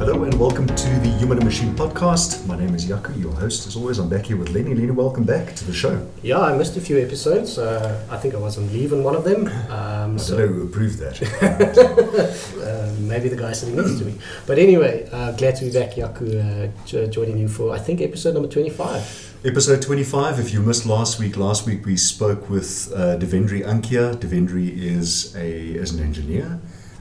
Hello 0.00 0.24
and 0.24 0.34
welcome 0.40 0.66
to 0.66 0.88
the 1.00 1.14
Human 1.18 1.38
and 1.38 1.44
Machine 1.44 1.74
podcast. 1.74 2.46
My 2.46 2.56
name 2.56 2.74
is 2.74 2.86
Yaku, 2.86 3.20
your 3.20 3.32
host. 3.34 3.66
As 3.66 3.76
always, 3.76 3.98
I'm 3.98 4.08
back 4.08 4.26
here 4.26 4.36
with 4.36 4.50
Lenny. 4.50 4.74
Lenny, 4.74 4.90
welcome 4.90 5.24
back 5.24 5.54
to 5.56 5.64
the 5.64 5.72
show. 5.72 6.06
Yeah, 6.22 6.38
I 6.40 6.56
missed 6.56 6.76
a 6.76 6.80
few 6.80 6.98
episodes. 6.98 7.58
Uh, 7.58 8.06
I 8.10 8.16
think 8.16 8.34
I 8.34 8.38
was 8.38 8.56
on 8.56 8.72
leave 8.72 8.92
in 8.92 9.04
one 9.04 9.14
of 9.14 9.24
them. 9.24 9.46
Um, 9.70 10.14
I 10.14 10.16
so 10.16 10.36
don't 10.36 10.46
know 10.46 10.52
who 10.54 10.62
approved 10.64 10.98
that. 10.98 11.20
uh, 12.62 13.00
maybe 13.00 13.28
the 13.28 13.36
guy 13.36 13.52
sitting 13.52 13.76
next 13.76 13.98
to 13.98 14.04
me. 14.04 14.14
But 14.46 14.58
anyway, 14.58 15.08
uh, 15.12 15.32
glad 15.32 15.56
to 15.56 15.64
be 15.66 15.72
back, 15.72 15.90
Yaku, 15.92 16.70
uh, 16.72 17.06
joining 17.08 17.38
you 17.38 17.48
for 17.48 17.72
I 17.72 17.78
think 17.78 18.00
episode 18.00 18.34
number 18.34 18.48
twenty-five. 18.48 19.29
Episode 19.42 19.80
25. 19.80 20.38
If 20.38 20.52
you 20.52 20.60
missed 20.60 20.84
last 20.84 21.18
week, 21.18 21.38
last 21.38 21.64
week 21.64 21.86
we 21.86 21.96
spoke 21.96 22.50
with 22.50 22.92
uh, 22.94 23.16
Devendri 23.16 23.64
Ankia. 23.64 24.14
Devendri 24.14 24.76
is 24.76 25.34
a 25.34 25.50
is 25.50 25.92
an 25.92 26.04
engineer, 26.04 26.60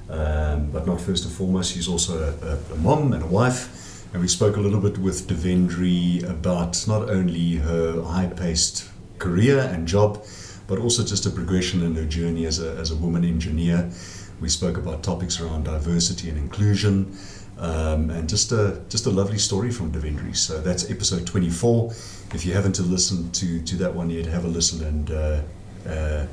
um, 0.09 0.71
but 0.71 0.87
not 0.87 1.01
first 1.01 1.25
and 1.25 1.33
foremost. 1.33 1.73
She's 1.73 1.89
also 1.89 2.33
a, 2.41 2.73
a, 2.73 2.77
mom 2.77 3.11
and 3.11 3.23
a 3.23 3.27
wife. 3.27 4.07
And 4.13 4.21
we 4.21 4.29
spoke 4.29 4.55
a 4.55 4.61
little 4.61 4.79
bit 4.79 4.97
with 4.97 5.27
Devendri 5.27 6.23
about 6.29 6.87
not 6.87 7.09
only 7.09 7.55
her 7.55 8.01
high-paced 8.03 8.87
career 9.17 9.59
and 9.59 9.85
job, 9.85 10.25
but 10.65 10.79
also 10.79 11.03
just 11.03 11.25
a 11.25 11.29
progression 11.29 11.83
in 11.83 11.93
her 11.95 12.05
journey 12.05 12.45
as 12.45 12.61
a, 12.61 12.71
as 12.77 12.89
a 12.89 12.95
woman 12.95 13.25
engineer. 13.25 13.91
We 14.39 14.47
spoke 14.47 14.77
about 14.77 15.03
topics 15.03 15.41
around 15.41 15.65
diversity 15.65 16.29
and 16.29 16.37
inclusion, 16.37 17.17
um, 17.59 18.09
and 18.09 18.27
just 18.29 18.51
a 18.51 18.81
just 18.89 19.05
a 19.05 19.09
lovely 19.09 19.37
story 19.37 19.71
from 19.71 19.91
Devendri. 19.91 20.35
So 20.35 20.59
that's 20.61 20.89
episode 20.89 21.27
24. 21.27 21.91
If 22.33 22.45
you 22.45 22.53
haven't 22.53 22.79
listened 22.79 23.33
to 23.35 23.61
to 23.61 23.75
that 23.77 23.93
one 23.93 24.09
yet, 24.09 24.25
have 24.25 24.45
a 24.45 24.49
listen 24.49 24.83
and. 24.83 25.11
Uh, 25.11 25.41
uh, 25.87 26.25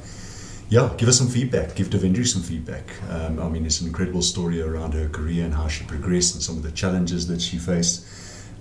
yeah, 0.69 0.93
give 0.99 1.09
us 1.09 1.17
some 1.19 1.29
feedback. 1.29 1.77
Give 1.77 1.89
Devendri 1.89 2.27
some 2.27 2.43
feedback. 2.43 2.91
Um, 3.09 3.39
I 3.39 3.49
mean, 3.49 3.65
it's 3.65 3.81
an 3.81 3.87
incredible 3.87 4.23
story 4.23 4.61
around 4.61 4.95
her 4.95 5.09
career 5.09 5.45
and 5.45 5.55
how 5.55 5.69
she 5.69 5.85
progressed 5.85 6.35
and 6.35 6.43
some 6.43 6.57
of 6.57 6.65
the 6.65 6.73
challenges 6.73 7.29
that 7.29 7.41
she 7.41 7.57
faced. 7.57 8.05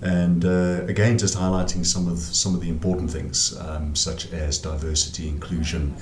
And 0.01 0.45
uh, 0.45 0.83
again, 0.87 1.17
just 1.17 1.35
highlighting 1.35 1.83
some 1.83 2.07
of 2.07 2.19
some 2.19 2.53
of 2.53 2.61
the 2.61 2.69
important 2.69 3.09
things, 3.09 3.57
um, 3.59 3.95
such 3.95 4.31
as 4.33 4.59
diversity, 4.59 5.27
inclusion, 5.27 5.95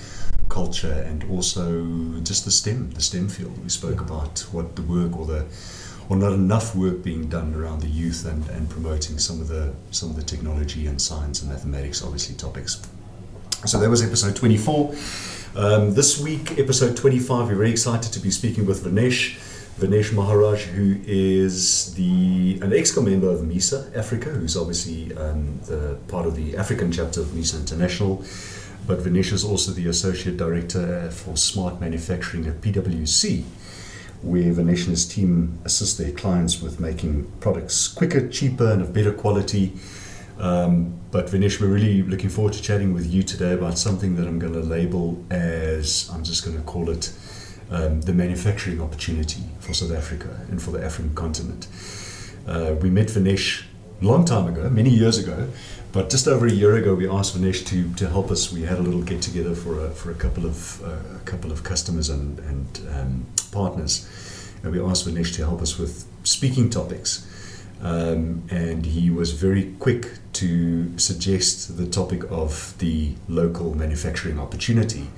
culture, 0.50 0.92
and 0.92 1.23
also 1.30 2.20
just 2.22 2.44
the 2.44 2.52
STEM, 2.52 2.92
the 2.92 3.02
STEM 3.02 3.30
field. 3.30 3.58
We 3.64 3.70
spoke 3.70 4.02
about 4.02 4.39
what 4.52 4.75
the 4.75 4.81
work 4.81 5.17
or 5.17 5.25
the 5.25 5.45
or 6.09 6.17
not 6.17 6.33
enough 6.33 6.75
work 6.75 7.03
being 7.03 7.29
done 7.29 7.53
around 7.55 7.81
the 7.81 7.87
youth 7.87 8.25
and, 8.25 8.47
and 8.49 8.69
promoting 8.69 9.17
some 9.17 9.39
of 9.41 9.47
the 9.47 9.73
some 9.91 10.09
of 10.09 10.15
the 10.15 10.23
technology 10.23 10.87
and 10.87 11.01
science 11.01 11.41
and 11.41 11.51
mathematics, 11.51 12.03
obviously 12.03 12.35
topics. 12.35 12.81
So 13.65 13.79
that 13.79 13.89
was 13.89 14.03
episode 14.03 14.35
24. 14.35 14.93
Um, 15.55 15.93
this 15.93 16.19
week, 16.19 16.59
episode 16.59 16.97
25, 16.97 17.47
we're 17.47 17.55
very 17.55 17.71
excited 17.71 18.11
to 18.11 18.19
be 18.19 18.31
speaking 18.31 18.65
with 18.65 18.83
Vinesh. 18.83 19.37
Vinesh 19.79 20.13
Maharaj, 20.13 20.65
who 20.65 20.97
is 21.05 21.93
the 21.95 22.59
an 22.61 22.71
EXCO 22.71 23.03
member 23.03 23.29
of 23.29 23.43
MESA 23.43 23.91
Africa, 23.95 24.29
who's 24.29 24.57
obviously 24.57 25.15
um, 25.15 25.59
the 25.65 25.97
part 26.07 26.25
of 26.27 26.35
the 26.35 26.57
African 26.57 26.91
chapter 26.91 27.21
of 27.21 27.33
MESA 27.33 27.57
International. 27.57 28.23
But 28.85 28.99
Vinesh 28.99 29.31
is 29.31 29.45
also 29.45 29.71
the 29.71 29.87
Associate 29.87 30.35
Director 30.35 31.09
for 31.09 31.37
Smart 31.37 31.79
Manufacturing 31.79 32.47
at 32.47 32.61
PwC, 32.61 33.43
where 34.23 34.53
Vinesh 34.53 34.81
and 34.81 34.89
his 34.89 35.05
team 35.05 35.59
assist 35.66 35.97
their 35.97 36.11
clients 36.11 36.61
with 36.61 36.79
making 36.79 37.31
products 37.39 37.88
quicker, 37.88 38.27
cheaper, 38.30 38.71
and 38.71 38.81
of 38.81 38.93
better 38.93 39.11
quality. 39.11 39.73
Um, 40.39 40.99
but 41.11 41.27
Vinesh, 41.27 41.59
we're 41.61 41.67
really 41.67 42.02
looking 42.02 42.30
forward 42.30 42.53
to 42.53 42.61
chatting 42.61 42.93
with 42.93 43.05
you 43.05 43.21
today 43.21 43.53
about 43.53 43.77
something 43.77 44.15
that 44.15 44.27
I'm 44.27 44.39
going 44.39 44.53
to 44.53 44.61
label 44.61 45.23
as 45.30 46.09
I'm 46.13 46.23
just 46.23 46.43
going 46.43 46.57
to 46.57 46.63
call 46.63 46.89
it 46.89 47.11
um, 47.69 48.02
the 48.02 48.13
manufacturing 48.13 48.81
opportunity 48.81 49.43
for 49.59 49.73
South 49.73 49.91
Africa 49.91 50.45
and 50.49 50.61
for 50.61 50.71
the 50.71 50.83
African 50.83 51.14
continent. 51.14 51.67
Uh, 52.48 52.75
we 52.81 52.89
met 52.89 53.08
Vinesh 53.08 53.64
a 54.02 54.05
long 54.05 54.25
time 54.25 54.48
ago, 54.48 54.69
many 54.69 54.89
years 54.89 55.17
ago, 55.17 55.48
but 55.93 56.09
just 56.09 56.27
over 56.27 56.48
a 56.48 56.52
year 56.52 56.76
ago, 56.76 56.95
we 56.95 57.08
asked 57.08 57.37
Vinesh 57.37 57.65
to, 57.67 57.93
to 57.93 58.09
help 58.09 58.31
us. 58.31 58.52
We 58.52 58.64
had 58.64 58.80
a 58.80 58.81
little 58.81 59.04
get 59.04 59.21
together 59.21 59.54
for 59.54 59.80
a, 59.86 59.92
for 59.92 60.11
a 60.11 60.15
couple 60.15 60.45
of 60.45 60.83
uh, 60.83 61.15
a 61.15 61.20
couple 61.23 61.52
of 61.52 61.64
customers 61.64 62.09
and, 62.09 62.39
and 62.39 62.81
um, 62.89 63.26
partners, 63.52 64.08
and 64.64 64.73
we 64.73 64.81
asked 64.81 65.08
Vinesh 65.08 65.36
to 65.36 65.45
help 65.45 65.61
us 65.61 65.77
with 65.77 66.05
speaking 66.23 66.70
topics. 66.70 67.30
Um, 67.81 68.43
and 68.49 68.86
he 68.86 69.09
was 69.09 69.33
very 69.33 69.73
quick 69.77 70.17
to 70.33 70.98
suggest 70.98 71.77
the 71.77 71.86
topic 71.86 72.23
of 72.31 72.73
the 72.80 73.14
local 73.27 73.75
manufacturing 73.75 74.39
opportunity. 74.39 75.10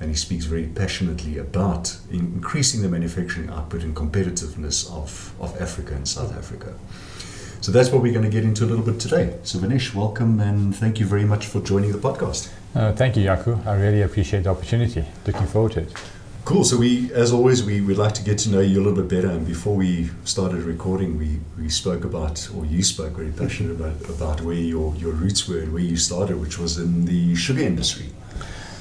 And 0.00 0.10
he 0.10 0.16
speaks 0.16 0.46
very 0.46 0.66
passionately 0.66 1.38
about 1.38 1.96
increasing 2.10 2.82
the 2.82 2.88
manufacturing 2.88 3.50
output 3.50 3.82
and 3.82 3.94
competitiveness 3.94 4.90
of, 4.90 5.34
of 5.40 5.60
Africa 5.60 5.94
and 5.94 6.08
South 6.08 6.36
Africa. 6.36 6.74
So 7.66 7.72
that's 7.72 7.90
what 7.90 8.00
we're 8.00 8.12
going 8.12 8.24
to 8.24 8.30
get 8.30 8.44
into 8.44 8.64
a 8.64 8.68
little 8.68 8.84
bit 8.84 9.00
today. 9.00 9.36
So, 9.42 9.58
Vinesh, 9.58 9.92
welcome 9.92 10.38
and 10.38 10.72
thank 10.72 11.00
you 11.00 11.04
very 11.04 11.24
much 11.24 11.46
for 11.46 11.60
joining 11.60 11.90
the 11.90 11.98
podcast. 11.98 12.48
Uh, 12.76 12.92
thank 12.92 13.16
you, 13.16 13.24
Yaku. 13.24 13.66
I 13.66 13.74
really 13.74 14.02
appreciate 14.02 14.44
the 14.44 14.50
opportunity. 14.50 15.04
Looking 15.26 15.48
forward 15.48 15.72
to 15.72 15.80
it. 15.80 15.92
Cool. 16.44 16.62
So 16.62 16.76
we, 16.76 17.12
as 17.12 17.32
always, 17.32 17.64
we 17.64 17.80
would 17.80 17.98
like 17.98 18.14
to 18.14 18.22
get 18.22 18.38
to 18.44 18.50
know 18.50 18.60
you 18.60 18.80
a 18.80 18.84
little 18.84 19.02
bit 19.02 19.08
better. 19.08 19.34
And 19.34 19.44
before 19.44 19.74
we 19.74 20.10
started 20.22 20.62
recording, 20.62 21.18
we, 21.18 21.40
we 21.60 21.68
spoke 21.68 22.04
about, 22.04 22.48
or 22.56 22.64
you 22.64 22.84
spoke 22.84 23.14
very 23.14 23.32
passionate 23.32 23.72
about, 23.72 24.08
about 24.10 24.42
where 24.42 24.54
your, 24.54 24.94
your 24.94 25.10
roots 25.10 25.48
were 25.48 25.58
and 25.58 25.72
where 25.72 25.82
you 25.82 25.96
started, 25.96 26.40
which 26.40 26.60
was 26.60 26.78
in 26.78 27.04
the 27.06 27.34
sugar 27.34 27.62
industry. 27.62 28.06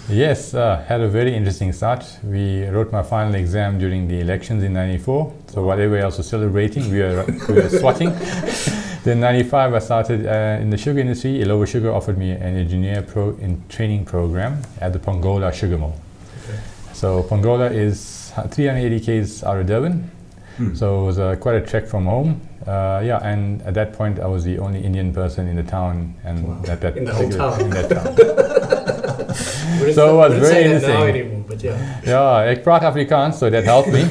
Yes, 0.07 0.53
uh, 0.53 0.83
had 0.88 1.01
a 1.01 1.07
very 1.07 1.35
interesting 1.35 1.73
start. 1.73 2.05
We 2.23 2.67
wrote 2.67 2.91
my 2.91 3.01
final 3.01 3.33
exam 3.33 3.79
during 3.79 4.07
the 4.07 4.19
elections 4.19 4.63
in 4.63 4.73
'94. 4.73 5.33
So 5.47 5.63
while 5.63 5.79
else 5.95 6.19
was 6.19 6.29
celebrating, 6.29 6.91
we 6.91 6.99
were, 6.99 7.25
we 7.47 7.55
were 7.55 7.69
swatting. 7.69 8.09
then 9.03 9.19
'95, 9.19 9.73
I 9.73 9.79
started 9.79 10.27
uh, 10.27 10.61
in 10.61 10.69
the 10.69 10.77
sugar 10.77 10.99
industry. 10.99 11.39
Illovo 11.39 11.67
Sugar 11.67 11.91
offered 11.91 12.19
me 12.19 12.31
an 12.31 12.55
engineer 12.55 13.01
pro 13.01 13.31
in 13.38 13.63
training 13.67 14.05
program 14.05 14.61
at 14.79 14.94
the 14.94 14.99
Pongola 14.99 15.51
Sugar 15.51 15.79
Mill. 15.79 15.95
Okay. 16.44 16.59
So 16.94 17.23
Pongola 17.23 17.71
is 17.71 18.31
380 18.51 18.99
k's 18.99 19.44
out 19.44 19.57
of 19.57 19.65
Durban. 19.65 20.11
Hmm. 20.57 20.75
So 20.75 21.01
it 21.01 21.05
was 21.07 21.17
uh, 21.17 21.35
quite 21.38 21.55
a 21.55 21.65
trek 21.65 21.88
from 21.88 22.05
home. 22.05 22.41
Uh, 22.67 23.01
yeah, 23.05 23.19
and 23.23 23.61
at 23.61 23.73
that 23.75 23.93
point, 23.93 24.19
I 24.19 24.25
was 24.27 24.43
the 24.43 24.57
only 24.59 24.79
Indian 24.83 25.11
person 25.13 25.47
in 25.47 25.55
the 25.55 25.63
town, 25.63 26.15
and 26.23 26.47
Wow. 26.47 26.61
at 26.67 26.81
that 26.81 26.97
In 26.97 27.05
the 27.05 27.13
whole 27.13 27.29
town. 27.29 27.61
in 27.61 27.69
that 27.69 27.89
town. 27.89 28.15
So 29.93 30.23
it 30.23 30.29
was 30.29 30.33
very 30.39 30.45
say 30.53 30.63
interesting. 30.63 31.09
anymore, 31.09 31.43
but 31.47 31.61
yeah. 31.61 31.77
Ja, 32.03 32.43
ik 32.43 32.61
praat 32.63 32.83
Afrikaans, 32.83 33.37
so 33.37 33.49
that 33.49 33.63
helped 33.63 33.91
me. 33.91 34.03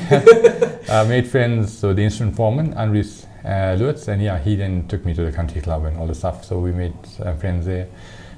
I 0.88 1.04
made 1.08 1.26
friends 1.26 1.80
with 1.82 1.96
the 1.96 2.02
instrument 2.02 2.36
foreman, 2.36 2.74
Andries 2.76 3.26
uh, 3.44 3.74
Lutz, 3.78 4.08
and 4.08 4.20
yeah, 4.22 4.38
he 4.44 4.56
then 4.56 4.84
took 4.88 5.04
me 5.04 5.14
to 5.14 5.24
the 5.24 5.32
country 5.32 5.60
club 5.60 5.84
and 5.84 5.96
all 5.98 6.06
the 6.06 6.14
stuff. 6.14 6.44
So 6.44 6.58
we 6.58 6.72
made 6.72 6.92
uh, 7.24 7.32
friends 7.34 7.64
there. 7.66 7.86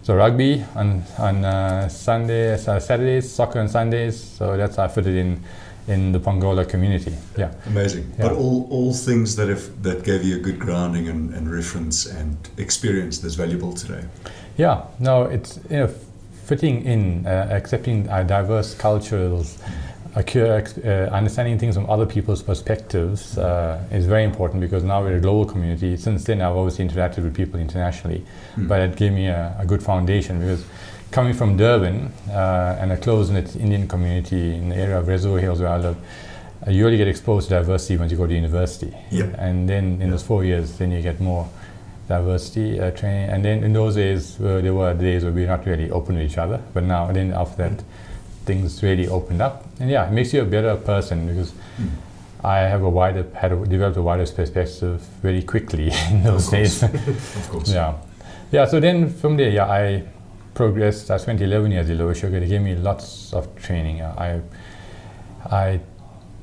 So 0.03 0.15
rugby 0.15 0.65
on 0.77 1.03
on 1.19 1.45
uh, 1.45 1.89
Sundays, 1.89 2.69
uh, 2.69 2.79
Saturdays, 2.81 3.31
soccer 3.31 3.61
on 3.61 3.69
Sundays. 3.69 4.17
So 4.39 4.57
that's 4.57 4.77
how 4.77 4.85
I 4.85 4.89
fitted 4.89 5.17
in 5.17 5.41
in 5.89 6.13
the 6.13 6.19
Pongola 6.21 6.65
community. 6.65 7.15
Yeah. 7.39 7.53
Amazing. 7.67 8.13
Yeah. 8.19 8.29
But 8.29 8.33
all, 8.37 8.67
all 8.71 8.93
things 8.93 9.37
that 9.37 9.49
have 9.49 9.83
that 9.83 10.05
gave 10.05 10.25
you 10.25 10.37
a 10.37 10.41
good 10.41 10.59
grounding 10.59 11.09
and, 11.09 11.33
and 11.35 11.51
reference 11.51 12.07
and 12.07 12.37
experience 12.59 13.19
that's 13.19 13.35
valuable 13.37 13.73
today. 13.73 14.03
Yeah, 14.57 14.85
no, 14.99 15.25
it's 15.25 15.59
you 15.71 15.77
know, 15.77 15.89
fitting 16.45 16.85
in, 16.85 17.27
uh, 17.27 17.49
accepting 17.51 18.09
uh, 18.09 18.23
diverse 18.23 18.75
cultures, 18.75 19.59
uh, 20.17 20.21
uh, 20.21 20.89
understanding 21.13 21.59
things 21.59 21.75
from 21.75 21.89
other 21.91 22.07
people's 22.07 22.43
perspectives 22.43 23.37
uh, 23.37 23.83
is 23.93 24.07
very 24.07 24.25
important 24.25 24.61
because 24.63 24.83
now 24.83 25.03
we're 25.03 25.19
a 25.19 25.21
global 25.21 25.45
community. 25.45 25.97
Since 25.97 26.25
then, 26.25 26.41
I've 26.41 26.57
obviously 26.57 26.89
interacted 26.89 27.23
with 27.25 27.35
people 27.35 27.61
internationally, 27.61 28.25
Hmm. 28.55 28.67
but 28.67 28.81
it 28.81 28.97
gave 28.97 29.13
me 29.13 29.27
a, 29.27 29.55
a 29.59 29.67
good 29.67 29.83
foundation 29.83 30.41
because 30.41 30.65
coming 31.11 31.35
from 31.35 31.57
Durban 31.57 32.13
uh, 32.31 32.79
and 32.81 32.93
a 32.93 32.97
close-knit 32.97 33.57
Indian 33.57 33.89
community 33.89 34.55
in 34.55 34.69
the 34.71 34.77
area 34.77 34.99
of 34.99 35.09
Reservoir 35.09 35.39
Hills 35.39 35.61
where 35.61 35.71
I 35.71 35.79
live, 35.79 35.97
uh, 36.67 36.71
you 36.71 36.85
really 36.85 36.97
get 36.97 37.09
exposed 37.09 37.49
to 37.49 37.55
diversity 37.55 37.97
when 37.97 38.11
you 38.11 38.17
go 38.17 38.27
to 38.27 38.35
university. 38.35 38.95
Yep. 39.11 39.35
And 39.39 39.69
then 39.69 40.01
in 40.03 40.11
those 40.11 40.23
four 40.23 40.45
years, 40.45 40.77
then 40.79 40.91
you 40.91 41.01
get 41.03 41.21
more 41.21 41.49
diversity 42.09 42.81
uh, 42.81 42.91
training. 42.91 43.31
And 43.31 43.45
then 43.45 43.65
in 43.65 43.73
those 43.73 43.95
days, 43.95 44.41
uh, 44.41 44.61
there 44.61 44.75
were 44.75 44.95
days 44.95 45.25
where 45.25 45.33
we 45.33 45.43
were 45.43 45.47
not 45.49 45.67
really 45.67 45.91
open 45.91 46.17
to 46.17 46.23
each 46.23 46.39
other. 46.39 46.61
But 46.75 46.85
now, 46.85 47.11
then 47.13 47.33
after 47.33 47.69
that, 47.69 47.83
things 48.45 48.83
really 48.83 49.09
opened 49.09 49.43
up. 49.43 49.65
And 49.81 49.91
yeah, 49.91 50.07
it 50.07 50.13
makes 50.13 50.33
you 50.33 50.43
a 50.43 50.45
better 50.45 50.77
person 50.77 51.27
because 51.27 51.53
Mm. 51.79 51.91
I 52.43 52.59
have 52.61 52.83
a 52.83 52.89
wider, 52.89 53.27
had 53.35 53.53
a, 53.53 53.67
developed 53.67 53.99
a 53.99 54.03
wider 54.03 54.25
perspective 54.27 55.01
very 55.21 55.43
quickly 55.43 55.91
in 56.11 56.23
those 56.23 56.47
Of 56.47 56.53
days. 56.53 56.83
Of 57.37 57.49
course. 57.51 57.71
yeah. 57.71 57.95
Yeah, 58.51 58.65
so 58.67 58.81
then 58.81 59.11
from 59.13 59.37
there, 59.37 59.51
yeah, 59.51 59.67
I 59.67 60.05
progressed. 60.67 61.11
I 61.11 61.19
spent 61.19 61.41
11 61.41 61.71
years 61.71 61.89
at 61.89 61.97
Illovo 61.97 62.17
Sugar. 62.17 62.41
They 62.41 62.49
gave 62.49 62.63
me 62.63 62.75
lots 62.75 63.33
of 63.33 63.55
training. 63.57 64.01
Uh, 64.01 64.43
I, 65.51 65.55
I 65.57 65.81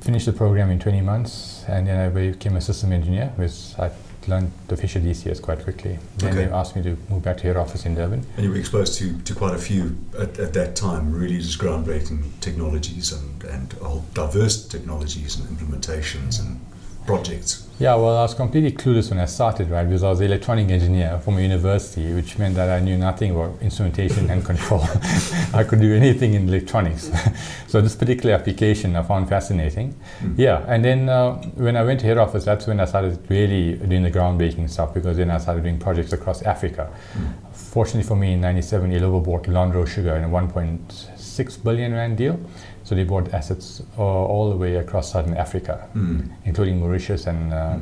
finished 0.00 0.26
the 0.26 0.32
program 0.32 0.70
in 0.70 0.78
20 0.78 1.00
months 1.02 1.64
and 1.68 1.86
then 1.86 1.98
I 2.00 2.08
became 2.08 2.56
a 2.56 2.60
system 2.60 2.92
engineer, 2.92 3.32
which 3.36 3.52
I 3.78 3.90
learned 4.28 4.52
the 4.68 4.76
Fisher 4.76 5.00
DCS 5.00 5.42
quite 5.42 5.62
quickly. 5.64 5.98
Then 6.18 6.32
Okay. 6.32 6.46
they 6.46 6.52
asked 6.52 6.76
me 6.76 6.82
to 6.82 6.96
move 7.10 7.22
back 7.22 7.36
to 7.38 7.42
head 7.42 7.56
office 7.56 7.84
in 7.84 7.94
Durban. 7.94 8.24
And 8.36 8.44
you 8.44 8.50
were 8.50 8.56
exposed 8.56 8.94
to, 8.98 9.18
to 9.22 9.34
quite 9.34 9.54
a 9.54 9.58
few 9.58 9.96
at, 10.18 10.38
at 10.38 10.52
that 10.54 10.76
time, 10.76 11.12
really 11.12 11.38
just 11.38 11.58
groundbreaking 11.58 12.22
technologies 12.40 13.12
and, 13.12 13.44
and 13.44 13.74
a 13.80 13.84
whole 13.84 14.04
diverse 14.14 14.66
technologies 14.66 15.36
and 15.38 15.48
implementations 15.58 16.40
and 16.40 16.58
projects. 17.06 17.64
Yeah, 17.80 17.96
well, 17.96 18.16
I 18.18 18.22
was 18.22 18.34
completely 18.34 18.70
clueless 18.70 19.10
when 19.10 19.18
I 19.18 19.24
started, 19.24 19.68
right? 19.68 19.82
Because 19.82 20.04
I 20.04 20.10
was 20.10 20.20
an 20.20 20.26
electronic 20.26 20.70
engineer 20.70 21.18
from 21.18 21.38
a 21.38 21.40
university, 21.40 22.12
which 22.14 22.38
meant 22.38 22.54
that 22.54 22.70
I 22.70 22.78
knew 22.78 22.96
nothing 22.96 23.32
about 23.32 23.60
instrumentation 23.60 24.30
and 24.30 24.44
control. 24.44 24.80
I 25.52 25.64
could 25.64 25.80
do 25.80 25.92
anything 25.92 26.34
in 26.34 26.48
electronics. 26.48 27.10
so 27.66 27.80
this 27.80 27.96
particular 27.96 28.32
application 28.36 28.94
I 28.94 29.02
found 29.02 29.28
fascinating. 29.28 29.92
Mm. 30.20 30.38
Yeah, 30.38 30.64
and 30.68 30.84
then 30.84 31.08
uh, 31.08 31.34
when 31.56 31.76
I 31.76 31.82
went 31.82 31.98
to 32.00 32.06
head 32.06 32.16
office, 32.16 32.44
that's 32.44 32.68
when 32.68 32.78
I 32.78 32.84
started 32.84 33.18
really 33.28 33.74
doing 33.74 34.04
the 34.04 34.10
groundbreaking 34.10 34.70
stuff 34.70 34.94
because 34.94 35.16
then 35.16 35.32
I 35.32 35.38
started 35.38 35.64
doing 35.64 35.80
projects 35.80 36.12
across 36.12 36.42
Africa. 36.42 36.92
Mm. 37.14 37.32
Fortunately 37.52 38.06
for 38.06 38.14
me, 38.14 38.34
in 38.34 38.40
'97, 38.40 38.92
Illovo 38.92 39.24
bought 39.24 39.42
Lonrho 39.44 39.84
Sugar 39.84 40.14
in 40.14 40.22
a 40.22 40.28
1.6 40.28 41.64
billion 41.64 41.92
rand 41.92 42.18
deal. 42.18 42.38
So 42.84 42.94
they 42.94 43.04
bought 43.04 43.32
assets 43.32 43.82
uh, 43.98 44.02
all 44.02 44.50
the 44.50 44.56
way 44.56 44.76
across 44.76 45.12
southern 45.12 45.34
Africa, 45.36 45.88
Mm. 45.94 46.28
including 46.44 46.80
Mauritius 46.80 47.26
and 47.26 47.52
uh, 47.52 47.76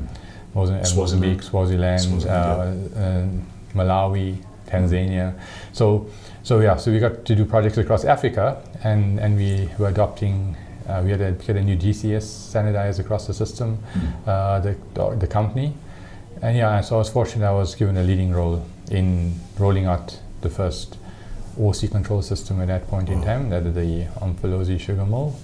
Mm. 0.55 0.97
Mozambique, 0.97 1.43
Swaziland, 1.43 2.01
Swaziland, 2.01 2.27
uh, 2.27 3.01
uh, 3.01 3.27
Malawi, 3.75 4.37
Tanzania. 4.67 5.33
So, 5.73 6.07
so 6.43 6.61
yeah, 6.61 6.77
so 6.77 6.91
we 6.93 6.99
got 6.99 7.25
to 7.25 7.35
do 7.35 7.45
projects 7.45 7.79
across 7.79 8.05
Africa, 8.05 8.57
and, 8.85 9.19
and 9.19 9.37
we 9.37 9.69
were 9.79 9.89
adopting. 9.89 10.57
Uh, 10.89 11.01
we 11.05 11.11
had 11.11 11.21
a, 11.21 11.33
we 11.33 11.45
had 11.47 11.57
a 11.57 11.63
new 11.63 11.77
DCS 11.77 12.23
standardized 12.23 13.01
across 13.01 13.27
the 13.27 13.33
system, 13.35 13.79
Mm. 13.95 14.29
uh, 14.29 14.61
the, 14.61 14.77
the 14.95 15.17
the 15.21 15.27
company, 15.27 15.73
and 16.43 16.57
yeah, 16.57 16.81
so 16.83 16.97
I 16.97 16.99
was 16.99 17.09
fortunate. 17.09 17.47
I 17.49 17.53
was 17.53 17.75
given 17.75 17.97
a 17.97 18.03
leading 18.03 18.33
role 18.35 18.63
in 18.91 19.35
rolling 19.59 19.87
out 19.87 20.19
the 20.43 20.51
first 20.51 20.99
OC 21.61 21.91
control 21.91 22.23
system 22.23 22.61
at 22.61 22.69
that 22.69 22.87
point 22.89 23.09
in 23.09 23.23
time. 23.23 23.51
That 23.51 23.67
is 23.67 23.75
the 23.75 24.07
Umfolozi 24.21 24.79
sugar 24.79 25.05
mill. 25.05 25.35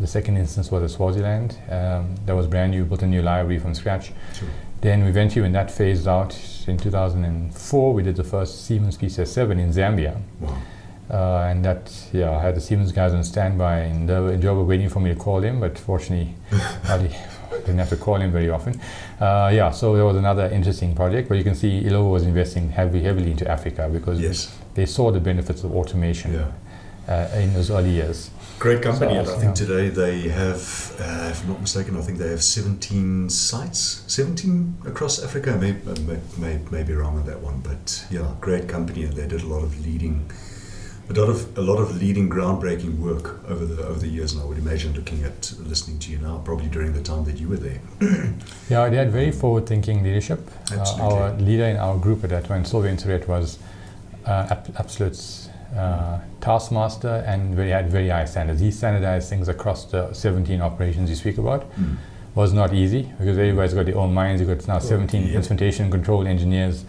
The 0.00 0.06
second 0.06 0.36
instance 0.36 0.70
was 0.70 0.82
at 0.82 0.90
Swaziland. 0.90 1.56
Um, 1.70 2.14
that 2.26 2.34
was 2.36 2.46
brand 2.46 2.72
new, 2.72 2.84
built 2.84 3.02
a 3.02 3.06
new 3.06 3.22
library 3.22 3.58
from 3.58 3.74
scratch. 3.74 4.12
Sure. 4.34 4.48
Then 4.82 4.98
we 5.00 5.04
went 5.06 5.16
eventually, 5.16 5.42
when 5.42 5.52
that 5.52 5.70
phased 5.70 6.06
out 6.06 6.38
in 6.66 6.76
2004, 6.76 7.94
we 7.94 8.02
did 8.02 8.16
the 8.16 8.24
first 8.24 8.66
Siemens 8.66 8.98
PCS7 8.98 9.52
in 9.52 9.72
Zambia. 9.72 10.20
Wow. 10.40 10.62
Uh, 11.08 11.46
and 11.48 11.64
that, 11.64 11.92
yeah, 12.12 12.36
I 12.36 12.42
had 12.42 12.56
the 12.56 12.60
Siemens 12.60 12.92
guys 12.92 13.14
on 13.14 13.22
standby 13.22 13.78
and 13.78 14.08
they 14.08 14.18
were, 14.18 14.36
they 14.36 14.48
waiting 14.50 14.88
for 14.88 15.00
me 15.00 15.14
to 15.14 15.16
call 15.18 15.40
him, 15.40 15.60
but 15.60 15.78
fortunately, 15.78 16.34
I 16.84 16.98
didn't 17.60 17.78
have 17.78 17.88
to 17.90 17.96
call 17.96 18.16
him 18.16 18.32
very 18.32 18.50
often. 18.50 18.80
Uh, 19.20 19.50
yeah, 19.54 19.70
so 19.70 19.94
there 19.94 20.04
was 20.04 20.16
another 20.16 20.46
interesting 20.48 20.94
project, 20.94 21.28
but 21.28 21.38
you 21.38 21.44
can 21.44 21.54
see 21.54 21.82
Illovo 21.84 22.10
was 22.10 22.24
investing 22.24 22.70
heavily, 22.70 23.02
heavily 23.02 23.30
into 23.30 23.48
Africa 23.48 23.88
because 23.90 24.20
Yes. 24.20 24.56
They 24.76 24.86
saw 24.86 25.10
the 25.10 25.20
benefits 25.20 25.64
of 25.64 25.74
automation 25.74 26.32
Yeah. 26.34 26.52
uh, 27.08 27.40
in 27.42 27.52
those 27.54 27.70
early 27.70 27.90
years. 27.90 28.30
Great 28.58 28.82
company, 28.82 29.14
So, 29.14 29.20
and 29.20 29.28
I 29.28 29.38
think 29.40 29.54
today 29.54 29.88
they 29.88 30.28
have, 30.28 30.60
uh, 31.00 31.30
if 31.32 31.42
I'm 31.42 31.48
not 31.48 31.60
mistaken, 31.60 31.96
I 31.96 32.02
think 32.02 32.18
they 32.18 32.30
have 32.30 32.42
17 32.42 33.28
sites, 33.30 34.02
17 34.06 34.76
across 34.86 35.22
Africa. 35.22 35.56
May, 35.56 35.72
uh, 35.72 35.94
may, 36.08 36.18
may, 36.38 36.58
may 36.70 36.82
be 36.82 36.94
wrong 36.94 37.16
on 37.18 37.26
that 37.26 37.40
one, 37.40 37.60
but 37.60 38.04
yeah, 38.10 38.26
great 38.40 38.68
company, 38.68 39.04
and 39.04 39.12
they 39.14 39.26
did 39.26 39.42
a 39.42 39.46
lot 39.46 39.62
of 39.62 39.72
leading, 39.86 40.30
a 41.10 41.12
lot 41.12 41.28
of 41.28 41.38
a 41.56 41.60
lot 41.70 41.78
of 41.84 41.88
leading, 42.02 42.28
groundbreaking 42.28 42.98
work 42.98 43.26
over 43.48 43.64
the 43.64 43.82
over 43.90 44.00
the 44.00 44.08
years. 44.08 44.32
And 44.32 44.42
I 44.42 44.44
would 44.48 44.58
imagine, 44.58 44.92
looking 44.94 45.22
at 45.22 45.52
listening 45.72 45.98
to 46.00 46.10
you 46.12 46.18
now, 46.18 46.38
probably 46.44 46.68
during 46.68 46.92
the 46.92 47.02
time 47.02 47.24
that 47.24 47.36
you 47.40 47.48
were 47.48 47.60
there. 47.68 47.80
Yeah, 48.70 48.88
they 48.90 48.96
had 48.96 49.10
very 49.12 49.30
forward-thinking 49.32 50.02
leadership. 50.02 50.40
Uh, 50.72 51.02
our 51.06 51.32
leader 51.48 51.66
in 51.66 51.76
our 51.76 51.96
group 51.98 52.24
at 52.24 52.30
that 52.30 52.44
time, 52.46 52.64
Sylvain 52.64 52.96
Surret, 52.96 53.28
was 53.28 53.58
ab- 54.32 54.74
absolute 54.78 55.18
uh, 55.76 56.18
taskmaster 56.40 57.24
and 57.26 57.54
very 57.54 57.70
had 57.70 57.90
very 57.90 58.08
high 58.08 58.24
standards. 58.24 58.60
He 58.60 58.70
standardized 58.70 59.28
things 59.28 59.48
across 59.48 59.84
the 59.86 60.12
17 60.12 60.60
operations 60.60 61.10
you 61.10 61.16
speak 61.16 61.38
about. 61.38 61.70
Mm. 61.76 61.96
Was 62.34 62.52
not 62.52 62.74
easy 62.74 63.02
because 63.18 63.38
everybody's 63.38 63.72
got 63.72 63.86
their 63.86 63.96
own 63.96 64.12
minds. 64.12 64.40
You've 64.42 64.50
got 64.50 64.68
now 64.68 64.78
17 64.78 65.22
Yep. 65.28 65.34
instrumentation 65.36 65.90
control 65.90 66.26
engineers 66.26 66.84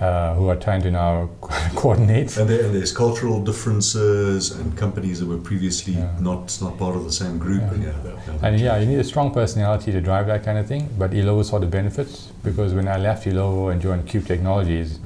uh, 0.00 0.34
who 0.34 0.48
are 0.48 0.56
trying 0.56 0.82
to 0.82 0.90
now 0.90 1.30
coordinate. 1.76 2.36
And, 2.36 2.50
there, 2.50 2.64
and 2.64 2.74
there's 2.74 2.90
cultural 2.92 3.40
differences 3.40 4.50
and 4.50 4.76
companies 4.76 5.20
that 5.20 5.26
were 5.26 5.38
previously 5.38 5.94
Yeah. 5.94 6.10
not 6.20 6.58
not 6.60 6.76
part 6.76 6.96
of 6.96 7.04
the 7.04 7.12
same 7.12 7.38
group. 7.38 7.62
Yeah. 7.62 7.70
And 7.74 7.82
yeah, 7.84 7.92
that- 8.02 8.26
that- 8.26 8.42
And 8.46 8.60
yeah, 8.60 8.78
you 8.80 8.86
need 8.86 8.98
a 8.98 9.04
strong 9.04 9.30
personality 9.32 9.92
to 9.92 10.00
drive 10.00 10.26
that 10.26 10.42
kind 10.44 10.58
of 10.58 10.66
thing. 10.66 10.88
But 10.98 11.12
Illovo 11.12 11.44
saw 11.44 11.58
the 11.60 11.66
benefits 11.66 12.28
because 12.42 12.74
when 12.74 12.88
I 12.88 12.96
left 12.98 13.26
Illovo 13.26 13.70
and 13.72 13.80
joined 13.80 14.06
Cube 14.06 14.26
Technologies, 14.26 14.98
Mm. 14.98 15.04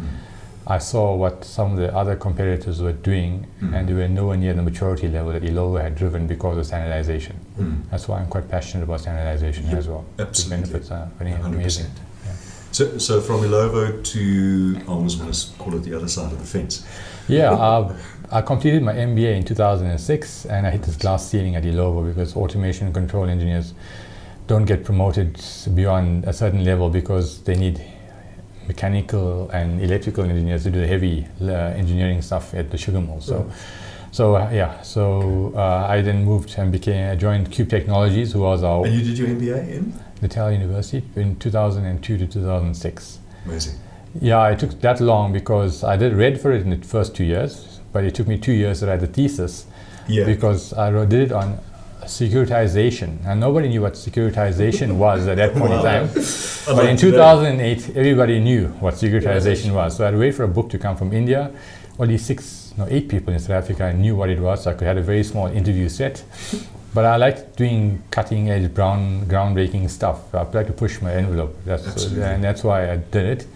I 0.67 0.79
saw 0.79 1.15
what 1.15 1.45
some 1.45 1.73
of 1.73 1.77
the 1.77 1.95
other 1.95 2.17
competitors 2.17 2.81
were 2.81 2.93
doing, 2.93 3.47
Mm. 3.61 3.75
and 3.75 3.89
they 3.89 3.93
were 3.93 4.09
nowhere 4.09 4.37
near 4.39 4.55
the 4.55 4.63
maturity 4.63 5.09
level 5.09 5.33
that 5.33 5.43
Illovo 5.43 5.81
had 5.83 5.95
driven 5.95 6.27
because 6.27 6.57
of 6.57 6.65
standardization. 6.67 7.37
Mm. 7.61 7.83
That's 7.91 8.09
why 8.09 8.21
I'm 8.21 8.29
quite 8.29 8.49
passionate 8.49 8.85
about 8.85 9.01
standardization 9.01 9.67
Yep, 9.67 9.75
as 9.79 9.89
well. 9.89 10.05
absolutely. 10.19 10.57
The 10.57 10.67
benefits 10.73 10.91
are 10.91 11.09
very 11.19 11.33
100%. 11.33 11.55
amazing. 11.55 11.87
So, 12.73 12.99
so 12.99 13.21
from 13.21 13.43
Illovo 13.43 14.03
to, 14.03 14.81
I 14.89 14.91
almost 14.91 15.21
want 15.21 15.33
to 15.35 15.53
call 15.59 15.75
it 15.77 15.83
the 15.85 15.95
other 15.97 16.09
side 16.09 16.33
of 16.33 16.39
the 16.41 16.45
fence. 16.47 16.85
Yeah, 17.29 17.51
uh, 17.67 17.93
I 18.33 18.41
completed 18.43 18.83
my 18.83 18.95
MBA 18.95 19.37
in 19.37 19.45
2006, 19.45 20.47
and 20.47 20.67
I 20.67 20.71
hit 20.71 20.83
this 20.83 20.97
glass 20.97 21.29
ceiling 21.29 21.55
at 21.57 21.63
Illovo 21.65 22.03
because 22.09 22.35
automation 22.35 22.93
control 22.93 23.29
engineers 23.29 23.75
don't 24.49 24.65
get 24.65 24.83
promoted 24.85 25.41
beyond 25.75 26.25
a 26.25 26.33
certain 26.33 26.65
level 26.65 26.89
because 26.91 27.43
they 27.45 27.55
need 27.55 27.81
mechanical 28.69 29.49
and 29.51 29.81
electrical 29.83 30.25
engineers 30.25 30.63
to 30.65 30.71
do 30.71 30.81
the 30.81 30.87
heavy 30.87 31.27
uh, 31.43 31.53
engineering 31.77 32.23
stuff 32.23 32.55
at 32.55 32.71
the 32.71 32.79
sugar 32.79 33.01
mill. 33.01 33.21
So, 33.21 33.51
so 34.13 34.37
uh, 34.37 34.51
yeah, 34.53 34.81
so 34.83 35.53
uh, 35.57 35.87
I 35.89 36.01
then 36.03 36.25
moved 36.25 36.55
and 36.59 36.71
became 36.73 37.11
I 37.11 37.17
joined 37.17 37.51
Cube 37.51 37.69
Technologies, 37.71 38.33
who 38.33 38.41
was 38.41 38.63
our 38.63 38.85
And 38.87 38.95
you 38.95 39.03
did 39.05 39.19
your 39.19 39.29
MBA 39.29 39.69
in? 39.71 39.93
Natal 40.23 40.51
University 40.53 41.07
in 41.17 41.37
2002 41.37 42.19
to 42.19 42.27
2006. 42.27 43.19
Amazing. 43.47 43.75
Yeah, 44.21 44.49
it 44.49 44.59
took 44.61 44.81
that 44.81 45.01
long 45.01 45.33
because 45.33 45.83
I 45.83 45.97
did 45.97 46.13
read 46.15 46.41
for 46.41 46.53
it 46.53 46.63
in 46.63 46.71
the 46.71 46.87
first 46.87 47.15
two 47.17 47.25
years, 47.25 47.81
but 47.93 48.05
it 48.05 48.15
took 48.15 48.29
me 48.29 48.39
two 48.39 48.53
years 48.53 48.81
to 48.81 48.87
write 48.87 49.01
the 49.01 49.07
thesis 49.09 49.67
Yeah. 50.07 50.25
because 50.25 50.73
I 50.73 50.91
wrote, 50.91 51.09
did 51.09 51.21
it 51.23 51.33
on 51.33 51.59
securitization, 52.05 53.25
and 53.27 53.41
nobody 53.41 53.69
knew 53.69 53.83
what 53.83 53.95
securitization 53.95 54.97
was 55.05 55.27
at 55.27 55.37
that 55.37 55.55
point 55.55 55.73
in 55.73 55.83
time. 55.83 56.09
But 56.67 56.87
in 56.87 56.97
today. 56.97 57.11
2008, 57.12 57.97
everybody 57.97 58.41
knew 58.41 58.69
what 58.81 58.95
securitization 58.95 59.75
was. 59.75 59.97
So 59.97 60.05
I 60.05 60.06
had 60.06 60.12
to 60.12 60.19
wait 60.19 60.35
for 60.35 60.45
a 60.45 60.49
book 60.49 60.71
to 60.71 60.79
come 60.79 60.97
from 60.97 61.12
India. 61.12 61.53
Only 61.99 62.17
six, 62.17 62.73
no, 62.79 62.87
eight 62.89 63.09
people 63.09 63.35
in 63.35 63.39
South 63.39 63.62
Africa 63.62 63.93
knew 63.93 64.17
what 64.17 64.31
it 64.31 64.41
was. 64.41 64.65
So 64.65 64.71
I 64.71 64.75
could 64.75 64.87
have 64.87 64.97
a 64.97 65.03
very 65.03 65.25
small 65.25 65.49
interview 65.49 65.89
set. 65.89 66.25
But 66.94 67.05
I 67.06 67.17
liked 67.17 67.56
doing 67.56 68.01
cutting 68.13 68.51
edge, 68.51 68.73
brown, 68.73 69.27
groundbreaking 69.27 69.91
stuff. 69.91 70.32
I 70.32 70.44
like 70.44 70.69
to 70.69 70.73
push 70.73 71.03
my 71.03 71.13
envelope. 71.13 71.58
That's, 71.65 71.89
Absolutely. 71.89 72.23
and 72.23 72.44
that's 72.44 72.63
why 72.63 72.93
I 72.93 72.99
did 72.99 73.41
it. 73.41 73.46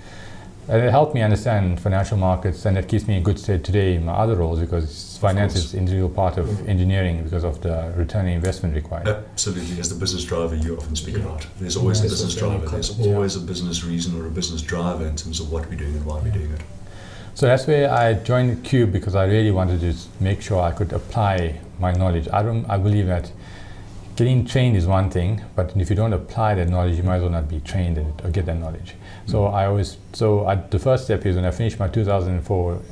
And 0.71 0.83
it 0.83 0.91
helped 0.91 1.15
me 1.15 1.23
understand 1.23 1.81
financial 1.81 2.19
markets, 2.19 2.67
and 2.67 2.77
it 2.77 2.89
keeps 2.89 3.09
me 3.09 3.17
in 3.17 3.23
good 3.23 3.39
stead 3.39 3.65
today 3.65 3.95
in 3.95 4.05
my 4.05 4.13
other 4.13 4.37
roles 4.37 4.61
because 4.61 5.17
finance 5.17 5.57
is 5.57 5.73
an 5.73 5.81
integral 5.81 6.11
part 6.11 6.37
of 6.37 6.69
engineering 6.69 7.25
because 7.25 7.43
of 7.43 7.63
the 7.63 7.91
return 7.97 8.27
on 8.27 8.33
investment 8.33 8.75
required. 8.75 9.09
Absolutely, 9.09 9.81
as 9.81 9.89
the 9.89 9.95
business 9.99 10.25
driver 10.25 10.55
you 10.55 10.77
often 10.77 10.95
speak 10.95 11.17
Yeah. 11.17 11.23
about. 11.23 11.47
There's 11.59 11.77
always 11.79 12.01
Yeah. 12.01 12.07
a 12.07 12.11
business 12.11 12.35
driver. 12.35 12.67
There's 12.67 12.99
yeah. 12.99 13.15
always 13.15 13.35
a 13.35 13.41
business 13.41 13.83
reason 13.83 14.21
or 14.21 14.27
a 14.27 14.31
business 14.31 14.61
driver 14.61 15.07
in 15.07 15.17
terms 15.17 15.41
of 15.41 15.51
what 15.51 15.71
we're 15.71 15.77
doing 15.77 15.95
and 15.97 16.05
why 16.05 16.21
we're 16.23 16.33
doing 16.33 16.53
it. 16.53 16.61
So 17.35 17.47
that's 17.47 17.67
where 17.67 17.91
I 17.91 18.13
joined 18.13 18.63
Cube 18.63 18.93
because 18.93 19.15
I 19.15 19.25
really 19.25 19.53
wanted 19.53 19.81
to 19.81 19.95
make 20.21 20.43
sure 20.43 20.61
I 20.61 20.73
could 20.73 20.93
apply 20.93 21.61
my 21.79 21.93
knowledge. 21.93 22.29
I 22.31 22.43
don't. 22.43 22.69
I 22.69 22.77
believe 22.77 23.07
that 23.07 23.31
getting 24.19 24.45
trained 24.45 24.77
is 24.77 24.85
one 24.85 25.09
thing, 25.11 25.41
but 25.55 25.77
if 25.77 25.89
you 25.89 25.95
don't 25.95 26.13
apply 26.13 26.53
that 26.57 26.69
knowledge, 26.69 26.97
you 26.97 27.05
might 27.05 27.17
as 27.17 27.23
well 27.23 27.31
not 27.31 27.49
be 27.49 27.61
trained 27.61 27.97
in 27.97 28.07
it 28.09 28.25
or 28.25 28.31
get 28.31 28.47
that 28.47 28.57
knowledge. 28.59 28.97
So 29.27 29.47
I 29.47 29.67
always. 29.67 29.97
So 30.13 30.45
I, 30.45 30.57
the 30.57 30.79
first 30.81 31.05
step 31.05 31.25
is 31.25 31.37
when 31.37 31.45
I 31.45 31.53
finished 31.53 31.79
my 31.79 31.87
2004 31.87 32.83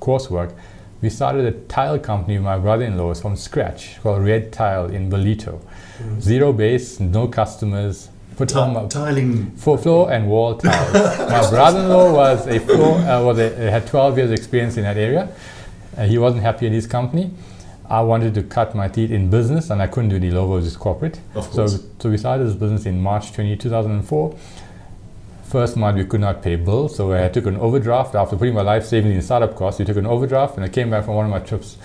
coursework, 0.00 0.54
we 1.02 1.10
started 1.10 1.44
a 1.44 1.50
tile 1.66 1.98
company 1.98 2.36
with 2.36 2.44
my 2.44 2.56
brother-in-law 2.56 3.14
from 3.14 3.34
scratch 3.34 4.00
called 4.00 4.22
Red 4.24 4.52
Tile 4.52 4.86
in 4.86 5.10
Ballito. 5.10 5.60
Zero 6.20 6.52
base, 6.52 7.00
no 7.00 7.26
customers. 7.26 8.08
Put 8.36 8.50
Ti- 8.50 8.54
home 8.54 8.88
tiling. 8.88 9.50
for 9.56 9.76
floor 9.78 10.12
and 10.12 10.28
wall 10.28 10.56
tiles. 10.56 10.92
My 10.94 11.50
brother-in-law 11.56 12.12
was 12.12 12.46
a 12.46 12.60
floor, 12.60 12.98
uh, 12.98 13.24
was 13.24 13.38
a, 13.40 13.48
had 13.70 13.86
12 13.88 14.18
years 14.18 14.30
experience 14.30 14.76
in 14.76 14.84
that 14.84 14.96
area. 14.96 15.34
Uh, 15.96 16.04
he 16.04 16.16
wasn't 16.18 16.42
happy 16.42 16.66
in 16.66 16.72
his 16.72 16.86
company. 16.86 17.32
I 17.88 18.00
wanted 18.00 18.34
to 18.34 18.42
cut 18.42 18.74
my 18.74 18.88
teeth 18.88 19.10
in 19.10 19.30
business, 19.30 19.70
and 19.70 19.80
I 19.82 19.86
couldn't 19.86 20.10
do 20.10 20.18
the 20.18 20.30
logo 20.30 20.60
just 20.60 20.78
corporate. 20.78 21.20
Of 21.34 21.44
So, 21.44 21.50
course. 21.66 21.82
so 22.00 22.10
we 22.10 22.18
started 22.18 22.44
this 22.46 22.54
business 22.54 22.86
in 22.86 23.00
March 23.00 23.32
20, 23.32 23.56
2004. 23.56 24.34
First 25.44 25.76
month 25.76 25.96
we 25.96 26.04
could 26.04 26.20
not 26.20 26.42
pay 26.42 26.56
bills, 26.56 26.96
so 26.96 27.12
I 27.12 27.28
took 27.28 27.46
an 27.46 27.56
overdraft 27.56 28.16
after 28.16 28.36
putting 28.36 28.54
my 28.54 28.62
life 28.62 28.84
savings 28.84 29.14
in 29.14 29.22
startup 29.22 29.54
costs. 29.54 29.78
We 29.78 29.84
took 29.84 29.96
an 29.96 30.06
overdraft, 30.06 30.56
and 30.56 30.64
I 30.64 30.68
came 30.68 30.90
back 30.90 31.04
from 31.04 31.14
one 31.14 31.24
of 31.26 31.30
my 31.30 31.38
trips 31.40 31.76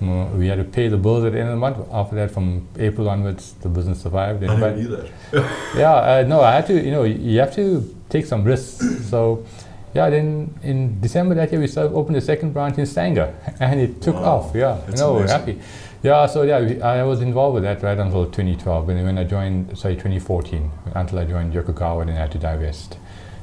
Mm, 0.00 0.38
We 0.38 0.46
had 0.46 0.56
to 0.56 0.64
pay 0.64 0.88
the 0.88 0.96
bills 0.96 1.24
at 1.24 1.32
the 1.32 1.40
end 1.40 1.48
of 1.50 1.56
the 1.56 1.60
month. 1.60 1.76
After 1.92 2.16
that, 2.16 2.30
from 2.30 2.66
April 2.78 3.06
onwards, 3.10 3.52
the 3.60 3.68
business 3.68 4.00
survived. 4.00 4.42
I 4.42 4.46
never 4.46 4.60
but- 4.70 4.76
knew 4.78 4.88
that. 4.96 5.10
yeah, 5.76 5.92
uh, 5.92 6.24
no, 6.26 6.40
I 6.40 6.52
had 6.52 6.66
to, 6.68 6.72
you 6.82 6.90
know, 6.90 7.02
you 7.02 7.38
have 7.38 7.54
to 7.56 7.94
take 8.08 8.24
some 8.24 8.42
risks. 8.42 8.82
So, 9.10 9.44
yeah, 9.94 10.08
then 10.10 10.54
in 10.62 11.00
December 11.00 11.34
that 11.34 11.50
year, 11.52 11.60
we 11.60 11.66
started, 11.66 11.92
opened 11.94 12.16
the 12.16 12.20
second 12.20 12.52
branch 12.52 12.78
in 12.78 12.86
Stanger, 12.86 13.34
and 13.60 13.80
it 13.80 14.00
took 14.00 14.14
Wow, 14.14 14.36
off. 14.38 14.54
Yeah, 14.54 14.80
that's 14.86 15.00
no, 15.00 15.14
we're 15.14 15.18
amazing. 15.24 15.38
happy. 15.38 15.60
Yeah, 16.02 16.26
so 16.26 16.42
yeah, 16.42 16.60
we, 16.60 16.80
I 16.80 17.02
was 17.02 17.20
involved 17.20 17.54
with 17.54 17.62
that 17.64 17.82
right 17.82 17.98
until 17.98 18.24
2012. 18.24 18.88
And 18.88 19.04
when 19.04 19.18
I 19.18 19.24
joined, 19.24 19.76
sorry, 19.78 19.94
2014, 19.94 20.70
until 20.94 21.18
I 21.18 21.24
joined 21.24 21.52
Yokogawa, 21.52 22.06
then 22.06 22.16
I 22.16 22.20
had 22.20 22.32
to 22.32 22.38
divest 22.38 22.96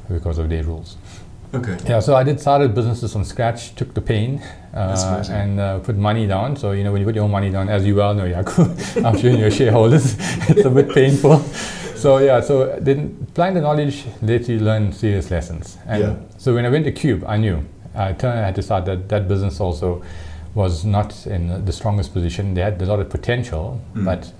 because 0.08 0.38
of 0.38 0.48
their 0.48 0.64
rules. 0.64 0.96
Okay. 1.54 1.78
Yeah, 1.86 2.00
so 2.00 2.14
I 2.14 2.24
did 2.24 2.40
started 2.40 2.74
businesses 2.74 3.12
from 3.12 3.24
scratch, 3.24 3.74
took 3.74 3.94
the 3.94 4.02
pain, 4.02 4.42
uh, 4.74 5.24
and 5.30 5.58
uh, 5.58 5.78
put 5.78 5.96
money 5.96 6.26
down. 6.26 6.56
So 6.56 6.72
you 6.72 6.84
know 6.84 6.92
when 6.92 7.00
you 7.00 7.06
put 7.06 7.14
your 7.14 7.24
own 7.24 7.30
money 7.30 7.50
down, 7.50 7.68
as 7.70 7.86
you 7.86 7.94
well 7.94 8.12
know, 8.12 8.24
Yaku, 8.24 9.04
I'm 9.04 9.16
sure 9.16 9.30
your 9.30 9.50
shareholders, 9.50 10.16
it's 10.50 10.66
a 10.66 10.70
bit 10.70 10.90
painful. 10.90 11.42
So 11.98 12.18
yeah, 12.18 12.40
so 12.40 12.76
then 12.80 13.26
applying 13.28 13.54
the 13.54 13.60
knowledge 13.60 14.04
let 14.22 14.48
you 14.48 14.60
learn 14.60 14.92
serious 14.92 15.30
lessons. 15.30 15.78
And 15.86 16.02
Yeah. 16.02 16.14
so 16.38 16.54
when 16.54 16.64
I 16.64 16.68
went 16.68 16.84
to 16.84 16.92
Cube, 16.92 17.24
I 17.26 17.36
knew 17.38 17.64
I 17.94 18.12
turned 18.12 18.38
I 18.38 18.44
had 18.46 18.54
to 18.54 18.62
start 18.62 18.84
that 18.86 19.08
that 19.08 19.26
business 19.26 19.60
also 19.60 20.02
was 20.54 20.84
not 20.84 21.26
in 21.26 21.64
the 21.64 21.72
strongest 21.72 22.12
position. 22.12 22.54
They 22.54 22.62
had 22.62 22.80
a 22.80 22.86
lot 22.86 23.00
of 23.00 23.08
potential, 23.10 23.80
Mm. 23.94 24.04
but 24.04 24.32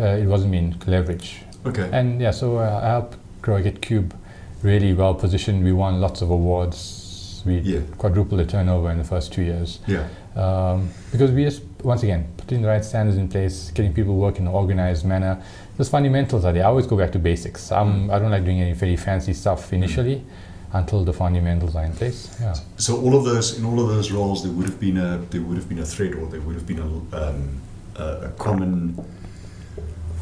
uh, 0.00 0.04
it 0.22 0.26
wasn't 0.26 0.52
being 0.52 0.74
leveraged. 0.86 1.34
Okay. 1.66 1.88
And 1.92 2.20
yeah, 2.20 2.30
so 2.32 2.56
uh, 2.58 2.80
I 2.82 2.88
helped 2.88 3.16
grow 3.42 3.60
Get 3.62 3.80
Cube 3.82 4.14
really 4.62 4.94
well 4.94 5.14
positioned. 5.14 5.64
We 5.64 5.72
won 5.72 6.00
lots 6.00 6.22
of 6.22 6.30
awards. 6.30 7.42
We 7.44 7.58
Yeah. 7.58 7.80
quadrupled 7.98 8.40
the 8.40 8.46
turnover 8.46 8.90
in 8.90 8.98
the 8.98 9.04
first 9.04 9.32
two 9.32 9.42
years. 9.42 9.80
yeah. 9.86 10.04
Um, 10.36 10.90
because 11.12 11.30
we 11.32 11.44
just, 11.44 11.62
once 11.82 12.02
again, 12.02 12.26
putting 12.36 12.60
the 12.60 12.68
right 12.68 12.84
standards 12.84 13.16
in 13.16 13.26
place, 13.28 13.70
getting 13.74 13.94
people 13.94 14.16
work 14.16 14.38
in 14.38 14.46
an 14.46 14.52
organized 14.52 15.04
manner. 15.06 15.38
Those 15.76 15.90
fundamentals 15.90 16.44
are 16.44 16.52
there. 16.52 16.64
I 16.64 16.68
always 16.68 16.86
go 16.86 16.96
back 16.96 17.12
to 17.12 17.18
basics. 17.18 17.70
Um, 17.70 18.10
I 18.10 18.18
don't 18.18 18.30
like 18.30 18.44
doing 18.44 18.60
any 18.60 18.72
very 18.72 18.96
fancy 18.96 19.34
stuff 19.34 19.72
initially 19.72 20.24
until 20.72 21.04
the 21.04 21.12
fundamentals 21.12 21.76
are 21.76 21.84
in 21.84 21.92
place. 21.92 22.36
Yeah. 22.40 22.54
So 22.76 23.00
all 23.00 23.14
of 23.16 23.24
those, 23.24 23.58
in 23.58 23.64
all 23.64 23.80
of 23.80 23.88
those 23.88 24.10
roles, 24.10 24.42
there 24.42 24.52
would 24.52 24.66
have 24.66 24.80
been 24.80 24.96
a 24.96 25.18
there 25.30 25.42
would 25.42 25.56
have 25.56 25.68
been 25.68 25.80
a 25.80 25.84
thread, 25.84 26.14
or 26.14 26.26
there 26.26 26.40
would 26.40 26.54
have 26.54 26.66
been 26.66 26.78
a 26.78 27.26
um, 27.28 27.60
a, 27.96 28.28
a 28.28 28.28
common 28.38 28.98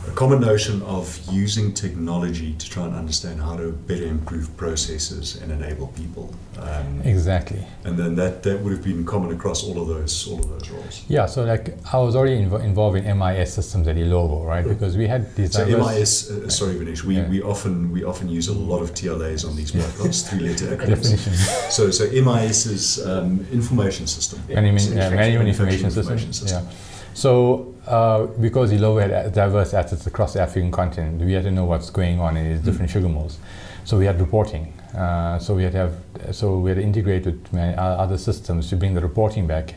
a 0.06 0.10
common 0.10 0.40
notion 0.40 0.82
of 0.82 1.18
using 1.30 1.72
technology 1.72 2.54
to 2.54 2.68
try 2.68 2.84
and 2.84 2.94
understand 2.94 3.40
how 3.40 3.56
to 3.56 3.72
better 3.72 4.04
improve 4.04 4.54
processes 4.56 5.40
and 5.40 5.50
enable 5.50 5.88
people. 5.88 6.34
Um, 6.58 7.00
Exactly. 7.04 7.64
and 7.84 7.98
then 7.98 8.14
that, 8.16 8.42
that 8.44 8.60
would 8.60 8.72
have 8.72 8.82
been 8.82 9.04
common 9.04 9.32
across 9.34 9.62
all 9.64 9.80
of 9.82 9.88
those 9.88 10.26
all 10.28 10.38
of 10.38 10.48
those 10.48 10.70
roles. 10.70 11.02
Yeah, 11.08 11.26
so 11.26 11.44
like 11.44 11.76
I 11.92 11.98
was 11.98 12.14
already 12.16 12.36
invo- 12.44 12.62
involved 12.62 12.96
in 12.96 13.04
MIS 13.18 13.52
systems 13.54 13.86
at 13.88 13.96
Illovo, 13.96 14.44
right? 14.46 14.64
Because 14.66 14.96
we 14.96 15.06
had 15.06 15.34
these 15.36 15.52
So 15.52 15.64
MIS, 15.66 16.30
uh, 16.30 16.48
sorry, 16.48 16.74
Vinesh, 16.76 17.02
we, 17.04 17.16
Yeah. 17.16 17.28
we 17.28 17.42
often 17.42 17.90
we 17.92 18.04
often 18.04 18.28
use 18.28 18.48
a 18.48 18.52
lot 18.54 18.80
of 18.82 18.94
TLAs 18.94 19.44
on 19.48 19.56
these 19.56 19.72
podcasts, 19.72 20.28
three 20.28 20.40
letter 20.48 20.66
acronyms. 20.76 21.70
So 21.70 21.90
so 21.90 22.04
MIS 22.10 22.66
is 22.66 23.06
um, 23.06 23.46
information 23.52 24.06
system. 24.06 24.38
Management, 24.48 24.80
So 24.80 24.94
yeah, 24.94 25.10
management 25.10 25.48
information 25.48 25.82
manufacturing 25.88 26.32
system. 26.32 26.64
Yeah. 26.64 26.70
So 27.14 27.74
uh, 27.86 28.26
because 28.40 28.72
Illovo 28.72 29.00
had 29.00 29.32
diverse 29.32 29.72
assets 29.74 30.06
across 30.06 30.32
the 30.34 30.40
African 30.40 30.70
continent, 30.70 31.20
we 31.20 31.32
had 31.32 31.44
to 31.44 31.50
know 31.50 31.64
what's 31.64 31.90
going 31.90 32.18
on 32.20 32.36
in 32.36 32.44
these 32.52 32.60
different 32.62 32.90
sugar 32.90 33.08
mills. 33.08 33.38
So 33.84 33.98
we 33.98 34.06
had 34.06 34.18
reporting. 34.20 34.72
Uh, 34.94 35.38
so 35.38 35.54
we 35.54 35.64
had 35.64 35.72
to 35.72 35.78
have, 35.78 35.94
so 36.34 36.58
we 36.58 36.70
had 36.70 36.76
to 36.76 36.82
integrate 36.82 37.26
with 37.26 37.52
many 37.52 37.76
other 37.76 38.16
systems 38.16 38.68
to 38.70 38.76
bring 38.76 38.94
the 38.94 39.00
reporting 39.00 39.46
back. 39.46 39.74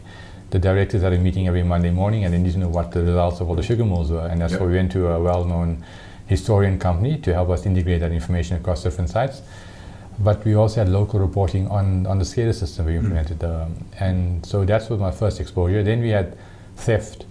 The 0.51 0.59
directors 0.59 1.01
had 1.01 1.13
a 1.13 1.17
meeting 1.17 1.47
every 1.47 1.63
Monday 1.63 1.89
morning, 1.89 2.23
and 2.23 2.33
they 2.33 2.37
need 2.37 2.53
to 2.53 2.59
know 2.59 2.69
what 2.69 2.91
the 2.91 3.01
results 3.01 3.41
of 3.41 3.49
all 3.49 3.55
the 3.55 3.63
sugar 3.63 3.83
mills 3.83 4.11
were, 4.11 4.27
and 4.27 4.39
that's 4.39 4.53
Yep. 4.53 4.61
why 4.61 4.67
we 4.67 4.73
went 4.75 4.91
to 4.93 5.07
a 5.07 5.19
well-known 5.21 5.83
historian 6.27 6.77
company 6.79 7.17
to 7.17 7.33
help 7.33 7.49
us 7.49 7.65
integrate 7.65 7.99
that 8.01 8.11
information 8.11 8.57
across 8.57 8.83
different 8.83 9.09
sites. 9.09 9.41
But 10.19 10.43
we 10.45 10.55
also 10.55 10.81
had 10.81 10.89
local 10.89 11.19
reporting 11.19 11.67
on, 11.67 12.05
on 12.07 12.17
the 12.17 12.25
SCADA 12.25 12.53
system 12.53 12.85
we 12.87 12.95
implemented. 12.95 13.43
Um, 13.43 13.75
and 13.99 14.45
so 14.45 14.65
that 14.65 14.89
was 14.89 14.99
my 14.99 15.11
first 15.11 15.39
exposure. 15.39 15.83
Then 15.83 16.01
we 16.01 16.09
had 16.09 16.37
theft 16.75 17.25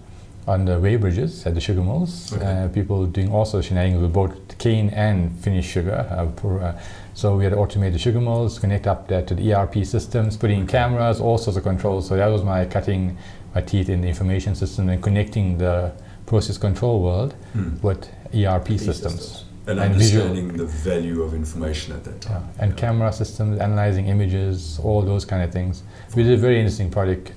on 0.47 0.63
the 0.63 0.79
weighbridges 0.79 1.45
at 1.45 1.53
the 1.53 1.59
sugar 1.59 1.81
mills. 1.81 2.31
Okay. 2.33 2.45
Uh, 2.45 2.67
people 2.69 3.05
doing 3.05 3.29
also 3.29 3.61
shenanigans 3.61 4.01
with 4.01 4.13
both 4.13 4.57
cane 4.57 4.89
and 4.91 5.37
finished 5.39 5.69
sugar. 5.69 5.91
Uh, 6.09 6.47
uh, 6.47 6.79
so 7.17 7.35
we 7.35 7.43
had 7.43 7.49
to 7.49 7.55
automate 7.57 7.93
the 7.93 7.97
sugar 7.97 8.21
mills, 8.21 8.59
connect 8.59 8.85
up 8.85 9.07
that 9.07 9.25
to 9.25 9.33
the 9.33 9.51
ERP 9.51 9.83
systems, 9.83 10.37
put 10.37 10.51
in 10.51 10.67
cameras, 10.67 11.19
all 11.19 11.39
sorts 11.39 11.57
of 11.57 11.63
controls. 11.63 12.07
So 12.07 12.15
that 12.15 12.27
was 12.27 12.43
my 12.43 12.63
cutting 12.65 13.17
my 13.55 13.61
teeth 13.61 13.89
in 13.89 14.01
the 14.01 14.07
information 14.07 14.53
system 14.53 14.87
and 14.89 15.01
connecting 15.01 15.57
the 15.57 15.91
process 16.27 16.59
control 16.59 17.01
world 17.01 17.33
Hmm. 17.53 17.69
with 17.81 18.07
ERP 18.35 18.67
These 18.67 18.85
systems. 18.85 19.45
And, 19.65 19.79
And 19.79 19.95
visual. 19.95 20.27
understanding 20.27 20.57
the 20.57 20.65
value 20.67 21.23
of 21.23 21.33
information 21.33 21.95
at 21.95 22.03
that 22.03 22.23
Yeah, 22.23 22.29
time. 22.33 22.43
and 22.59 22.71
Yeah. 22.71 22.77
camera 22.83 23.11
systems, 23.11 23.57
analyzing 23.59 24.05
images, 24.09 24.79
all 24.83 25.01
those 25.01 25.25
kind 25.25 25.41
of 25.41 25.51
things. 25.51 25.81
We 26.15 26.21
did 26.21 26.33
a 26.33 26.37
very 26.37 26.57
interesting 26.59 26.91
project, 26.91 27.31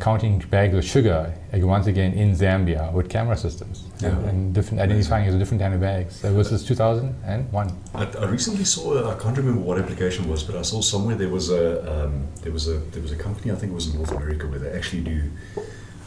counting 0.00 0.42
bags 0.50 0.74
of 0.78 0.84
sugar, 0.84 1.30
once 1.76 1.86
again 1.86 2.12
in 2.14 2.32
Zambia 2.34 2.90
with 2.94 3.08
camera 3.10 3.36
systems 3.36 3.84
Yeah. 4.02 4.28
and 4.30 4.54
different 4.54 4.80
identifying 4.80 5.26
as 5.28 5.34
a 5.34 5.38
different 5.38 5.60
kind 5.62 5.74
of 5.74 5.80
bags. 5.80 6.20
That 6.22 6.32
was 6.32 6.50
this 6.50 6.64
2001. 6.64 7.72
I, 7.94 8.04
I 8.04 8.24
recently 8.26 8.64
saw. 8.64 9.10
I 9.10 9.14
can't 9.22 9.36
remember 9.36 9.60
what 9.60 9.78
application 9.78 10.24
it 10.24 10.30
was, 10.30 10.42
but 10.42 10.56
I 10.56 10.62
saw 10.62 10.80
somewhere 10.80 11.16
there 11.16 11.28
was 11.28 11.50
a 11.50 12.04
um, 12.04 12.26
there 12.42 12.52
was 12.52 12.68
a 12.68 12.78
there 12.92 13.02
was 13.02 13.12
a 13.12 13.16
company. 13.16 13.52
I 13.52 13.56
think 13.56 13.72
it 13.72 13.74
was 13.74 13.88
in 13.88 13.96
North 13.96 14.12
America 14.12 14.46
where 14.46 14.58
they 14.58 14.70
actually 14.70 15.02
do 15.02 15.30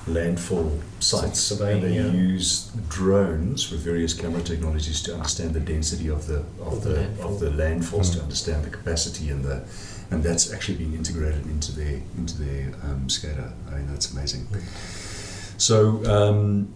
landfill 0.07 0.81
sites, 0.99 1.39
Surveying, 1.39 1.81
and 1.81 1.91
they 1.91 1.95
yeah. 1.95 2.11
use 2.11 2.71
drones 2.89 3.71
with 3.71 3.79
various 3.81 4.13
camera 4.13 4.41
technologies 4.41 5.01
to 5.03 5.13
understand 5.13 5.53
the 5.53 5.61
density 5.61 6.09
of 6.09 6.27
the 6.27 6.39
of 6.59 6.73
Of 6.73 6.83
the 6.83 6.89
the 6.89 7.23
of 7.23 7.39
the 7.39 7.49
landfills 7.49 8.09
Mm. 8.09 8.13
to 8.15 8.21
understand 8.21 8.65
the 8.65 8.69
capacity 8.69 9.29
and 9.29 9.43
the 9.45 9.63
and 10.11 10.21
that's 10.21 10.51
actually 10.53 10.77
being 10.77 10.93
integrated 10.93 11.45
into 11.45 11.71
their 11.71 12.01
into 12.17 12.35
their 12.43 12.73
um, 12.83 13.07
SCADA. 13.07 13.51
I 13.71 13.75
mean 13.77 13.87
that's 13.87 14.11
amazing. 14.11 14.45
So 15.57 16.03
um, 16.05 16.67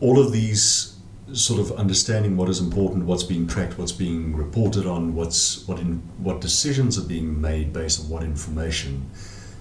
all 0.00 0.18
of 0.18 0.32
these 0.32 0.96
sort 1.32 1.58
of 1.58 1.72
understanding 1.72 2.36
what 2.36 2.48
is 2.48 2.60
important, 2.60 3.04
what's 3.04 3.24
being 3.24 3.46
tracked, 3.46 3.78
what's 3.78 3.92
being 3.92 4.36
reported 4.36 4.86
on, 4.86 5.14
what's 5.14 5.66
what 5.66 5.78
in 5.78 5.96
what 6.18 6.40
decisions 6.40 6.98
are 6.98 7.06
being 7.06 7.40
made 7.40 7.72
based 7.72 8.00
on 8.00 8.08
what 8.08 8.22
information, 8.22 9.10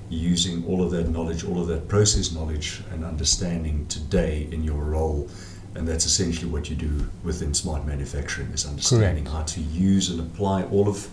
using 0.10 0.64
all 0.66 0.84
of 0.84 0.92
that 0.92 1.10
knowledge, 1.10 1.44
all 1.44 1.60
of 1.60 1.68
that 1.68 1.88
process 1.88 2.32
knowledge 2.32 2.82
and 2.92 3.04
understanding 3.04 3.86
today 3.88 4.48
in 4.52 4.64
your 4.64 4.84
role. 4.84 5.30
And 5.74 5.88
that's 5.88 6.06
essentially 6.06 6.50
what 6.50 6.70
you 6.70 6.76
do 6.76 7.10
within 7.24 7.54
smart 7.54 7.86
manufacturing 7.86 8.48
is 8.50 8.66
understanding 8.66 9.26
how 9.26 9.42
to 9.44 9.60
use 9.60 10.10
and 10.10 10.22
apply 10.22 10.64
all 10.66 10.88
of 10.88 11.10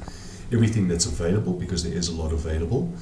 everything 0.53 0.87
that's 0.87 1.07
available 1.07 1.55
because 1.55 1.83
there 1.83 1.95
is 1.95 2.09
a 2.09 2.13
lot 2.13 2.33
available 2.33 2.93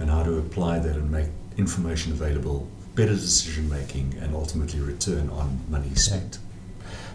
and 0.00 0.10
how 0.10 0.24
to 0.24 0.38
apply 0.38 0.78
that 0.80 0.96
and 0.96 1.10
make 1.10 1.28
information 1.56 2.10
available, 2.12 2.68
better 2.94 3.12
decision 3.14 3.68
making, 3.68 4.14
and 4.20 4.34
ultimately 4.34 4.80
return 4.80 5.28
on 5.30 5.60
money 5.68 5.94
spent. 5.94 6.38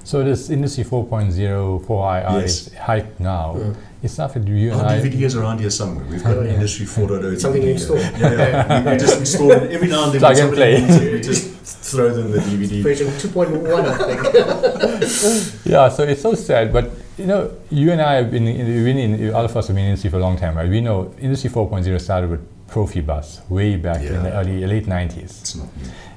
So 0.03 0.23
this 0.23 0.49
Industry 0.49 0.83
4.0 0.85 1.85
4II 1.85 2.41
Yes. 2.41 2.67
is 2.67 2.73
hype 2.73 3.19
now. 3.19 3.55
Mm. 3.57 3.75
It's 4.01 4.17
not 4.17 4.33
that 4.33 4.47
you 4.47 4.71
and 4.71 4.81
Our 4.81 4.87
I. 4.87 4.99
DVD 5.01 5.21
is 5.23 5.35
around 5.35 5.59
here 5.59 5.69
somewhere. 5.69 6.05
We've 6.09 6.23
got 6.23 6.37
Oh, 6.37 6.41
yeah. 6.41 6.53
Industry 6.53 6.85
4.0 6.85 7.33
It's 7.33 7.41
something 7.41 7.61
you 7.61 7.69
DVD. 7.69 7.73
install. 7.73 7.97
Yeah, 7.97 8.31
yeah. 8.33 8.83
We, 8.85 8.91
we 8.91 8.97
just 8.97 9.19
install 9.19 9.51
it 9.51 9.71
every 9.71 9.87
now 9.89 10.05
and 10.05 10.13
then. 10.13 10.19
Plug 10.21 10.35
when 10.35 10.45
and 10.47 10.55
somebody 10.55 10.61
play. 10.61 10.81
needs 10.81 11.13
We 11.13 11.21
just 11.21 11.91
throw 11.91 12.09
them 12.09 12.31
the 12.31 12.39
DVD. 12.39 12.81
Version 12.81 13.07
2.1, 13.07 13.85
I 13.85 13.97
think. 14.15 15.55
Yeah, 15.65 15.89
so 15.89 16.03
it's 16.03 16.21
so 16.21 16.33
sad, 16.33 16.71
but 16.73 16.89
you 17.17 17.25
know, 17.27 17.51
you 17.69 17.91
and 17.91 18.01
I 18.01 18.13
have 18.15 18.31
been, 18.31 18.47
in, 18.47 18.65
we've 18.65 18.85
been 18.85 18.97
in, 18.97 19.33
all 19.35 19.43
of 19.45 19.55
us 19.55 19.67
have 19.67 19.75
been 19.75 19.83
in 19.85 19.89
industry 19.91 20.09
for 20.09 20.17
a 20.17 20.21
long 20.21 20.37
time, 20.37 20.55
right? 20.57 20.69
We 20.69 20.79
know 20.81 21.13
Industry 21.19 21.49
4.0 21.49 21.99
started 22.01 22.29
with 22.29 22.39
Profibus 22.71 23.47
way 23.49 23.75
back 23.75 24.01
in 24.01 24.23
the 24.23 24.31
early, 24.33 24.65
late 24.65 24.85
90s. 24.85 25.23
It's 25.41 25.55
not 25.55 25.67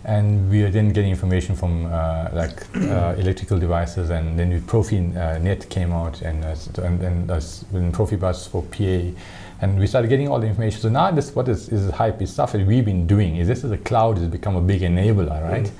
and 0.04 0.50
we 0.50 0.64
are 0.64 0.70
then 0.70 0.88
getting 0.88 1.10
information 1.10 1.54
from 1.54 1.86
uh, 1.86 2.28
like 2.32 2.66
uh, 2.76 3.14
electrical 3.18 3.58
devices, 3.58 4.10
and 4.10 4.36
then 4.36 4.50
the 4.50 4.58
Profi 4.58 4.98
uh, 5.16 5.38
Net 5.38 5.68
came 5.70 5.92
out, 5.92 6.22
and 6.22 6.44
uh, 6.44 6.56
and 6.82 7.00
then 7.00 7.30
uh, 7.30 7.34
s- 7.36 7.64
when 7.70 7.92
Profibus 7.92 8.48
for 8.48 8.62
PA, 8.64 9.16
and 9.60 9.78
we 9.78 9.86
started 9.86 10.08
getting 10.08 10.28
all 10.28 10.40
the 10.40 10.48
information. 10.48 10.80
So 10.80 10.88
now 10.88 11.12
this 11.12 11.32
what 11.36 11.48
is, 11.48 11.68
is 11.68 11.88
hype 11.92 12.20
is 12.20 12.32
stuff 12.32 12.50
that 12.52 12.66
we've 12.66 12.84
been 12.84 13.06
doing. 13.06 13.36
Is 13.36 13.46
this 13.46 13.62
is 13.62 13.70
the 13.70 13.78
cloud 13.78 14.18
has 14.18 14.26
become 14.26 14.56
a 14.56 14.60
big 14.60 14.80
enabler, 14.82 15.40
right, 15.48 15.70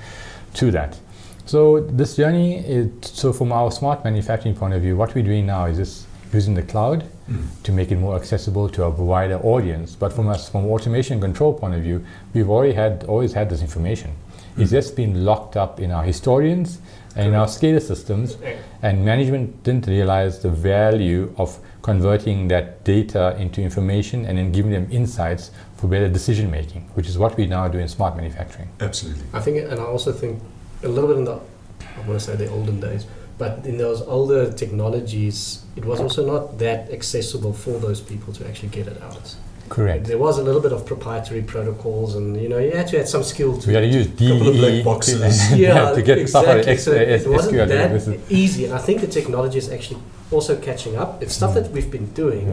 to 0.53 0.71
that. 0.71 0.97
So 1.45 1.81
this 1.81 2.15
journey 2.15 2.59
is 2.65 2.89
so 3.01 3.33
from 3.33 3.51
our 3.51 3.71
smart 3.71 4.05
manufacturing 4.05 4.55
point 4.55 4.73
of 4.73 4.81
view, 4.81 4.95
what 4.95 5.13
we're 5.15 5.25
doing 5.25 5.45
now 5.47 5.65
is 5.65 5.77
just 5.77 6.05
using 6.31 6.53
the 6.53 6.63
cloud 6.63 7.03
Mm. 7.29 7.45
to 7.63 7.71
make 7.71 7.89
it 7.89 7.95
more 7.95 8.17
accessible 8.17 8.67
to 8.67 8.83
a 8.83 8.89
wider 8.89 9.37
audience. 9.37 9.95
But 9.95 10.11
from 10.11 10.27
us, 10.27 10.49
from 10.49 10.65
automation 10.65 11.21
control 11.21 11.53
point 11.53 11.73
of 11.73 11.81
view, 11.81 12.03
we've 12.33 12.49
already 12.49 12.73
had 12.73 13.05
always 13.07 13.31
had 13.31 13.49
this 13.49 13.61
information. 13.61 14.11
It's 14.57 14.71
Mm. 14.71 14.75
just 14.79 14.95
been 14.97 15.23
locked 15.23 15.55
up 15.55 15.79
in 15.79 15.89
our 15.91 16.03
historians 16.03 16.79
and 17.15 17.27
in 17.29 17.33
our 17.33 17.47
SCADA 17.47 17.79
systems, 17.81 18.37
and 18.81 19.05
management 19.05 19.63
didn't 19.63 19.87
realize 19.87 20.39
the 20.39 20.49
value 20.49 21.31
of 21.37 21.59
converting 21.81 22.49
that 22.49 22.83
data 22.83 23.35
into 23.39 23.61
information 23.61 24.25
and 24.25 24.37
then 24.37 24.51
giving 24.51 24.71
them 24.71 24.87
insights 24.91 25.51
for 25.77 25.87
better 25.87 26.09
decision 26.09 26.51
making, 26.51 26.81
which 26.95 27.07
is 27.07 27.17
what 27.17 27.37
we 27.37 27.45
now 27.45 27.67
do 27.69 27.77
in 27.77 27.87
smart 27.87 28.17
manufacturing. 28.17 28.67
Absolutely. 28.81 29.23
I 29.33 29.39
think, 29.39 29.57
and 29.71 29.79
I 29.79 29.85
also 29.85 30.11
think 30.11 30.41
a 30.83 30.87
little 30.89 31.07
bit 31.07 31.17
in 31.19 31.23
the, 31.25 31.35
I 31.35 32.07
want 32.07 32.19
to 32.19 32.25
say 32.25 32.35
the 32.35 32.49
olden 32.49 32.79
days, 32.81 33.05
but 33.43 33.65
in 33.65 33.77
those 33.77 34.01
older 34.01 34.43
technologies, 34.53 35.37
it 35.75 35.83
was 35.83 35.99
also 35.99 36.21
not 36.33 36.59
that 36.59 36.89
accessible 36.97 37.51
for 37.51 37.75
those 37.85 37.99
people 37.99 38.31
to 38.37 38.47
actually 38.47 38.69
get 38.69 38.87
it 38.87 39.01
out. 39.01 39.35
Correct. 39.67 40.05
There 40.05 40.17
was 40.27 40.37
a 40.37 40.43
little 40.43 40.61
bit 40.61 40.71
of 40.71 40.85
proprietary 40.85 41.41
protocols, 41.41 42.15
and 42.15 42.41
you 42.41 42.47
know, 42.47 42.59
you 42.65 42.71
had 42.71 42.87
to 42.91 42.99
have 42.99 43.09
some 43.09 43.23
skill 43.23 43.57
to. 43.57 43.67
We 43.67 43.73
had 43.73 43.81
to 43.81 43.87
use 43.99 44.07
Couple 44.07 44.47
of 44.47 44.55
black 44.55 44.71
DE 44.71 44.83
boxes. 44.83 45.49
to, 45.49 45.57
yeah, 45.65 45.91
to 45.91 46.01
get 46.01 46.29
stuff 46.29 46.47
out 46.51 46.59
of 46.59 46.67
exactly. 46.67 47.03
It 47.15 47.27
wasn't 47.27 47.69
that 47.69 48.19
easy, 48.29 48.63
and 48.65 48.73
I 48.73 48.81
think 48.87 49.01
the 49.01 49.11
technology 49.19 49.57
is 49.57 49.69
actually 49.69 49.99
also 50.31 50.53
catching 50.67 50.95
up. 50.95 51.21
It's 51.21 51.33
stuff 51.33 51.51
mm. 51.51 51.55
that 51.55 51.71
we've 51.71 51.91
been 51.91 52.09
doing, 52.13 52.45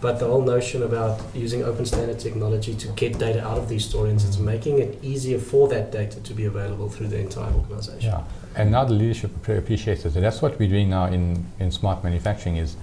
but 0.00 0.20
the 0.20 0.26
whole 0.26 0.42
notion 0.42 0.84
about 0.84 1.20
using 1.34 1.64
open 1.64 1.86
standard 1.86 2.20
technology 2.20 2.74
to 2.82 2.88
get 3.02 3.18
data 3.18 3.40
out 3.48 3.58
of 3.58 3.68
these 3.68 3.84
stories, 3.90 4.24
it's 4.28 4.36
mm. 4.36 4.44
making 4.54 4.78
it 4.78 5.02
easier 5.02 5.40
for 5.40 5.66
that 5.74 5.90
data 5.90 6.20
to 6.20 6.32
be 6.34 6.44
available 6.44 6.88
through 6.88 7.08
the 7.08 7.18
entire 7.18 7.52
organization. 7.52 8.10
Yeah, 8.12 8.22
and 8.56 8.70
now 8.70 8.84
the 8.84 8.94
leadership 8.94 9.30
appreciates 9.48 10.04
it. 10.04 10.14
And 10.16 10.24
that's 10.24 10.42
what 10.42 10.58
we're 10.58 10.68
doing 10.68 10.90
now 10.90 11.06
in, 11.06 11.44
in 11.58 11.70
smart 11.70 12.02
manufacturing 12.04 12.56
is 12.56 12.76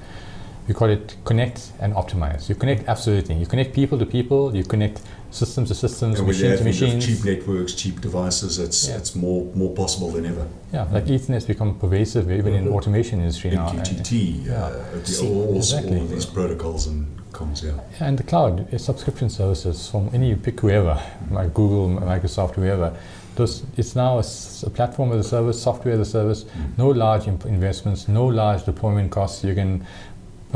we 0.67 0.73
call 0.73 0.89
it 0.89 1.15
connect 1.23 1.71
and 1.79 1.93
optimize. 1.93 2.49
You 2.49 2.55
connect 2.55 2.87
absolutely. 2.89 3.35
You 3.35 3.45
connect 3.45 3.73
people 3.73 3.97
to 3.99 4.05
people, 4.05 4.53
you 4.55 4.63
connect 4.63 5.01
systems 5.31 5.69
to 5.69 5.75
systems, 5.75 6.19
And 6.19 6.27
machines 6.27 6.59
to 6.59 6.63
machines. 6.65 7.05
cheap 7.05 7.23
networks, 7.25 7.73
cheap 7.73 8.01
devices, 8.01 8.59
it's 8.59 8.87
Yeah. 8.87 8.97
it's 8.97 9.15
more 9.15 9.45
more 9.55 9.71
possible 9.73 10.11
than 10.11 10.25
ever. 10.25 10.45
Yeah, 10.73 10.87
like 10.91 11.09
Ethernet's 11.09 11.45
become 11.45 11.75
pervasive 11.75 12.29
even 12.31 12.53
in 12.53 12.65
Mhm. 12.65 12.73
automation 12.75 13.19
industry 13.19 13.51
now. 13.51 13.69
And, 13.69 13.79
MQTT, 13.79 14.41
Yeah. 14.45 14.53
uh, 14.65 14.71
the, 15.05 15.27
all, 15.27 15.55
exactly. 15.55 15.99
all 15.99 16.05
these 16.07 16.25
protocols 16.25 16.87
and 16.87 17.05
comms. 17.33 17.61
Yeah. 17.63 17.73
and 17.99 18.17
the 18.17 18.23
cloud 18.23 18.67
is 18.73 18.83
subscription 18.83 19.29
services 19.29 19.87
from 19.87 20.09
any 20.13 20.29
you 20.29 20.35
pick 20.37 20.59
whoever, 20.61 20.99
like 21.31 21.53
Google, 21.53 21.87
Microsoft, 22.01 22.55
whoever. 22.55 22.93
Those, 23.37 23.63
it's 23.77 23.95
now 23.95 24.17
a 24.17 24.69
platform 24.71 25.11
as 25.11 25.23
a 25.25 25.29
service, 25.29 25.61
software 25.61 25.93
as 25.93 25.99
a 25.99 26.05
service, 26.11 26.45
no 26.75 26.87
large 26.89 27.27
imp- 27.27 27.45
investments, 27.45 28.07
no 28.07 28.25
large 28.25 28.65
deployment 28.65 29.11
costs. 29.11 29.43
You 29.43 29.53
can 29.53 29.85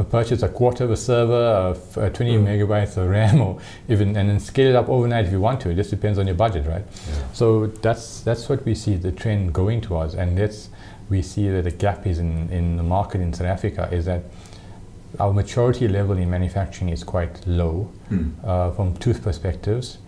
purchase 0.10 0.42
a 0.42 0.50
quarter 0.50 0.86
of 0.86 0.92
a 0.92 0.98
server, 0.98 1.34
of 1.70 1.98
uh, 1.98 2.10
20 2.10 2.38
Mm. 2.38 2.46
megabytes 2.48 2.98
of 2.98 3.08
RAM, 3.08 3.40
or 3.40 3.60
even 3.88 4.18
and 4.18 4.30
then 4.30 4.40
scale 4.40 4.70
it 4.72 4.76
up 4.76 4.90
overnight 4.90 5.26
if 5.26 5.32
you 5.32 5.40
want 5.40 5.62
to. 5.62 5.70
It 5.70 5.76
just 5.76 5.92
depends 5.92 6.18
on 6.18 6.26
your 6.26 6.36
budget, 6.36 6.66
right? 6.66 6.84
Yeah. 7.08 7.14
So 7.34 7.68
that's 7.68 8.22
that's 8.22 8.50
what 8.50 8.66
we 8.66 8.74
see 8.74 8.96
the 8.96 9.12
trend 9.12 9.54
going 9.54 9.82
towards, 9.82 10.16
and 10.16 10.36
that's 10.36 10.70
we 11.10 11.22
see 11.22 11.50
that 11.50 11.66
the 11.66 11.72
gap 11.72 12.08
is 12.08 12.18
in, 12.18 12.50
in 12.50 12.78
the 12.78 12.84
market 12.84 13.22
in 13.22 13.32
South 13.34 13.48
Africa 13.48 13.90
is 13.92 14.06
that 14.06 14.24
our 15.20 15.34
maturity 15.34 15.88
level 15.88 16.18
in 16.18 16.30
manufacturing 16.32 16.90
is 16.90 17.04
quite 17.04 17.46
low 17.46 17.90
Mm. 18.10 18.32
uh, 18.44 18.72
from 18.72 18.96
two 18.96 19.14
perspectives. 19.14 20.00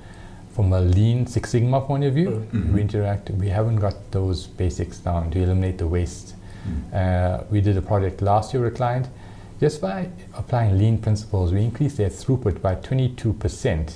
From 0.53 0.71
a 0.71 0.79
lean 0.81 1.25
Six 1.25 1.49
Sigma 1.49 1.81
point 1.81 2.03
of 2.03 2.13
view, 2.13 2.45
Mhm. 2.53 2.73
we 2.73 2.81
interact. 2.81 3.31
We 3.31 3.49
haven't 3.49 3.77
got 3.77 3.95
those 4.11 4.45
basics 4.45 4.99
down 4.99 5.31
to 5.31 5.41
eliminate 5.41 5.79
the 5.79 5.87
waste. 5.87 6.35
Mm. 6.67 6.93
Uh, 6.93 7.43
we 7.49 7.59
did 7.59 7.75
a 7.75 7.81
project 7.81 8.21
last 8.21 8.53
year 8.53 8.63
with 8.63 8.73
a 8.73 8.75
client. 8.75 9.07
Just 9.59 9.81
by 9.81 10.09
applying 10.37 10.77
lean 10.77 10.97
principles, 10.99 11.51
we 11.51 11.63
increased 11.63 11.97
their 11.97 12.09
throughput 12.09 12.61
by 12.61 12.75
22% 12.75 13.95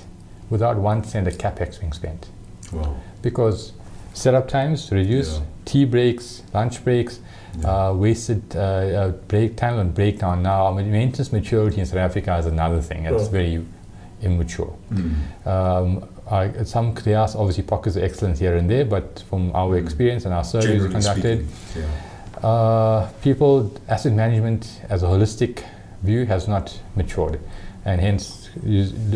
without 0.50 0.76
one 0.78 1.04
cent 1.04 1.28
of 1.28 1.38
capex 1.38 1.78
being 1.78 1.92
spent. 1.92 2.26
Wow. 2.72 2.94
Because 3.22 3.72
setup 4.12 4.48
times 4.48 4.90
reduce, 4.90 5.36
Yeah. 5.36 5.42
tea 5.64 5.84
breaks, 5.84 6.42
lunch 6.52 6.82
breaks, 6.84 7.20
Yeah. 7.60 7.88
uh, 7.88 7.92
wasted 7.94 8.42
uh, 8.56 8.60
uh, 8.60 9.08
break 9.28 9.56
time 9.56 9.78
and 9.78 9.94
breakdown. 9.94 10.42
Now, 10.42 10.72
maintenance 10.72 11.32
maturity 11.32 11.78
in 11.80 11.86
South 11.86 11.98
Africa 11.98 12.36
is 12.36 12.46
another 12.46 12.80
thing. 12.80 13.04
It's 13.04 13.28
very 13.28 13.64
immature. 14.22 14.72
Mm. 14.92 15.14
Um, 15.46 16.02
I, 16.30 16.64
some 16.64 16.94
there 17.04 17.18
are 17.18 17.28
obviously 17.36 17.62
pockets 17.64 17.96
of 17.96 18.02
excellence 18.02 18.38
here 18.38 18.56
and 18.56 18.68
there, 18.68 18.84
but 18.84 19.24
from 19.30 19.50
our 19.54 19.76
Mm. 19.76 19.82
experience 19.84 20.24
and 20.26 20.34
our 20.34 20.44
surveys 20.44 20.68
Generally 20.82 20.92
conducted, 20.92 21.48
speaking, 21.70 21.88
yeah. 22.42 22.48
uh, 22.48 23.08
people 23.22 23.72
asset 23.88 24.12
management 24.12 24.80
as 24.90 25.02
a 25.02 25.06
holistic 25.06 25.64
view 26.02 26.26
has 26.26 26.46
not 26.46 26.78
matured, 26.96 27.40
and 27.84 28.00
hence 28.00 28.50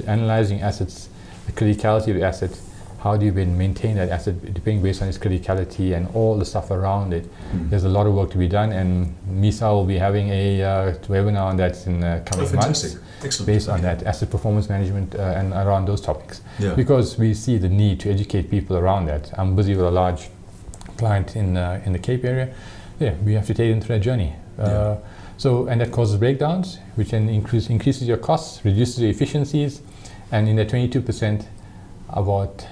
analyzing 0.07 0.61
assets, 0.62 1.09
the 1.47 1.52
criticality 1.52 2.09
of 2.09 2.16
the 2.16 2.23
asset, 2.25 2.59
how 3.00 3.16
do 3.16 3.26
you 3.26 3.33
then 3.33 3.59
maintain 3.59 3.97
that 3.97 4.09
asset 4.11 4.35
depending 4.54 4.81
based 4.83 5.02
on 5.02 5.09
its 5.09 5.19
criticality 5.19 5.95
and 5.97 6.07
all 6.14 6.38
the 6.38 6.45
stuff 6.45 6.71
around 6.71 7.12
it. 7.12 7.25
Mm. 7.52 7.69
There's 7.71 7.85
a 7.85 7.88
lot 7.88 8.07
of 8.07 8.14
work 8.14 8.31
to 8.31 8.38
be 8.38 8.46
done, 8.48 8.72
and 8.72 9.14
MESA 9.29 9.66
will 9.72 9.85
be 9.85 9.98
having 9.98 10.29
a 10.31 10.62
uh, 10.62 10.94
webinar 11.09 11.46
on 11.46 11.57
that 11.57 11.85
in 11.87 12.01
the 12.01 12.16
Oh, 12.20 12.22
coming 12.25 12.46
fantastic. 12.46 12.92
months 12.94 13.02
Excellent. 13.25 13.47
based 13.47 13.69
on 13.69 13.83
that 13.83 14.03
asset 14.05 14.31
performance 14.31 14.69
management 14.69 15.15
uh, 15.15 15.19
and 15.39 15.53
around 15.53 15.87
those 15.87 16.01
topics 16.01 16.41
Yeah. 16.59 16.75
because 16.75 17.19
we 17.19 17.35
see 17.35 17.59
the 17.59 17.69
need 17.69 18.01
to 18.01 18.11
educate 18.11 18.51
people 18.51 18.77
around 18.77 19.07
that. 19.07 19.31
I'm 19.39 19.55
busy 19.57 19.75
with 19.77 19.87
a 19.87 19.91
large 19.91 20.29
client 20.99 21.37
in 21.37 21.57
uh, 21.57 21.81
in 21.87 21.93
the 21.93 21.99
Cape 21.99 22.25
area. 22.25 22.49
Yeah, 23.01 23.15
we 23.25 23.35
have 23.35 23.47
to 23.47 23.55
take 23.55 23.71
them 23.71 23.81
through 23.81 23.97
that 23.99 24.05
journey. 24.05 24.33
Uh, 24.59 24.63
Yeah. 24.69 24.97
So 25.39 25.67
and 25.69 25.81
that 25.81 25.91
causes 25.91 26.17
breakdowns, 26.19 26.79
which 26.97 27.11
then 27.11 27.29
increase, 27.29 27.71
increases 27.71 28.07
your 28.07 28.19
costs, 28.19 28.65
reduces 28.65 28.99
your 29.01 29.11
efficiencies, 29.11 29.81
and 30.31 30.49
in 30.49 30.57
the 30.57 30.65
22%, 30.65 31.47
about 32.11 32.67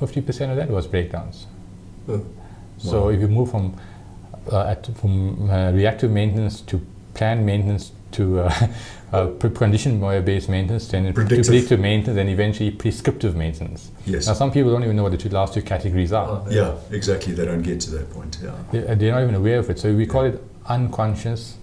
50% 0.00 0.50
of 0.50 0.56
that 0.56 0.68
was 0.70 0.86
breakdowns. 0.88 1.46
Mm. 2.08 2.24
So 2.78 3.02
Wow. 3.02 3.08
if 3.10 3.20
you 3.20 3.28
move 3.28 3.50
from 3.50 3.74
uh, 4.50 4.66
at, 4.72 4.86
from 4.96 5.48
uh, 5.50 5.70
reactive 5.72 6.10
maintenance 6.10 6.60
to 6.62 6.80
planned 7.14 7.46
maintenance 7.46 7.92
to 8.12 8.50
uh, 9.12 9.16
uh, 9.16 9.26
pre- 9.26 9.50
condition 9.50 10.00
based 10.24 10.48
maintenance, 10.48 10.88
then 10.88 11.04
to 11.04 11.12
Predictive. 11.12 11.46
predictive 11.46 11.80
maintenance, 11.80 12.18
and 12.18 12.28
eventually 12.30 12.70
prescriptive 12.70 13.36
maintenance. 13.36 13.90
Yes. 14.06 14.26
Now, 14.26 14.34
some 14.34 14.50
people 14.50 14.70
don't 14.72 14.84
even 14.84 14.96
know 14.96 15.02
what 15.02 15.12
the 15.12 15.18
two 15.18 15.28
last 15.28 15.54
two 15.54 15.62
categories 15.62 16.12
are. 16.12 16.44
Yeah, 16.50 16.74
exactly. 16.90 17.34
They 17.34 17.44
don't 17.44 17.62
get 17.62 17.80
to 17.82 17.90
that 17.90 18.10
point. 18.10 18.38
Yeah. 18.42 18.52
They, 18.70 18.86
uh, 18.86 18.94
they're 18.94 19.12
not 19.12 19.22
even 19.22 19.34
aware 19.34 19.58
of 19.58 19.70
it. 19.70 19.78
So 19.78 19.92
we 19.94 20.06
call 20.06 20.24
it 20.24 20.42
unconscious 20.66 21.56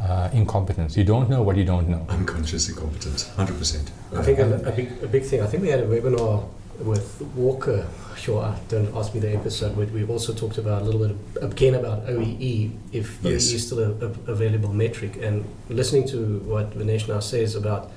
uh, 0.00 0.28
incompetence. 0.32 0.96
You 0.96 1.04
don't 1.04 1.30
know 1.30 1.42
what 1.42 1.56
you 1.56 1.64
don't 1.64 1.88
know. 1.88 2.06
Unconscious 2.08 2.68
incompetence, 2.68 3.24
100%. 3.36 3.90
I 4.16 4.22
think 4.22 4.38
a, 4.38 4.54
a 4.66 4.72
big 4.72 4.92
a 5.02 5.06
big 5.06 5.24
thing. 5.24 5.40
I 5.42 5.46
think 5.46 5.62
we 5.62 5.68
had 5.68 5.80
a 5.80 5.86
webinar 5.86 6.46
with 6.80 7.20
Walker. 7.34 7.86
Sure, 8.16 8.54
don't 8.68 8.94
ask 8.96 9.14
me 9.14 9.20
the 9.20 9.34
episode. 9.34 9.76
Where 9.76 9.86
we 9.86 10.04
also 10.04 10.32
talked 10.32 10.58
about 10.58 10.82
a 10.82 10.84
little 10.84 11.00
bit 11.06 11.42
of, 11.42 11.52
again 11.52 11.74
about 11.74 12.06
OEE, 12.06 12.72
if 12.92 13.18
Yes. 13.22 13.44
OEE 13.50 13.54
is 13.54 13.66
still 13.66 13.78
a, 13.80 13.90
a 14.06 14.10
available 14.32 14.72
metric. 14.72 15.18
And 15.20 15.44
listening 15.68 16.06
to 16.08 16.38
what 16.46 16.70
Vinesh 16.78 17.08
now 17.08 17.20
says 17.20 17.54
about 17.54 17.90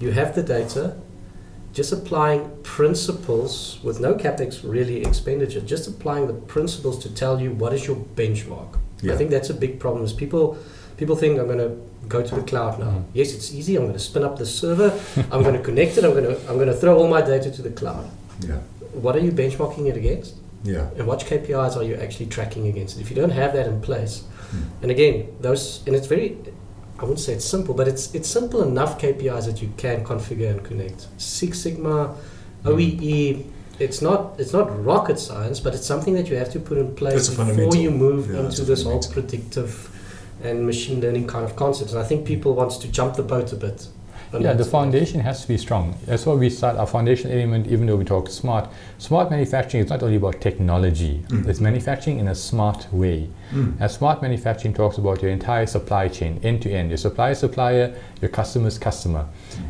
you 0.00 0.10
have 0.12 0.34
the 0.34 0.42
data, 0.42 0.96
just 1.72 1.92
applying 1.92 2.50
principles 2.62 3.78
with 3.84 4.00
no 4.00 4.14
capex 4.14 4.60
really 4.64 5.02
expenditure, 5.02 5.60
just 5.60 5.86
applying 5.88 6.26
the 6.26 6.34
principles 6.34 6.98
to 7.04 7.14
tell 7.14 7.40
you 7.40 7.52
what 7.52 7.72
is 7.72 7.86
your 7.86 7.96
benchmark. 7.96 8.78
Yeah. 9.02 9.14
I 9.14 9.16
think 9.16 9.30
that's 9.30 9.50
a 9.50 9.54
big 9.54 9.78
problem. 9.78 10.04
Is 10.04 10.12
people 10.12 10.58
people 10.96 11.16
think 11.16 11.38
I'm 11.38 11.46
going 11.46 11.58
to 11.58 11.76
go 12.08 12.22
to 12.22 12.34
the 12.34 12.42
cloud 12.42 12.78
now. 12.80 12.86
Mhm. 12.90 13.04
Yes, 13.14 13.32
it's 13.34 13.54
easy. 13.54 13.76
I'm 13.76 13.82
going 13.84 13.92
to 13.94 13.98
spin 14.00 14.24
up 14.24 14.36
the 14.36 14.44
server. 14.46 14.90
I'm 15.30 15.42
going 15.42 15.54
to 15.60 15.62
connect 15.62 15.96
it. 15.96 16.04
I'm 16.04 16.10
going 16.12 16.24
to 16.24 16.36
I'm 16.48 16.56
going 16.56 16.66
to 16.74 16.74
throw 16.74 16.98
all 16.98 17.08
my 17.08 17.22
data 17.22 17.50
to 17.50 17.62
the 17.62 17.70
cloud. 17.70 18.10
Yeah. 18.40 18.58
What 18.92 19.16
are 19.16 19.20
you 19.20 19.32
benchmarking 19.32 19.86
it 19.86 19.96
against? 19.96 20.34
Yeah. 20.64 20.88
And 20.96 21.06
what 21.06 21.20
KPIs 21.20 21.76
are 21.76 21.82
you 21.84 21.94
actually 21.94 22.26
tracking 22.26 22.66
against? 22.68 23.00
If 23.00 23.08
you 23.10 23.16
don't 23.16 23.30
have 23.30 23.52
that 23.54 23.66
in 23.66 23.80
place, 23.80 24.24
Mm. 24.50 24.82
and 24.82 24.90
again, 24.90 25.26
those 25.40 25.80
and 25.86 25.94
it's 25.94 26.08
very 26.08 26.36
I 26.98 27.02
wouldn't 27.04 27.20
say 27.20 27.32
it's 27.32 27.44
simple, 27.44 27.72
but 27.74 27.86
it's 27.88 28.14
it's 28.14 28.28
simple 28.28 28.62
enough 28.62 28.98
KPIs 29.00 29.46
that 29.46 29.62
you 29.62 29.70
can 29.76 30.04
configure 30.04 30.50
and 30.50 30.62
connect. 30.62 31.06
Six 31.18 31.60
Sigma, 31.60 32.14
OEE. 32.64 33.44
It's 33.78 34.02
not 34.02 34.34
it's 34.38 34.52
not 34.52 34.66
rocket 34.84 35.18
science, 35.18 35.60
but 35.60 35.74
it's 35.74 35.86
something 35.86 36.14
that 36.14 36.28
you 36.28 36.36
have 36.36 36.50
to 36.52 36.60
put 36.60 36.76
in 36.78 36.94
place 36.94 37.28
before 37.30 37.74
you 37.76 37.90
move 37.90 38.30
Yeah, 38.30 38.40
into 38.40 38.62
this 38.64 38.82
whole 38.82 39.02
predictive 39.02 39.88
and 40.42 40.66
machine 40.66 41.00
learning 41.00 41.26
kind 41.26 41.44
of 41.44 41.56
concepts. 41.56 41.92
And 41.92 42.00
I 42.02 42.04
think 42.04 42.26
people 42.26 42.54
want 42.54 42.72
to 42.72 42.88
jump 42.88 43.14
the 43.16 43.22
boat 43.22 43.52
a 43.52 43.56
bit. 43.56 43.86
On 44.32 44.42
Yeah, 44.42 44.52
the 44.52 44.64
foundation 44.64 45.20
has 45.20 45.42
to 45.42 45.48
be 45.48 45.56
strong. 45.58 45.94
That's 46.06 46.24
why 46.26 46.34
we 46.34 46.50
start 46.50 46.76
our 46.76 46.86
foundation 46.86 47.30
element, 47.32 47.66
even 47.66 47.86
though 47.86 47.96
we 47.96 48.04
talk 48.04 48.28
smart. 48.28 48.68
Smart 48.98 49.30
manufacturing 49.30 49.84
is 49.84 49.90
not 49.90 50.02
only 50.02 50.16
about 50.16 50.40
technology, 50.40 51.22
Mm. 51.28 51.48
it's 51.48 51.60
manufacturing 51.60 52.18
in 52.18 52.28
a 52.28 52.34
smart 52.34 52.86
way. 52.92 53.28
Mm. 53.52 53.74
And 53.80 53.90
smart 53.90 54.22
manufacturing 54.22 54.74
talks 54.74 54.98
about 54.98 55.22
your 55.22 55.30
entire 55.30 55.66
supply 55.66 56.08
chain, 56.08 56.38
end 56.42 56.62
to 56.62 56.70
end, 56.70 56.90
your 56.90 56.98
supplier, 56.98 57.34
supplier, 57.34 57.92
your 58.20 58.28
customer's 58.30 58.78
customer, 58.78 59.24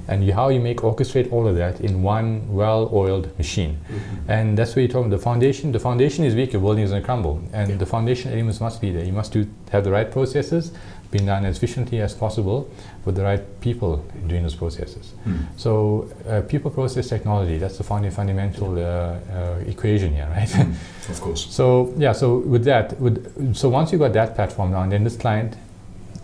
and 0.09 0.25
you, 0.25 0.33
how 0.35 0.49
you 0.51 0.61
make 0.61 0.79
orchestrate 0.83 1.33
all 1.33 1.47
of 1.49 1.57
that 1.57 1.81
in 1.81 2.03
one 2.03 2.43
well-oiled 2.51 3.29
machine. 3.39 3.79
Mhm. 3.89 4.29
And 4.29 4.59
that's 4.59 4.77
where 4.77 4.83
you're 4.83 4.93
talking. 4.93 5.01
About 5.01 5.17
the 5.17 5.23
foundation, 5.23 5.73
the 5.73 5.79
foundation 5.79 6.25
is 6.25 6.35
weak. 6.35 6.53
Your 6.53 6.61
building 6.61 6.85
is 6.85 6.91
going 6.91 7.03
to 7.03 7.07
crumble, 7.07 7.41
and 7.55 7.71
Yeah. 7.71 7.77
the 7.77 7.87
foundation 7.87 8.31
elements 8.33 8.61
must 8.61 8.81
be 8.81 8.91
there. 8.93 9.05
You 9.05 9.13
must 9.15 9.33
do 9.33 9.47
have 9.71 9.83
the 9.85 9.91
right 9.91 10.11
processes, 10.11 10.73
being 11.11 11.27
done 11.27 11.45
as 11.45 11.57
efficiently 11.57 12.01
as 12.01 12.15
possible, 12.15 12.69
with 13.05 13.15
the 13.17 13.23
right 13.23 13.61
people 13.61 14.05
doing 14.27 14.43
those 14.43 14.55
processes. 14.55 15.13
Mm. 15.27 15.39
So, 15.57 16.09
uh, 16.29 16.43
people, 16.43 16.71
process, 16.71 17.09
technology. 17.09 17.57
That's 17.59 17.79
the 17.79 17.85
founda- 17.85 18.13
fundamental 18.13 18.79
uh, 18.79 18.83
uh, 18.83 19.59
equation 19.67 20.15
here, 20.15 20.29
right? 20.37 20.49
Mm. 20.49 20.75
Of 21.09 21.21
course. 21.21 21.47
So 21.51 21.93
yeah, 21.99 22.13
so 22.13 22.39
with 22.39 22.65
that, 22.65 23.01
with 23.01 23.55
so 23.57 23.69
once 23.69 23.91
you 23.93 23.99
got 23.99 24.13
that 24.13 24.35
platform 24.35 24.71
down, 24.73 24.91
then 24.91 25.03
this 25.05 25.17
client 25.17 25.57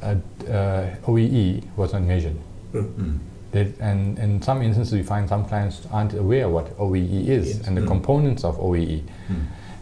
uh, 0.02 0.14
uh, 0.48 0.94
OEE 1.06 1.62
was 1.76 1.92
not 1.92 2.02
measured. 2.02 2.36
Mm. 2.72 3.18
That, 3.52 3.66
and 3.80 4.18
in 4.18 4.42
some 4.42 4.60
instances, 4.62 4.92
we 4.92 5.02
find 5.02 5.28
some 5.28 5.44
clients 5.46 5.80
aren't 5.90 6.12
aware 6.14 6.48
what 6.48 6.76
OEE 6.78 7.26
is 7.28 7.46
Yes. 7.56 7.66
and 7.66 7.76
the 7.76 7.80
Mm. 7.80 7.86
components 7.88 8.44
of 8.44 8.58
OEE. 8.60 9.02
Mm. 9.28 9.34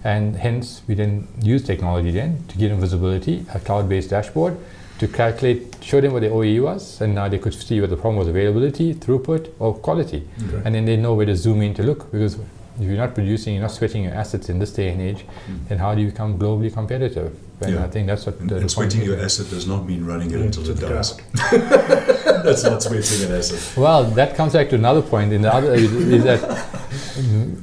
And 0.05 0.37
hence, 0.37 0.83
we 0.87 0.95
then 0.95 1.27
use 1.43 1.63
technology 1.65 2.11
then 2.13 2.39
to 2.49 2.57
give 2.59 2.71
them 2.71 2.81
visibility, 2.81 3.45
a 3.55 3.59
cloud-based 3.59 4.11
dashboard, 4.11 4.57
to 4.99 5.09
calculate, 5.09 5.77
show 5.83 6.01
them 6.01 6.13
what 6.13 6.21
the 6.23 6.29
OEE 6.29 6.63
was, 6.63 7.01
and 7.01 7.15
now 7.15 7.29
they 7.29 7.39
could 7.39 7.53
see 7.55 7.81
what 7.81 7.91
the 7.91 7.97
problem 7.97 8.17
was, 8.17 8.29
availability, 8.29 8.95
throughput, 8.95 9.51
or 9.59 9.75
quality. 9.75 10.23
Okay. 10.49 10.63
And 10.65 10.75
then 10.75 10.85
they 10.85 10.97
know 10.97 11.15
where 11.15 11.27
to 11.27 11.35
zoom 11.37 11.63
in 11.63 11.75
to 11.75 11.83
look, 11.83 12.11
because 12.13 12.35
if 12.35 12.83
you're 12.83 12.97
not 12.97 13.15
producing, 13.15 13.55
you're 13.55 13.63
not 13.63 13.73
sweating 13.73 14.05
your 14.05 14.15
assets 14.15 14.49
in 14.49 14.59
this 14.59 14.73
day 14.73 14.89
and 14.91 15.01
age, 15.01 15.25
Mm. 15.49 15.69
then 15.69 15.79
how 15.79 15.95
do 15.95 16.01
you 16.01 16.09
become 16.11 16.39
globally 16.39 16.73
competitive? 16.73 17.33
And 17.61 17.75
Yeah. 17.75 17.85
I 17.85 17.89
think 17.89 18.07
that's 18.09 18.27
what 18.27 18.39
And, 18.41 18.51
the, 18.51 18.57
and 18.57 18.71
sweating 18.71 19.03
your 19.03 19.19
asset 19.21 19.49
does 19.51 19.67
not 19.67 19.87
mean 19.87 20.05
running 20.05 20.31
it 20.31 20.41
until 20.41 20.69
it 20.71 20.81
dies. 20.81 21.15
That's 22.45 22.63
not 22.65 22.83
sweating 22.83 23.27
an 23.31 23.37
asset. 23.39 23.61
Well, 23.77 24.05
that 24.21 24.35
comes 24.37 24.53
back 24.53 24.69
to 24.71 24.75
another 24.77 25.03
point. 25.03 25.33
In 25.33 25.43
the 25.43 25.55
other 25.55 25.73
is, 25.75 26.25
that 26.25 26.41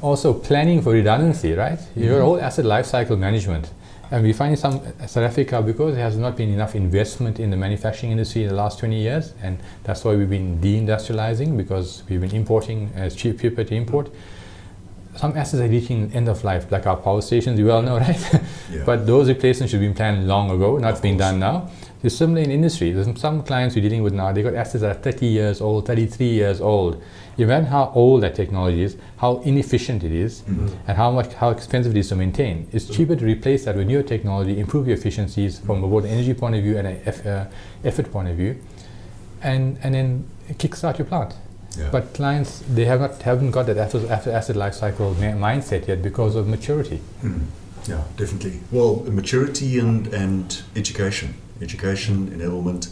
also 0.01 0.33
planning 0.33 0.81
for 0.81 0.91
redundancy, 0.93 1.53
right? 1.53 1.79
Your 1.95 2.19
Mhm. 2.19 2.23
whole 2.23 2.39
asset 2.41 2.65
lifecycle 2.65 3.17
management, 3.17 3.69
and 4.11 4.23
we 4.23 4.33
find 4.33 4.59
some 4.59 4.75
uh, 4.75 5.07
South 5.07 5.23
Africa 5.23 5.61
because 5.61 5.95
there 5.95 6.03
has 6.03 6.17
not 6.17 6.35
been 6.35 6.49
enough 6.49 6.75
investment 6.75 7.39
in 7.39 7.49
the 7.49 7.57
manufacturing 7.57 8.11
industry 8.11 8.43
in 8.43 8.49
the 8.49 8.55
last 8.55 8.79
20 8.79 8.99
years, 8.99 9.33
and 9.41 9.57
that's 9.83 10.03
why 10.03 10.13
we've 10.13 10.29
been 10.29 10.59
deindustrializing 10.59 11.55
because 11.55 12.03
we've 12.09 12.19
been 12.19 12.35
importing 12.35 12.91
as 12.95 13.15
cheap, 13.15 13.39
cheaper 13.39 13.63
to 13.63 13.73
import. 13.73 14.09
Some 15.15 15.35
assets 15.37 15.61
are 15.61 15.67
reaching 15.67 16.11
end 16.13 16.27
of 16.27 16.43
life, 16.43 16.71
like 16.71 16.87
our 16.87 16.97
power 16.97 17.21
stations. 17.21 17.57
You 17.57 17.71
all 17.71 17.81
know, 17.81 17.97
right? 18.07 18.41
Yeah. 18.69 18.83
But 18.85 19.07
those 19.07 19.29
replacements 19.29 19.71
should 19.71 19.81
have 19.81 19.89
been 19.89 19.95
planned 19.95 20.27
long 20.27 20.51
ago, 20.51 20.77
not 20.77 21.01
being 21.01 21.17
done 21.17 21.39
now. 21.39 21.69
It's 22.03 22.15
similar 22.15 22.41
in 22.41 22.49
industry. 22.49 22.91
There's 22.91 23.19
some 23.19 23.43
clients 23.43 23.75
we're 23.75 23.81
dealing 23.83 24.01
with 24.01 24.13
now, 24.13 24.31
they've 24.31 24.43
got 24.43 24.55
assets 24.55 24.81
that 24.81 24.91
are 24.97 24.99
30 24.99 25.25
years 25.27 25.61
old, 25.61 25.85
33 25.85 26.25
years 26.29 26.59
old. 26.59 27.01
You 27.37 27.45
imagine 27.45 27.67
how 27.67 27.91
old 27.93 28.23
that 28.23 28.33
technology 28.35 28.81
is, 28.83 28.97
how 29.17 29.37
inefficient 29.45 30.03
it 30.03 30.11
is, 30.11 30.41
Mhm. 30.41 30.71
and 30.87 30.97
how 30.97 31.11
much 31.11 31.33
how 31.35 31.49
expensive 31.51 31.95
it 31.95 31.99
is 31.99 32.09
to 32.09 32.15
maintain. 32.15 32.67
It's 32.71 32.85
cheaper 32.85 33.15
to 33.15 33.25
replace 33.25 33.65
that 33.65 33.75
with 33.75 33.87
newer 33.87 34.03
technology, 34.03 34.59
improve 34.59 34.87
your 34.87 34.97
efficiencies 34.97 35.59
from 35.59 35.81
both 35.81 36.03
an 36.05 36.09
energy 36.09 36.33
point 36.33 36.55
of 36.55 36.63
view 36.63 36.77
and 36.77 36.87
an 36.87 36.97
eff, 37.05 37.25
uh, 37.25 37.45
effort 37.83 38.11
point 38.11 38.29
of 38.29 38.35
view, 38.35 38.55
and 39.43 39.77
and 39.83 39.93
then 39.95 40.23
kickstart 40.57 40.97
your 40.97 41.05
plant. 41.05 41.35
Yeah. 41.77 41.87
But 41.91 42.13
clients 42.13 42.63
they 42.75 42.85
have 42.85 42.99
not 42.99 43.21
haven't 43.21 43.51
got 43.51 43.65
that 43.67 43.77
asset, 43.77 44.27
asset 44.27 44.55
life 44.55 44.73
cycle 44.73 45.15
ma- 45.21 45.37
mindset 45.47 45.87
yet 45.87 46.01
because 46.01 46.35
of 46.35 46.47
maturity. 46.47 46.99
Mm. 47.23 47.41
Yeah, 47.87 48.01
definitely. 48.17 48.59
Well, 48.71 49.03
maturity 49.09 49.79
and, 49.79 50.07
and 50.07 50.61
education, 50.75 51.33
education 51.61 52.29
enablement. 52.29 52.89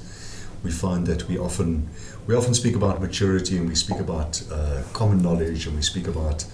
We 0.63 0.71
find 0.71 1.07
that 1.07 1.27
we 1.27 1.37
often 1.37 1.89
we 2.27 2.35
often 2.35 2.53
speak 2.53 2.75
about 2.75 3.01
maturity 3.01 3.57
and 3.57 3.67
we 3.67 3.75
speak 3.75 3.99
about 3.99 4.43
uh, 4.51 4.83
common 4.93 5.21
knowledge 5.21 5.65
and 5.67 5.75
we 5.75 5.81
speak 5.81 6.07
about 6.07 6.45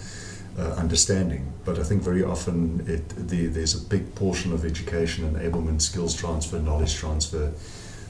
uh, 0.58 0.62
understanding. 0.78 1.51
But 1.65 1.80
I 1.80 1.84
think 1.84 2.01
very 2.01 2.23
often 2.23 2.86
it, 2.88 3.10
the, 3.28 3.47
there's 3.47 3.75
a 3.75 3.86
big 3.89 4.15
portion 4.15 4.54
of 4.54 4.63
education, 4.63 5.30
enablement, 5.34 5.82
skills 5.82 6.15
transfer, 6.15 6.60
knowledge 6.60 6.95
transfer 6.95 7.51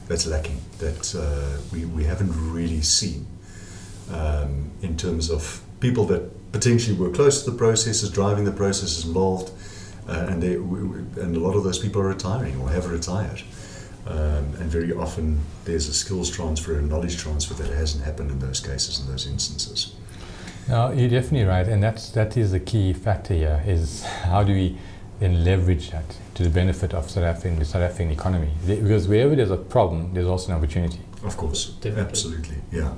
that's 0.06 0.26
lacking 0.26 0.60
that 0.78 1.14
uh, 1.16 1.60
we, 1.72 1.84
we 1.86 2.04
haven't 2.04 2.32
really 2.52 2.82
seen 2.82 3.26
um, 4.12 4.70
in 4.82 4.96
terms 4.96 5.30
of 5.30 5.60
people 5.80 6.04
that 6.04 6.52
potentially 6.52 6.96
were 6.96 7.10
close 7.10 7.42
to 7.42 7.50
the 7.50 7.56
processes, 7.56 8.08
driving 8.10 8.44
the 8.44 8.52
processes 8.52 9.04
involved, 9.04 9.50
uh, 10.08 10.26
and 10.28 10.42
they 10.42 10.54
w- 10.54 10.86
w- 10.86 11.06
and 11.20 11.36
a 11.36 11.40
lot 11.40 11.56
of 11.56 11.64
those 11.64 11.78
people 11.80 12.00
are 12.00 12.08
retiring 12.08 12.60
or 12.60 12.70
have 12.70 12.88
retired. 12.88 13.42
Um, 14.06 14.54
and 14.60 14.70
very 14.70 14.92
often 14.92 15.40
there's 15.64 15.88
a 15.88 15.94
skills 15.94 16.30
transfer 16.30 16.78
and 16.78 16.88
knowledge 16.88 17.16
transfer 17.16 17.54
that 17.54 17.72
hasn't 17.72 18.04
happened 18.04 18.30
in 18.30 18.38
those 18.38 18.60
cases, 18.60 19.00
in 19.00 19.10
those 19.10 19.26
instances. 19.26 19.94
No, 20.68 20.90
you're 20.90 21.08
definitely 21.08 21.44
right, 21.44 21.66
and 21.66 21.82
that's 21.82 22.10
that 22.10 22.36
is 22.36 22.52
the 22.52 22.60
key 22.60 22.92
factor 22.92 23.34
here. 23.34 23.62
Is 23.66 24.02
how 24.04 24.42
do 24.42 24.52
we 24.52 24.76
then 25.20 25.44
leverage 25.44 25.90
that 25.90 26.16
to 26.34 26.42
the 26.42 26.50
benefit 26.50 26.92
of 26.92 27.10
South 27.10 27.24
African, 27.24 27.58
the 27.58 27.64
South 27.64 27.82
African 27.82 28.12
economy? 28.12 28.50
Because 28.66 29.08
wherever 29.08 29.34
there's 29.34 29.50
a 29.50 29.56
problem, 29.56 30.12
there's 30.12 30.26
also 30.26 30.52
an 30.52 30.58
opportunity. 30.58 31.00
Of 31.24 31.36
course, 31.36 31.70
Definitely. 31.80 32.02
absolutely, 32.02 32.56
yeah. 32.72 32.94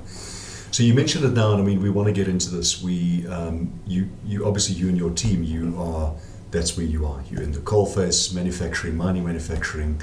So 0.71 0.83
you 0.83 0.93
mentioned 0.93 1.25
it 1.25 1.33
now, 1.33 1.53
and 1.53 1.61
I 1.61 1.65
mean, 1.65 1.81
we 1.81 1.89
want 1.89 2.07
to 2.07 2.13
get 2.13 2.27
into 2.27 2.51
this. 2.51 2.81
We, 2.81 3.25
um, 3.27 3.71
you, 3.87 4.09
you 4.25 4.45
obviously, 4.45 4.75
you 4.75 4.87
and 4.87 4.97
your 4.97 5.09
team, 5.11 5.43
you 5.43 5.75
are. 5.79 6.13
That's 6.51 6.77
where 6.77 6.85
you 6.85 7.05
are. 7.05 7.21
You're 7.29 7.43
in 7.43 7.51
the 7.51 7.59
coalface, 7.59 8.33
manufacturing, 8.33 8.97
mining, 8.97 9.25
manufacturing, 9.25 10.01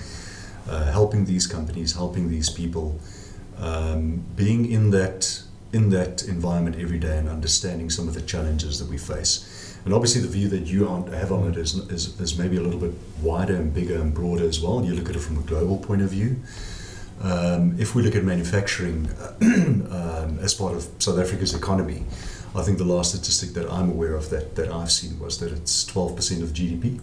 uh, 0.68 0.90
helping 0.90 1.24
these 1.24 1.46
companies, 1.46 1.94
helping 1.94 2.28
these 2.28 2.50
people, 2.50 2.98
um, 3.58 4.24
being 4.34 4.70
in 4.70 4.90
that 4.90 5.42
in 5.72 5.90
that 5.90 6.22
environment 6.22 6.76
every 6.78 6.98
day, 6.98 7.18
and 7.18 7.28
understanding 7.28 7.90
some 7.90 8.08
of 8.08 8.14
the 8.14 8.22
challenges 8.22 8.78
that 8.78 8.88
we 8.88 8.96
face. 8.96 9.76
And 9.84 9.94
obviously, 9.94 10.22
the 10.22 10.28
view 10.28 10.48
that 10.48 10.66
you 10.66 10.86
have 10.86 11.30
on 11.30 11.48
it 11.48 11.56
is, 11.56 11.74
is, 11.90 12.18
is 12.20 12.38
maybe 12.38 12.56
a 12.56 12.60
little 12.60 12.80
bit 12.80 12.92
wider 13.22 13.54
and 13.54 13.72
bigger 13.72 14.00
and 14.00 14.12
broader 14.12 14.44
as 14.44 14.60
well. 14.60 14.84
You 14.84 14.94
look 14.94 15.08
at 15.10 15.16
it 15.16 15.20
from 15.20 15.38
a 15.38 15.42
global 15.42 15.78
point 15.78 16.02
of 16.02 16.10
view. 16.10 16.36
Um, 17.20 17.76
if 17.78 17.94
we 17.94 18.02
look 18.02 18.14
at 18.14 18.24
manufacturing 18.24 19.08
um, 19.40 20.38
as 20.40 20.54
part 20.54 20.74
of 20.74 20.88
South 20.98 21.18
Africa's 21.18 21.54
economy, 21.54 22.04
I 22.54 22.62
think 22.62 22.78
the 22.78 22.84
last 22.84 23.14
statistic 23.14 23.50
that 23.50 23.70
I'm 23.70 23.90
aware 23.90 24.14
of 24.14 24.30
that, 24.30 24.56
that 24.56 24.72
I've 24.72 24.90
seen 24.90 25.18
was 25.18 25.38
that 25.38 25.52
it's 25.52 25.84
12% 25.84 26.42
of 26.42 26.50
GDP 26.50 27.00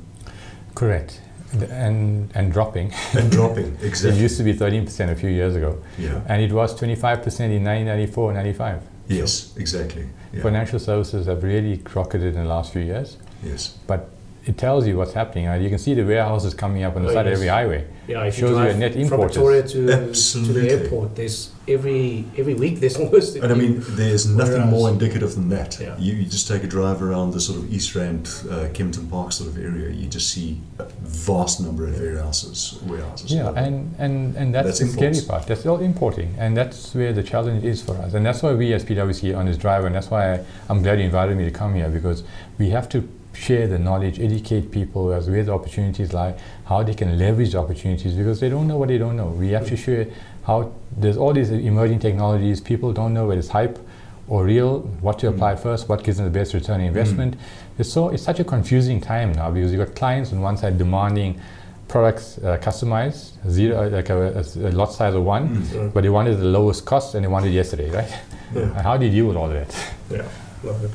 Correct, 0.75 1.21
and 1.61 2.31
and, 2.35 2.51
dropping. 2.51 2.91
and 3.13 3.31
dropping. 3.31 3.77
exactly 3.81 4.19
It 4.19 4.21
used 4.21 4.37
to 4.37 4.43
be 4.43 4.53
13% 4.53 5.09
a 5.11 5.15
few 5.15 5.29
years 5.29 5.55
ago, 5.55 5.77
Yeah. 5.97 6.21
and 6.27 6.41
it 6.41 6.51
was 6.51 6.73
25% 6.79 7.51
in 7.51 7.63
1994, 7.63 8.33
95. 8.33 8.81
Yes, 9.07 9.53
exactly. 9.57 10.07
Yeah. 10.33 10.41
Financial 10.41 10.79
services 10.79 11.25
have 11.27 11.43
really 11.43 11.81
rocketed 11.93 12.35
in 12.35 12.43
the 12.43 12.49
last 12.49 12.71
few 12.73 12.81
years, 12.81 13.17
Yes. 13.43 13.75
but 13.87 14.09
it 14.45 14.57
tells 14.57 14.85
you 14.85 14.97
what's 14.97 15.13
happening. 15.13 15.47
Uh, 15.47 15.53
you 15.55 15.69
can 15.69 15.77
see 15.79 15.93
the 15.93 16.03
warehouses 16.03 16.53
coming 16.53 16.83
up 16.83 16.95
on 16.97 17.03
the 17.03 17.09
Oh, 17.09 17.13
side 17.13 17.25
yes. 17.25 17.33
of 17.33 17.33
every 17.35 17.47
highway. 17.47 17.87
Yeah, 18.07 18.23
if 18.25 18.35
Shows 18.35 18.49
you 18.49 18.55
you 18.57 18.61
a 18.61 18.65
drive 18.65 18.77
net 18.79 18.91
from 18.93 19.01
importers. 19.03 19.37
Pretoria 19.37 19.63
to, 19.63 20.13
to 20.45 20.53
the 20.53 20.69
airport, 20.69 21.15
there's 21.15 21.51
every 21.69 22.25
every 22.37 22.53
week 22.53 22.81
there's 22.81 22.97
almost. 23.03 23.37
And 23.37 23.49
I 23.49 23.55
mean, 23.55 23.81
there's 23.95 24.25
nothing 24.27 24.55
Whereas- 24.55 24.69
more 24.69 24.89
indicative 24.89 25.35
than 25.35 25.47
that. 25.49 25.79
Yeah. 25.79 25.95
You, 25.97 26.13
you 26.15 26.25
just 26.25 26.49
take 26.49 26.65
a 26.65 26.67
drive 26.67 27.01
around 27.01 27.31
the 27.31 27.39
sort 27.39 27.59
of 27.59 27.73
East 27.73 27.95
Rand, 27.95 28.27
uh, 28.51 28.67
Kempton 28.73 29.07
Park 29.09 29.31
sort 29.31 29.49
of 29.49 29.57
area, 29.57 29.89
you 29.91 30.07
just 30.09 30.29
see 30.31 30.59
a 30.79 30.83
vast 31.03 31.61
number 31.61 31.87
of 31.87 31.97
warehouses. 31.97 32.77
warehouses 32.85 33.31
Yeah, 33.31 33.53
and, 33.55 33.95
and, 33.97 34.35
and 34.35 34.53
that's, 34.53 34.67
That's 34.67 34.79
the 34.79 34.87
scary 34.87 35.21
part. 35.25 35.47
That's 35.47 35.65
all 35.65 35.79
importing, 35.79 36.35
and 36.37 36.57
that's 36.57 36.93
where 36.93 37.13
the 37.13 37.23
challenge 37.23 37.63
is 37.63 37.81
for 37.81 37.95
us. 37.95 38.13
And 38.13 38.25
that's 38.25 38.43
why 38.43 38.53
we 38.53 38.73
as 38.73 38.83
PwC 38.83 39.37
on 39.37 39.45
this 39.45 39.55
drive, 39.57 39.85
and 39.85 39.95
that's 39.95 40.09
why 40.11 40.33
I, 40.33 40.45
I'm 40.67 40.83
glad 40.83 40.99
you 40.99 41.05
invited 41.05 41.37
me 41.37 41.45
to 41.45 41.51
come 41.51 41.75
here 41.75 41.87
because 41.89 42.23
we 42.57 42.69
have 42.71 42.89
to 42.89 43.07
share 43.33 43.67
the 43.67 43.79
knowledge, 43.79 44.19
educate 44.19 44.71
people 44.71 45.11
as 45.11 45.29
where 45.29 45.43
the 45.43 45.51
opportunities 45.53 46.13
lie, 46.13 46.35
how 46.65 46.83
they 46.83 46.93
can 46.93 47.17
leverage 47.17 47.51
the 47.53 47.57
opportunities 47.59 48.13
because 48.13 48.39
they 48.39 48.49
don't 48.49 48.67
know 48.67 48.77
what 48.77 48.89
they 48.89 48.97
don't 48.97 49.17
know. 49.17 49.27
We 49.27 49.49
have 49.49 49.67
to 49.67 49.77
share 49.77 50.07
how 50.45 50.71
there's 50.97 51.17
all 51.17 51.33
these 51.33 51.49
emerging 51.51 51.99
technologies. 51.99 52.61
People 52.61 52.93
don't 52.93 53.13
know 53.13 53.27
whether 53.27 53.39
it's 53.39 53.49
hype 53.49 53.79
or 54.27 54.45
real, 54.45 54.79
what 55.01 55.19
to 55.19 55.27
apply 55.27 55.55
first, 55.55 55.89
what 55.89 56.03
gives 56.03 56.17
them 56.17 56.25
the 56.25 56.31
best 56.39 56.53
return 56.53 56.79
on 56.79 56.87
investment. 56.87 57.35
It's 57.77 57.91
so 57.91 58.09
it's 58.09 58.23
such 58.23 58.39
a 58.39 58.43
confusing 58.43 59.01
time 59.01 59.33
now 59.33 59.51
because 59.51 59.71
you've 59.73 59.85
got 59.85 59.95
clients 59.95 60.31
on 60.31 60.39
one 60.41 60.55
side 60.57 60.77
demanding 60.77 61.39
products 61.87 62.37
uh, 62.39 62.57
customized, 62.61 63.31
zero 63.49 63.85
uh, 63.85 63.89
like 63.89 64.09
a, 64.09 64.39
a- 64.39 64.69
a 64.69 64.71
lot 64.71 64.93
size 64.93 65.13
of 65.13 65.23
one, 65.23 65.49
Mm. 65.57 65.93
but 65.93 66.01
they 66.03 66.09
wanted 66.09 66.37
the 66.39 66.45
lowest 66.45 66.85
cost 66.85 67.15
and 67.15 67.23
they 67.23 67.27
wanted 67.27 67.49
it 67.49 67.55
yesterday, 67.55 67.89
right? 67.91 68.11
Yeah. 68.55 68.81
How 68.81 68.95
do 68.97 69.05
you 69.05 69.11
deal 69.11 69.25
with 69.27 69.37
all 69.37 69.51
of 69.51 69.53
that? 69.53 69.75
Yeah. 70.09 70.23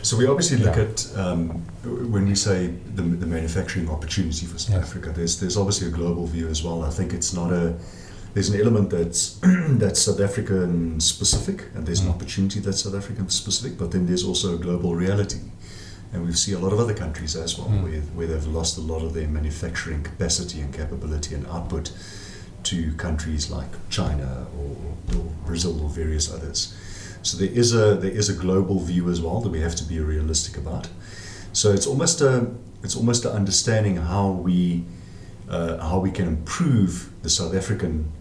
So 0.02 0.16
we 0.16 0.26
obviously 0.26 0.56
look 0.58 0.76
Yeah. 0.76 0.82
at 0.84 1.12
um, 1.16 1.62
when 1.88 2.26
we 2.26 2.34
say 2.34 2.68
the, 2.94 3.02
the 3.02 3.26
manufacturing 3.26 3.88
opportunity 3.90 4.46
for 4.46 4.58
South 4.58 4.76
Yes. 4.76 4.84
Africa. 4.88 5.12
There's 5.14 5.40
there's 5.40 5.56
obviously 5.56 5.88
a 5.88 5.90
global 5.90 6.26
view 6.26 6.48
as 6.48 6.62
well. 6.62 6.84
I 6.84 6.90
think 6.90 7.12
it's 7.12 7.32
not 7.32 7.52
a 7.52 7.74
there's 8.34 8.50
an 8.50 8.60
element 8.60 8.90
that's 8.90 9.38
that's 9.82 10.00
South 10.02 10.20
African 10.20 11.00
specific, 11.00 11.64
and 11.74 11.86
there's 11.86 12.00
an 12.00 12.08
Mm. 12.08 12.14
opportunity 12.14 12.60
that's 12.60 12.82
South 12.82 12.94
African 12.94 13.28
specific. 13.30 13.78
But 13.78 13.90
then 13.90 14.06
there's 14.06 14.24
also 14.24 14.54
a 14.54 14.58
global 14.58 14.94
reality, 14.94 15.40
and 16.12 16.24
we 16.26 16.32
see 16.32 16.52
a 16.52 16.58
lot 16.58 16.72
of 16.72 16.78
other 16.80 16.94
countries 16.94 17.36
as 17.36 17.58
well 17.58 17.68
Mm. 17.68 17.82
where 17.84 18.00
where 18.16 18.26
they've 18.26 18.46
lost 18.58 18.78
a 18.78 18.80
lot 18.92 19.02
of 19.02 19.12
their 19.14 19.28
manufacturing 19.28 20.02
capacity 20.02 20.60
and 20.60 20.72
capability 20.74 21.34
and 21.34 21.46
output 21.46 21.90
to 22.64 22.92
countries 22.96 23.50
like 23.50 23.70
China 23.88 24.46
or, 24.58 25.16
or 25.16 25.24
Brazil 25.46 25.80
or 25.82 25.88
various 25.88 26.30
others. 26.32 26.74
So 27.22 27.36
there 27.38 27.50
is 27.62 27.72
a 27.74 27.94
there 28.04 28.10
is 28.20 28.28
a 28.28 28.34
global 28.34 28.78
view 28.80 29.08
as 29.10 29.20
well 29.20 29.40
that 29.40 29.50
we 29.52 29.60
have 29.60 29.74
to 29.76 29.84
be 29.84 29.98
realistic 30.00 30.56
about. 30.56 30.88
So 31.58 31.72
it's 31.72 31.88
almost 31.88 32.20
a 32.20 32.46
it's 32.84 32.94
almost 32.94 33.24
a 33.24 33.32
understanding 33.32 33.96
how 33.96 34.30
we 34.30 34.84
uh, 35.50 35.78
how 35.78 35.98
we 35.98 36.12
can 36.12 36.28
improve 36.28 37.10
the 37.22 37.28
South 37.28 37.52
African 37.52 38.12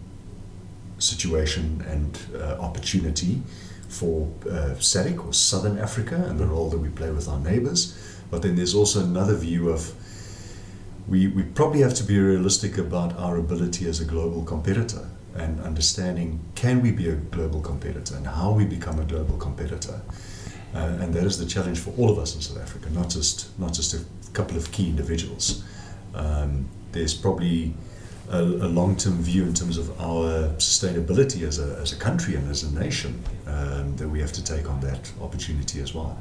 situation 0.98 1.84
and 1.86 2.18
uh, 2.34 2.58
opportunity 2.58 3.40
for 3.88 4.26
uh, 4.42 4.74
SADC 4.80 5.24
or 5.24 5.32
Southern 5.32 5.78
Africa 5.78 6.16
and 6.28 6.40
the 6.40 6.46
role 6.46 6.68
that 6.70 6.78
we 6.78 6.88
play 6.88 7.12
with 7.12 7.28
our 7.28 7.38
neighbours. 7.38 7.96
But 8.28 8.42
then 8.42 8.56
there's 8.56 8.74
also 8.74 9.04
another 9.04 9.36
view 9.36 9.70
of 9.70 9.94
we, 11.06 11.28
we 11.28 11.44
probably 11.44 11.82
have 11.82 11.94
to 11.94 12.02
be 12.02 12.18
realistic 12.18 12.76
about 12.76 13.16
our 13.16 13.36
ability 13.36 13.88
as 13.88 14.00
a 14.00 14.04
global 14.04 14.42
competitor 14.42 15.08
and 15.36 15.60
understanding 15.60 16.40
can 16.56 16.82
we 16.82 16.90
be 16.90 17.08
a 17.08 17.14
global 17.14 17.60
competitor 17.60 18.16
and 18.16 18.26
how 18.26 18.50
we 18.50 18.64
become 18.64 18.98
a 18.98 19.04
global 19.04 19.36
competitor. 19.36 20.00
Uh, 20.74 20.98
and 21.00 21.14
that 21.14 21.24
is 21.24 21.38
the 21.38 21.46
challenge 21.46 21.78
for 21.78 21.92
all 21.96 22.10
of 22.10 22.18
us 22.18 22.34
in 22.34 22.40
South 22.42 22.60
Africa, 22.60 22.90
not 22.90 23.08
just 23.08 23.58
not 23.58 23.72
just 23.72 23.94
a 23.94 24.04
couple 24.32 24.56
of 24.56 24.70
key 24.70 24.88
individuals. 24.88 25.64
Um, 26.14 26.68
there's 26.92 27.14
probably 27.14 27.74
a, 28.30 28.42
a 28.42 28.68
long-term 28.68 29.22
view 29.22 29.44
in 29.44 29.54
terms 29.54 29.78
of 29.78 29.90
our 30.00 30.48
sustainability 30.56 31.46
as 31.46 31.58
a, 31.58 31.78
as 31.80 31.92
a 31.92 31.96
country 31.96 32.34
and 32.34 32.50
as 32.50 32.62
a 32.62 32.78
nation 32.78 33.22
um, 33.46 33.96
that 33.96 34.08
we 34.08 34.20
have 34.20 34.32
to 34.32 34.44
take 34.44 34.68
on 34.68 34.80
that 34.80 35.10
opportunity 35.20 35.80
as 35.80 35.94
well. 35.94 36.18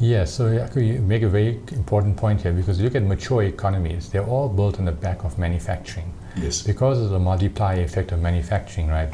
Yeah, 0.00 0.24
so 0.24 0.48
you 0.74 1.00
make 1.00 1.22
a 1.22 1.28
very 1.28 1.60
important 1.70 2.16
point 2.16 2.42
here 2.42 2.52
because 2.52 2.78
you 2.78 2.84
look 2.84 2.96
at 2.96 3.04
mature 3.04 3.44
economies, 3.44 4.08
they're 4.08 4.26
all 4.26 4.48
built 4.48 4.80
on 4.80 4.86
the 4.86 4.92
back 4.92 5.22
of 5.24 5.38
manufacturing. 5.38 6.12
Yes. 6.36 6.62
Because 6.62 7.00
of 7.00 7.10
the 7.10 7.18
multiplier 7.20 7.80
effect 7.80 8.10
of 8.10 8.20
manufacturing, 8.20 8.88
right? 8.88 9.08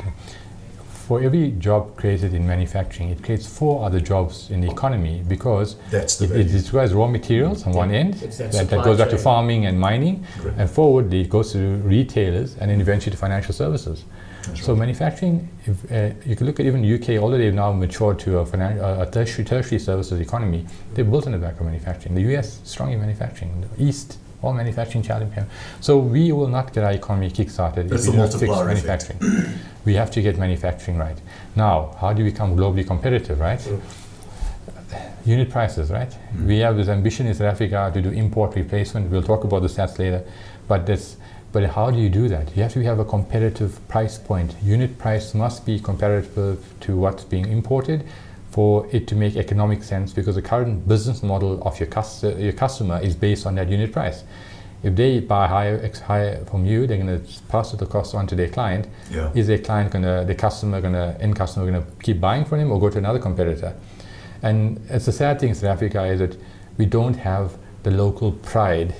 For 1.10 1.20
every 1.20 1.50
job 1.58 1.96
created 1.96 2.34
in 2.34 2.46
manufacturing, 2.46 3.10
it 3.10 3.20
creates 3.20 3.44
four 3.44 3.84
other 3.84 3.98
jobs 3.98 4.48
in 4.48 4.60
the 4.60 4.70
economy 4.70 5.24
because 5.26 5.74
That's 5.90 6.20
it, 6.20 6.30
it 6.30 6.64
requires 6.66 6.94
raw 6.94 7.08
materials 7.08 7.66
on 7.66 7.72
one 7.72 7.90
end, 7.90 8.22
It's 8.22 8.38
that 8.38 8.52
that, 8.52 8.70
that 8.70 8.84
goes 8.84 8.98
back 8.98 9.10
to 9.10 9.18
farming 9.18 9.66
and 9.66 9.76
mining, 9.76 10.24
Correct. 10.38 10.56
and 10.60 10.70
forward 10.70 11.12
it 11.12 11.28
goes 11.28 11.50
to 11.54 11.58
retailers 11.78 12.54
and 12.58 12.70
then 12.70 12.80
eventually 12.80 13.10
to 13.10 13.16
financial 13.16 13.52
services. 13.52 14.04
That's 14.46 14.64
So 14.64 14.72
right. 14.72 14.78
manufacturing, 14.78 15.48
if, 15.64 15.90
uh, 15.90 16.14
you 16.24 16.36
can 16.36 16.46
look 16.46 16.60
at 16.60 16.66
even 16.66 16.80
the 16.80 16.94
UK, 16.94 17.20
although 17.20 17.38
they've 17.38 17.52
now 17.52 17.72
matured 17.72 18.20
to 18.20 18.38
a, 18.38 18.46
finan- 18.46 18.80
uh, 18.80 19.02
a 19.02 19.10
tertiary, 19.10 19.44
tertiary 19.44 19.80
services 19.80 20.20
economy, 20.20 20.64
they're 20.94 21.04
built 21.04 21.26
on 21.26 21.32
the 21.32 21.38
back 21.38 21.58
of 21.58 21.66
manufacturing. 21.66 22.14
The 22.14 22.36
US, 22.36 22.60
strong 22.62 22.92
in 22.92 23.00
manufacturing. 23.00 23.64
The 23.76 23.82
East, 23.84 24.18
all 24.42 24.52
manufacturing 24.52 25.02
challenge. 25.02 25.34
here. 25.34 25.48
So 25.80 25.98
we 25.98 26.30
will 26.30 26.46
not 26.46 26.72
get 26.72 26.84
our 26.84 26.92
economy 26.92 27.32
kick-started 27.32 27.88
That's 27.88 28.06
if 28.06 28.12
we 28.12 28.16
don't 28.16 28.32
fix 28.32 28.52
manufacturing. 28.52 29.18
we 29.84 29.94
have 29.94 30.10
to 30.12 30.22
get 30.22 30.38
manufacturing 30.38 30.98
right. 30.98 31.18
Now, 31.56 31.96
how 32.00 32.12
do 32.12 32.22
you 32.22 32.30
become 32.30 32.56
globally 32.56 32.86
competitive, 32.86 33.40
right? 33.40 33.58
Mm. 33.58 33.80
Unit 35.24 35.50
prices, 35.50 35.90
right? 35.90 36.10
Mm. 36.10 36.46
We 36.46 36.58
have 36.58 36.76
this 36.76 36.88
ambition 36.88 37.26
in 37.26 37.34
South 37.34 37.52
Africa 37.52 37.90
to 37.94 38.02
do 38.02 38.10
import 38.10 38.54
replacement. 38.56 39.10
We'll 39.10 39.22
talk 39.22 39.44
about 39.44 39.62
the 39.62 39.68
stats 39.68 39.98
later, 39.98 40.24
but 40.68 40.86
this. 40.86 41.16
But 41.52 41.64
how 41.64 41.90
do 41.90 41.98
you 41.98 42.08
do 42.08 42.28
that? 42.28 42.56
You 42.56 42.62
have 42.62 42.72
to 42.74 42.84
have 42.84 43.00
a 43.00 43.04
competitive 43.04 43.80
price 43.88 44.16
point. 44.18 44.54
Unit 44.62 44.98
price 44.98 45.34
must 45.34 45.66
be 45.66 45.80
comparative 45.80 46.64
to 46.80 46.96
what's 46.96 47.24
being 47.24 47.50
imported 47.50 48.06
for 48.50 48.86
it 48.92 49.08
to 49.08 49.16
make 49.16 49.36
economic 49.36 49.82
sense 49.82 50.12
because 50.12 50.36
the 50.36 50.42
current 50.42 50.86
business 50.86 51.22
model 51.22 51.60
of 51.62 51.78
your, 51.80 51.88
cus- 51.88 52.22
uh, 52.22 52.36
your 52.36 52.52
customer 52.52 53.00
is 53.00 53.16
based 53.16 53.46
on 53.46 53.56
that 53.56 53.68
unit 53.68 53.92
price. 53.92 54.22
If 54.82 54.96
they 54.96 55.20
buy 55.20 55.46
higher, 55.46 55.78
ex- 55.82 56.00
higher 56.00 56.42
from 56.46 56.64
you, 56.64 56.86
they're 56.86 56.96
going 56.96 57.20
to 57.22 57.42
pass 57.48 57.72
the 57.72 57.84
cost 57.86 58.14
on 58.14 58.26
to 58.28 58.34
their 58.34 58.48
client. 58.48 58.86
Yeah. 59.10 59.30
Is 59.34 59.46
their 59.46 59.58
client 59.58 59.92
going 59.92 60.04
to, 60.04 60.24
the 60.26 60.34
customer 60.34 60.80
going 60.80 60.94
to, 60.94 61.16
end 61.20 61.36
customer 61.36 61.70
going 61.70 61.84
to 61.84 61.90
keep 62.02 62.20
buying 62.20 62.44
from 62.46 62.60
him 62.60 62.72
or 62.72 62.80
go 62.80 62.88
to 62.88 62.98
another 62.98 63.18
competitor? 63.18 63.74
And 64.42 64.80
it's 64.88 65.06
a 65.06 65.12
sad 65.12 65.38
thing 65.38 65.50
in 65.50 65.54
South 65.54 65.70
Africa 65.70 66.04
is 66.04 66.20
that 66.20 66.36
we 66.78 66.86
don't 66.86 67.14
have 67.14 67.52
the 67.82 67.90
local 67.90 68.32
pride. 68.32 68.94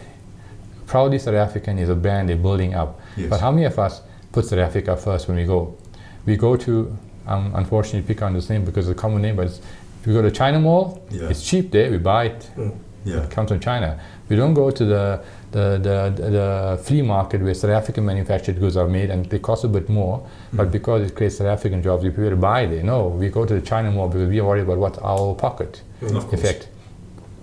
Proudly 0.86 1.18
South 1.18 1.34
African 1.34 1.78
is 1.78 1.88
a 1.88 1.94
brand 1.94 2.28
they're 2.28 2.36
building 2.36 2.74
up. 2.74 3.00
Yes. 3.16 3.30
But 3.30 3.40
how 3.40 3.50
many 3.50 3.64
of 3.64 3.78
us 3.78 4.02
put 4.32 4.44
South 4.46 4.58
Africa 4.58 4.96
first 4.96 5.28
when 5.28 5.36
we 5.38 5.44
go? 5.44 5.78
We 6.26 6.36
go 6.36 6.56
to, 6.56 6.94
um, 7.26 7.52
unfortunately, 7.54 8.02
pick 8.06 8.22
on 8.22 8.34
this 8.34 8.50
name 8.50 8.64
because 8.66 8.86
it's 8.88 8.98
a 8.98 9.00
common 9.00 9.22
name, 9.22 9.36
but 9.36 9.46
it's, 9.46 9.60
we 10.04 10.12
go 10.12 10.20
to 10.20 10.30
China 10.30 10.60
Mall, 10.60 11.02
Yeah. 11.10 11.28
it's 11.30 11.42
cheap 11.48 11.70
there, 11.70 11.90
we 11.90 11.96
buy 11.98 12.24
it, 12.26 12.50
Mm. 12.56 12.76
Yeah. 13.04 13.22
it 13.24 13.30
comes 13.30 13.48
from 13.50 13.60
China. 13.60 13.98
We 14.28 14.36
don't 14.36 14.52
go 14.52 14.70
to 14.70 14.84
the, 14.84 15.22
the, 15.52 15.78
the, 15.82 16.22
the, 16.22 16.30
the 16.30 16.80
flea 16.84 17.02
market 17.02 17.40
where 17.42 17.54
South 17.54 17.70
African 17.70 18.04
manufactured 18.04 18.60
goods 18.60 18.76
are 18.76 18.86
made 18.86 19.10
and 19.10 19.26
they 19.26 19.38
cost 19.40 19.64
a 19.64 19.68
bit 19.68 19.88
more, 19.88 20.24
but 20.52 20.68
Mm. 20.68 20.72
because 20.72 21.02
it 21.10 21.14
creates 21.16 21.38
South 21.38 21.48
African 21.48 21.82
jobs, 21.82 22.04
we 22.04 22.10
prefer 22.10 22.30
to 22.30 22.36
buy 22.36 22.66
there. 22.66 22.82
No, 22.84 23.08
we 23.08 23.28
go 23.30 23.44
to 23.44 23.54
the 23.54 23.60
China 23.60 23.90
Mall 23.90 24.08
because 24.08 24.28
we 24.28 24.38
are 24.40 24.44
worried 24.44 24.62
about 24.62 24.78
what's 24.78 24.98
our 24.98 25.34
pocket 25.34 25.82
course. 26.00 26.32
effect. 26.32 26.68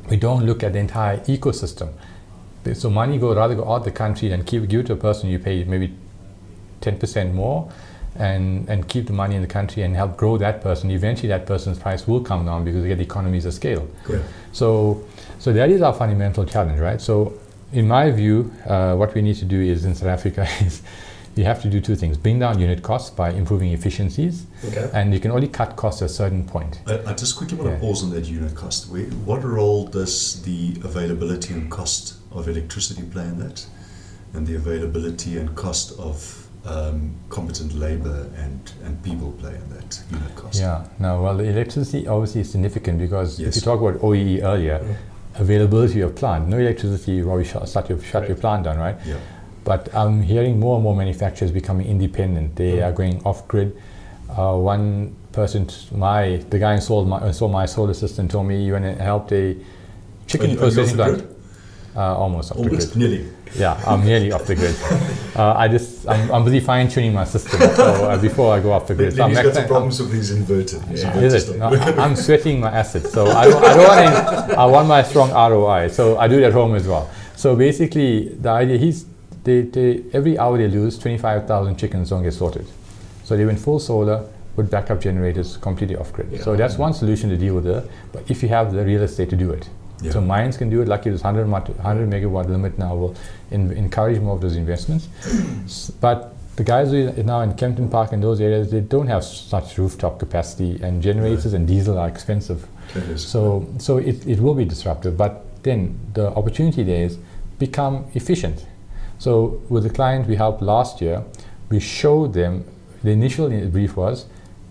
We 0.10 0.16
don't 0.18 0.46
look 0.46 0.64
at 0.64 0.72
the 0.74 0.80
entire 0.80 1.18
ecosystem. 1.26 1.90
So 2.74 2.90
money 2.90 3.18
go 3.18 3.34
rather 3.36 3.56
go 3.56 3.70
out 3.74 3.84
the 3.86 3.92
country 3.92 4.32
and 4.32 4.46
keep 4.46 4.68
give 4.70 4.82
it 4.82 4.88
to 4.88 4.94
a 4.94 4.98
person 4.98 5.30
you 5.30 5.40
pay 5.40 5.64
maybe 5.64 5.94
ten 6.82 6.98
percent 6.98 7.34
more, 7.34 7.70
and 8.16 8.68
and 8.70 8.88
keep 8.88 9.08
the 9.08 9.14
money 9.14 9.36
in 9.36 9.42
the 9.42 9.48
country 9.48 9.84
and 9.84 9.96
help 9.96 10.18
grow 10.18 10.38
that 10.38 10.62
person. 10.62 10.92
Eventually, 10.92 11.30
that 11.30 11.46
person's 11.46 11.78
price 11.80 12.08
will 12.08 12.20
come 12.22 12.46
down 12.46 12.66
because 12.66 12.82
they 12.84 12.90
get 12.90 13.00
economies 13.00 13.46
of 13.46 13.54
scale. 13.54 13.88
Yeah. 14.10 14.20
So 14.52 15.02
so 15.40 15.54
that 15.54 15.70
is 15.70 15.82
our 15.82 15.94
fundamental 15.94 16.44
challenge, 16.46 16.80
right? 16.80 17.00
So 17.02 17.34
in 17.72 17.88
my 17.88 18.12
view, 18.12 18.52
uh, 18.66 18.96
what 18.96 19.14
we 19.14 19.22
need 19.22 19.36
to 19.38 19.46
do 19.46 19.60
is 19.62 19.86
in 19.86 19.96
South 19.96 20.10
Africa 20.10 20.48
is 20.62 20.82
you 21.36 21.44
have 21.44 21.62
to 21.62 21.70
do 21.70 21.80
two 21.80 21.96
things: 21.96 22.18
bring 22.18 22.40
down 22.40 22.60
unit 22.60 22.82
costs 22.82 23.10
by 23.12 23.30
improving 23.32 23.72
efficiencies, 23.72 24.46
Okay. 24.66 24.90
and 24.94 25.14
you 25.14 25.20
can 25.20 25.32
only 25.32 25.48
cut 25.48 25.76
costs 25.76 26.02
at 26.02 26.06
a 26.10 26.14
certain 26.14 26.44
point. 26.46 26.82
I, 26.88 27.00
I 27.12 27.14
just 27.14 27.36
quickly 27.38 27.58
want 27.58 27.72
to 27.74 27.80
pause 27.80 28.04
on 28.04 28.10
that 28.12 28.26
unit 28.26 28.56
cost. 28.56 28.90
Where, 28.92 29.04
what 29.26 29.44
role 29.44 29.86
does 29.88 30.42
the 30.44 30.74
availability 30.84 31.54
and 31.54 31.70
cost 31.70 32.16
of 32.32 32.48
electricity 32.48 33.04
play 33.04 33.24
in 33.24 33.38
that? 33.40 33.66
And 34.34 34.46
the 34.46 34.56
availability 34.56 35.38
and 35.38 35.56
cost 35.56 35.98
of 36.00 36.48
um, 36.66 37.16
competent 37.30 37.74
labor 37.76 38.30
and, 38.38 38.60
and 38.84 39.02
people 39.04 39.32
play 39.34 39.56
in 39.56 39.70
that 39.70 40.02
unit 40.12 40.36
cost? 40.36 40.60
Yeah. 40.60 40.86
Now, 41.00 41.22
well, 41.24 41.38
the 41.38 41.46
electricity 41.46 42.08
obviously 42.08 42.42
is 42.42 42.52
significant 42.52 43.00
because 43.00 43.40
Yes. 43.40 43.50
if 43.50 43.56
you 43.56 43.62
talk 43.62 43.80
about 43.80 44.02
OEE 44.02 44.42
earlier, 44.44 44.80
Mm. 44.80 44.96
Availability 45.40 46.02
of 46.02 46.16
plant, 46.16 46.48
no 46.48 46.58
electricity, 46.58 47.14
you 47.14 47.24
probably 47.26 47.46
shut, 47.46 47.68
shut, 47.70 47.90
your, 47.90 48.00
shut 48.02 48.24
your 48.24 48.34
Right. 48.36 48.42
plant 48.42 48.64
down, 48.66 48.78
right? 48.78 48.96
Yeah. 49.06 49.16
But 49.64 49.90
I'm 49.94 50.22
hearing 50.22 50.60
more 50.60 50.76
and 50.76 50.84
more 50.84 50.96
manufacturers 50.96 51.52
becoming 51.52 51.88
independent. 51.88 52.56
They 52.56 52.78
Mm. 52.78 52.86
are 52.88 52.92
going 52.94 53.22
off 53.26 53.48
grid. 53.48 53.76
Uh, 54.30 54.56
one 54.56 55.14
person, 55.32 55.68
my 55.96 56.42
the 56.50 56.60
guy 56.60 56.76
who 56.76 56.82
sold 56.82 57.08
my, 57.08 57.26
installed 57.28 57.52
my 57.52 57.66
solar 57.66 57.94
system, 57.94 58.28
told 58.28 58.48
me 58.48 58.62
you 58.64 58.74
want 58.74 58.86
to 58.86 58.94
help 59.04 59.32
a 59.32 59.56
chicken 60.28 60.56
processing 60.58 60.98
the 60.98 61.04
plant. 61.04 61.24
Uh, 61.96 62.16
almost 62.16 62.52
off 62.52 62.58
the 62.58 62.64
Almost, 62.64 62.94
grid. 62.94 62.98
nearly. 63.10 63.26
Yeah, 63.58 63.82
I'm 63.88 64.04
nearly 64.06 64.32
off 64.32 64.46
the 64.46 64.56
grid. 64.56 64.76
Uh, 65.36 65.54
I 65.56 65.68
just 65.68 65.97
I'm, 66.08 66.32
I'm 66.32 66.46
busy 66.46 66.60
fine 66.60 66.88
tuning 66.88 67.14
my 67.14 67.26
system 67.26 67.60
so, 67.76 67.84
uh, 67.84 68.18
before 68.22 68.54
I 68.54 68.60
go 68.60 68.72
off 68.72 68.88
the 68.88 68.96
grid. 68.96 69.16
So 69.16 69.24
I'm 69.24 69.30
He's 69.30 69.42
got 69.42 69.54
some 69.54 69.68
problems 69.68 70.00
with 70.00 70.14
his 70.14 70.32
inverter. 70.32 70.84
His 70.88 71.04
Yeah. 71.04 71.18
Is 71.18 71.50
it? 71.50 71.58
No, 71.58 71.68
I'm 71.68 72.16
sweating 72.16 72.60
my 72.60 72.72
assets, 72.72 73.12
so 73.12 73.28
I 73.28 73.46
don't, 73.50 73.64
I 73.64 73.74
don't 73.76 73.88
want 73.88 74.50
to, 74.50 74.60
I 74.60 74.66
want 74.66 74.88
my 74.88 75.04
strong 75.04 75.32
ROI, 75.32 75.90
so 75.90 76.18
I 76.18 76.28
do 76.28 76.40
it 76.40 76.44
at 76.44 76.54
home 76.54 76.76
as 76.76 76.88
well. 76.88 77.10
So 77.36 77.56
basically, 77.56 78.30
the 78.30 78.50
idea 78.50 78.78
he's 78.78 79.06
they, 79.44 79.62
they 79.62 80.04
every 80.14 80.38
hour 80.38 80.58
they 80.58 80.68
lose, 80.68 81.00
25,000 81.00 81.78
chickens 81.78 82.10
don't 82.10 82.24
get 82.24 82.34
sorted. 82.34 82.68
So 83.24 83.38
they 83.38 83.46
went 83.46 83.60
full 83.60 83.80
solar 83.80 84.28
with 84.58 84.70
backup 84.70 85.00
generators 85.00 85.58
completely 85.58 85.96
off 85.96 86.12
grid. 86.12 86.32
Yeah. 86.32 86.42
So 86.42 86.56
that's 86.56 86.78
one 86.78 86.94
solution 86.94 87.30
to 87.30 87.38
deal 87.38 87.56
with 87.56 87.68
it. 87.68 87.90
But 88.12 88.30
if 88.30 88.44
you 88.44 88.50
have 88.50 88.74
the 88.74 88.84
real 88.84 89.04
estate 89.04 89.30
to 89.30 89.36
do 89.36 89.52
it, 89.52 89.70
Yeah. 90.02 90.12
so 90.12 90.22
mines 90.22 90.58
can 90.58 90.70
do 90.70 90.82
it. 90.82 90.88
Lucky 90.88 91.10
this 91.10 91.24
100, 91.24 91.50
100 91.50 92.10
megawatt 92.10 92.50
limit 92.50 92.78
now 92.78 92.96
will 92.96 93.16
in, 93.52 93.72
encourage 93.72 94.20
more 94.20 94.36
of 94.36 94.42
those 94.42 94.56
investments. 94.56 95.10
But 96.00 96.34
the 96.56 96.64
guys 96.64 96.92
who 96.92 97.10
are 97.10 97.24
now 97.24 97.42
in 97.42 97.54
Kempton 97.54 97.90
Park 97.90 98.12
and 98.14 98.22
those 98.22 98.42
areas, 98.42 98.72
they 98.72 98.82
don't 98.82 99.08
have 99.08 99.24
such 99.24 99.78
rooftop 99.78 100.20
capacity, 100.20 100.80
and 100.82 101.04
generators 101.04 101.54
and 101.54 101.68
diesel 101.68 101.98
are 102.00 102.08
expensive. 102.08 102.68
So, 103.16 103.68
so 103.78 103.98
it, 103.98 104.26
it 104.26 104.40
will 104.40 104.56
be 104.56 104.66
disruptive. 104.66 105.18
But 105.18 105.46
then 105.64 106.00
the 106.14 106.30
opportunity 106.30 106.84
there 106.84 107.04
is 107.06 107.20
become 107.60 108.06
efficient. 108.14 108.66
So 109.20 109.62
with 109.70 109.84
the 109.84 109.90
client 109.90 110.28
we 110.28 110.36
helped 110.36 110.62
last 110.62 111.02
year, 111.02 111.24
we 111.70 111.80
showed 111.80 112.34
them 112.34 112.66
the 113.04 113.12
initial 113.12 113.50
brief 113.70 113.96
was 113.96 114.26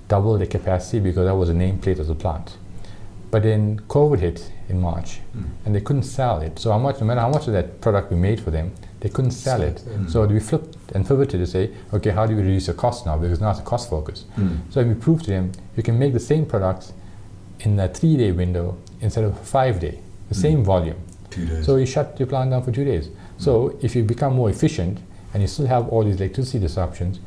double 0.09 0.39
the 0.39 0.47
capacity 0.47 1.01
because 1.01 1.27
that 1.27 1.35
was 1.35 1.51
a 1.51 1.55
nameplate 1.55 1.99
of 1.99 2.07
the 2.07 2.15
plant. 2.15 2.57
But 3.31 3.43
then 3.43 3.81
COVID 3.89 4.21
hit 4.21 4.51
in 4.69 4.81
March, 4.81 5.21
Mm. 5.37 5.45
and 5.65 5.75
they 5.75 5.81
couldn't 5.81 6.03
sell 6.05 6.41
it. 6.41 6.59
So 6.59 6.73
how 6.73 6.79
much, 6.79 7.01
no 7.01 7.07
matter 7.07 7.21
how 7.21 7.29
much 7.31 7.47
of 7.47 7.53
that 7.53 7.81
product 7.81 8.11
we 8.11 8.17
made 8.17 8.41
for 8.41 8.51
them, 8.51 8.73
they 9.01 9.09
couldn't 9.09 9.31
sell 9.33 9.63
it. 9.63 9.83
Mm. 9.87 10.11
So 10.11 10.27
we 10.27 10.41
flipped 10.41 10.77
and 10.93 11.07
pivoted 11.07 11.41
to 11.41 11.47
say, 11.47 11.71
okay, 11.93 12.11
how 12.11 12.27
do 12.27 12.35
we 12.35 12.43
reduce 12.43 12.67
the 12.67 12.75
cost 12.75 13.07
now? 13.07 13.17
Because 13.17 13.41
now 13.41 13.51
it's 13.51 13.61
a 13.61 13.63
cost 13.63 13.89
focus. 13.91 14.25
Mm. 14.37 14.59
So 14.71 14.83
we 14.83 14.95
proved 14.95 15.25
to 15.27 15.31
them 15.31 15.53
you 15.77 15.83
can 15.83 15.99
make 15.99 16.13
the 16.13 16.21
same 16.21 16.45
products 16.47 16.93
in 17.61 17.79
a 17.79 17.89
three-day 17.89 18.33
window 18.33 18.77
instead 19.01 19.25
of 19.25 19.39
five-day, 19.41 19.99
the 20.29 20.35
Mm. 20.35 20.41
same 20.43 20.65
volume. 20.65 20.97
Two 21.31 21.45
days. 21.47 21.67
So 21.67 21.77
you 21.77 21.87
shut 21.87 22.19
your 22.19 22.27
plant 22.29 22.51
down 22.51 22.63
for 22.63 22.73
two 22.73 22.85
days. 22.85 23.09
So 23.39 23.77
if 23.83 23.95
you 23.95 24.03
become 24.05 24.35
more 24.35 24.49
efficient 24.51 24.99
and 25.33 25.43
you 25.43 25.47
still 25.49 25.67
have 25.67 25.89
all 25.89 26.03
these 26.05 26.17
electricity 26.17 26.59
disruptions, 26.59 27.21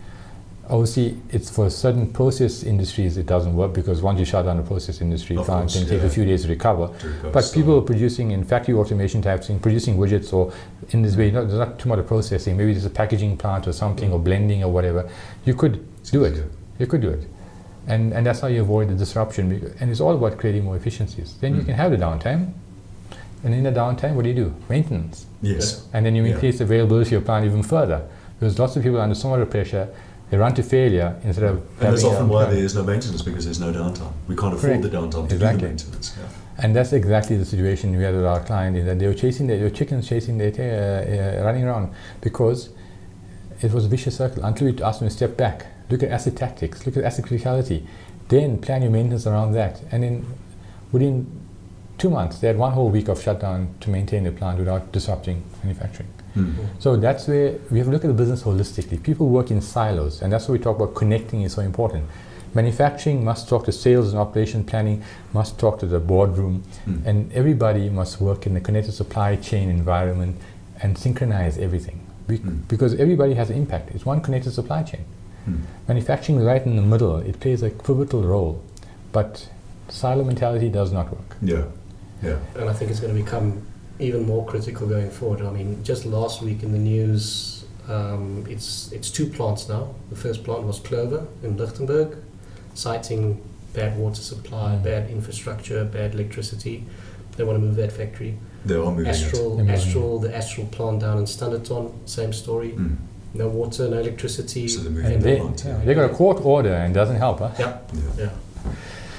obviously 0.69 1.17
it's 1.31 1.49
for 1.49 1.69
certain 1.69 2.11
process 2.13 2.63
industries 2.63 3.17
it 3.17 3.25
doesn't 3.25 3.55
work 3.55 3.73
because 3.73 4.01
once 4.01 4.19
you 4.19 4.25
shut 4.25 4.45
down 4.45 4.59
a 4.59 4.63
process 4.63 5.01
industry 5.01 5.35
plant, 5.35 5.75
it 5.75 5.79
takes 5.87 5.91
yeah. 5.91 6.07
a 6.07 6.09
few 6.09 6.25
days 6.25 6.43
to 6.43 6.47
recover. 6.49 6.87
Recover 6.87 7.31
But 7.31 7.51
people 7.53 7.81
producing 7.81 8.31
in 8.31 8.43
factory 8.43 8.75
automation 8.75 9.21
type 9.21 9.43
thing, 9.43 9.59
producing 9.59 9.97
widgets 9.97 10.31
or 10.31 10.53
in 10.91 11.01
this 11.01 11.15
way, 11.15 11.31
not, 11.31 11.47
there's 11.47 11.59
not 11.59 11.79
too 11.79 11.89
much 11.89 11.99
of 11.99 12.07
processing. 12.07 12.55
Maybe 12.55 12.73
there's 12.73 12.85
a 12.85 12.89
packaging 12.89 13.37
plant 13.37 13.67
or 13.67 13.73
something 13.73 14.11
or 14.11 14.19
blending 14.19 14.63
or 14.63 14.71
whatever. 14.71 15.09
You 15.45 15.55
could 15.55 15.85
do 16.11 16.23
it. 16.23 16.43
You 16.77 16.85
could 16.85 17.01
do 17.01 17.09
it. 17.09 17.25
And, 17.87 18.13
and 18.13 18.25
that's 18.25 18.41
how 18.41 18.47
you 18.47 18.61
avoid 18.61 18.89
the 18.89 18.95
disruption. 18.95 19.73
And 19.79 19.89
it's 19.89 19.99
all 19.99 20.15
about 20.15 20.37
creating 20.37 20.65
more 20.65 20.75
efficiencies. 20.75 21.35
Then 21.41 21.55
you 21.55 21.61
Mm. 21.61 21.65
can 21.65 21.75
have 21.75 21.91
the 21.91 21.97
downtime. 21.97 22.53
And 23.43 23.55
in 23.55 23.63
the 23.63 23.71
downtime, 23.71 24.13
what 24.13 24.23
do 24.23 24.29
you 24.29 24.35
do? 24.35 24.53
Maintenance. 24.69 25.25
Yes. 25.41 25.87
And 25.93 26.05
then 26.05 26.13
you 26.15 26.23
Yeah. 26.23 26.33
increase 26.33 26.59
the 26.59 26.65
availability 26.65 27.07
of 27.07 27.11
your 27.13 27.21
plant 27.21 27.45
even 27.45 27.63
further. 27.63 28.01
Because 28.39 28.59
lots 28.59 28.75
of 28.75 28.83
people 28.83 28.99
are 28.99 29.03
under 29.03 29.15
so 29.15 29.29
much 29.29 29.49
pressure, 29.49 29.89
They 30.29 30.37
run 30.37 30.53
to 30.55 30.63
failure 30.63 31.19
instead 31.23 31.45
of. 31.45 31.57
And 31.81 31.93
that's 31.93 32.03
often 32.03 32.29
why 32.29 32.45
there 32.45 32.63
is 32.63 32.75
no 32.75 32.83
maintenance 32.83 33.21
because 33.23 33.45
there's 33.45 33.59
no 33.59 33.73
downtime. 33.73 34.13
We 34.27 34.35
can't 34.35 34.53
afford 34.53 34.81
Correct. 34.81 34.83
the 34.83 34.89
downtime 34.89 35.23
to 35.23 35.29
do 35.29 35.35
Exactly. 35.35 35.61
the 35.61 35.67
maintenance. 35.69 36.15
Yeah. 36.17 36.27
And 36.63 36.75
that's 36.75 36.93
exactly 36.93 37.37
the 37.37 37.45
situation 37.45 37.95
we 37.95 38.03
had 38.03 38.13
with 38.13 38.25
our 38.25 38.41
client. 38.41 38.77
Is 38.77 38.85
that 38.85 38.99
they 38.99 39.07
were 39.07 39.13
chasing 39.13 39.47
their, 39.47 39.57
their 39.57 39.69
chickens, 39.69 40.07
chasing 40.07 40.37
their 40.37 40.51
tail, 40.51 40.73
uh, 40.75 41.41
uh, 41.41 41.45
running 41.45 41.63
around 41.63 41.93
because 42.21 42.69
it 43.61 43.71
was 43.71 43.85
a 43.85 43.87
vicious 43.87 44.17
circle. 44.17 44.43
Until 44.43 44.71
we 44.71 44.83
asked 44.83 44.99
them 44.99 45.09
to 45.09 45.15
step 45.15 45.35
back, 45.35 45.65
look 45.89 46.03
at 46.03 46.09
asset 46.09 46.35
tactics, 46.35 46.85
look 46.85 46.95
at 46.97 47.03
asset 47.03 47.25
criticality, 47.25 47.85
then 48.27 48.59
plan 48.61 48.83
your 48.83 48.91
maintenance 48.91 49.25
around 49.25 49.53
that. 49.53 49.81
And 49.91 50.03
then 50.03 50.25
within 50.91 51.25
two 51.97 52.09
months, 52.09 52.39
they 52.39 52.47
had 52.47 52.57
one 52.57 52.73
whole 52.73 52.89
week 52.89 53.07
of 53.07 53.21
shutdown 53.21 53.73
to 53.79 53.89
maintain 53.89 54.25
the 54.25 54.31
plant 54.31 54.59
without 54.59 54.91
disrupting 54.91 55.43
manufacturing. 55.63 56.09
Mm. 56.39 56.53
So 56.79 56.95
that's 56.95 57.27
where 57.27 57.53
we 57.71 57.77
have 57.79 57.87
to 57.87 57.91
look 57.93 58.03
at 58.03 58.07
the 58.07 58.13
business 58.23 58.43
holistically. 58.43 59.01
People 59.03 59.27
work 59.29 59.51
in 59.51 59.61
silos, 59.61 60.21
and 60.21 60.31
that's 60.31 60.47
why 60.47 60.53
we 60.53 60.59
talk 60.59 60.75
about 60.77 60.95
connecting 60.95 61.41
is 61.43 61.53
so 61.53 61.61
important. 61.61 62.05
Manufacturing 62.53 63.23
must 63.23 63.47
talk 63.47 63.65
to 63.65 63.71
sales 63.71 64.09
and 64.11 64.19
operation 64.19 64.63
planning, 64.63 65.03
must 65.33 65.59
talk 65.59 65.79
to 65.79 65.85
the 65.85 65.99
boardroom, 65.99 66.63
Mm. 66.87 67.05
and 67.05 67.31
everybody 67.33 67.89
must 67.89 68.19
work 68.19 68.45
in 68.47 68.53
the 68.55 68.59
connected 68.61 68.93
supply 68.93 69.35
chain 69.35 69.69
environment 69.69 70.35
and 70.81 70.97
synchronize 70.97 71.57
everything. 71.57 71.99
Be- 72.27 72.39
Mm. 72.39 72.67
Because 72.67 72.95
everybody 72.95 73.33
has 73.35 73.49
an 73.49 73.57
impact. 73.57 73.91
It's 73.93 74.05
one 74.05 74.21
connected 74.21 74.51
supply 74.51 74.81
chain. 74.83 75.01
Mm. 75.47 75.59
Manufacturing 75.87 76.39
is 76.39 76.45
right 76.45 76.65
in 76.65 76.75
the 76.75 76.81
middle. 76.81 77.17
It 77.17 77.39
plays 77.39 77.61
a 77.63 77.69
pivotal 77.69 78.23
role, 78.23 78.61
but 79.11 79.47
silo 79.89 80.23
mentality 80.23 80.69
does 80.69 80.91
not 80.91 81.09
work. 81.11 81.35
Yeah. 81.41 81.63
Yeah. 82.21 82.35
and 82.59 82.69
I 82.69 82.73
think 82.73 82.91
it's 82.91 82.99
going 82.99 83.15
to 83.15 83.23
become 83.23 83.61
even 83.99 84.25
more 84.25 84.45
critical 84.45 84.87
going 84.87 85.09
forward. 85.09 85.41
I 85.41 85.51
mean, 85.51 85.83
just 85.83 86.05
last 86.05 86.41
week 86.41 86.63
in 86.63 86.71
the 86.71 86.77
news, 86.79 87.65
um, 87.87 88.45
it's 88.49 88.91
it's 88.91 89.09
two 89.09 89.27
plants 89.27 89.67
now. 89.69 89.93
The 90.09 90.15
first 90.15 90.43
plant 90.43 90.63
was 90.63 90.79
Clover 90.79 91.25
in 91.43 91.57
Lichtenburg, 91.57 92.15
citing 92.73 93.41
bad 93.73 93.97
water 93.97 94.21
supply, 94.21 94.75
Mm. 94.75 94.83
bad 94.83 95.09
infrastructure, 95.09 95.83
bad 95.85 96.13
electricity. 96.13 96.85
They 97.37 97.43
want 97.43 97.59
to 97.59 97.65
move 97.65 97.75
that 97.75 97.91
factory. 97.91 98.37
They 98.65 98.75
are 98.75 98.91
moving 98.91 99.07
Astral, 99.07 99.57
They're 99.57 99.73
Astral, 99.75 100.19
the 100.19 100.35
Astral 100.35 100.67
plant 100.67 100.99
down 101.01 101.17
in 101.19 101.25
Standerton, 101.25 101.91
same 102.05 102.33
story. 102.33 102.71
Mm. 102.71 102.97
No 103.33 103.47
water, 103.47 103.87
no 103.89 103.99
electricity. 103.99 104.67
So 104.67 104.81
they're 104.81 104.91
moving 104.91 105.13
And 105.13 105.21
the 105.21 105.29
they, 105.29 105.37
plant. 105.39 105.63
yeah, 105.65 105.77
they 105.85 105.93
got 105.93 106.09
a 106.09 106.13
court 106.13 106.43
order 106.43 106.73
and 106.73 106.91
it 106.91 106.95
doesn't 106.99 107.15
help, 107.17 107.39
huh? 107.39 107.51
yeah, 107.59 107.77
Yeah. 107.93 108.01
yeah. 108.17 108.29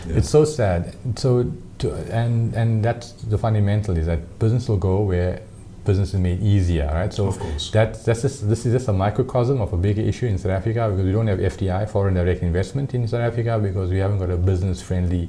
Yeah. 0.09 0.17
It's 0.17 0.29
so 0.31 0.45
sad. 0.45 0.95
So, 1.17 1.51
to, 1.81 1.95
and 2.15 2.55
and 2.55 2.85
that's 2.85 3.13
the 3.13 3.39
fundamental 3.39 3.97
is 3.97 4.07
that 4.07 4.39
business 4.39 4.69
will 4.69 4.77
go 4.77 5.01
where 5.01 5.43
business 5.85 6.15
is 6.15 6.21
made 6.21 6.43
easier, 6.43 6.91
right? 6.93 7.13
So 7.13 7.27
of 7.27 7.39
course. 7.39 7.71
that 7.73 8.05
that's 8.05 8.23
just, 8.23 8.49
this 8.49 8.67
is 8.67 8.73
just 8.73 8.89
a 8.89 8.93
microcosm 8.93 9.61
of 9.61 9.73
a 9.73 9.77
bigger 9.77 10.03
issue 10.03 10.27
in 10.27 10.39
South 10.39 10.53
Africa 10.53 10.89
because 10.91 11.05
we 11.05 11.13
don't 11.13 11.27
have 11.27 11.39
FDI, 11.39 11.89
foreign 11.89 12.15
direct 12.15 12.43
investment 12.43 12.95
in 12.95 13.09
South 13.09 13.21
Africa 13.21 13.59
because 13.59 13.91
we 13.91 13.99
haven't 13.99 14.19
got 14.19 14.31
a 14.31 14.37
business-friendly 14.37 15.29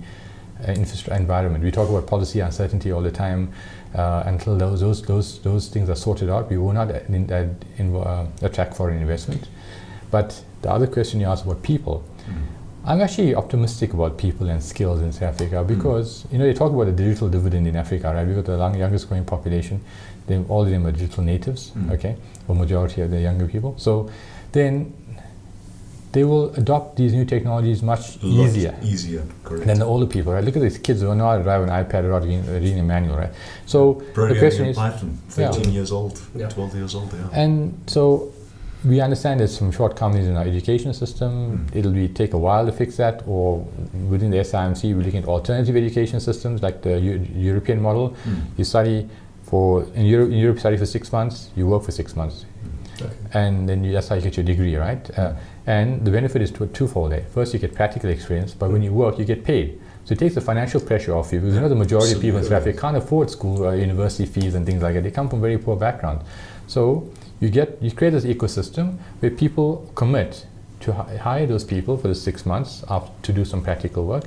uh, 0.68 0.72
infrastructure 0.72 1.20
environment. 1.20 1.64
We 1.64 1.72
talk 1.72 1.90
about 1.90 2.06
policy 2.08 2.40
uncertainty 2.42 2.92
all 2.92 3.02
the 3.02 3.12
time. 3.12 3.52
Uh, 3.96 4.24
until 4.26 4.58
those, 4.58 4.80
those 4.80 5.02
those 5.02 5.40
those 5.42 5.68
things 5.68 5.90
are 5.90 5.96
sorted 5.96 6.30
out, 6.30 6.50
we 6.50 6.58
will 6.58 6.72
not 6.72 6.90
uh, 6.92 7.00
in, 7.10 7.32
uh, 7.32 7.54
in, 7.78 7.96
uh, 7.96 8.26
attract 8.42 8.76
foreign 8.76 9.00
investment. 9.00 9.50
But 10.12 10.44
the 10.62 10.72
other 10.72 10.88
question 10.88 11.20
you 11.20 11.26
asked 11.26 11.46
about 11.46 11.64
people. 11.64 12.04
I'm 12.84 13.00
actually 13.02 13.36
optimistic 13.36 13.94
about 13.94 14.18
people 14.18 14.50
and 14.50 14.62
skills 14.64 15.02
in 15.02 15.12
South 15.12 15.34
Africa 15.34 15.64
because 15.64 16.26
you 16.32 16.40
know 16.40 16.46
they 16.46 16.54
talk 16.54 16.72
about 16.72 16.86
the 16.86 16.92
digital 16.92 17.30
dividend 17.30 17.68
in 17.68 17.76
Africa, 17.76 18.12
right? 18.14 18.26
We've 18.26 18.36
got 18.36 18.46
the 18.46 18.58
long, 18.58 18.76
youngest 18.76 19.08
growing 19.08 19.26
population. 19.26 19.82
They 20.28 20.38
all 20.50 20.64
of 20.64 20.70
them 20.70 20.86
are 20.88 20.92
digital 20.92 21.24
natives, 21.24 21.72
Mm. 21.76 21.92
okay, 21.92 22.16
or 22.48 22.56
majority 22.56 23.02
of 23.02 23.12
the 23.12 23.20
younger 23.22 23.48
people. 23.48 23.76
So 23.78 24.10
then 24.52 24.94
they 26.12 26.24
will 26.24 26.50
adopt 26.56 26.98
these 26.98 27.14
new 27.14 27.24
technologies 27.24 27.82
much 27.84 28.22
A 28.22 28.26
lot 28.26 28.48
easier 28.48 28.76
Easier, 28.84 29.24
correct. 29.44 29.66
than 29.68 29.80
the 29.80 29.86
older 29.86 30.06
people, 30.08 30.34
right? 30.34 30.44
Look 30.44 30.56
at 30.58 30.62
these 30.62 30.78
kids 30.80 31.02
who 31.02 31.16
know 31.16 31.26
how 31.30 31.38
to 31.38 31.44
drive 31.44 31.62
an 31.64 31.70
iPad 31.70 32.04
without 32.04 32.24
reading, 32.24 32.46
reading 32.52 32.80
a 32.80 32.84
manual, 32.84 33.16
right? 33.16 33.32
So 33.66 34.02
the 34.16 34.36
question 34.40 34.66
in 34.66 34.72
is, 34.72 34.76
Python, 34.78 35.18
Yeah. 35.38 35.52
13 35.52 35.72
years 35.72 35.92
old, 35.92 36.20
Yeah. 36.36 36.50
12 36.50 36.76
years 36.76 36.96
old, 36.96 37.14
yeah. 37.14 37.40
And 37.42 37.74
so 37.88 38.32
we 38.84 39.00
understand 39.00 39.40
there's 39.40 39.56
some 39.56 39.72
shortcomings 39.72 40.28
in 40.28 40.36
our 40.36 40.44
education 40.44 40.94
system. 40.94 41.68
Mm. 41.72 41.76
It'll 41.76 41.92
be 41.92 42.08
take 42.08 42.34
a 42.34 42.38
while 42.38 42.66
to 42.66 42.72
fix 42.72 42.98
that, 42.98 43.24
or 43.28 43.60
within 44.10 44.32
the 44.32 44.38
SIMC, 44.38 44.96
we're 44.96 45.04
looking 45.04 45.24
at 45.24 45.30
alternative 45.30 45.76
education 45.76 46.20
systems 46.20 46.64
like 46.64 46.82
the 46.82 47.00
Eu- 47.00 47.28
European 47.36 47.82
model. 47.82 48.16
Mm. 48.26 48.42
You 48.58 48.64
study 48.64 49.10
for 49.44 49.84
in 49.94 50.06
Europe, 50.06 50.30
in 50.32 50.38
Europe, 50.38 50.56
you 50.56 50.60
study 50.60 50.78
for 50.78 50.86
six 50.86 51.12
months, 51.12 51.50
you 51.56 51.68
work 51.68 51.84
for 51.84 51.92
six 51.92 52.16
months, 52.16 52.46
Okay. 53.00 53.12
and 53.34 53.70
then 53.70 53.84
you, 53.84 53.92
that's 53.92 54.08
how 54.08 54.16
you 54.16 54.22
get 54.22 54.38
your 54.38 54.46
degree, 54.46 54.76
right? 54.76 55.18
Uh, 55.18 55.34
and 55.68 56.04
the 56.04 56.12
benefit 56.12 56.42
is 56.42 56.50
two, 56.52 56.66
twofold. 56.68 57.12
There. 57.12 57.22
First, 57.34 57.54
you 57.54 57.60
get 57.60 57.76
practical 57.76 58.10
experience, 58.10 58.54
but 58.54 58.72
when 58.72 58.82
you 58.82 58.92
work, 58.94 59.20
you 59.20 59.26
get 59.26 59.44
paid. 59.44 59.80
So 60.06 60.14
it 60.14 60.20
takes 60.20 60.34
the 60.34 60.42
financial 60.42 60.82
pressure 60.82 61.14
off 61.14 61.32
you 61.32 61.40
because 61.40 61.54
you 61.54 61.62
know 61.62 61.70
the 61.70 61.76
majority 61.76 62.14
of 62.14 62.22
people 62.22 62.40
in 62.40 62.44
South 62.44 62.54
Africa 62.54 62.80
can't 62.80 62.98
afford 62.98 63.30
school, 63.30 63.68
uh, 63.68 63.74
university 63.74 64.26
fees, 64.26 64.56
and 64.56 64.66
things 64.66 64.82
like 64.82 64.96
that. 64.96 65.04
They 65.04 65.12
come 65.12 65.30
from 65.30 65.40
very 65.42 65.60
poor 65.60 65.76
background. 65.76 66.22
So 66.66 67.12
you 67.42 67.50
get 67.50 67.82
you 67.82 67.92
create 67.92 68.12
this 68.12 68.24
ecosystem 68.26 68.98
where 69.20 69.32
people 69.32 69.92
commit 69.96 70.46
to 70.82 70.94
hi- 70.94 71.18
hire 71.18 71.46
those 71.48 71.64
people 71.66 71.98
for 71.98 72.08
the 72.08 72.16
six 72.16 72.46
months 72.46 72.84
after, 72.90 73.12
to 73.24 73.34
do 73.34 73.44
some 73.44 73.62
practical 73.62 74.06
work, 74.06 74.24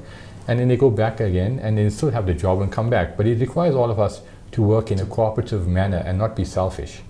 and 0.47 0.59
then 0.59 0.69
they 0.69 0.77
go 0.77 0.91
back 0.91 1.21
again 1.21 1.59
and 1.61 1.79
they 1.79 1.89
still 1.91 2.11
have 2.11 2.27
the 2.27 2.35
job 2.35 2.61
and 2.61 2.71
come 2.71 2.91
back. 2.91 3.17
But 3.17 3.27
it 3.27 3.41
requires 3.41 3.75
all 3.75 3.91
of 3.91 3.99
us 3.99 4.21
to 4.53 4.63
work 4.63 4.91
in 4.91 5.01
a 5.01 5.07
cooperative 5.07 5.67
manner 5.67 6.03
and 6.05 6.19
not 6.19 6.37
be 6.37 6.45
selfish. 6.45 7.01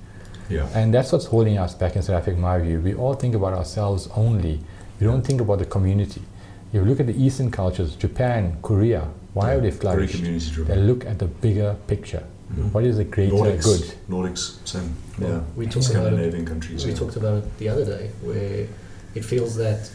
Yeah. 0.49 0.69
And 0.75 0.93
that's 0.95 1.11
what's 1.13 1.27
holding 1.27 1.59
us 1.59 1.75
back 1.75 1.97
in 1.97 2.03
South 2.03 2.17
Africa, 2.17 2.37
in 2.37 2.41
my 2.43 2.59
view. 2.59 2.81
We 2.81 2.95
all 2.95 3.15
think 3.15 3.35
about 3.35 3.55
ourselves 3.55 4.09
only. 4.15 4.61
We 5.01 5.07
don't 5.07 5.23
think 5.27 5.41
about 5.41 5.59
the 5.59 5.65
community. 5.65 6.23
If 6.69 6.75
you 6.75 6.85
look 6.85 7.01
at 7.01 7.07
the 7.07 7.17
Eastern 7.25 7.51
cultures, 7.51 7.97
Japan, 7.97 8.59
Korea, 8.63 9.09
why 9.33 9.49
Yeah, 9.49 9.53
have 9.55 9.63
they 9.63 9.71
flourished? 9.71 10.23
They 10.67 10.77
look 10.77 11.05
at 11.07 11.19
the 11.19 11.27
bigger 11.27 11.77
picture. 11.87 12.25
Mm. 12.55 12.73
What 12.73 12.85
is 12.85 12.97
the 12.97 13.05
greater 13.05 13.35
Nordics, 13.35 13.65
good? 13.65 13.95
Nordics, 14.09 14.67
same. 14.67 14.95
Well, 15.19 15.31
yeah. 15.31 15.41
we 15.57 15.67
talked 15.67 15.91
about 15.91 16.07
it 16.07 16.07
Scandinavian 16.07 16.47
countries. 16.47 16.85
we 16.85 16.93
yeah. 16.93 16.97
talked 16.97 17.17
about 17.17 17.39
it 17.39 17.59
the 17.59 17.69
other 17.69 17.85
day, 17.85 18.11
where 18.23 18.67
it 19.15 19.25
feels 19.25 19.57
that 19.57 19.91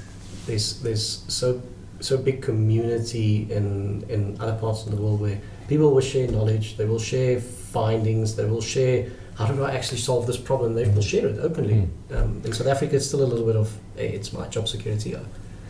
there's 0.45 0.81
there's 0.81 1.23
so 1.27 1.61
so 1.99 2.17
big 2.17 2.41
community 2.41 3.47
in 3.51 4.03
in 4.09 4.39
other 4.39 4.57
parts 4.59 4.85
of 4.85 4.91
the 4.91 5.01
world 5.01 5.21
where 5.21 5.39
people 5.67 5.91
will 5.91 6.01
share 6.01 6.27
knowledge, 6.27 6.77
they 6.77 6.85
will 6.85 6.99
share 6.99 7.39
findings, 7.39 8.35
they 8.35 8.45
will 8.45 8.61
share 8.61 9.09
how 9.37 9.47
do 9.47 9.63
I 9.63 9.71
actually 9.71 9.99
solve 9.99 10.27
this 10.27 10.37
problem. 10.37 10.73
They 10.73 10.89
will 10.89 11.01
share 11.01 11.27
it 11.27 11.39
openly. 11.39 11.87
Um, 12.11 12.41
in 12.43 12.51
South 12.51 12.67
Africa, 12.67 12.97
it's 12.97 13.05
still 13.05 13.23
a 13.23 13.29
little 13.31 13.45
bit 13.45 13.55
of 13.55 13.71
hey, 13.95 14.09
it's 14.09 14.33
my 14.33 14.47
job 14.47 14.67
security. 14.67 15.15
uh, 15.15 15.21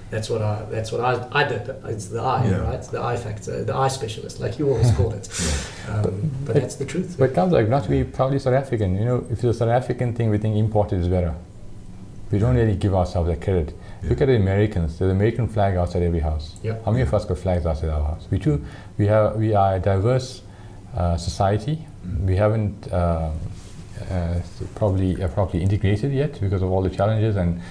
That's 0.10 0.30
what 0.30 0.42
I. 0.42 0.66
That's 0.72 0.92
what 0.92 1.02
I. 1.02 1.28
I 1.32 1.44
did. 1.48 1.70
It's 1.86 2.08
the 2.08 2.22
I, 2.22 2.46
Yeah. 2.46 2.58
right? 2.62 2.82
The 2.82 3.02
I 3.02 3.16
factor, 3.16 3.64
the 3.64 3.76
I 3.76 3.88
specialist, 3.88 4.40
like 4.40 4.58
you 4.58 4.70
always 4.70 4.92
call 4.94 5.12
it. 5.14 5.30
Um, 5.88 6.32
but 6.46 6.56
that's 6.56 6.76
the 6.76 6.86
truth. 6.86 7.16
But 7.18 7.32
it 7.32 7.34
comes 7.36 7.52
like 7.54 7.68
not 7.70 7.84
to 7.84 7.90
be 7.90 8.04
proudly 8.04 8.40
South 8.40 8.54
African. 8.54 8.96
You 8.96 9.06
know, 9.06 9.18
if 9.30 9.34
it's 9.34 9.44
a 9.44 9.54
South 9.54 9.70
African 9.70 10.14
thing, 10.14 10.30
we 10.30 10.38
think 10.38 10.56
imported 10.58 11.00
is 11.02 11.08
better. 11.08 11.36
We 12.32 12.40
don't 12.40 12.56
really 12.56 12.76
give 12.76 12.94
ourselves 12.94 13.28
that 13.30 13.42
credit. 13.42 13.74
Yeah. 14.04 14.10
Look 14.10 14.22
at 14.22 14.28
the 14.28 14.36
Americans. 14.36 14.98
There's 15.00 15.10
an 15.12 15.18
American 15.18 15.48
flag 15.48 15.76
outside 15.76 16.04
every 16.04 16.20
house. 16.20 16.56
Yep. 16.64 16.86
How 16.86 16.92
many 16.92 17.02
of 17.04 17.14
us 17.14 17.26
got 17.26 17.38
flags 17.40 17.66
outside 17.66 17.90
our 17.90 18.04
house? 18.04 18.28
We 18.32 18.40
too. 18.40 18.64
We 18.98 19.08
have. 19.08 19.36
We 19.36 19.54
are 19.54 19.76
a 19.76 19.80
diverse 19.80 20.42
uh, 20.96 21.18
society. 21.18 21.86
Mm. 22.06 22.26
We 22.26 22.36
haven't 22.36 22.92
uh, 22.92 23.32
uh, 24.10 24.40
probably 24.76 25.22
uh, 25.22 25.28
properly 25.28 25.62
integrated 25.64 26.14
yet 26.14 26.40
because 26.40 26.62
of 26.62 26.72
all 26.72 26.82
the 26.82 26.90
challenges 26.90 27.36
and 27.36 27.62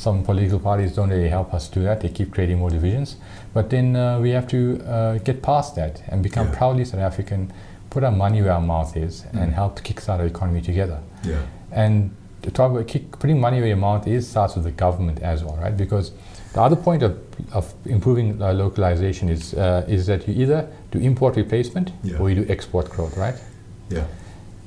some 0.00 0.22
political 0.24 0.58
parties 0.58 0.94
don't 0.96 1.10
really 1.10 1.28
help 1.28 1.52
us 1.52 1.68
do 1.68 1.82
that. 1.82 2.00
They 2.00 2.08
keep 2.08 2.32
creating 2.32 2.58
more 2.58 2.70
divisions. 2.70 3.16
But 3.52 3.68
then 3.68 3.96
uh, 3.96 4.18
we 4.18 4.30
have 4.30 4.46
to 4.48 4.80
uh, 4.86 5.18
get 5.18 5.42
past 5.42 5.74
that 5.76 6.02
and 6.08 6.22
become 6.22 6.46
Yeah. 6.46 6.58
proudly 6.58 6.84
South 6.86 7.00
African, 7.10 7.52
put 7.90 8.02
our 8.04 8.10
money 8.24 8.40
where 8.40 8.52
our 8.52 8.62
mouth 8.74 8.96
is, 8.96 9.24
and 9.32 9.50
Mm. 9.50 9.54
help 9.54 9.76
to 9.76 9.82
kickstart 9.82 10.20
our 10.20 10.26
economy 10.26 10.62
together. 10.62 10.98
Yeah. 11.22 11.36
And 11.72 12.10
to 12.42 12.50
talk 12.50 12.70
about 12.72 12.86
kick, 12.86 13.18
putting 13.18 13.38
money 13.40 13.58
where 13.58 13.68
your 13.68 13.76
mouth 13.88 14.06
is 14.06 14.26
starts 14.28 14.54
with 14.56 14.64
the 14.64 14.70
government 14.84 15.20
as 15.22 15.44
well, 15.44 15.58
right? 15.62 15.76
Because 15.76 16.12
the 16.54 16.62
other 16.62 16.76
point 16.76 17.02
of, 17.02 17.12
of 17.52 17.74
improving 17.84 18.40
uh, 18.42 18.54
localization 18.54 19.28
is 19.28 19.52
uh, 19.54 19.84
is 19.96 20.06
that 20.06 20.26
you 20.26 20.34
either 20.42 20.60
do 20.92 20.98
import 20.98 21.36
replacement 21.36 21.92
Yeah. 22.02 22.18
or 22.20 22.30
you 22.30 22.36
do 22.44 22.52
export 22.52 22.88
growth, 22.88 23.18
right? 23.18 23.36
Yeah. 23.90 24.04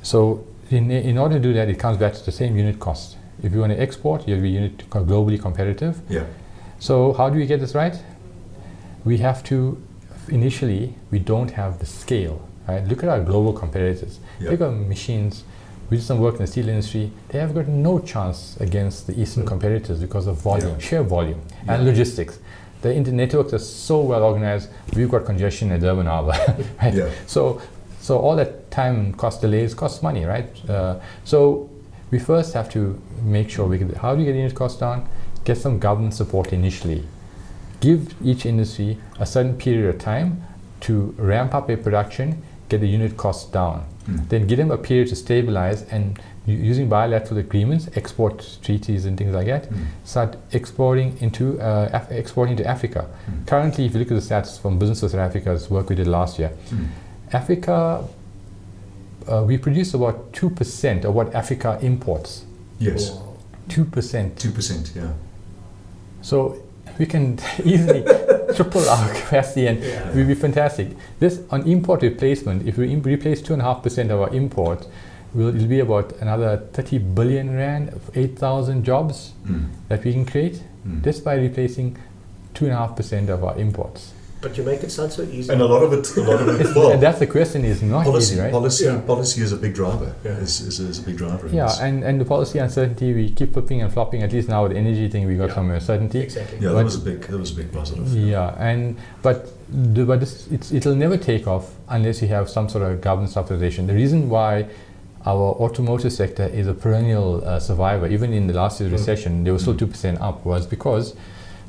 So 0.04 0.44
in, 0.70 0.92
in 0.92 1.18
order 1.18 1.36
to 1.36 1.42
do 1.42 1.54
that, 1.54 1.70
it 1.70 1.80
comes 1.80 1.98
back 1.98 2.14
to 2.14 2.24
the 2.24 2.32
same 2.32 2.56
unit 2.56 2.78
cost. 2.80 3.18
If 3.42 3.52
you 3.54 3.60
want 3.60 3.72
to 3.74 3.80
export, 3.82 4.28
you 4.28 4.36
have 4.36 4.44
to 4.44 4.86
be 4.86 4.86
globally 4.90 5.40
competitive. 5.42 6.02
Yeah. 6.10 6.26
So 6.80 7.14
how 7.14 7.30
do 7.30 7.38
we 7.40 7.46
get 7.46 7.60
this 7.60 7.74
right? 7.76 7.96
We 9.06 9.18
have 9.18 9.44
to 9.46 9.82
initially 10.30 10.96
we 11.12 11.20
don't 11.20 11.52
have 11.52 11.80
the 11.80 11.86
scale. 11.86 12.48
Right? 12.68 12.86
Look 12.88 13.04
at 13.04 13.10
our 13.10 13.20
global 13.22 13.54
competitors. 13.54 14.20
Yeah. 14.40 14.52
Take 14.52 14.62
our 14.62 14.72
machines. 14.72 15.44
We 15.90 15.98
did 15.98 16.06
some 16.06 16.20
work 16.20 16.36
in 16.36 16.42
the 16.42 16.48
steel 16.48 16.70
industry. 16.70 17.12
They 17.30 17.40
have 17.40 17.54
got 17.54 17.68
no 17.68 18.00
chance 18.00 18.58
against 18.62 19.08
the 19.08 19.20
Eastern 19.20 19.46
competitors 19.46 20.00
because 20.00 20.28
of 20.28 20.38
volume, 20.42 20.72
Yeah. 20.72 20.78
sheer 20.80 21.04
volume, 21.04 21.42
and 21.68 21.86
logistics. 21.86 22.40
The 22.82 22.94
internet 22.96 23.30
networks 23.30 23.54
are 23.54 23.60
so 23.60 24.02
well 24.02 24.24
organized. 24.24 24.70
We've 24.96 25.10
got 25.10 25.26
congestion 25.26 25.72
at 25.72 25.82
Durban 25.82 26.06
Harbour, 26.06 26.34
right? 26.82 26.94
Yeah. 26.94 27.10
So, 27.28 27.62
so 28.00 28.18
all 28.18 28.36
that 28.38 28.72
time 28.72 28.96
and 29.00 29.18
cost 29.18 29.42
delays 29.42 29.74
costs 29.74 30.02
money, 30.02 30.24
right? 30.26 30.50
Uh, 30.70 31.00
so 31.26 31.70
we 32.14 32.20
first 32.20 32.54
have 32.54 32.70
to 32.70 32.82
make 33.36 33.50
sure 33.50 33.66
we 33.68 33.78
get. 33.80 33.98
How 33.98 34.14
do 34.16 34.22
you 34.22 34.28
get 34.32 34.36
unit 34.36 34.56
cost 34.56 34.80
down? 34.80 35.00
get 35.46 35.58
some 35.58 35.78
government 35.78 36.14
support 36.14 36.54
initially. 36.54 37.04
Give 37.82 38.00
each 38.24 38.46
industry 38.46 38.98
a 39.20 39.26
certain 39.26 39.56
period 39.58 39.94
of 39.94 40.00
time 40.00 40.42
to 40.86 41.14
ramp 41.18 41.54
up 41.54 41.68
their 41.68 41.76
production, 41.76 42.42
get 42.70 42.80
the 42.80 42.88
unit 42.88 43.18
costs 43.18 43.52
down. 43.52 43.84
Mm. 44.10 44.30
Then 44.30 44.48
give 44.48 44.58
them 44.58 44.72
a 44.72 44.78
period 44.78 45.10
to 45.10 45.18
stabilize 45.18 45.82
and 45.92 46.18
using 46.46 46.88
bilateral 46.88 47.40
agreements, 47.42 47.90
export 47.98 48.58
treaties 48.66 49.04
and 49.06 49.18
things 49.18 49.34
like 49.36 49.48
that, 49.48 49.64
Mm. 49.70 49.86
start 50.06 50.38
exporting 50.54 51.10
into 51.20 51.60
uh, 51.60 51.90
Af- 51.98 52.12
exporting 52.12 52.56
to 52.62 52.66
Africa. 52.76 53.02
Mm. 53.04 53.46
Currently, 53.52 53.86
if 53.88 53.94
you 53.94 54.00
look 54.00 54.12
at 54.12 54.20
the 54.22 54.28
stats 54.30 54.58
from 54.62 54.80
Business 54.80 55.00
South 55.02 55.16
Africa's 55.16 55.70
work 55.70 55.90
we 55.90 55.96
did 56.02 56.08
last 56.08 56.40
year, 56.40 56.52
Mm. 56.70 56.88
Africa, 57.34 58.04
uh, 59.28 59.44
we 59.44 59.58
produce 59.58 59.94
about 59.94 60.32
2% 60.34 61.06
of 61.06 61.14
what 61.14 61.34
Africa 61.36 61.78
imports. 61.82 62.46
Yes, 62.80 63.12
2%. 63.70 64.36
two 64.38 64.52
percent. 64.52 64.92
Yeah. 64.96 65.14
So 66.22 66.58
we 67.00 67.06
can 67.06 67.40
easily 67.64 68.04
triple 68.56 68.88
our 68.90 69.10
capacity 69.14 69.68
and 69.68 69.80
Yeah. 69.80 70.10
it 70.10 70.16
will 70.16 70.28
be 70.28 70.36
fantastic. 70.36 70.90
This 71.20 71.40
on 71.50 71.64
import 71.68 72.02
replacement, 72.02 72.68
if 72.68 72.78
we 72.78 72.96
replace 72.96 73.42
2.5% 73.42 74.12
of 74.12 74.22
our 74.22 74.30
imports, 74.36 74.88
will 75.34 75.56
it'll 75.56 75.68
be 75.68 75.80
about 75.80 76.14
another 76.22 76.58
30 76.74 77.00
billion 77.00 77.56
rand, 77.56 78.00
8,000 78.16 78.84
jobs 78.84 79.34
Mm. 79.48 79.66
that 79.90 80.04
we 80.04 80.14
can 80.14 80.26
create 80.26 80.62
Mm. 80.86 81.04
just 81.04 81.24
by 81.24 81.36
replacing 81.36 81.96
2.5% 82.54 83.30
of 83.30 83.44
our 83.44 83.58
imports. 83.58 84.12
But 84.44 84.58
you 84.58 84.64
make 84.64 84.84
it 84.84 84.92
sound 84.92 85.12
so 85.14 85.24
easy. 85.24 85.52
And 85.54 85.62
a 85.62 85.66
lot 85.66 85.84
of 85.84 85.94
it, 85.94 86.06
a 86.18 86.22
lot 86.22 86.42
of 86.42 86.48
it. 86.60 86.76
and 86.94 87.02
that's 87.02 87.20
the 87.20 87.28
question 87.28 87.64
is 87.64 87.82
not 87.82 88.04
policy, 88.04 88.34
easy, 88.34 88.42
right? 88.42 88.52
policy, 88.52 88.86
Yeah. 88.86 89.00
policy 89.00 89.42
is 89.42 89.54
a 89.54 89.58
big 89.58 89.74
driver. 89.74 90.14
Yeah. 90.26 90.32
Is, 90.38 90.60
is, 90.60 90.80
is 90.82 91.00
a 91.00 91.02
big 91.02 91.18
driver. 91.18 91.48
Yeah, 91.48 91.68
this. 91.68 91.80
and, 91.80 92.04
and 92.04 92.20
the 92.20 92.26
policy 92.26 92.60
uncertainty, 92.60 93.14
we 93.14 93.30
keep 93.32 93.54
flipping 93.54 93.82
and 93.82 93.92
flopping. 93.92 94.22
At 94.22 94.34
least 94.34 94.50
now 94.50 94.64
with 94.64 94.74
the 94.74 94.78
energy 94.78 95.08
thing, 95.08 95.26
we 95.26 95.36
got 95.38 95.50
Yeah. 95.50 95.56
some 95.56 95.80
certainty. 95.80 96.20
Exactly. 96.20 96.58
yeah, 96.60 96.70
but- 96.70 96.76
that 96.76 96.84
was 96.84 96.96
a 96.96 97.00
big, 97.00 97.22
that 97.22 97.38
was 97.40 97.52
a 97.52 97.56
big 97.56 97.72
positive. 97.72 98.08
Yeah, 98.14 98.54
and 98.60 98.98
but 99.22 99.50
the, 99.96 100.04
but 100.06 100.20
this, 100.20 100.48
it's, 100.52 100.72
it'll 100.74 100.94
never 100.96 101.16
take 101.16 101.48
off 101.48 101.74
unless 101.88 102.22
you 102.22 102.28
have 102.28 102.50
some 102.50 102.68
sort 102.68 102.84
of 102.84 103.00
government 103.00 103.34
subsidization. 103.34 103.88
The 103.88 103.94
reason 103.96 104.28
why 104.30 104.68
our 105.26 105.54
automotive 105.66 106.12
sector 106.12 106.44
is 106.48 106.68
a 106.68 106.74
perennial 106.74 107.42
uh, 107.48 107.58
survivor, 107.62 108.08
even 108.08 108.34
in 108.34 108.48
the 108.48 108.54
last 108.54 108.82
year's 108.82 108.92
Mm. 108.92 108.98
recession, 108.98 109.44
they 109.46 109.52
were 109.52 109.60
still 109.60 109.74
Mm. 109.74 109.80
two 109.80 109.88
percent 109.88 110.20
up, 110.20 110.46
was 110.46 110.66
because 110.68 111.16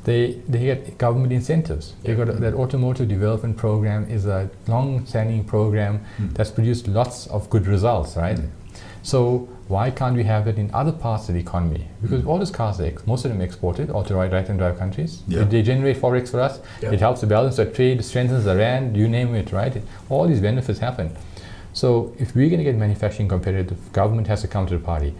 they 0.05 0.33
they 0.47 0.59
get 0.65 0.97
government 0.97 1.33
incentives. 1.33 1.93
They 2.03 2.15
got 2.15 2.29
a, 2.29 2.33
that 2.33 2.53
automotive 2.53 3.07
development 3.09 3.57
program 3.57 4.07
is 4.09 4.25
a 4.25 4.49
long-standing 4.67 5.43
program 5.45 5.99
Mm. 6.19 6.33
that's 6.35 6.51
produced 6.51 6.87
lots 6.87 7.27
of 7.27 7.49
good 7.49 7.67
results, 7.67 8.15
right? 8.15 8.37
Mm. 8.37 8.49
So 9.03 9.47
why 9.67 9.89
can't 9.91 10.15
we 10.15 10.23
have 10.23 10.47
it 10.47 10.57
in 10.57 10.69
other 10.73 10.91
parts 10.91 11.27
of 11.29 11.33
the 11.35 11.41
economy? 11.41 11.83
Because 12.01 12.21
Mm. 12.23 12.27
all 12.29 12.39
these 12.39 12.51
cars, 12.51 12.79
are 12.79 12.85
ex- 12.85 13.05
most 13.07 13.25
of 13.25 13.31
them 13.31 13.41
exported, 13.41 13.89
all 13.89 14.03
to 14.03 14.15
right, 14.15 14.31
right-hand 14.31 14.59
drive 14.59 14.77
countries. 14.79 15.21
Yeah. 15.27 15.39
They, 15.39 15.45
they 15.57 15.61
generate 15.63 15.97
forex 16.01 16.29
for 16.29 16.39
us. 16.39 16.59
Yeah. 16.81 16.91
It 16.91 16.99
helps 16.99 17.19
to 17.21 17.27
balance 17.27 17.55
the 17.57 17.65
trade, 17.65 18.03
strengthens 18.05 18.45
the 18.45 18.55
rand, 18.55 18.95
you 18.97 19.07
name 19.07 19.33
it, 19.35 19.51
right? 19.51 19.75
All 20.09 20.27
these 20.27 20.41
benefits 20.41 20.79
happen. 20.79 21.09
So 21.73 22.13
if 22.19 22.35
we're 22.35 22.49
going 22.49 22.59
to 22.63 22.63
get 22.71 22.75
manufacturing 22.75 23.27
competitive, 23.27 23.77
government 23.91 24.27
has 24.27 24.41
to 24.41 24.47
come 24.47 24.65
to 24.67 24.77
the 24.77 24.83
party, 24.83 25.13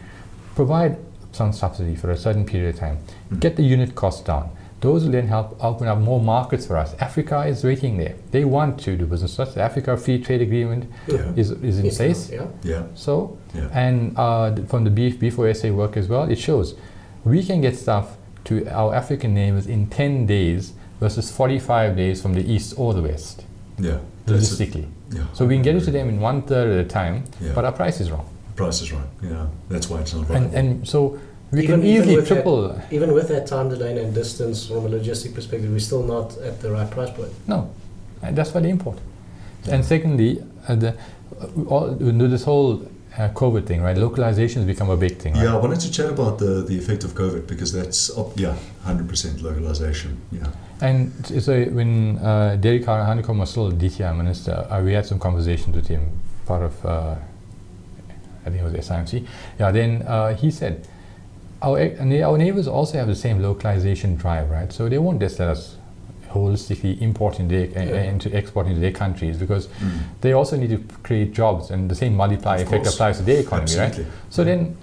provide 0.56 0.98
some 1.32 1.52
subsidy 1.52 1.96
for 1.96 2.12
a 2.12 2.18
certain 2.18 2.46
period 2.46 2.74
of 2.76 2.80
time, 2.80 2.98
Mm. 3.32 3.40
get 3.40 3.56
the 3.56 3.64
unit 3.64 3.94
costs 3.96 4.22
down. 4.24 4.50
Those 4.86 5.04
will 5.04 5.12
then 5.14 5.28
help 5.28 5.58
open 5.64 5.88
up 5.88 5.98
more 5.98 6.20
markets 6.22 6.68
for 6.68 6.78
us. 6.78 6.94
Africa 7.00 7.40
is 7.48 7.64
waiting 7.64 7.98
there. 7.98 8.14
They 8.30 8.46
want 8.46 8.80
to 8.82 8.96
do 8.96 9.08
business 9.08 9.36
with 9.36 9.48
us. 9.48 9.56
The 9.56 9.62
Africa 9.62 9.98
Free 9.98 10.20
Trade 10.26 10.42
Agreement 10.44 10.84
Yeah. 11.08 11.32
is, 11.36 11.50
is 11.70 11.80
in 11.80 11.86
Yes, 11.86 11.98
place. 11.98 12.30
Yeah. 12.32 12.46
Yeah. 12.62 12.84
So, 12.94 13.36
Yeah. 13.56 13.70
and 13.74 14.14
uh, 14.16 14.56
from 14.68 14.84
the 14.84 14.92
B- 14.92 15.12
B4SA 15.22 15.74
work 15.74 15.98
as 15.98 16.08
well, 16.08 16.30
it 16.30 16.38
shows 16.38 16.76
we 17.24 17.42
can 17.44 17.62
get 17.62 17.76
stuff 17.76 18.16
to 18.44 18.54
our 18.68 18.94
African 18.94 19.34
neighbors 19.34 19.66
in 19.66 19.88
10 19.88 20.28
days 20.28 20.74
versus 21.00 21.32
45 21.32 21.96
days 21.98 22.22
from 22.22 22.36
the 22.36 22.46
east 22.54 22.76
or 22.78 22.94
the 22.94 23.02
west, 23.02 23.44
Yeah. 23.80 23.98
That's 24.28 24.60
it. 24.60 24.70
logistically. 24.70 24.86
Yeah. 25.16 25.24
So 25.34 25.48
we 25.48 25.56
can 25.56 25.64
get 25.64 25.76
it 25.78 25.84
to 25.86 25.92
them 25.92 26.10
in 26.10 26.20
one 26.20 26.44
third 26.44 26.68
at 26.70 26.86
a 26.86 26.88
time, 26.88 27.24
Yeah. 27.42 27.54
but 27.56 27.66
our 27.66 27.72
price 27.72 28.00
is 28.00 28.12
wrong. 28.12 28.28
Price 28.56 28.84
is 28.84 28.94
wrong. 28.94 29.08
Yeah. 29.24 29.48
That's 29.68 29.90
why 29.90 30.02
it's 30.02 30.14
not 30.14 30.30
And, 30.30 30.52
viable. 30.52 30.58
and 30.60 30.88
so 30.88 31.18
we 31.56 31.64
Even- 31.64 31.80
can 31.82 31.88
even 31.90 32.02
easily 32.02 32.16
with 32.18 32.30
that- 32.30 32.94
Even 32.98 33.14
with 33.14 33.28
that 33.30 33.46
time 33.48 33.70
delay 33.70 33.98
and 34.04 34.14
distance 34.14 34.68
from 34.68 34.86
a 34.86 34.90
logistic 34.90 35.34
perspective, 35.34 35.70
we're 35.72 35.80
still 35.92 36.04
not 36.04 36.28
at 36.50 36.56
the 36.62 36.70
right 36.72 36.90
price 36.90 37.12
point. 37.18 37.32
No, 37.48 37.70
and 38.22 38.36
that's 38.38 38.54
why 38.54 38.62
they 38.62 38.70
import. 38.70 38.98
And 39.74 39.84
secondly, 39.84 40.32
uh, 40.68 40.76
the, 40.76 40.90
uh, 41.42 41.72
all, 41.74 41.88
this 42.34 42.44
whole 42.44 42.72
uh, 43.18 43.30
COVID 43.30 43.66
thing, 43.66 43.82
right? 43.82 43.98
Localization 43.98 44.62
has 44.62 44.68
become 44.68 44.90
a 44.90 44.98
big 44.98 45.18
thing. 45.18 45.34
Right? 45.34 45.44
Yeah, 45.44 45.56
I 45.56 45.60
wanted 45.60 45.80
to 45.80 45.90
chat 45.92 46.10
about 46.10 46.38
the, 46.38 46.64
the 46.70 46.78
effect 46.78 47.04
of 47.04 47.12
COVID 47.16 47.48
because 47.48 47.72
that's, 47.72 48.10
op- 48.18 48.38
yeah, 48.40 48.56
100% 48.86 49.42
localization. 49.42 50.18
Yeah. 50.32 50.48
And 50.82 51.12
so 51.42 51.64
when 51.78 52.18
uh, 52.20 52.58
Derek 52.60 52.86
Har- 52.86 53.06
Hanekom 53.10 53.40
was 53.40 53.50
still 53.52 53.72
DTI 53.72 54.16
minister, 54.16 54.68
uh, 54.70 54.82
we 54.84 54.94
had 54.94 55.06
some 55.06 55.18
conversations 55.20 55.76
with 55.76 55.88
him, 55.88 56.02
part 56.46 56.64
of, 56.64 56.86
uh, 56.86 57.16
I 58.46 58.50
think 58.50 58.62
it 58.62 58.64
was 58.64 58.74
SIMC. 58.74 59.26
Yeah, 59.60 59.72
then 59.72 60.02
uh, 60.04 60.36
he 60.36 60.52
said, 60.52 60.86
our, 61.66 61.80
our 62.24 62.38
neighbors 62.38 62.68
also 62.68 62.98
have 62.98 63.08
the 63.08 63.16
same 63.16 63.42
localization 63.42 64.16
drive, 64.16 64.50
right? 64.52 64.72
So 64.72 64.88
they 64.88 64.98
won't 65.00 65.20
just 65.20 65.40
let 65.40 65.50
us 65.50 65.78
holistically 66.30 67.02
import 67.02 67.40
into 67.40 67.68
their, 67.68 67.82
uh, 67.82 68.12
into 68.12 68.34
export 68.36 68.68
into 68.68 68.80
their 68.82 68.92
countries 68.92 69.38
because 69.38 69.68
Mm. 69.68 70.00
they 70.22 70.34
also 70.34 70.58
need 70.58 70.70
to 70.70 70.80
create 71.04 71.34
jobs 71.34 71.72
and 71.72 71.90
the 71.90 71.96
same 71.96 72.14
multiplier 72.16 72.62
Of 72.62 72.68
effect 72.68 72.84
course. 72.84 72.96
applies 72.96 73.18
to 73.18 73.24
their 73.24 73.40
economy, 73.40 73.76
right? 73.78 73.88
Absolutely. 73.88 74.12
So 74.30 74.44
then 74.44 74.76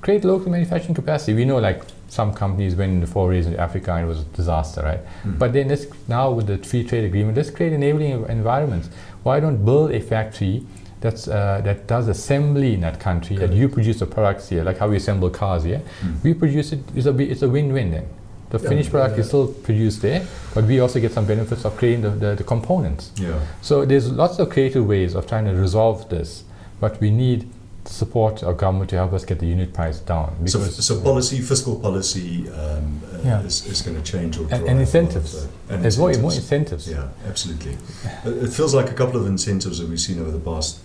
create 0.00 0.24
local 0.24 0.50
manufacturing 0.50 0.94
capacity. 0.94 1.34
We 1.34 1.44
know 1.44 1.58
like 1.58 1.82
some 2.08 2.32
companies 2.32 2.74
went 2.74 2.92
into 2.92 3.06
forays 3.06 3.46
into 3.46 3.58
Africa 3.60 3.92
and 3.92 4.04
it 4.04 4.08
was 4.08 4.20
a 4.20 4.24
disaster, 4.36 4.82
right? 4.82 5.00
Mm. 5.24 5.38
But 5.38 5.52
then 5.52 5.68
let's 5.68 5.86
now 6.08 6.30
with 6.30 6.46
the 6.46 6.58
free 6.58 6.84
trade 6.84 7.04
agreement, 7.04 7.36
let's 7.36 7.50
create 7.50 7.72
enabling 7.72 8.12
environments. 8.28 8.88
Why 9.24 9.40
don't 9.40 9.64
build 9.64 9.90
a 9.92 10.00
factory 10.00 10.64
that's 11.00 11.28
uh, 11.28 11.60
that 11.64 11.86
does 11.86 12.08
assembly 12.08 12.74
in 12.74 12.80
that 12.80 13.00
country 13.00 13.36
that 13.36 13.52
you 13.52 13.68
produce 13.68 13.98
the 14.00 14.06
products 14.06 14.48
here, 14.50 14.62
like 14.64 14.78
how 14.78 14.88
we 14.88 14.96
assemble 14.96 15.30
cars 15.30 15.64
here. 15.64 15.82
Mm. 16.02 16.22
We 16.22 16.34
produce 16.34 16.72
it. 16.72 16.80
It's 16.94 17.06
a 17.06 17.16
it's 17.18 17.42
a 17.42 17.48
win-win 17.48 17.90
then. 17.90 18.06
The 18.50 18.58
Yeah, 18.58 18.68
finished 18.68 18.90
product 18.90 19.14
yeah. 19.14 19.20
is 19.20 19.28
still 19.28 19.46
produced 19.48 20.02
there, 20.02 20.26
but 20.54 20.64
we 20.64 20.80
also 20.80 20.98
get 21.00 21.12
some 21.12 21.24
benefits 21.24 21.64
of 21.64 21.76
creating 21.76 22.02
the, 22.02 22.10
the, 22.10 22.34
the 22.34 22.44
components. 22.44 23.12
Yeah. 23.16 23.38
So 23.62 23.84
there's 23.84 24.10
lots 24.10 24.38
of 24.40 24.50
creative 24.50 24.84
ways 24.86 25.14
of 25.14 25.26
trying 25.28 25.44
to 25.44 25.52
resolve 25.54 26.08
this, 26.08 26.42
but 26.80 27.00
we 27.00 27.10
need 27.10 27.48
support 27.84 28.42
of 28.42 28.56
government 28.58 28.90
to 28.90 28.96
help 28.96 29.12
us 29.12 29.24
get 29.24 29.38
the 29.38 29.46
unit 29.46 29.72
price 29.72 30.00
down. 30.00 30.34
So, 30.48 30.58
Because 30.58 30.84
so 30.84 31.00
policy, 31.00 31.40
fiscal 31.40 31.76
policy 31.80 32.48
um, 32.50 33.00
uh, 33.14 33.18
Yeah. 33.24 33.42
is, 33.42 33.66
is 33.66 33.82
going 33.82 33.96
to 33.96 34.12
change 34.12 34.36
or 34.36 34.40
and, 34.42 34.48
drive 34.50 34.60
a 34.60 34.64
lot 34.64 34.70
and 34.72 34.80
incentives. 34.80 35.48
and 35.68 35.82
There's 35.84 35.98
more, 35.98 36.12
more 36.18 36.32
incentives. 36.32 36.88
incentives. 36.88 36.88
Yeah, 36.90 37.28
absolutely. 37.30 37.76
It 38.24 38.52
feels 38.52 38.74
like 38.74 38.90
a 38.90 38.94
couple 38.94 39.18
of 39.20 39.26
incentives 39.26 39.78
that 39.78 39.88
we've 39.88 40.00
seen 40.00 40.20
over 40.20 40.30
the 40.32 40.40
past 40.40 40.80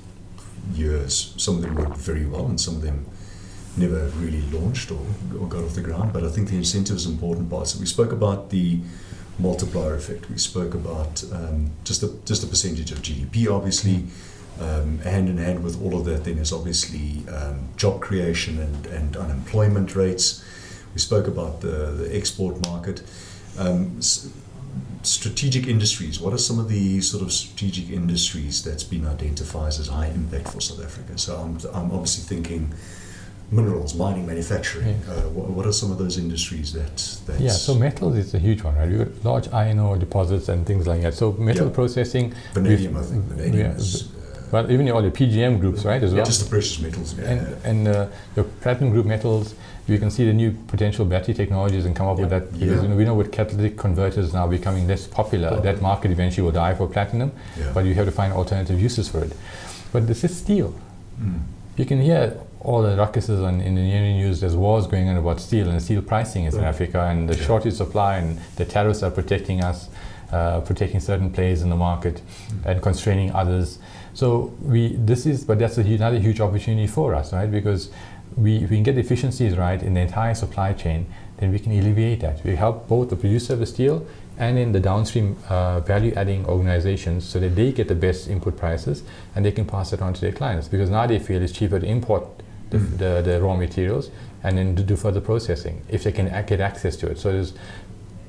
years. 0.74 1.34
Some 1.38 1.58
of 1.58 1.62
them 1.62 1.76
worked 1.76 1.98
very 1.98 2.26
well, 2.26 2.46
and 2.46 2.60
some 2.60 2.76
of 2.76 2.82
them 2.82 3.06
never 3.78 4.06
really 4.20 4.42
launched 4.52 4.92
or, 4.92 5.06
or 5.40 5.48
got 5.48 5.64
off 5.64 5.76
the 5.76 5.82
ground. 5.82 6.14
But 6.14 6.24
I 6.24 6.30
think 6.30 6.50
the 6.50 6.58
incentive 6.58 6.96
is 6.96 7.06
important 7.06 7.50
part. 7.50 7.68
So 7.68 7.80
we 7.80 7.86
spoke 7.86 8.12
about 8.12 8.50
the 8.50 8.80
multiplier 9.38 9.96
effect. 9.96 10.30
We 10.30 10.38
spoke 10.38 10.74
about 10.74 11.24
um, 11.34 11.72
just 11.84 12.02
the 12.02 12.18
just 12.26 12.42
the 12.42 12.48
percentage 12.48 12.92
of 12.92 13.00
GDP, 13.02 13.52
obviously. 13.52 14.06
Um, 14.58 15.00
hand 15.00 15.28
in 15.28 15.38
hand 15.38 15.66
with 15.66 15.82
all 15.84 15.98
of 16.00 16.06
that, 16.06 16.24
then 16.24 16.38
is 16.38 16.54
obviously 16.54 17.28
um, 17.28 17.68
job 17.76 18.00
creation 18.00 18.58
and, 18.58 18.86
and 18.86 19.18
unemployment 19.18 19.98
rates. 19.98 20.46
We 20.94 21.02
spoke 21.02 21.28
about 21.28 21.60
the, 21.60 21.92
the 21.92 22.16
export 22.16 22.66
market. 22.66 23.04
Um, 23.58 24.00
strategic 25.04 25.68
industries. 25.68 26.20
What 26.20 26.34
are 26.34 26.38
some 26.38 26.60
of 26.60 26.68
the 26.70 27.02
sort 27.02 27.24
of 27.24 27.32
strategic 27.32 27.90
industries 27.90 28.64
that's 28.64 28.84
been 28.84 29.06
identified 29.06 29.70
as 29.70 29.88
high 29.88 30.08
impact 30.08 30.50
for 30.50 30.62
South 30.62 30.84
Africa? 30.84 31.18
So 31.18 31.36
I'm, 31.38 31.58
I'm 31.74 31.92
obviously 31.92 32.24
thinking 32.24 32.74
minerals, 33.52 33.94
mining, 33.96 34.26
manufacturing. 34.26 34.88
Yeah. 35.08 35.14
Uh, 35.14 35.30
what, 35.30 35.50
what 35.50 35.66
are 35.66 35.74
some 35.74 35.92
of 35.92 35.98
those 35.98 36.18
industries 36.18 36.74
that 36.74 36.96
that's 37.28 37.40
Yeah, 37.40 37.52
so 37.52 37.76
metals 37.76 38.18
is 38.18 38.34
a 38.34 38.40
huge 38.40 38.64
one, 38.64 38.76
right? 38.76 38.90
We've 38.90 39.00
got 39.24 39.24
large 39.26 39.48
iron 39.54 39.80
ore 39.80 39.98
deposits 39.98 40.50
and 40.50 40.66
things 40.66 40.88
like 40.88 41.02
that. 41.04 41.14
So 41.14 41.34
metal 41.34 41.68
Yeah. 41.68 41.74
processing, 41.74 42.34
vanadium? 42.54 42.98
I 42.98 43.02
think 43.04 43.24
vanadium 43.26 43.72
yeah, 43.72 43.78
is 43.78 44.04
uh, 44.04 44.48
well, 44.52 44.72
even 44.72 44.90
all 44.92 45.02
the 45.02 45.12
PGM 45.12 45.60
groups, 45.60 45.86
right, 45.86 46.02
as 46.02 46.14
well. 46.14 46.26
just 46.26 46.44
the 46.44 46.50
precious 46.50 46.80
metals. 46.80 47.18
Yeah. 47.18 47.26
and 47.32 47.66
and 47.66 47.88
uh, 47.88 48.08
the 48.36 48.44
platinum 48.44 48.92
group 48.92 49.06
metals, 49.06 49.56
we 49.88 49.98
can 49.98 50.10
see 50.10 50.26
the 50.26 50.34
new 50.34 50.52
potential 50.68 51.06
battery 51.06 51.34
technologies 51.34 51.86
and 51.86 51.96
come 51.96 52.08
up 52.08 52.18
with 52.18 52.30
that. 52.30 52.52
Because 52.54 52.78
Yeah. 52.78 52.82
you 52.84 52.88
know, 52.90 52.96
we 52.96 53.06
know 53.06 53.14
with 53.14 53.32
catalytic 53.32 53.78
converters 53.78 54.34
now 54.34 54.48
becoming 54.48 54.88
less 54.88 55.06
popular, 55.08 55.60
that 55.62 55.82
market 55.82 56.12
eventually 56.12 56.44
will 56.44 56.52
die 56.52 56.74
for 56.74 56.88
platinum, 56.88 57.32
yeah. 57.60 57.66
but 57.74 57.86
you 57.86 57.94
have 57.94 58.06
to 58.06 58.12
find 58.12 58.34
alternative 58.34 58.82
uses 58.82 59.08
for 59.08 59.24
it. 59.24 59.34
But 59.94 60.08
this 60.08 60.24
is 60.24 60.36
steel. 60.36 60.74
Mm. 61.22 61.40
You 61.78 61.86
can 61.86 62.02
hear 62.02 62.38
all 62.62 62.82
the 62.82 62.96
ruckuses 62.96 63.44
on 63.46 63.62
in 63.62 63.76
the 63.76 63.82
engineering 63.82 64.18
news. 64.18 64.40
There's 64.40 64.56
wars 64.56 64.88
going 64.88 65.08
on 65.08 65.18
about 65.18 65.40
steel 65.40 65.70
and 65.70 65.80
steel 65.82 66.02
pricing 66.02 66.46
in 66.46 66.52
South 66.52 66.62
Mm. 66.64 66.68
Africa, 66.74 67.00
and 67.12 67.30
the 67.30 67.36
shortage 67.38 67.76
supply 67.76 68.18
and 68.18 68.40
the 68.56 68.66
tariffs 68.66 69.04
are 69.04 69.12
protecting 69.12 69.64
us, 69.64 69.90
uh, 70.32 70.62
protecting 70.62 71.00
certain 71.00 71.30
players 71.30 71.62
in 71.62 71.70
the 71.70 71.76
market, 71.76 72.22
Mm. 72.24 72.66
and 72.72 72.82
constraining 72.82 73.32
others. 73.36 73.78
So 74.16 74.52
we 74.64 74.96
this 74.98 75.26
is, 75.26 75.44
but 75.44 75.60
that's 75.60 75.78
a, 75.78 75.82
another 75.82 76.18
huge 76.20 76.40
opportunity 76.42 76.88
for 76.88 77.14
us, 77.14 77.32
right? 77.34 77.52
Because 77.52 77.90
we 78.38 78.58
if 78.58 78.70
we 78.70 78.78
can 78.78 78.84
get 78.84 78.98
efficiencies 78.98 79.56
right 79.58 79.82
in 79.82 79.94
the 79.94 80.02
entire 80.02 80.36
supply 80.36 80.74
chain, 80.74 81.06
then 81.38 81.52
we 81.52 81.60
can 81.60 81.72
alleviate 81.72 82.20
that. 82.22 82.44
We 82.44 82.56
help 82.56 82.88
both 82.88 83.10
the 83.10 83.16
producer 83.16 83.54
of 83.54 83.60
the 83.60 83.66
steel 83.66 84.06
and 84.38 84.58
in 84.58 84.72
the 84.74 84.80
downstream 84.82 85.38
uh, 85.50 85.80
value 85.80 86.14
adding 86.16 86.46
organizations 86.46 87.24
so 87.26 87.40
that 87.40 87.56
they 87.56 87.72
get 87.72 87.88
the 87.88 87.96
best 87.96 88.28
input 88.28 88.58
prices 88.58 89.04
and 89.34 89.46
they 89.46 89.52
can 89.52 89.66
pass 89.66 89.94
it 89.94 90.02
on 90.02 90.14
to 90.14 90.22
their 90.22 90.34
clients 90.34 90.68
because 90.68 90.90
now 90.90 91.08
they 91.08 91.20
feel 91.20 91.42
it's 91.42 91.54
cheaper 91.54 91.80
to 91.80 91.86
import 91.86 92.26
the, 92.70 92.78
Mm. 92.78 92.98
the, 92.98 93.22
the 93.22 93.42
raw 93.42 93.56
materials 93.56 94.10
and 94.44 94.58
then 94.58 94.76
to 94.76 94.84
do 94.84 94.96
further 94.98 95.22
processing 95.22 95.82
if 95.88 96.04
they 96.04 96.12
can 96.12 96.26
get 96.46 96.60
access 96.60 96.98
to 96.98 97.08
it. 97.08 97.18
So 97.20 97.32
there's 97.32 97.54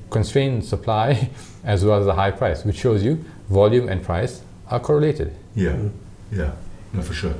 constrained 0.09 0.63
supply 0.63 1.29
as 1.65 1.83
well 1.83 1.99
as 1.99 2.07
a 2.07 2.13
high 2.13 2.31
price, 2.31 2.63
which 2.63 2.77
shows 2.77 3.03
you 3.03 3.23
volume 3.49 3.89
and 3.89 4.01
price 4.03 4.41
are 4.69 4.79
correlated. 4.79 5.33
Yeah, 5.55 5.71
Mm. 5.71 5.91
yeah, 6.31 6.51
no, 6.93 7.01
for 7.01 7.13
sure. 7.13 7.33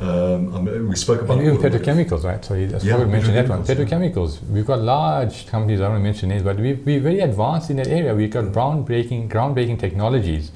Um, 0.00 0.54
I 0.54 0.60
mean, 0.60 0.88
we 0.88 0.96
spoke 0.96 1.22
about 1.22 1.38
And 1.38 1.46
even 1.46 1.58
petrochemicals, 1.58 2.24
right? 2.24 2.44
So 2.44 2.54
you 2.54 2.66
just 2.66 2.84
Yeah, 2.84 2.94
forgot 2.94 3.04
to 3.04 3.10
mention 3.10 3.34
that 3.34 3.48
one. 3.48 3.62
petrochemicals, 3.62 4.38
Petrochemicals. 4.38 4.50
We've 4.50 4.66
got 4.66 4.80
large 4.80 5.46
companies. 5.46 5.80
I 5.80 5.88
don't 5.88 6.02
mention 6.02 6.30
names, 6.30 6.42
but 6.42 6.56
we 6.58 6.74
we're 6.74 7.00
very 7.00 7.20
advanced 7.20 7.70
in 7.70 7.76
that 7.76 7.86
area. 7.86 8.14
We've 8.14 8.30
got 8.30 8.46
groundbreaking 8.46 9.28
groundbreaking 9.28 9.78
technologies, 9.78 10.50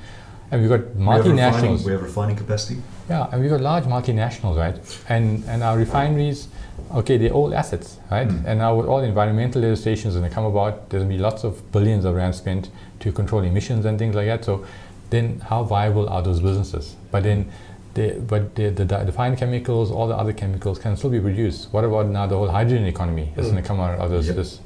and 0.50 0.60
we've 0.60 0.70
got 0.70 0.94
We 0.96 1.04
have 1.04 1.84
we 1.84 1.92
have 1.92 2.02
refining 2.02 2.36
capacity. 2.36 2.82
Yeah, 3.08 3.28
and 3.30 3.40
we've 3.40 3.50
got 3.50 3.60
large 3.60 3.84
multinationals, 3.84 4.56
right? 4.56 4.76
And 5.08 5.44
and 5.46 5.62
our 5.62 5.78
refineries, 5.78 6.48
okay, 6.94 7.16
they're 7.16 7.30
all 7.30 7.54
assets, 7.54 7.98
right? 8.10 8.28
Mm. 8.28 8.44
And 8.44 8.58
now 8.58 8.74
with 8.76 8.86
all 8.86 9.00
environmental 9.00 9.62
legislations 9.62 10.14
to 10.14 10.28
come 10.30 10.46
about, 10.46 10.90
there's 10.90 11.04
going 11.04 11.10
to 11.12 11.16
be 11.16 11.22
lots 11.22 11.44
of 11.44 11.70
billions 11.70 12.04
of 12.04 12.16
rand 12.16 12.34
spent 12.34 12.70
to 13.00 13.12
control 13.12 13.42
emissions 13.42 13.84
and 13.84 13.98
things 13.98 14.14
like 14.16 14.26
that. 14.26 14.44
So 14.44 14.64
then 15.10 15.40
how 15.48 15.62
viable 15.62 16.08
are 16.08 16.22
those 16.22 16.40
businesses? 16.40 16.96
But 17.10 17.22
then 17.22 17.50
the, 17.98 18.06
but 18.32 18.42
the, 18.54 18.70
the, 18.70 18.84
the 19.08 19.12
fine 19.20 19.34
chemicals, 19.36 19.90
all 19.90 20.06
the 20.08 20.16
other 20.22 20.32
chemicals 20.32 20.78
can 20.78 20.96
still 20.96 21.10
be 21.10 21.20
produced. 21.28 21.60
What 21.74 21.84
about 21.84 22.06
now 22.18 22.26
the 22.26 22.36
whole 22.36 22.48
hydrogen 22.58 22.86
economy 22.86 23.26
that's 23.34 23.48
Mm. 23.48 23.52
going 23.52 23.62
to 23.64 23.68
come 23.68 23.80
out 23.80 23.98
of 23.98 24.10
this, 24.10 24.26
Yep. 24.28 24.36
this? 24.36 24.60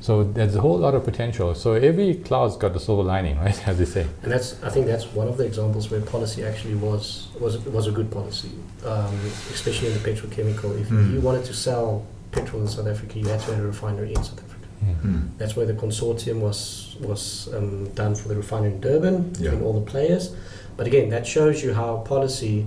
So 0.00 0.22
there's 0.22 0.54
a 0.54 0.60
whole 0.60 0.78
lot 0.86 0.94
of 0.94 1.02
potential. 1.04 1.48
So 1.56 1.68
every 1.90 2.14
cloud's 2.26 2.56
got 2.56 2.72
the 2.72 2.78
silver 2.86 3.02
lining, 3.14 3.36
right? 3.44 3.58
As 3.68 3.78
they 3.78 3.84
say. 3.96 4.06
And 4.22 4.30
that's, 4.32 4.48
I 4.62 4.70
think 4.70 4.86
that's 4.86 5.06
one 5.20 5.26
of 5.32 5.36
the 5.40 5.44
examples 5.44 5.90
where 5.90 6.00
policy 6.16 6.40
actually 6.50 6.76
was 6.88 7.28
was 7.40 7.58
was 7.76 7.86
a 7.88 7.90
good 7.98 8.08
policy, 8.18 8.50
um, 8.92 9.14
especially 9.56 9.88
in 9.90 9.94
the 9.98 10.04
petrochemical. 10.08 10.70
If 10.82 10.88
Mm. 10.88 11.12
you 11.12 11.20
wanted 11.28 11.44
to 11.50 11.54
sell 11.66 11.86
petrol 12.36 12.62
in 12.62 12.68
South 12.68 12.86
Africa, 12.94 13.18
you 13.18 13.26
had 13.34 13.40
to 13.40 13.46
have 13.54 13.64
a 13.64 13.66
refinery 13.66 14.10
in 14.14 14.22
South 14.22 14.38
Africa. 14.44 14.47
Hmm. 14.80 15.26
That's 15.38 15.54
where 15.56 15.66
the 15.66 15.74
consortium 15.74 16.40
was 16.40 16.96
was 17.00 17.48
um, 17.54 17.88
done 17.94 18.14
for 18.14 18.28
the 18.28 18.36
refinery 18.36 18.72
in 18.72 18.80
Durban 18.80 19.34
Yeah. 19.38 19.50
between 19.50 19.62
all 19.62 19.72
the 19.80 19.90
players. 19.90 20.34
But 20.76 20.86
again, 20.86 21.10
that 21.10 21.26
shows 21.26 21.62
you 21.62 21.74
how 21.74 21.98
policy 21.98 22.66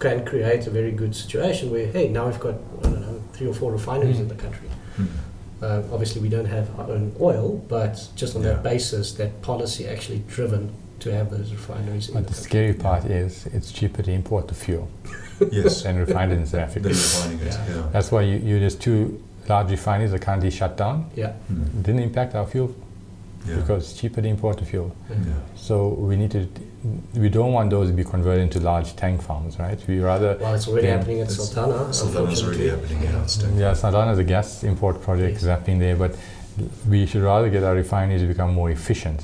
can 0.00 0.24
create 0.24 0.66
a 0.66 0.70
very 0.70 0.90
good 0.92 1.14
situation 1.14 1.70
where 1.70 1.86
hey, 1.86 2.08
now 2.08 2.26
we've 2.26 2.40
got 2.40 2.54
I 2.80 2.82
don't 2.82 3.00
know 3.00 3.22
three 3.32 3.46
or 3.48 3.54
four 3.54 3.72
refineries 3.72 4.16
Mm. 4.16 4.20
in 4.20 4.28
the 4.28 4.34
country. 4.34 4.68
Hmm. 4.96 5.04
Uh, 5.62 5.82
obviously, 5.92 6.20
we 6.20 6.28
don't 6.28 6.46
have 6.46 6.68
our 6.78 6.90
own 6.90 7.14
oil, 7.20 7.64
but 7.68 8.08
just 8.16 8.36
on 8.36 8.42
Yeah. 8.42 8.50
that 8.54 8.62
basis, 8.62 9.12
that 9.14 9.40
policy 9.42 9.86
actually 9.86 10.22
driven 10.28 10.70
to 11.00 11.10
have 11.12 11.30
those 11.30 11.50
refineries 11.52 12.08
in 12.08 12.14
But 12.14 12.26
the 12.26 12.34
the 12.34 12.40
scary 12.40 12.74
part 12.74 13.04
is 13.06 13.46
it's 13.52 13.72
cheaper 13.72 14.02
to 14.02 14.10
import 14.10 14.48
the 14.48 14.54
fuel 14.54 14.88
Yes, 15.52 15.84
and 15.84 15.98
refine 15.98 16.30
it 16.32 16.38
in 16.38 16.46
South 16.46 16.60
Africa. 16.68 16.88
then 16.88 16.92
refining 16.96 17.38
it. 17.40 17.46
Yeah. 17.46 17.76
Yeah. 17.76 17.88
That's 17.92 18.10
why 18.12 18.22
you, 18.22 18.36
you 18.38 18.58
there's 18.60 18.76
two 18.76 19.20
large 19.48 19.70
refineries 19.70 20.12
are 20.14 20.18
currently 20.18 20.50
shut 20.50 20.76
down. 20.76 21.10
Yeah. 21.14 21.32
Hmm. 21.48 21.82
Didn't 21.82 22.00
impact 22.02 22.34
our 22.34 22.46
fuel 22.46 22.74
Yeah. 23.46 23.56
because 23.56 23.90
it's 23.90 24.00
cheaper 24.00 24.22
to 24.22 24.28
import 24.28 24.58
the 24.58 24.64
fuel. 24.64 24.90
yeah. 25.10 25.16
So 25.54 25.88
we 25.88 26.16
need 26.16 26.30
to, 26.30 26.48
we 27.14 27.28
don't 27.28 27.52
want 27.52 27.70
those 27.70 27.88
to 27.88 27.94
be 27.94 28.04
converted 28.04 28.42
into 28.42 28.60
large 28.60 28.96
tank 28.96 29.20
farms, 29.22 29.58
right? 29.58 29.78
We 29.86 30.00
rather, 30.00 30.38
Well, 30.40 30.54
it's 30.54 30.66
already 30.68 30.86
Yeah. 30.88 30.96
happening 30.96 31.20
at 31.20 31.30
It's- 31.30 31.50
Saldanha. 31.54 31.88
Saldanha's 31.92 32.42
already 32.42 32.68
happening. 32.70 33.02
Yeah, 33.02 33.22
it's 33.22 33.36
taken- 33.36 33.58
yeah, 33.58 33.72
Saldanha 33.74 34.12
is 34.12 34.18
a 34.18 34.24
gas 34.24 34.64
import 34.64 35.02
project 35.02 35.32
Yes. 35.34 35.42
is 35.42 35.48
happening 35.48 35.78
there, 35.78 35.96
but 35.96 36.14
we 36.88 37.04
should 37.06 37.22
rather 37.22 37.50
get 37.50 37.62
our 37.64 37.74
refineries 37.74 38.22
to 38.22 38.26
become 38.28 38.54
more 38.54 38.70
efficient 38.70 39.20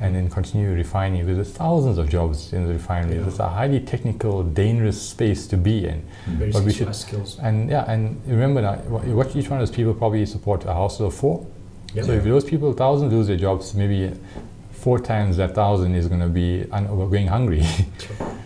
and 0.00 0.14
then 0.14 0.30
continue 0.30 0.72
refining 0.72 1.20
because 1.20 1.36
there's 1.36 1.56
thousands 1.56 1.98
of 1.98 2.08
jobs 2.08 2.52
in 2.54 2.66
the 2.66 2.72
refineries. 2.72 3.20
Yeah. 3.20 3.28
It's 3.28 3.38
a 3.38 3.48
highly 3.48 3.80
technical, 3.80 4.42
dangerous 4.42 5.00
space 5.00 5.46
to 5.48 5.56
be 5.56 5.86
in. 5.86 6.02
Very 6.26 6.52
But 6.52 6.64
we 6.64 6.72
specialized 6.72 7.00
skills. 7.02 7.38
And 7.40 7.70
yeah, 7.70 7.90
and 7.90 8.20
remember 8.26 8.62
now, 8.62 8.76
what 8.76 9.04
what 9.04 9.36
each 9.36 9.50
one 9.50 9.60
of 9.60 9.68
those 9.68 9.76
people 9.76 9.92
probably 9.94 10.24
support 10.26 10.64
a 10.64 10.72
household 10.72 11.12
of 11.12 11.18
four. 11.18 11.46
Yeah. 11.94 12.04
So 12.04 12.12
if 12.12 12.24
those 12.24 12.44
people, 12.44 12.72
thousand 12.72 13.10
lose 13.10 13.26
their 13.26 13.36
jobs, 13.36 13.74
maybe 13.74 14.12
four 14.72 14.98
times 14.98 15.36
that 15.36 15.54
thousand 15.54 15.94
is 15.94 16.08
going 16.08 16.20
to 16.22 16.28
be 16.28 16.64
un- 16.72 16.86
going 16.86 17.26
hungry. 17.26 17.62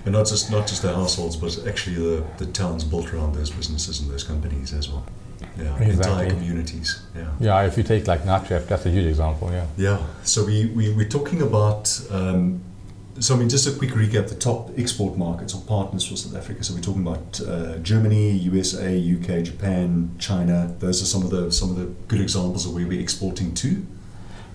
And 0.07 0.13
not 0.13 0.27
just 0.27 0.51
not 0.51 0.67
just 0.67 0.83
their 0.83 0.93
households, 0.93 1.35
but 1.35 1.67
actually 1.67 1.97
the, 1.97 2.25
the 2.37 2.45
towns 2.53 2.85
built 2.85 3.15
around 3.15 3.35
those 3.35 3.49
businesses 3.51 4.01
and 4.01 4.11
those 4.11 4.23
companies 4.23 4.75
as 4.75 4.87
well. 4.91 5.07
Yeah, 5.59 5.81
entire 5.83 6.31
communities. 6.31 7.01
Yeah. 7.17 7.31
yeah, 7.39 7.63
if 7.67 7.77
you 7.77 7.83
take 7.85 8.07
like 8.09 8.23
Natref, 8.25 8.67
that's 8.67 8.87
a 8.87 8.91
huge 8.91 9.07
example. 9.07 9.51
Yeah. 9.53 9.67
Yeah, 9.77 10.03
so 10.25 10.45
we, 10.45 10.67
we, 10.67 10.93
we're 10.93 11.09
talking 11.09 11.43
about, 11.43 11.89
um, 12.11 12.61
so 13.21 13.37
I 13.37 13.39
mean, 13.39 13.49
just 13.49 13.67
a 13.69 13.71
quick 13.79 13.91
recap 13.91 14.29
the 14.29 14.35
top 14.35 14.71
export 14.77 15.17
markets 15.17 15.55
or 15.55 15.63
partners 15.63 16.05
for 16.09 16.17
South 16.17 16.35
Africa. 16.35 16.65
So 16.65 16.75
we're 16.75 16.81
talking 16.81 17.03
about 17.07 17.41
uh, 17.47 17.77
Germany, 17.79 18.33
USA, 18.33 18.99
UK, 18.99 19.45
Japan, 19.45 20.11
China. 20.19 20.75
Those 20.81 21.01
are 21.03 21.07
some 21.07 21.23
of 21.23 21.31
the 21.31 21.53
some 21.53 21.71
of 21.71 21.77
the 21.77 21.87
good 22.09 22.21
examples 22.21 22.67
of 22.67 22.75
where 22.75 22.87
we're 22.87 23.01
exporting 23.01 23.55
to. 23.55 23.87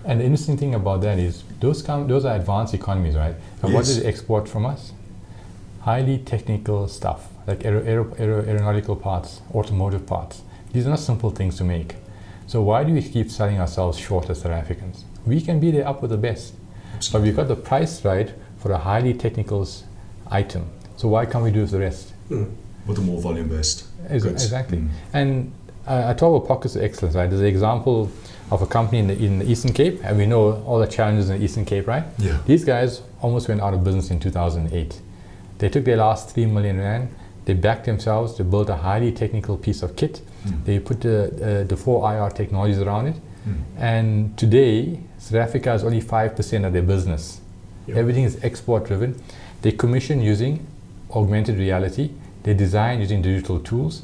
And 0.04 0.20
the 0.20 0.24
interesting 0.24 0.58
thing 0.58 0.74
about 0.74 1.00
that 1.02 1.18
is 1.18 1.42
those 1.60 1.80
com- 1.82 2.08
those 2.08 2.26
are 2.26 2.36
advanced 2.36 2.74
economies, 2.74 3.14
right? 3.16 3.34
And 3.62 3.72
what 3.72 3.86
Yes. 3.86 3.94
do 3.94 4.00
they 4.02 4.08
export 4.08 4.48
from 4.48 4.66
us? 4.66 4.92
Highly 5.80 6.18
technical 6.18 6.88
stuff 6.88 7.28
like 7.46 7.64
aero- 7.64 7.82
aero- 7.84 8.14
aero- 8.18 8.44
aeronautical 8.46 8.96
parts, 8.96 9.40
automotive 9.54 10.06
parts. 10.06 10.42
These 10.72 10.86
are 10.86 10.90
not 10.90 10.98
simple 11.00 11.30
things 11.30 11.56
to 11.56 11.64
make. 11.64 11.96
So 12.46 12.62
why 12.62 12.84
do 12.84 12.92
we 12.92 13.02
keep 13.02 13.30
selling 13.30 13.60
ourselves 13.60 13.98
short 13.98 14.28
as 14.30 14.40
South 14.40 14.52
Africans? 14.52 15.04
We 15.26 15.40
can 15.40 15.60
be 15.60 15.70
there 15.70 15.86
up 15.86 16.02
with 16.02 16.10
the 16.10 16.16
best, 16.16 16.54
but 17.12 17.22
we've 17.22 17.36
got 17.36 17.48
the 17.48 17.56
price 17.56 18.04
right 18.04 18.32
for 18.58 18.72
a 18.72 18.78
highly 18.78 19.14
technical 19.14 19.66
item. 20.30 20.68
So 20.96 21.08
why 21.08 21.26
can't 21.26 21.44
we 21.44 21.50
do 21.50 21.64
the 21.66 21.78
rest? 21.78 22.12
Mm. 22.30 22.50
with 22.86 22.96
the 22.96 23.02
more 23.02 23.20
volume 23.20 23.48
based. 23.48 23.86
Ex- 24.08 24.24
Exactly. 24.24 24.82
And 25.12 25.52
uh, 25.86 26.04
I 26.08 26.14
talk 26.14 26.34
about 26.36 26.48
pockets 26.48 26.76
of 26.76 26.82
excellence, 26.82 27.14
right? 27.16 27.28
There's 27.28 27.40
an 27.42 27.46
example 27.48 28.10
of 28.50 28.62
a 28.62 28.66
company 28.66 28.98
in 28.98 29.06
the, 29.08 29.24
in 29.24 29.38
the 29.40 29.50
Eastern 29.50 29.72
Cape, 29.72 30.00
and 30.04 30.16
we 30.16 30.26
know 30.26 30.62
all 30.66 30.78
the 30.78 30.86
challenges 30.86 31.30
in 31.30 31.38
the 31.38 31.44
Eastern 31.44 31.64
Cape, 31.64 31.86
right? 31.86 32.04
Yeah. 32.18 32.38
These 32.46 32.64
guys 32.64 33.02
almost 33.22 33.48
went 33.48 33.60
out 33.60 33.74
of 33.74 33.84
business 33.84 34.10
in 34.10 34.18
2008. 34.20 35.00
They 35.58 35.68
took 35.68 35.84
their 35.84 35.96
last 35.96 36.30
3 36.34 36.46
million 36.46 36.78
rand, 36.78 37.14
they 37.44 37.54
backed 37.54 37.84
themselves, 37.86 38.36
they 38.38 38.44
built 38.44 38.68
a 38.70 38.76
highly 38.76 39.12
technical 39.12 39.56
piece 39.56 39.82
of 39.82 39.94
kit, 39.96 40.20
Mm. 40.46 40.64
they 40.64 40.78
put 40.78 41.00
the, 41.00 41.60
uh, 41.62 41.64
the 41.68 41.76
four 41.76 42.10
IR 42.12 42.30
technologies 42.30 42.78
around 42.80 43.08
it, 43.08 43.16
Mm. 43.46 43.54
and 43.78 44.36
today, 44.38 45.00
South 45.18 45.36
Africa 45.40 45.72
is 45.74 45.82
only 45.84 46.00
5% 46.00 46.64
of 46.66 46.72
their 46.72 46.82
business. 46.82 47.40
Yep. 47.86 47.96
Everything 47.96 48.24
is 48.24 48.38
export 48.42 48.86
driven. 48.86 49.14
They 49.62 49.72
commission 49.72 50.20
using 50.20 50.66
augmented 51.14 51.58
reality, 51.58 52.10
they 52.42 52.54
design 52.54 53.00
using 53.00 53.22
digital 53.22 53.58
tools, 53.60 54.02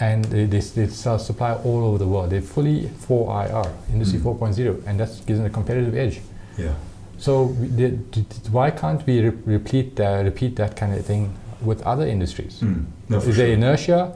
and 0.00 0.24
they, 0.26 0.46
they, 0.46 0.60
they 0.60 0.86
sell, 0.88 1.18
supply 1.18 1.52
all 1.64 1.84
over 1.84 1.98
the 1.98 2.06
world. 2.06 2.30
They're 2.30 2.40
fully 2.42 2.88
4IR, 3.08 3.70
Industry 3.92 4.18
Mm. 4.20 4.38
4.0, 4.38 4.82
and 4.86 4.98
that 5.00 5.08
gives 5.26 5.38
them 5.38 5.46
a 5.46 5.50
competitive 5.50 5.94
edge. 5.94 6.20
Yeah. 6.58 6.72
So, 7.18 7.44
we, 7.44 7.68
the, 7.68 7.88
d- 7.90 8.24
why 8.50 8.70
can't 8.70 9.06
we 9.06 9.20
re- 9.20 9.36
repeat, 9.44 9.96
that, 9.96 10.24
repeat 10.24 10.56
that 10.56 10.76
kind 10.76 10.92
of 10.94 11.04
thing 11.06 11.32
with 11.62 11.80
other 11.82 12.06
industries? 12.06 12.60
Mm. 12.60 12.84
No, 13.08 13.18
Is 13.18 13.24
sure. 13.24 13.32
there 13.34 13.48
inertia, 13.52 14.12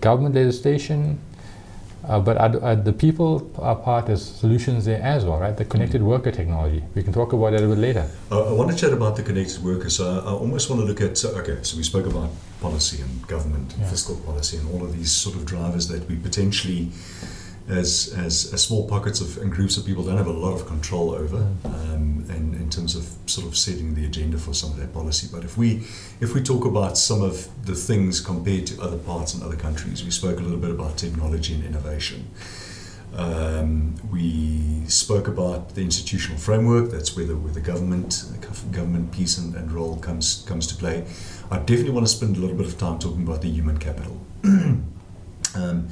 government 0.00 0.34
legislation, 0.34 1.18
uh, 2.08 2.18
but 2.18 2.36
are, 2.38 2.48
the- 2.48 2.60
uh, 2.60 2.74
the 2.74 2.92
people 2.92 3.50
are 3.58 3.76
part 3.76 4.08
as 4.08 4.24
solutions 4.24 4.84
there 4.84 5.02
as 5.02 5.24
well, 5.24 5.38
right? 5.38 5.56
The 5.56 5.64
hmm. 5.64 5.70
connected 5.70 6.02
worker 6.02 6.30
technology. 6.30 6.82
We 6.94 7.02
can 7.02 7.12
talk 7.12 7.32
about 7.32 7.52
that 7.52 7.62
a 7.62 7.68
bit 7.68 7.78
later. 7.78 8.10
Uh, 8.30 8.42
I, 8.42 8.48
I 8.50 8.52
want 8.52 8.70
to 8.70 8.76
chat 8.76 8.92
about 8.92 9.16
the 9.16 9.22
connected 9.22 9.62
workers. 9.62 9.96
So 9.96 10.04
I, 10.10 10.30
I 10.30 10.32
almost 10.32 10.70
want 10.70 10.80
to 10.82 10.86
look 10.86 11.00
at, 11.00 11.22
okay, 11.24 11.58
so 11.62 11.76
we 11.76 11.82
spoke 11.82 12.06
about 12.06 12.30
policy 12.60 13.02
and 13.02 13.26
government 13.26 13.72
and 13.74 13.82
Yeah. 13.82 13.90
fiscal 13.90 14.16
policy 14.16 14.56
and 14.58 14.68
all 14.72 14.84
of 14.84 14.96
these 14.96 15.10
sort 15.10 15.36
of 15.36 15.44
drivers 15.44 15.88
that 15.88 16.08
we 16.08 16.16
potentially, 16.16 16.90
as, 17.70 18.14
as, 18.18 18.52
as 18.52 18.62
small 18.62 18.88
pockets 18.88 19.20
of 19.20 19.38
and 19.38 19.50
groups 19.50 19.76
of 19.76 19.86
people, 19.86 20.02
don't 20.02 20.16
have 20.16 20.26
a 20.26 20.32
lot 20.32 20.52
of 20.52 20.66
control 20.66 21.12
over 21.12 21.46
um, 21.64 22.24
and 22.28 22.54
in 22.54 22.68
terms 22.68 22.96
of 22.96 23.08
sort 23.26 23.46
of 23.46 23.56
setting 23.56 23.94
the 23.94 24.04
agenda 24.04 24.38
for 24.38 24.52
some 24.52 24.70
of 24.70 24.76
that 24.78 24.92
policy. 24.92 25.28
But 25.32 25.44
if 25.44 25.56
we, 25.56 25.84
if 26.20 26.34
we 26.34 26.42
talk 26.42 26.64
about 26.64 26.98
some 26.98 27.22
of 27.22 27.48
the 27.64 27.74
things 27.74 28.20
compared 28.20 28.66
to 28.68 28.82
other 28.82 28.98
parts 28.98 29.34
and 29.34 29.42
other 29.42 29.56
countries, 29.56 30.04
we 30.04 30.10
spoke 30.10 30.40
a 30.40 30.42
little 30.42 30.58
bit 30.58 30.70
about 30.70 30.96
technology 30.96 31.54
and 31.54 31.64
innovation. 31.64 32.28
Um, 33.14 33.96
we 34.10 34.84
spoke 34.86 35.26
about 35.26 35.74
the 35.74 35.82
institutional 35.82 36.38
framework. 36.38 36.90
That's 36.90 37.16
where 37.16 37.26
the, 37.26 37.36
where 37.36 37.52
the 37.52 37.60
government 37.60 38.24
government 38.70 39.12
piece 39.12 39.36
and, 39.38 39.54
and 39.56 39.72
role 39.72 39.96
comes 39.96 40.44
comes 40.46 40.66
to 40.68 40.76
play. 40.76 41.04
I 41.50 41.58
definitely 41.58 41.90
want 41.90 42.06
to 42.06 42.12
spend 42.12 42.36
a 42.36 42.40
little 42.40 42.56
bit 42.56 42.66
of 42.66 42.78
time 42.78 42.98
talking 42.98 43.22
about 43.22 43.42
the 43.42 43.48
human 43.48 43.78
capital, 43.78 44.20
um, 44.44 45.88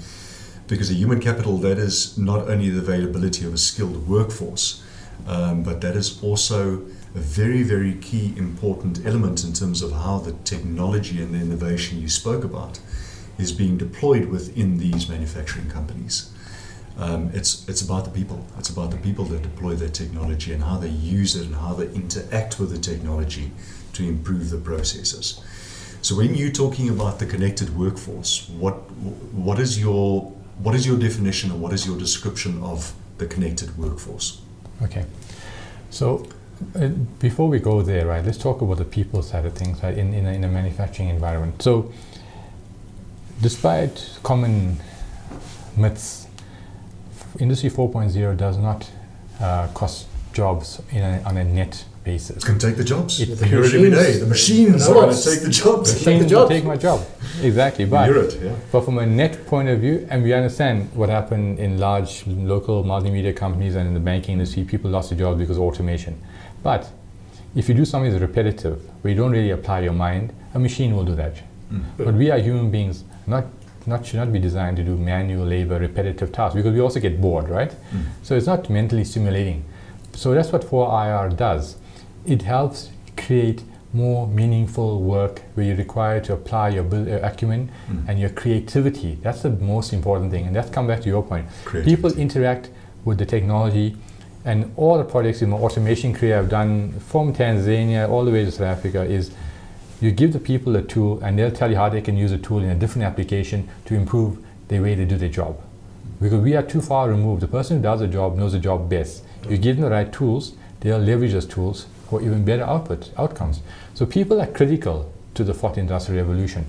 because 0.68 0.90
the 0.90 0.94
human 0.94 1.20
capital 1.20 1.56
that 1.58 1.78
is 1.78 2.16
not 2.16 2.48
only 2.48 2.68
the 2.68 2.78
availability 2.78 3.44
of 3.44 3.54
a 3.54 3.58
skilled 3.58 4.06
workforce, 4.06 4.82
um, 5.26 5.62
but 5.62 5.80
that 5.80 5.96
is 5.96 6.22
also 6.22 6.82
a 7.14 7.18
very 7.18 7.62
very 7.62 7.94
key 7.94 8.34
important 8.36 9.04
element 9.04 9.44
in 9.44 9.52
terms 9.52 9.82
of 9.82 9.90
how 9.92 10.18
the 10.18 10.32
technology 10.44 11.20
and 11.22 11.34
the 11.34 11.38
innovation 11.38 12.00
you 12.00 12.08
spoke 12.08 12.44
about 12.44 12.78
is 13.38 13.52
being 13.52 13.78
deployed 13.78 14.26
within 14.26 14.78
these 14.78 15.08
manufacturing 15.08 15.70
companies. 15.70 16.30
Um, 16.98 17.30
it's 17.32 17.66
it's 17.68 17.80
about 17.80 18.04
the 18.04 18.10
people. 18.10 18.44
It's 18.58 18.68
about 18.68 18.90
the 18.90 18.96
people 18.96 19.24
that 19.26 19.42
deploy 19.42 19.74
that 19.76 19.94
technology 19.94 20.52
and 20.52 20.62
how 20.62 20.76
they 20.78 20.88
use 20.88 21.36
it 21.36 21.46
and 21.46 21.54
how 21.54 21.74
they 21.74 21.88
interact 21.94 22.58
with 22.58 22.70
the 22.70 22.78
technology 22.78 23.52
to 23.94 24.02
improve 24.06 24.50
the 24.50 24.58
processes. 24.58 25.40
So 26.02 26.16
when 26.16 26.34
you're 26.34 26.52
talking 26.52 26.88
about 26.90 27.18
the 27.18 27.26
connected 27.26 27.76
workforce, 27.76 28.48
what 28.50 28.74
what 29.32 29.58
is 29.58 29.80
your 29.80 30.32
what 30.62 30.74
is 30.74 30.86
your 30.86 30.98
definition 30.98 31.50
and 31.50 31.60
what 31.60 31.72
is 31.72 31.86
your 31.86 31.98
description 31.98 32.62
of 32.62 32.92
the 33.18 33.26
connected 33.26 33.76
workforce? 33.78 34.40
Okay. 34.82 35.04
So 35.90 36.26
uh, 36.74 36.88
before 37.18 37.48
we 37.48 37.58
go 37.58 37.82
there, 37.82 38.06
right, 38.06 38.24
let's 38.24 38.38
talk 38.38 38.60
about 38.60 38.78
the 38.78 38.84
people 38.84 39.22
side 39.22 39.44
of 39.44 39.54
things, 39.54 39.82
right, 39.82 39.96
in, 39.96 40.12
in, 40.12 40.26
a, 40.26 40.32
in 40.32 40.44
a 40.44 40.48
manufacturing 40.48 41.08
environment. 41.08 41.62
So 41.62 41.92
despite 43.40 44.18
common 44.22 44.78
myths, 45.76 46.26
Industry 47.38 47.70
4.0 47.70 48.36
does 48.36 48.58
not 48.58 48.90
uh, 49.40 49.68
cost 49.68 50.06
jobs 50.32 50.80
a, 50.92 51.22
on 51.24 51.36
a 51.36 51.44
net 51.44 51.84
basis. 52.04 52.36
It's 52.36 52.44
going 52.44 52.58
to 52.58 52.66
take 52.66 52.76
the 52.76 52.84
jobs. 52.84 53.20
It- 53.20 53.38
the 53.38 53.46
hear 53.46 53.62
it 53.62 53.74
every 53.74 53.90
day. 53.90 53.96
machines- 53.96 54.20
The 54.20 54.26
machines 54.26 54.88
No, 54.88 54.90
are 54.90 54.94
going 55.04 55.16
to 55.16 55.24
take 55.30 55.40
the 55.42 55.50
jobs. 55.50 55.92
Take 55.94 56.06
Machines 56.06 56.22
the 56.24 56.30
jobs. 56.30 56.50
take 56.50 56.64
my 56.64 56.76
job. 56.76 57.00
Exactly. 57.42 57.84
But 57.84 58.10
it, 58.10 58.40
yeah. 58.42 58.52
But 58.72 58.80
from 58.84 58.98
a 58.98 59.06
net 59.06 59.46
point 59.46 59.68
of 59.68 59.80
view, 59.80 60.06
and 60.10 60.22
we 60.22 60.32
understand 60.32 60.88
what 60.94 61.08
happened 61.08 61.58
in 61.58 61.78
large 61.78 62.24
local 62.26 62.84
multimedia 62.84 63.34
companies 63.34 63.74
and 63.76 63.86
in 63.88 63.94
the 63.94 64.00
banking 64.00 64.32
industry, 64.34 64.64
people 64.64 64.90
lost 64.90 65.10
their 65.10 65.18
jobs 65.18 65.38
because 65.38 65.56
of 65.56 65.62
automation. 65.62 66.14
But 66.62 66.90
if 67.54 67.68
you 67.68 67.74
do 67.74 67.84
something 67.84 68.10
that's 68.10 68.20
repetitive, 68.22 68.80
where 69.02 69.12
you 69.12 69.16
don't 69.16 69.32
really 69.32 69.50
apply 69.50 69.80
your 69.80 69.92
mind, 69.92 70.32
a 70.54 70.58
machine 70.58 70.94
will 70.96 71.04
do 71.04 71.14
that. 71.16 71.34
Mm. 71.72 71.82
But 71.98 72.14
we 72.14 72.30
are 72.30 72.38
human 72.38 72.70
beings, 72.70 73.04
not 73.26 73.44
not 73.86 74.04
should 74.04 74.16
not 74.20 74.30
be 74.32 74.38
designed 74.38 74.76
to 74.76 74.82
do 74.82 74.96
manual 74.96 75.46
labor, 75.46 75.78
repetitive 75.78 76.30
tasks, 76.30 76.54
because 76.54 76.74
we 76.74 76.80
also 76.80 77.00
get 77.00 77.20
bored, 77.22 77.48
right? 77.48 77.70
Mm. 77.70 78.02
So 78.22 78.34
it's 78.36 78.46
not 78.46 78.68
mentally 78.68 79.02
stimulating. 79.04 79.64
So 80.14 80.34
that's 80.34 80.52
what 80.52 80.62
4IR 80.62 81.34
does. 81.36 81.76
It 82.28 82.42
helps 82.42 82.90
create 83.16 83.62
more 83.94 84.26
meaningful 84.26 85.00
work 85.02 85.40
where 85.54 85.64
you're 85.64 85.76
required 85.76 86.24
to 86.24 86.34
apply 86.34 86.68
your 86.68 86.84
acumen 87.22 87.70
Mm. 87.90 88.04
and 88.08 88.20
your 88.20 88.28
creativity. 88.30 89.18
That's 89.22 89.40
the 89.42 89.50
most 89.50 89.94
important 89.94 90.30
thing. 90.30 90.46
And 90.46 90.54
that's 90.54 90.68
come 90.68 90.86
back 90.86 91.00
to 91.02 91.08
your 91.08 91.22
point. 91.22 91.46
People 91.86 92.12
interact 92.12 92.68
with 93.06 93.16
the 93.18 93.24
technology 93.24 93.96
and 94.44 94.70
all 94.76 94.98
the 94.98 95.04
projects 95.04 95.40
in 95.40 95.48
my 95.50 95.56
automation 95.56 96.12
career 96.12 96.38
I've 96.38 96.50
done 96.50 96.92
from 97.00 97.32
Tanzania 97.32 98.08
all 98.10 98.24
the 98.26 98.30
way 98.30 98.44
to 98.44 98.50
South 98.52 98.66
Africa 98.78 99.02
is 99.04 99.30
you 100.02 100.10
give 100.10 100.32
the 100.34 100.38
people 100.38 100.76
a 100.76 100.82
tool 100.82 101.18
and 101.22 101.38
they'll 101.38 101.50
tell 101.50 101.70
you 101.70 101.76
how 101.76 101.88
they 101.88 102.02
can 102.02 102.16
use 102.16 102.30
a 102.32 102.38
tool 102.38 102.58
in 102.58 102.68
a 102.68 102.74
different 102.74 103.04
application 103.06 103.68
to 103.86 103.94
improve 103.94 104.36
the 104.68 104.80
way 104.80 104.94
they 104.94 105.06
do 105.06 105.16
their 105.16 105.30
job. 105.30 105.58
Because 106.20 106.40
we 106.42 106.54
are 106.54 106.62
too 106.62 106.82
far 106.82 107.08
removed. 107.08 107.40
The 107.42 107.48
person 107.48 107.78
who 107.78 107.82
does 107.82 108.00
the 108.00 108.06
job 108.06 108.36
knows 108.36 108.52
the 108.52 108.58
job 108.58 108.88
best. 108.90 109.24
You 109.48 109.56
give 109.56 109.76
them 109.76 109.84
the 109.86 109.90
right 109.90 110.12
tools, 110.12 110.52
they'll 110.80 110.98
leverage 110.98 111.32
those 111.32 111.46
tools 111.46 111.86
for 112.08 112.22
even 112.22 112.44
better 112.44 112.62
output 112.62 113.10
outcomes. 113.18 113.60
So 113.94 114.06
people 114.06 114.40
are 114.40 114.46
critical 114.46 115.12
to 115.34 115.44
the 115.44 115.54
fourth 115.54 115.78
industrial 115.78 116.24
revolution, 116.24 116.66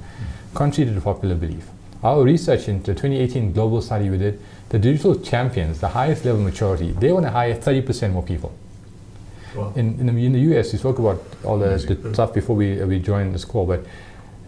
contrary 0.53 0.89
to 0.89 0.95
the 0.95 1.01
popular 1.01 1.35
belief. 1.35 1.67
Our 2.03 2.23
research 2.23 2.67
in 2.67 2.79
the 2.83 2.93
2018 2.93 3.51
global 3.51 3.81
study 3.81 4.09
we 4.09 4.17
did, 4.17 4.39
the 4.69 4.79
digital 4.79 5.19
champions, 5.19 5.79
the 5.79 5.89
highest 5.89 6.23
level 6.25 6.41
maturity, 6.41 6.91
they 6.91 7.11
want 7.11 7.25
to 7.25 7.31
hire 7.31 7.55
30% 7.55 8.13
more 8.13 8.23
people. 8.23 8.53
Wow. 9.55 9.73
In, 9.75 9.99
in, 9.99 10.05
the, 10.05 10.25
in 10.25 10.33
the 10.33 10.59
US, 10.59 10.71
you 10.71 10.79
spoke 10.79 10.99
about 10.99 11.21
all 11.43 11.57
the, 11.57 11.77
the 11.77 12.13
stuff 12.13 12.33
before 12.33 12.55
we, 12.55 12.81
uh, 12.81 12.85
we 12.85 12.99
joined 12.99 13.33
the 13.33 13.39
school, 13.39 13.65
but 13.65 13.83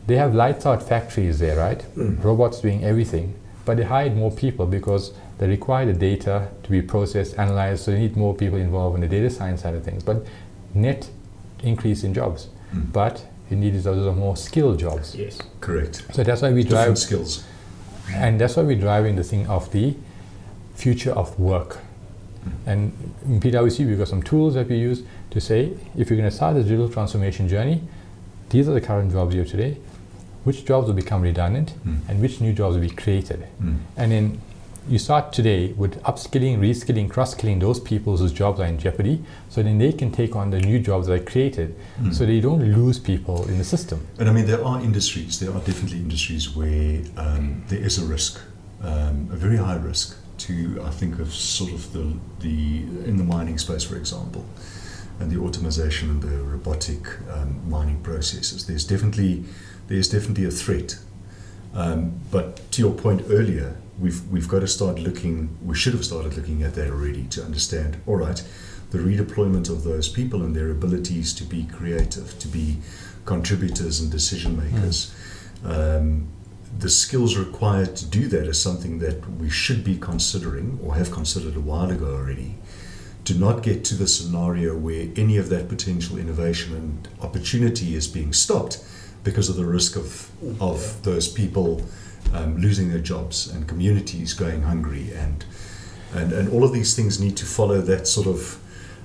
they 0.08 0.16
have 0.16 0.36
lights 0.36 0.66
out 0.66 0.88
factories 0.88 1.40
there, 1.40 1.58
right? 1.58 1.80
Mm. 1.96 2.24
Robots 2.24 2.62
doing 2.62 2.84
everything, 2.84 3.34
but 3.66 3.78
they 3.78 3.84
hired 3.84 4.16
more 4.16 4.32
people 4.32 4.66
because 4.66 5.14
they 5.40 5.48
require 5.48 5.88
the 5.88 5.94
data 5.94 6.50
to 6.64 6.70
be 6.70 6.82
processed, 6.82 7.38
analyzed, 7.40 7.84
so 7.84 7.92
they 7.92 8.00
need 8.00 8.16
more 8.16 8.36
people 8.36 8.60
involved 8.60 8.96
in 8.96 9.02
the 9.02 9.08
data 9.08 9.30
science 9.30 9.62
side 9.64 9.74
of 9.74 9.84
things. 9.84 10.04
But 10.04 10.24
net 10.74 11.10
increase 11.64 12.04
in 12.04 12.14
jobs, 12.14 12.48
Mm. 12.74 12.92
but 12.94 13.26
you 13.50 13.58
need 13.58 13.74
those 13.84 14.08
are 14.08 14.16
more 14.16 14.38
skilled 14.38 14.80
jobs. 14.80 15.14
Yes. 15.16 15.38
Correct. 15.60 16.04
So 16.14 16.24
that's 16.24 16.42
why 16.42 16.52
we 16.54 16.64
drive 16.64 16.96
Different 16.96 16.98
skills. 17.00 17.44
and 18.16 18.40
that's 18.40 18.56
why 18.56 18.64
we're 18.64 18.80
driving 18.80 19.16
the 19.18 19.24
thing 19.24 19.46
of 19.48 19.70
the 19.72 19.96
future 20.76 21.12
of 21.12 21.38
work. 21.40 21.80
And 22.66 22.92
in 23.26 23.40
PwC, 23.40 23.86
we've 23.86 23.98
got 24.00 24.08
some 24.08 24.24
tools 24.24 24.54
that 24.56 24.68
we 24.68 24.78
use 24.78 25.04
to 25.32 25.40
say 25.40 25.74
if 25.98 26.10
you're 26.10 26.18
going 26.18 26.30
to 26.30 26.36
start 26.36 26.56
the 26.56 26.64
digital 26.64 26.90
transformation 26.90 27.48
journey, 27.48 27.82
these 28.50 28.68
are 28.68 28.74
the 28.74 28.82
current 28.82 29.12
jobs 29.12 29.34
you 29.36 29.42
have 29.42 29.50
today. 29.50 29.78
Which 30.44 30.66
jobs 30.66 30.88
will 30.88 30.96
become 30.96 31.22
redundant, 31.22 31.74
Mm. 31.86 31.98
and 32.10 32.20
which 32.22 32.42
new 32.42 32.52
jobs 32.54 32.76
will 32.76 32.82
be 32.82 32.90
created? 32.90 33.46
Mm. 33.62 33.76
And 33.98 34.12
then 34.12 34.42
you 34.90 34.98
start 34.98 35.32
today 35.32 35.74
with 35.74 36.02
upskilling, 36.04 36.58
reskilling, 36.60 37.10
cross-skilling 37.10 37.60
those 37.60 37.80
people 37.80 38.18
whose 38.18 38.34
jobs 38.34 38.60
are 38.60 38.66
in 38.66 38.80
jeopardy, 38.80 39.24
so 39.50 39.62
then 39.62 39.78
they 39.78 39.94
can 39.94 40.12
take 40.12 40.36
on 40.36 40.50
the 40.50 40.60
new 40.60 40.80
jobs 40.80 41.08
that 41.08 41.14
are 41.22 41.24
created, 41.24 41.76
Mm. 42.02 42.14
so 42.14 42.26
they 42.26 42.40
don't 42.40 42.64
lose 42.74 42.98
people 43.00 43.48
in 43.48 43.58
the 43.58 43.64
system. 43.64 44.00
And 44.18 44.28
I 44.28 44.34
mean, 44.34 44.48
there 44.48 44.64
are 44.66 44.82
industries, 44.82 45.40
there 45.40 45.52
are 45.52 45.60
definitely 45.62 46.00
industries 46.00 46.56
where 46.56 47.02
um, 47.16 47.64
there 47.68 47.80
is 47.80 48.00
a 48.00 48.06
risk, 48.06 48.40
um, 48.82 49.30
a 49.32 49.36
very 49.36 49.58
high 49.58 49.76
risk 49.78 50.18
to, 50.40 50.82
I 50.84 50.90
think, 50.90 51.20
of 51.20 51.32
sort 51.32 51.72
of 51.72 51.94
the, 51.94 52.14
the, 52.40 52.84
in 53.06 53.18
the 53.18 53.24
mining 53.24 53.60
space, 53.60 53.84
for 53.84 53.96
example, 53.96 54.44
and 55.20 55.30
the 55.30 55.38
automation 55.38 56.10
and 56.10 56.22
the 56.24 56.38
robotic 56.44 57.08
um, 57.32 57.62
mining 57.70 58.02
processes. 58.02 58.66
There's 58.66 58.84
definitely, 58.84 59.44
there's 59.88 60.10
definitely 60.10 60.46
a 60.46 60.52
threat. 60.52 60.98
Um, 61.76 62.20
but 62.32 62.72
to 62.72 62.82
your 62.82 62.92
point 62.94 63.22
earlier, 63.30 63.76
we've, 64.02 64.28
we've 64.28 64.48
got 64.48 64.60
to 64.60 64.68
start 64.68 65.00
looking, 65.00 65.58
we 65.64 65.76
should 65.76 65.94
have 65.94 66.04
started 66.04 66.36
looking 66.36 66.64
at 66.64 66.74
that 66.76 66.90
already 66.90 67.26
to 67.28 67.44
understand, 67.44 68.02
all 68.08 68.18
right, 68.18 68.44
the 68.90 68.98
redeployment 68.98 69.70
of 69.70 69.84
those 69.84 70.10
people 70.10 70.44
and 70.44 70.56
their 70.56 70.72
abilities 70.72 71.34
to 71.34 71.44
be 71.44 71.64
creative, 71.64 72.38
to 72.40 72.48
be 72.48 72.78
contributors 73.26 74.02
and 74.02 74.12
decision 74.12 74.58
makers. 74.58 75.16
Um, 75.64 76.28
the 76.78 76.90
skills 76.90 77.38
required 77.38 77.96
to 77.98 78.06
do 78.06 78.28
that 78.28 78.48
is 78.48 78.60
something 78.60 79.00
that 79.00 79.30
we 79.38 79.50
should 79.50 79.84
be 79.84 79.98
considering 79.98 80.80
or 80.84 80.96
have 80.96 81.12
considered 81.12 81.56
a 81.56 81.60
while 81.60 81.92
ago 81.92 82.16
already. 82.16 82.56
To 83.26 83.36
not 83.36 83.62
get 83.62 83.86
to 83.86 83.96
the 83.96 84.08
scenario 84.08 84.76
where 84.76 85.10
any 85.16 85.38
of 85.38 85.50
that 85.50 85.70
potential 85.70 86.18
innovation 86.18 86.74
and 86.74 87.08
opportunity 87.22 87.94
is 87.94 88.08
being 88.08 88.34
stopped 88.34 88.84
because 89.24 89.48
of 89.48 89.56
the 89.56 89.66
risk 89.66 89.96
of, 89.96 90.32
of 90.60 91.04
those 91.04 91.28
people 91.28 91.84
um, 92.34 92.58
losing 92.58 92.90
their 92.90 93.00
jobs 93.00 93.48
and 93.54 93.68
communities 93.68 94.34
going 94.34 94.62
hungry 94.64 95.12
and, 95.14 95.46
and 96.14 96.32
and 96.34 96.50
all 96.50 96.64
of 96.64 96.72
these 96.74 96.96
things 96.96 97.20
need 97.20 97.36
to 97.38 97.46
follow 97.46 97.82
that 97.82 98.08
sort 98.08 98.28
of 98.28 98.58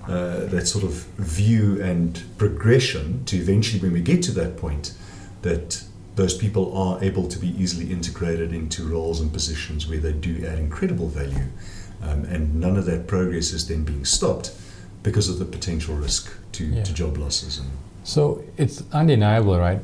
uh, 0.08 0.46
that 0.46 0.66
sort 0.66 0.84
of 0.84 0.92
view 1.18 1.82
and 1.82 2.22
progression 2.38 3.24
to 3.24 3.36
eventually 3.36 3.80
when 3.82 3.92
we 3.92 4.00
get 4.00 4.22
to 4.22 4.32
that 4.32 4.56
point 4.56 4.94
that 5.42 5.82
those 6.14 6.34
people 6.36 6.74
are 6.76 7.02
able 7.04 7.28
to 7.28 7.38
be 7.38 7.48
easily 7.62 7.92
integrated 7.92 8.52
into 8.52 8.88
roles 8.88 9.20
and 9.20 9.32
positions 9.32 9.86
where 9.88 9.98
they 9.98 10.12
do 10.12 10.46
add 10.46 10.58
incredible 10.58 11.08
value 11.08 11.44
um, 12.02 12.24
and 12.24 12.54
none 12.54 12.76
of 12.76 12.84
that 12.86 13.06
progress 13.06 13.52
is 13.52 13.66
then 13.68 13.84
being 13.84 14.04
stopped 14.04 14.52
because 15.02 15.28
of 15.28 15.38
the 15.38 15.44
potential 15.44 15.94
risk 15.94 16.32
to, 16.52 16.64
Yeah. 16.64 16.82
to 16.84 16.92
job 16.94 17.16
losses 17.18 17.58
and 17.58 17.68
So 18.04 18.44
it's 18.56 18.82
undeniable, 18.92 19.58
right? 19.58 19.80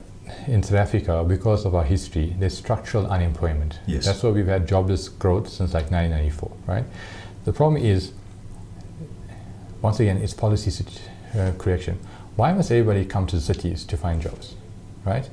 In 0.47 0.63
South 0.63 0.79
Africa, 0.79 1.25
because 1.27 1.65
of 1.65 1.75
our 1.75 1.85
history, 1.85 2.35
there's 2.39 2.57
structural 2.57 3.07
unemployment. 3.07 3.79
Yes. 3.87 4.07
That's 4.07 4.23
why 4.23 4.31
we've 4.31 4.47
had 4.47 4.67
jobless 4.67 5.09
growth 5.09 5.49
since 5.49 5.75
like 5.75 5.91
1994, 5.91 6.53
right? 6.67 6.85
The 7.45 7.53
problem 7.53 7.83
is, 7.83 8.13
once 9.81 10.01
again, 10.01 10.19
it's 10.19 10.35
policy 10.35 10.85
uh, 11.39 11.53
correction. 11.59 11.99
Why 12.37 12.53
must 12.53 12.71
everybody 12.71 13.05
come 13.05 13.27
to 13.27 13.37
the 13.37 13.43
cities 13.43 13.85
to 13.85 13.97
find 13.97 14.21
jobs, 14.23 14.55
right? 15.05 15.29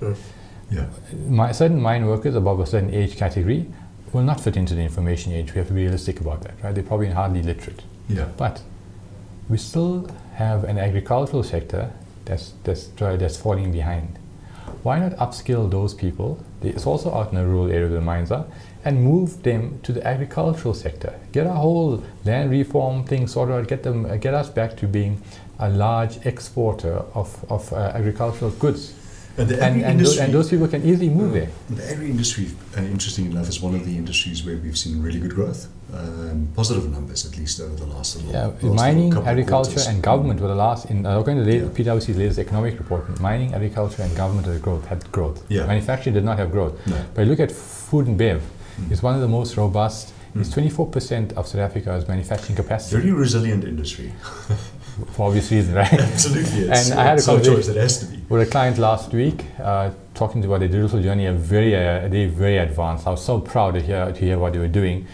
yeah 0.71 0.85
My, 1.27 1.51
certain 1.51 1.81
mine 1.81 2.05
workers 2.05 2.35
above 2.35 2.59
a 2.59 2.65
certain 2.65 2.93
age 2.93 3.17
category 3.17 3.65
will 4.13 4.23
not 4.23 4.39
fit 4.39 4.55
into 4.57 4.75
the 4.75 4.81
information 4.81 5.31
age. 5.33 5.53
We 5.53 5.59
have 5.59 5.67
to 5.67 5.73
be 5.73 5.83
realistic 5.83 6.19
about 6.19 6.41
that, 6.41 6.53
right? 6.63 6.73
They're 6.73 6.83
probably 6.83 7.07
hardly 7.09 7.41
literate. 7.41 7.83
yeah 8.07 8.25
But 8.37 8.61
we 9.47 9.57
still 9.57 10.07
have 10.35 10.63
an 10.63 10.77
agricultural 10.77 11.43
sector 11.43 11.91
that's, 12.25 12.53
that's, 12.63 12.87
that's 12.97 13.37
falling 13.37 13.71
behind. 13.71 14.18
Why 14.83 14.99
not 14.99 15.13
upskill 15.17 15.69
those 15.69 15.93
people? 15.93 16.43
It's 16.61 16.85
also 16.85 17.13
out 17.13 17.29
in 17.31 17.35
the 17.35 17.45
rural 17.45 17.69
area 17.69 17.87
where 17.87 17.99
the 17.99 18.01
mines 18.01 18.31
are, 18.31 18.45
and 18.85 19.03
move 19.03 19.43
them 19.43 19.79
to 19.83 19.91
the 19.91 20.05
agricultural 20.05 20.73
sector. 20.73 21.19
Get 21.31 21.47
our 21.47 21.55
whole 21.55 22.03
land 22.25 22.51
reform 22.51 23.03
thing 23.03 23.27
sorted 23.27 23.55
out. 23.55 23.67
Get 23.67 23.83
them, 23.83 24.05
uh, 24.05 24.15
get 24.15 24.33
us 24.33 24.49
back 24.49 24.77
to 24.77 24.87
being 24.87 25.21
a 25.59 25.69
large 25.69 26.25
exporter 26.25 27.03
of, 27.13 27.45
of 27.49 27.71
uh, 27.73 27.91
agricultural 27.93 28.51
goods, 28.51 28.93
and 29.37 29.49
the 29.49 29.55
and, 29.55 29.75
and, 29.75 29.83
tho- 29.83 29.89
industry 29.89 30.23
and 30.23 30.33
those 30.33 30.49
people 30.49 30.67
can 30.67 30.83
easily 30.83 31.09
move 31.09 31.33
there. 31.33 31.49
The 31.69 31.91
agri 31.91 32.09
industry, 32.09 32.47
uh, 32.77 32.81
interesting 32.81 33.25
enough, 33.31 33.49
is 33.49 33.61
one 33.61 33.75
of 33.75 33.85
the 33.85 33.97
industries 33.97 34.45
where 34.45 34.57
we've 34.57 34.77
seen 34.77 35.01
really 35.01 35.19
good 35.19 35.35
growth, 35.35 35.67
um, 35.93 36.47
positive 36.55 36.89
numbers 36.91 37.25
at 37.25 37.37
least 37.37 37.59
over 37.61 37.75
the 37.75 37.85
last 37.85 38.15
little. 38.17 38.31
Yeah, 38.31 38.47
last 38.47 38.63
mining, 38.75 39.13
of 39.15 39.27
agriculture, 39.27 39.71
quarters. 39.71 39.87
and 39.87 40.01
government 40.03 40.39
were 40.39 40.47
the 40.47 40.55
last. 40.55 40.85
In 40.91 41.05
uh, 41.05 41.19
according 41.19 41.43
to 41.43 41.51
the 41.51 41.57
Yeah. 41.57 41.93
PwC's 41.93 42.17
latest 42.17 42.39
economic 42.39 42.77
report, 42.77 43.19
mining, 43.19 43.53
agriculture, 43.53 44.03
and 44.03 44.15
government 44.15 44.47
had 44.47 44.61
growth. 44.61 44.85
Had 44.85 45.11
growth. 45.11 45.43
Yeah. 45.49 45.65
Manufacturing 45.65 46.13
did 46.13 46.23
not 46.23 46.37
have 46.37 46.51
growth. 46.51 46.73
No. 46.87 46.97
But 47.13 47.27
look 47.27 47.39
at 47.39 47.51
food 47.51 48.07
and 48.07 48.17
bev. 48.17 48.41
Mm. 48.41 48.91
It's 48.91 49.01
one 49.03 49.15
of 49.15 49.21
the 49.21 49.27
most 49.27 49.57
robust 49.57 50.13
It's 50.35 50.49
24% 50.49 51.33
of 51.33 51.47
South 51.47 51.61
Africa's 51.69 52.07
manufacturing 52.07 52.55
capacity. 52.55 52.97
Very 53.01 53.11
resilient 53.13 53.63
industry. 53.63 54.13
For 55.15 55.27
obvious 55.27 55.49
reasons, 55.51 55.75
right? 55.75 55.93
Absolutely. 56.13 56.69
It's, 56.69 56.91
And 56.91 56.99
I 56.99 57.03
had 57.03 57.19
a 57.19 57.21
conversation- 57.23 57.55
choice. 57.55 57.67
It 57.69 57.77
has 57.77 57.99
to 58.01 58.05
be. 58.05 58.17
with 58.29 58.47
a 58.47 58.51
client 58.51 58.77
last 58.77 59.11
week, 59.13 59.43
uh, 59.59 59.89
talking 60.13 60.43
about 60.45 60.59
their 60.59 60.67
digital 60.69 61.01
journey, 61.01 61.25
are 61.25 61.33
very, 61.33 61.73
uh, 61.75 62.07
they 62.09 62.25
very 62.27 62.57
advanced. 62.57 63.07
I 63.07 63.11
was 63.11 63.23
so 63.25 63.39
proud 63.39 63.71
to 63.75 63.81
hear 63.81 64.11
to 64.11 64.19
hear 64.25 64.37
what 64.37 64.51
they 64.53 64.59
were 64.59 64.73
doing. 64.81 65.07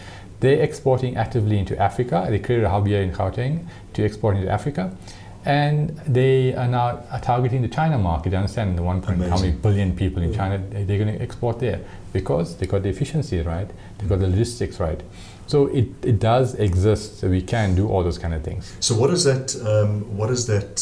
They're 0.46 0.62
exporting 0.62 1.18
actively 1.18 1.58
into 1.58 1.76
Africa. 1.90 2.28
They 2.30 2.38
created 2.38 2.66
a 2.66 2.70
hub 2.70 2.86
here 2.86 3.02
in 3.02 3.12
Gauteng 3.12 3.66
to 3.96 4.06
export 4.06 4.38
into 4.38 4.48
Africa, 4.60 4.84
and 5.44 5.90
they 6.18 6.54
are 6.54 6.68
now 6.68 6.88
are 7.14 7.20
targeting 7.32 7.62
the 7.64 7.68
China 7.80 7.98
market. 7.98 8.32
You 8.32 8.38
understand 8.38 8.78
the 8.78 8.84
one 8.84 9.02
point 9.02 9.18
how 9.24 9.40
many 9.40 9.54
billion 9.54 9.96
people 9.96 10.22
in 10.22 10.32
China 10.40 10.56
they- 10.72 10.84
they're 10.84 11.02
going 11.04 11.14
to 11.18 11.22
export 11.28 11.56
there 11.60 11.80
because 12.14 12.48
they 12.58 12.68
got 12.68 12.84
the 12.84 12.90
efficiency 12.90 13.42
right, 13.42 13.70
they 13.98 14.06
got 14.08 14.20
the 14.20 14.28
logistics 14.28 14.80
right. 14.80 15.02
So 15.48 15.58
it, 15.80 15.88
it 16.12 16.20
does 16.20 16.48
exist. 16.68 17.20
So 17.20 17.24
we 17.30 17.42
can 17.42 17.74
do 17.76 17.88
all 17.92 18.04
those 18.04 18.20
kind 18.24 18.34
of 18.38 18.42
things. 18.44 18.64
So 18.88 18.92
what 19.02 19.10
is 19.18 19.24
that? 19.24 19.46
Um, 19.72 19.92
what 20.20 20.30
is 20.30 20.46
that? 20.54 20.74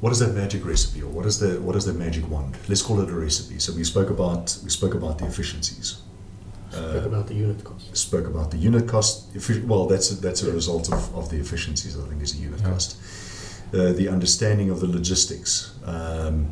What 0.00 0.12
is 0.12 0.20
that 0.20 0.32
magic 0.42 0.64
recipe, 0.64 1.02
or 1.02 1.10
what 1.18 1.26
is 1.26 1.36
the 1.42 1.50
what 1.66 1.74
is 1.74 1.84
the 1.90 1.92
magic 2.04 2.24
wand? 2.30 2.52
Let's 2.68 2.82
call 2.82 3.00
it 3.04 3.08
a 3.16 3.18
recipe. 3.26 3.58
So 3.58 3.72
we 3.74 3.82
spoke 3.82 4.10
about 4.10 4.44
we 4.64 4.70
spoke 4.70 4.94
about 5.00 5.14
the 5.18 5.26
efficiencies. 5.26 5.88
Spoke 6.70 7.06
about 7.06 7.26
the 7.26 7.34
unit 7.34 7.64
cost. 7.64 7.96
spoke 7.96 8.26
about 8.26 8.50
the 8.50 8.58
unit 8.58 8.86
cost. 8.86 9.26
Well, 9.66 9.86
that's 9.86 10.10
a, 10.10 10.14
that's 10.16 10.42
a 10.42 10.52
result 10.52 10.92
of, 10.92 11.14
of 11.16 11.30
the 11.30 11.36
efficiencies. 11.38 11.96
I 11.98 12.06
think 12.08 12.22
is 12.22 12.34
a 12.34 12.38
unit 12.38 12.60
Yeah. 12.60 12.70
cost. 12.72 12.96
Uh, 13.72 13.92
the 13.92 14.08
understanding 14.08 14.70
of 14.70 14.80
the 14.80 14.86
logistics. 14.86 15.72
Um, 15.84 16.48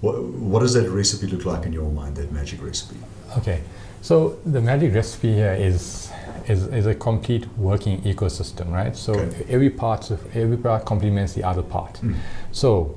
what, 0.00 0.22
what 0.22 0.60
does 0.60 0.74
that 0.74 0.88
recipe 0.90 1.26
look 1.26 1.44
like 1.44 1.66
in 1.66 1.72
your 1.72 1.90
mind? 1.90 2.16
That 2.16 2.30
magic 2.32 2.62
recipe. 2.62 2.96
Okay, 3.38 3.60
so 4.00 4.38
the 4.46 4.60
magic 4.60 4.94
recipe 4.94 5.32
here 5.34 5.52
is 5.52 6.10
is, 6.48 6.66
is 6.68 6.86
a 6.86 6.94
complete 6.94 7.46
working 7.58 8.00
ecosystem, 8.02 8.70
right? 8.72 8.96
So 8.96 9.12
Okay. 9.14 9.44
every 9.50 9.70
part 9.70 10.10
of 10.10 10.18
every 10.36 10.56
part 10.56 10.84
complements 10.86 11.32
the 11.34 11.44
other 11.44 11.62
part. 11.62 12.00
So 12.52 12.96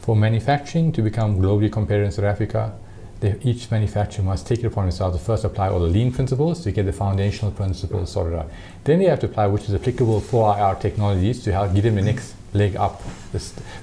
for 0.00 0.16
manufacturing 0.16 0.92
to 0.92 1.02
become 1.02 1.38
globally 1.38 1.70
competitive 1.70 2.06
in 2.06 2.12
South 2.12 2.24
Africa, 2.24 2.72
they, 3.20 3.36
each 3.42 3.70
manufacturer 3.70 4.24
must 4.24 4.46
take 4.46 4.60
it 4.60 4.66
upon 4.66 4.84
themselves 4.84 5.16
to 5.16 5.22
first 5.22 5.44
apply 5.44 5.68
all 5.68 5.80
the 5.80 5.88
lean 5.88 6.12
principles 6.12 6.62
to 6.62 6.70
get 6.70 6.86
the 6.86 6.92
foundational 6.92 7.50
principles 7.50 8.12
sorted 8.12 8.38
out. 8.38 8.48
Then 8.84 9.00
they 9.00 9.06
have 9.06 9.20
to 9.20 9.26
apply 9.26 9.48
which 9.48 9.64
is 9.64 9.74
applicable 9.74 10.20
for 10.20 10.56
our, 10.56 10.76
technologies 10.76 11.42
to 11.44 11.52
help 11.52 11.74
give 11.74 11.84
them 11.84 11.96
the 11.96 12.02
next 12.02 12.34
leg 12.52 12.76
up, 12.76 13.02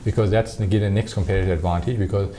because 0.05 0.31
that's 0.31 0.55
to 0.55 0.65
give 0.65 0.81
them 0.81 0.93
the 0.93 1.01
next 1.01 1.13
competitive 1.13 1.49
advantage. 1.49 1.99
Because 1.99 2.33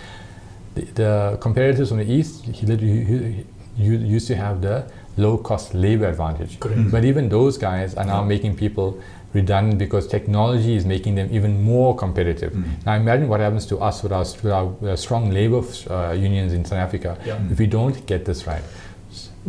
the, 0.75 0.83
the 0.83 1.39
competitors 1.41 1.91
from 1.91 1.99
the 1.99 2.11
east, 2.11 2.45
he, 2.47 2.67
he, 2.77 3.45
he, 3.77 3.85
used 3.85 4.27
to 4.29 4.37
have 4.37 4.63
the 4.63 4.91
low 5.19 5.37
cost 5.37 5.75
labor 5.75 6.07
advantage. 6.07 6.59
Correct. 6.61 6.91
But 6.91 7.05
even 7.05 7.29
those 7.29 7.59
guys 7.59 7.95
are 7.95 8.05
now 8.05 8.23
Yeah. 8.23 8.29
making 8.29 8.57
people 8.57 9.01
redundant 9.41 9.79
because 9.79 10.05
technology 10.19 10.75
is 10.81 10.85
making 10.95 11.15
them 11.19 11.29
even 11.39 11.53
more 11.73 11.91
competitive. 12.05 12.53
Mm. 12.53 12.85
Now 12.87 12.95
imagine 13.05 13.27
what 13.33 13.41
happens 13.47 13.65
to 13.73 13.77
us 13.89 13.97
with 14.03 14.13
our, 14.19 14.25
with 14.43 14.53
our 14.59 14.69
uh, 14.93 14.97
strong 15.05 15.31
labor 15.39 15.63
uh, 15.91 16.13
unions 16.29 16.51
in 16.59 16.65
South 16.65 16.83
Africa 16.89 17.11
Yeah. 17.25 17.39
if 17.53 17.59
we 17.59 17.67
don't 17.77 17.97
get 18.13 18.21
this 18.25 18.41
right. 18.53 18.65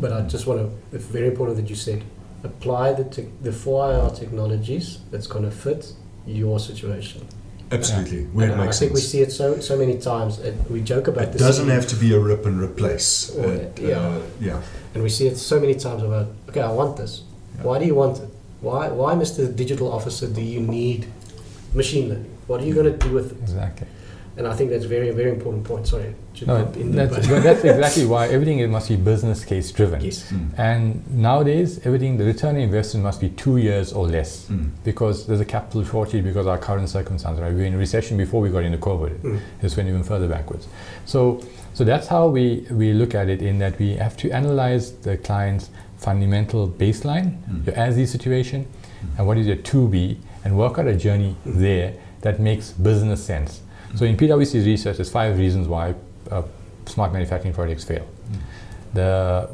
But 0.01 0.09
I 0.17 0.19
just 0.33 0.45
want 0.49 0.59
to, 0.63 0.67
it's 0.95 1.05
very 1.17 1.27
important 1.33 1.55
that 1.59 1.69
you 1.73 1.75
said, 1.87 1.99
apply 2.43 2.93
the, 2.99 3.05
te- 3.15 3.29
the 3.47 3.49
4IR 3.65 4.09
technologies 4.21 4.85
that's 5.11 5.27
going 5.33 5.45
to 5.51 5.55
fit 5.65 5.81
your 6.41 6.59
situation. 6.59 7.21
Absolutely, 7.71 8.21
where 8.35 8.47
it 8.47 8.51
And 8.53 8.61
I 8.61 8.65
makes 8.65 8.79
think 8.79 8.93
we 8.93 9.01
see 9.01 9.21
it 9.25 9.31
so 9.39 9.47
so 9.69 9.75
many 9.83 9.95
times, 10.11 10.33
and 10.39 10.55
we 10.73 10.79
joke 10.93 11.07
about 11.11 11.23
It 11.27 11.31
the 11.33 11.39
doesn't 11.47 11.67
have 11.77 11.85
to 11.93 11.97
be 12.05 12.09
a 12.13 12.19
rip 12.29 12.45
and 12.49 12.57
replace. 12.67 13.09
Or- 13.37 13.51
It, 13.53 13.79
yeah. 13.79 13.99
uh, 13.99 14.21
yeah. 14.47 14.61
and 14.93 14.99
we 15.03 15.09
see 15.17 15.27
it 15.31 15.37
so 15.51 15.55
many 15.59 15.75
times 15.85 16.01
about, 16.09 16.27
okay, 16.49 16.61
I 16.61 16.71
want 16.79 16.95
this. 17.01 17.13
Yeah. 17.57 17.63
Why 17.67 17.75
do 17.81 17.85
you 17.91 17.95
want 18.03 18.15
it? 18.23 18.29
Why, 18.61 18.87
why, 18.89 19.13
Mr. 19.15 19.53
Digital 19.55 19.91
Officer, 19.91 20.27
do 20.27 20.41
you 20.41 20.59
need 20.61 21.07
machine 21.73 22.09
learning? 22.09 22.31
What 22.47 22.61
are 22.61 22.65
you 22.65 22.73
going 22.73 22.91
to 22.91 22.97
do 23.07 23.13
with 23.13 23.31
it? 23.33 23.37
Exactly. 23.43 23.87
And 24.37 24.47
I 24.47 24.53
think 24.55 24.69
that's 24.69 24.85
very, 24.85 25.09
very 25.09 25.31
important 25.31 25.63
point. 25.63 25.87
Sorry 25.87 26.13
No, 26.45 26.57
in 26.75 26.91
that's, 26.91 27.15
but 27.15 27.27
but 27.27 27.41
that's 27.41 27.63
exactly 27.63 28.05
why 28.05 28.27
everything 28.27 28.69
must 28.69 28.87
be 28.87 28.95
business 28.95 29.43
case 29.43 29.71
driven. 29.71 29.99
yes, 30.01 30.31
Mm. 30.31 30.59
And 30.59 31.11
nowadays, 31.11 31.79
everything, 31.85 32.17
the 32.17 32.23
return 32.25 32.55
on 32.55 32.61
investment 32.61 33.03
must 33.03 33.19
be 33.19 33.29
two 33.29 33.57
years 33.57 33.91
or 33.93 34.05
less 34.07 34.45
Mm. 34.47 34.69
because 34.83 35.25
there's 35.25 35.39
a 35.41 35.45
capital 35.45 35.83
shortage 35.83 36.23
because 36.23 36.45
of 36.45 36.49
our 36.49 36.59
current 36.59 36.87
circumstances. 36.87 37.41
Right? 37.41 37.51
We 37.51 37.61
were 37.61 37.65
in 37.65 37.73
a 37.73 37.79
recession 37.79 38.15
before 38.15 38.39
we 38.41 38.49
got 38.49 38.63
into 38.63 38.77
COVID. 38.77 39.13
Mm. 39.23 39.39
This 39.61 39.75
went 39.75 39.89
even 39.89 40.03
further 40.03 40.27
backwards. 40.27 40.67
So, 41.05 41.41
so 41.73 41.83
that's 41.83 42.05
how 42.07 42.27
we, 42.27 42.67
we 42.69 42.93
look 42.93 43.15
at 43.15 43.29
it 43.29 43.41
in 43.41 43.57
that 43.57 43.79
we 43.79 43.95
have 43.95 44.15
to 44.17 44.29
analyze 44.31 44.91
the 45.01 45.17
client's 45.17 45.71
fundamental 45.97 46.67
baseline, 46.67 47.37
Mm. 47.49 47.65
your 47.67 47.75
as 47.75 47.97
is 47.97 48.11
situation, 48.11 48.65
Mm. 48.65 49.17
and 49.19 49.27
what 49.27 49.37
is 49.37 49.47
your 49.47 49.55
to 49.57 49.87
be, 49.87 50.17
and 50.43 50.57
work 50.57 50.77
out 50.79 50.87
a 50.87 50.95
journey 50.95 51.35
there 51.45 51.93
that 52.21 52.39
makes 52.39 52.71
business 52.71 53.23
sense. 53.23 53.61
So 53.95 54.05
in 54.05 54.15
PwC's 54.17 54.65
research, 54.65 54.97
there's 54.97 55.09
five 55.09 55.37
reasons 55.37 55.67
why 55.67 55.93
uh, 56.31 56.41
smart 56.85 57.13
manufacturing 57.13 57.53
projects 57.53 57.83
fail. 57.85 58.03
The 58.93 59.49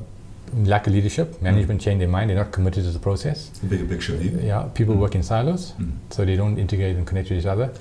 lack 0.65 0.87
of 0.87 0.93
leadership, 0.93 1.41
management 1.41 1.81
change 1.81 1.99
their 1.99 2.07
mind, 2.07 2.29
they're 2.29 2.37
not 2.37 2.51
committed 2.51 2.83
to 2.83 2.91
the 2.91 2.99
process. 2.99 3.49
The 3.61 3.67
bigger 3.67 3.85
picture 3.85 4.15
view. 4.15 4.39
Yeah, 4.43 4.63
people 4.73 4.95
work 4.95 5.15
in 5.15 5.23
silos, 5.23 5.73
Mm. 5.79 5.91
so 6.09 6.25
they 6.25 6.35
don't 6.35 6.57
integrate 6.57 6.95
and 6.95 7.05
connect 7.05 7.29
with 7.29 7.39
each 7.39 7.45
other. 7.45 7.71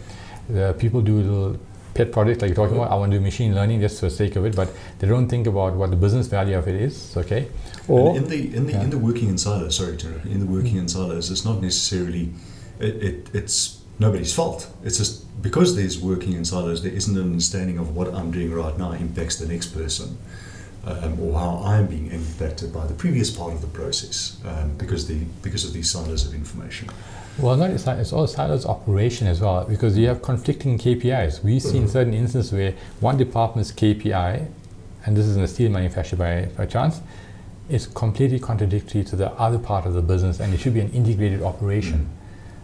The 0.48 0.74
people 0.78 1.00
do 1.02 1.16
little 1.20 1.56
pet 1.94 2.12
projects 2.12 2.42
like 2.42 2.48
you're 2.48 2.56
talking 2.56 2.76
about. 2.76 2.90
I 2.90 2.94
want 2.94 3.12
to 3.12 3.18
do 3.18 3.22
machine 3.22 3.54
learning 3.54 3.80
just 3.80 4.00
for 4.00 4.06
the 4.06 4.10
sake 4.10 4.36
of 4.36 4.44
it, 4.44 4.56
but 4.56 4.70
they 4.98 5.08
don't 5.08 5.28
think 5.28 5.46
about 5.46 5.74
what 5.74 5.90
the 5.90 5.96
business 5.96 6.26
value 6.26 6.56
of 6.56 6.68
it 6.68 6.74
is. 6.74 7.16
Okay, 7.16 7.48
or 7.88 8.16
And 8.16 8.24
in 8.24 8.28
the 8.28 8.56
in 8.56 8.66
the 8.66 8.72
yeah. 8.72 8.82
in 8.82 8.90
the 8.90 8.98
working 8.98 9.28
in 9.28 9.38
silos, 9.38 9.76
sorry, 9.76 9.96
Tara, 9.96 10.20
in 10.24 10.40
the 10.40 10.46
working 10.46 10.76
in 10.76 10.88
silos, 10.88 11.30
it's 11.30 11.44
not 11.44 11.60
necessarily 11.60 12.32
it, 12.78 13.02
it 13.02 13.30
it's 13.34 13.82
nobody's 13.98 14.34
fault. 14.34 14.70
It's 14.84 14.98
just 14.98 15.42
because 15.42 15.76
there's 15.76 15.98
working 15.98 16.32
in 16.32 16.44
silos, 16.44 16.82
there 16.82 16.92
isn't 16.92 17.16
an 17.16 17.22
understanding 17.22 17.78
of 17.78 17.94
what 17.96 18.12
I'm 18.14 18.30
doing 18.30 18.52
right 18.52 18.76
now 18.78 18.92
impacts 18.92 19.38
the 19.38 19.46
next 19.46 19.68
person, 19.68 20.18
um, 20.84 21.20
or 21.20 21.38
how 21.38 21.62
I'm 21.64 21.86
being 21.86 22.10
impacted 22.10 22.72
by 22.72 22.86
the 22.86 22.94
previous 22.94 23.30
part 23.30 23.52
of 23.52 23.60
the 23.60 23.66
process 23.68 24.38
um, 24.44 24.76
because 24.76 25.06
the 25.06 25.18
because 25.42 25.64
of 25.64 25.72
these 25.72 25.90
silos 25.90 26.26
of 26.26 26.34
information. 26.34 26.88
Well, 27.38 27.56
not 27.56 27.70
it's, 27.70 27.86
it's 27.86 28.12
all 28.12 28.26
silos 28.26 28.66
operation 28.66 29.26
as 29.26 29.40
well 29.40 29.64
because 29.64 29.96
you 29.96 30.06
have 30.08 30.22
conflicting 30.22 30.78
KPIs. 30.78 31.42
We 31.42 31.58
see 31.60 31.78
in 31.78 31.84
Mhm. 31.84 31.88
certain 31.90 32.14
instances 32.14 32.52
where 32.52 32.74
one 33.00 33.16
department's 33.16 33.72
KPI, 33.72 34.46
and 35.06 35.16
this 35.16 35.26
is 35.26 35.36
in 35.36 35.42
a 35.42 35.48
steel 35.48 35.70
manufacturer 35.70 36.18
by, 36.18 36.48
by 36.56 36.66
chance, 36.66 37.00
is 37.70 37.86
completely 37.86 38.38
contradictory 38.38 39.02
to 39.04 39.16
the 39.16 39.32
other 39.32 39.58
part 39.58 39.86
of 39.86 39.94
the 39.94 40.02
business, 40.02 40.40
and 40.40 40.52
it 40.52 40.60
should 40.60 40.74
be 40.74 40.80
an 40.80 40.90
integrated 40.90 41.42
operation. 41.42 42.06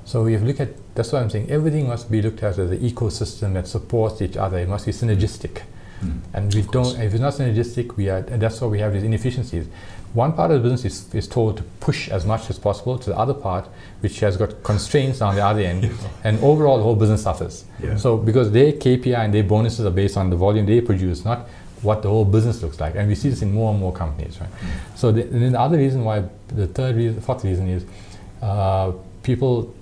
So 0.05 0.27
you 0.27 0.33
have 0.35 0.43
to 0.43 0.47
look 0.49 0.61
at 0.61 0.69
that's 0.95 1.13
why 1.13 1.21
I'm 1.21 1.31
saying 1.31 1.51
everything 1.51 1.87
must 1.89 2.11
be 2.11 2.21
looked 2.21 2.43
at 2.43 2.59
as 2.59 2.71
an 2.71 2.79
ecosystem 2.79 3.55
that 3.55 3.67
supports 3.69 4.21
each 4.21 4.37
other. 4.37 4.59
It 4.59 4.69
must 4.69 4.85
be 4.87 4.93
synergistic. 4.93 5.63
Mm. 6.03 6.21
And 6.35 6.55
we 6.55 6.63
don't, 6.63 6.99
if 6.99 7.13
it's 7.13 7.21
not 7.21 7.35
synergistic, 7.35 7.97
we 7.97 8.09
are, 8.09 8.19
and 8.19 8.41
that's 8.41 8.61
why 8.61 8.69
we 8.69 8.79
have 8.81 8.93
these 8.93 9.03
inefficiencies. 9.03 9.67
One 10.15 10.33
part 10.33 10.51
of 10.51 10.63
the 10.63 10.69
business 10.69 10.85
is, 10.85 11.15
is 11.15 11.29
told 11.29 11.59
to 11.59 11.63
push 11.81 12.09
as 12.09 12.25
much 12.25 12.49
as 12.49 12.59
possible 12.59 12.99
to 12.99 13.11
the 13.11 13.17
other 13.17 13.35
part, 13.35 13.69
which 14.01 14.21
has 14.21 14.37
got 14.37 14.63
constraints 14.63 15.21
on 15.21 15.35
the 15.35 15.45
other 15.45 15.61
end, 15.61 15.91
and 16.25 16.39
overall 16.41 16.79
the 16.79 16.83
whole 16.83 16.97
business 16.97 17.23
suffers. 17.23 17.65
Yeah. 17.83 17.97
So 17.97 18.17
because 18.17 18.51
their 18.51 18.73
KPI 18.73 19.19
and 19.19 19.35
their 19.35 19.45
bonuses 19.45 19.85
are 19.85 19.91
based 19.91 20.17
on 20.17 20.31
the 20.31 20.37
volume 20.37 20.67
they 20.67 20.81
produce, 20.81 21.25
not 21.25 21.49
what 21.83 22.03
the 22.03 22.09
whole 22.09 22.25
business 22.25 22.63
looks 22.63 22.81
like. 22.81 22.97
And 22.97 23.09
we 23.09 23.15
see 23.15 23.31
this 23.31 23.43
in 23.43 23.53
more 23.53 23.71
and 23.71 23.79
more 23.79 23.93
companies, 23.93 24.41
right? 24.41 24.51
So 24.97 25.13
the, 25.13 25.23
then 25.23 25.53
the 25.53 25.61
other 25.61 25.79
reason 25.79 26.05
why, 26.05 26.25
the 26.49 26.67
third 26.67 26.97
reason, 26.97 27.21
fourth 27.21 27.45
reason 27.45 27.69
is 27.69 27.85
uh, 28.43 28.93
people 29.23 29.75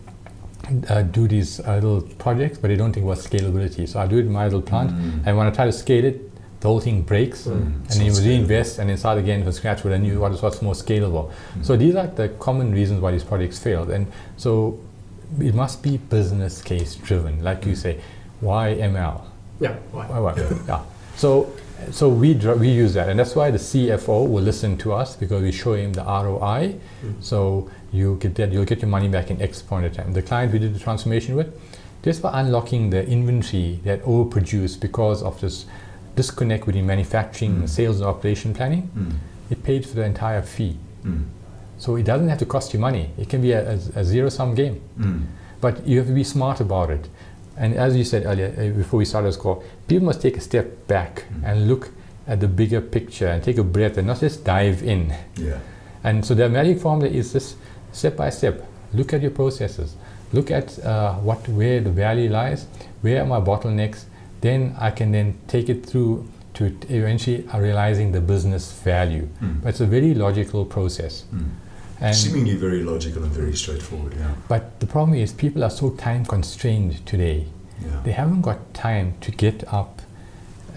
uh, 0.89 1.03
do 1.03 1.29
these 1.29 1.61
uh, 1.61 1.75
little 1.75 2.03
projects, 2.19 2.59
but 2.59 2.69
they 2.69 2.77
don't 2.77 2.93
think 2.93 3.05
about 3.05 3.19
scalability. 3.19 3.89
So 3.89 4.01
I 4.01 4.07
do 4.07 4.17
it 4.19 4.27
in 4.27 4.33
my 4.33 4.45
little 4.45 4.63
plant, 4.63 4.91
Mm. 4.91 5.27
and 5.27 5.37
when 5.37 5.47
I 5.47 5.51
try 5.51 5.65
to 5.67 5.73
scale 5.73 6.05
it, 6.05 6.21
the 6.61 6.69
whole 6.69 6.81
thing 6.81 7.03
breaks, 7.03 7.47
Mm. 7.47 7.53
and 7.53 7.87
then 7.91 8.07
you 8.07 8.13
reinvest 8.13 8.79
and 8.79 8.89
then 8.91 8.97
start 8.97 9.19
again 9.19 9.43
from 9.43 9.53
scratch 9.53 9.85
with 9.85 9.93
a 9.93 9.99
new 9.99 10.19
what 10.21 10.33
is 10.33 10.43
what's 10.43 10.63
more 10.63 10.75
scalable. 10.75 11.31
Mm. 11.59 11.65
So 11.65 11.77
these 11.77 11.95
are 11.95 12.07
the 12.07 12.29
common 12.41 12.73
reasons 12.73 13.01
why 13.01 13.11
these 13.13 13.25
projects 13.25 13.59
failed, 13.59 13.91
and 13.91 14.07
so 14.37 14.79
it 15.41 15.55
must 15.55 15.83
be 15.83 15.99
business 15.99 16.63
case 16.63 16.95
driven, 16.97 17.43
like 17.43 17.67
you 17.67 17.75
say. 17.75 17.99
Why 18.41 18.75
ML? 18.75 19.23
yeah, 19.61 19.75
why? 19.93 20.07
Why, 20.07 20.19
why? 20.21 20.35
Yeah. 20.37 20.53
Yeah. 20.69 20.81
So, 21.17 21.51
so 21.91 22.09
we 22.09 22.35
dr- 22.35 22.59
we 22.59 22.69
use 22.69 22.93
that, 22.95 23.09
and 23.09 23.19
that's 23.19 23.35
why 23.35 23.51
the 23.51 23.59
CFO 23.59 24.29
will 24.29 24.43
listen 24.43 24.77
to 24.79 24.93
us 24.93 25.17
because 25.17 25.43
we 25.43 25.53
show 25.53 25.75
him 25.75 25.93
the 25.95 26.03
ROI. 26.03 26.75
Mm. 27.05 27.15
So 27.21 27.71
you 27.93 28.17
get 28.21 28.35
that 28.37 28.53
you'll 28.53 28.65
get 28.65 28.81
your 28.83 28.89
money 28.91 29.09
back 29.09 29.31
in 29.31 29.41
X 29.41 29.63
point 29.63 29.87
of 29.87 29.93
time. 29.93 30.13
The 30.13 30.23
client 30.23 30.53
we 30.53 30.59
did 30.59 30.75
the 30.75 30.79
transformation 30.81 31.35
with, 31.37 31.49
just 32.03 32.23
by 32.23 32.41
unlocking 32.41 32.91
the 32.91 33.07
inventory 33.07 33.81
that 33.85 34.03
overproduced 34.05 34.81
because 34.81 35.23
of 35.23 35.41
this 35.41 35.67
disconnect 36.15 36.67
between 36.67 36.87
manufacturing, 36.87 37.63
Mm. 37.63 37.69
sales, 37.69 37.97
and 38.01 38.07
operation 38.09 38.55
planning, 38.55 38.89
Mm. 38.97 39.13
it 39.51 39.63
paid 39.63 39.85
for 39.87 39.95
the 39.97 40.05
entire 40.05 40.43
fee. 40.43 40.77
Mm. 41.05 41.25
So 41.79 41.97
it 41.97 42.05
doesn't 42.05 42.29
have 42.29 42.39
to 42.39 42.47
cost 42.47 42.73
you 42.73 42.81
money. 42.81 43.11
It 43.19 43.29
can 43.29 43.43
be 43.43 43.53
a, 43.53 43.73
a, 43.73 43.79
a 44.01 44.05
zero 44.05 44.29
sum 44.31 44.55
game. 44.55 44.81
Mm. 44.99 45.23
But 45.61 45.87
you 45.87 45.99
have 45.99 46.07
to 46.09 46.15
be 46.15 46.25
smart 46.25 46.61
about 46.61 46.91
it. 46.91 47.09
And 47.59 47.75
as 47.75 47.97
you 47.97 48.05
said 48.05 48.25
earlier, 48.27 48.53
uh, 48.59 48.77
before 48.77 48.99
we 48.99 49.05
started 49.05 49.29
this 49.29 49.37
call, 49.37 49.63
people 49.89 50.07
must 50.07 50.21
take 50.23 50.37
a 50.37 50.41
step 50.41 50.87
back 50.87 51.25
Mm. 51.25 51.45
and 51.49 51.69
look 51.69 51.91
at 52.29 52.41
the 52.41 52.49
bigger 52.49 52.81
picture 52.81 53.29
and 53.29 53.43
take 53.43 53.59
a 53.59 53.63
breath 53.63 53.99
and 53.99 54.07
not 54.07 54.21
just 54.21 54.45
dive 54.45 54.83
in. 54.83 55.13
Yeah. 55.37 55.59
And 56.03 56.25
so 56.25 56.35
the 56.35 56.49
magic 56.49 56.79
formula 56.81 57.11
is 57.13 57.33
this 57.33 57.57
step 57.97 58.17
by 58.17 58.31
step. 58.31 58.65
Look 58.93 59.13
at 59.13 59.23
your 59.23 59.31
processes. 59.31 59.97
Look 60.33 60.51
at 60.51 60.79
uh, 60.85 61.15
what 61.15 61.49
where 61.49 61.81
the 61.81 61.91
value 61.91 62.31
lies, 62.31 62.67
where 63.01 63.23
are 63.23 63.27
my 63.27 63.41
bottlenecks. 63.41 64.05
Then 64.41 64.77
I 64.79 64.91
can 64.91 65.13
then 65.13 65.39
take 65.49 65.69
it 65.69 65.87
through 65.87 66.29
to 66.55 66.67
eventually 66.89 67.49
realizing 67.55 68.13
the 68.13 68.21
business 68.21 68.73
value. 68.73 69.29
Mm. 69.43 69.63
But 69.63 69.69
it's 69.71 69.81
a 69.81 69.87
very 69.87 70.15
logical 70.15 70.65
process. 70.65 71.25
Mm. 71.35 71.49
And 72.01 72.15
Seemingly 72.15 72.57
very 72.57 72.83
logical 72.83 73.23
and 73.25 73.33
very 73.33 73.57
straightforward. 73.57 74.15
Yeah. 74.15 74.35
but 74.49 74.81
the 74.81 74.87
problem 74.87 75.19
is 75.19 75.33
people 75.33 75.65
are 75.65 75.71
so 75.71 75.91
time 75.91 76.25
constrained 76.27 77.05
today. 77.07 77.47
Yeah. 77.81 78.01
They 78.05 78.13
haven't 78.13 78.43
got 78.43 78.59
time 78.75 79.15
to 79.23 79.31
get 79.31 79.65
up 79.73 80.03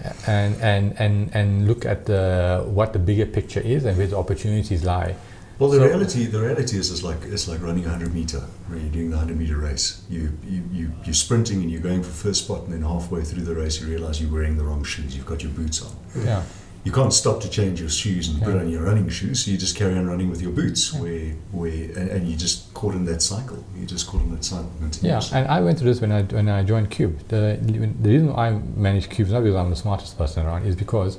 uh, 0.04 0.12
and 0.26 0.54
and 0.62 0.98
and, 0.98 1.30
and 1.34 1.68
look 1.68 1.84
at 1.84 2.06
the 2.06 2.64
what 2.66 2.92
the 2.94 2.98
bigger 2.98 3.26
picture 3.26 3.60
is 3.60 3.84
and 3.84 3.98
where 3.98 4.06
the 4.06 4.16
opportunities 4.16 4.84
lie. 4.84 5.14
Well, 5.60 5.68
the 5.70 5.76
So- 5.76 5.84
reality, 5.86 6.24
the 6.26 6.40
reality 6.40 6.78
is, 6.78 6.90
it's 6.90 7.02
like 7.02 7.18
it's 7.26 7.46
like 7.46 7.62
running 7.62 7.84
a 7.84 7.90
hundred 7.90 8.14
meter. 8.14 8.42
When 8.68 8.80
you're 8.80 8.90
doing 8.90 9.10
the 9.10 9.18
hundred 9.18 9.38
meter 9.38 9.58
race, 9.58 10.00
you 10.08 10.32
you 10.48 10.62
you 10.72 10.92
you're 11.04 11.14
sprinting 11.26 11.60
and 11.62 11.70
you're 11.70 11.82
going 11.82 12.02
for 12.02 12.10
first 12.10 12.44
spot, 12.44 12.64
and 12.64 12.72
then 12.72 12.82
halfway 12.82 13.22
through 13.22 13.44
the 13.44 13.54
race, 13.54 13.78
you 13.80 13.86
realize 13.86 14.20
you're 14.22 14.32
wearing 14.32 14.56
the 14.56 14.64
wrong 14.64 14.82
shoes. 14.84 15.14
You've 15.14 15.26
got 15.26 15.42
your 15.42 15.52
boots 15.52 15.82
on. 15.82 15.92
Yeah. 16.24 16.42
You 16.82 16.92
can't 16.92 17.12
stop 17.12 17.42
to 17.42 17.48
change 17.50 17.78
your 17.78 17.90
shoes 17.90 18.28
and 18.30 18.42
put 18.42 18.56
on 18.56 18.70
your 18.70 18.84
running 18.84 19.10
shoes. 19.10 19.44
So 19.44 19.50
you 19.50 19.58
just 19.58 19.76
carry 19.76 19.98
on 19.98 20.06
running 20.06 20.30
with 20.30 20.40
your 20.40 20.50
boots, 20.50 20.94
Yeah. 20.94 21.00
where 21.02 21.32
where 21.52 21.84
and, 21.98 22.08
and 22.14 22.26
you 22.26 22.36
just 22.38 22.72
caught 22.72 22.94
in 22.94 23.04
that 23.04 23.20
cycle. 23.20 23.62
You 23.78 23.84
just 23.84 24.06
caught 24.06 24.22
in 24.22 24.30
that 24.30 24.44
cycle 24.46 24.70
Yeah, 25.02 25.20
and 25.34 25.46
I 25.46 25.60
went 25.60 25.78
through 25.78 25.90
this 25.92 26.00
when 26.00 26.10
I 26.10 26.22
when 26.22 26.48
I 26.48 26.62
joined 26.62 26.88
Cube. 26.90 27.18
The 27.28 27.58
the 28.04 28.08
reason 28.14 28.32
I 28.32 28.48
manage 28.76 29.10
Cube 29.10 29.26
is 29.28 29.34
not 29.34 29.42
because 29.42 29.56
I'm 29.56 29.68
the 29.68 29.76
smartest 29.76 30.16
person 30.16 30.46
around, 30.46 30.64
is 30.64 30.74
because 30.74 31.18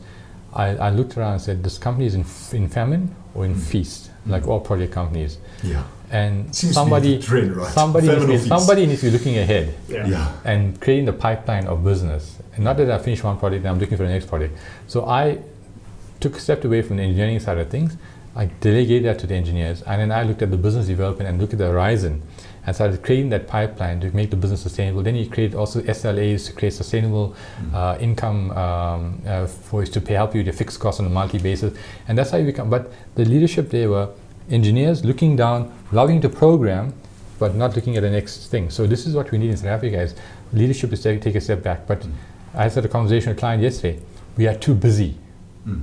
I, 0.51 0.69
I 0.87 0.89
looked 0.89 1.15
around 1.15 1.33
and 1.33 1.41
said 1.41 1.63
this 1.63 1.77
company 1.77 2.07
is 2.07 2.15
in, 2.15 2.25
in 2.53 2.67
famine 2.67 3.15
or 3.35 3.45
in 3.45 3.53
Mm. 3.55 3.59
feast, 3.71 4.09
like 4.25 4.47
all 4.47 4.59
project 4.59 4.91
companies. 4.93 5.37
yeah. 5.63 5.83
And 6.11 6.53
Seems 6.53 6.73
somebody 6.73 7.11
to 7.11 7.15
be 7.15 7.21
the 7.21 7.25
trend, 7.25 7.55
right? 7.55 7.71
somebody 7.73 8.07
needs, 8.09 8.21
to 8.21 8.27
be, 8.27 8.37
somebody 8.49 8.85
needs 8.85 8.99
to 8.99 9.05
be 9.07 9.11
looking 9.17 9.37
ahead 9.37 9.73
Yeah. 9.87 10.07
Yeah. 10.07 10.33
and 10.43 10.79
creating 10.81 11.05
the 11.05 11.13
pipeline 11.13 11.67
of 11.67 11.85
business. 11.85 12.37
And 12.55 12.65
not 12.65 12.75
that 12.77 12.91
I 12.91 12.97
finished 12.97 13.23
one 13.23 13.37
project 13.39 13.61
and 13.63 13.69
I'm 13.69 13.79
looking 13.79 13.97
for 13.97 14.03
the 14.03 14.09
next 14.09 14.25
project. 14.27 14.57
So 14.87 15.05
I 15.05 15.39
took 16.19 16.35
a 16.35 16.39
step 16.41 16.65
away 16.65 16.81
from 16.81 16.97
the 16.97 17.03
engineering 17.03 17.39
side 17.39 17.57
of 17.59 17.69
things. 17.69 17.95
I 18.35 18.45
delegated 18.45 19.05
that 19.05 19.19
to 19.19 19.27
the 19.27 19.35
engineers, 19.35 19.81
and 19.83 20.01
then 20.01 20.11
I 20.11 20.23
looked 20.23 20.41
at 20.41 20.51
the 20.51 20.57
business 20.57 20.87
development 20.87 21.29
and 21.29 21.39
looked 21.39 21.53
at 21.53 21.59
the 21.59 21.67
horizon, 21.67 22.21
and 22.65 22.75
started 22.75 23.01
creating 23.01 23.29
that 23.29 23.47
pipeline 23.47 23.99
to 24.01 24.15
make 24.15 24.29
the 24.29 24.35
business 24.35 24.61
sustainable. 24.61 25.01
Then 25.01 25.15
you 25.15 25.27
create 25.27 25.55
also 25.55 25.81
SLAs 25.81 26.45
to 26.47 26.53
create 26.53 26.73
sustainable 26.73 27.35
Mm. 27.61 27.73
uh, 27.73 27.97
income 27.99 28.51
um, 28.51 29.21
uh, 29.27 29.47
for 29.47 29.81
us 29.81 29.89
to 29.89 30.01
pay 30.01 30.13
help 30.13 30.35
you 30.35 30.43
to 30.43 30.51
fix 30.51 30.77
costs 30.77 30.99
on 30.99 31.05
a 31.07 31.09
monthly 31.09 31.39
basis, 31.39 31.73
and 32.07 32.17
that's 32.17 32.31
how 32.31 32.37
you 32.37 32.45
become. 32.45 32.69
But 32.69 32.91
the 33.15 33.25
leadership 33.25 33.69
there 33.69 33.89
were 33.89 34.09
engineers 34.49 35.03
looking 35.03 35.35
down, 35.35 35.71
loving 35.91 36.21
to 36.21 36.29
program, 36.29 36.93
but 37.39 37.55
not 37.55 37.75
looking 37.75 37.97
at 37.97 38.03
the 38.03 38.09
next 38.09 38.47
thing. 38.51 38.69
So 38.69 38.85
this 38.85 39.07
is 39.07 39.15
what 39.15 39.31
we 39.31 39.37
need 39.39 39.49
in 39.51 39.57
South 39.57 39.67
Africa: 39.77 39.99
is 40.01 40.15
leadership 40.53 40.93
is 40.93 41.01
take, 41.01 41.21
take 41.21 41.35
a 41.35 41.41
step 41.41 41.63
back. 41.63 41.87
But 41.87 42.01
Mm. 42.01 42.11
I 42.53 42.63
had 42.69 42.85
a 42.85 42.87
conversation 42.87 43.29
with 43.29 43.37
a 43.37 43.39
client 43.39 43.63
yesterday. 43.63 43.99
We 44.37 44.47
are 44.47 44.55
too 44.55 44.75
busy 44.75 45.15
Mm. 45.67 45.81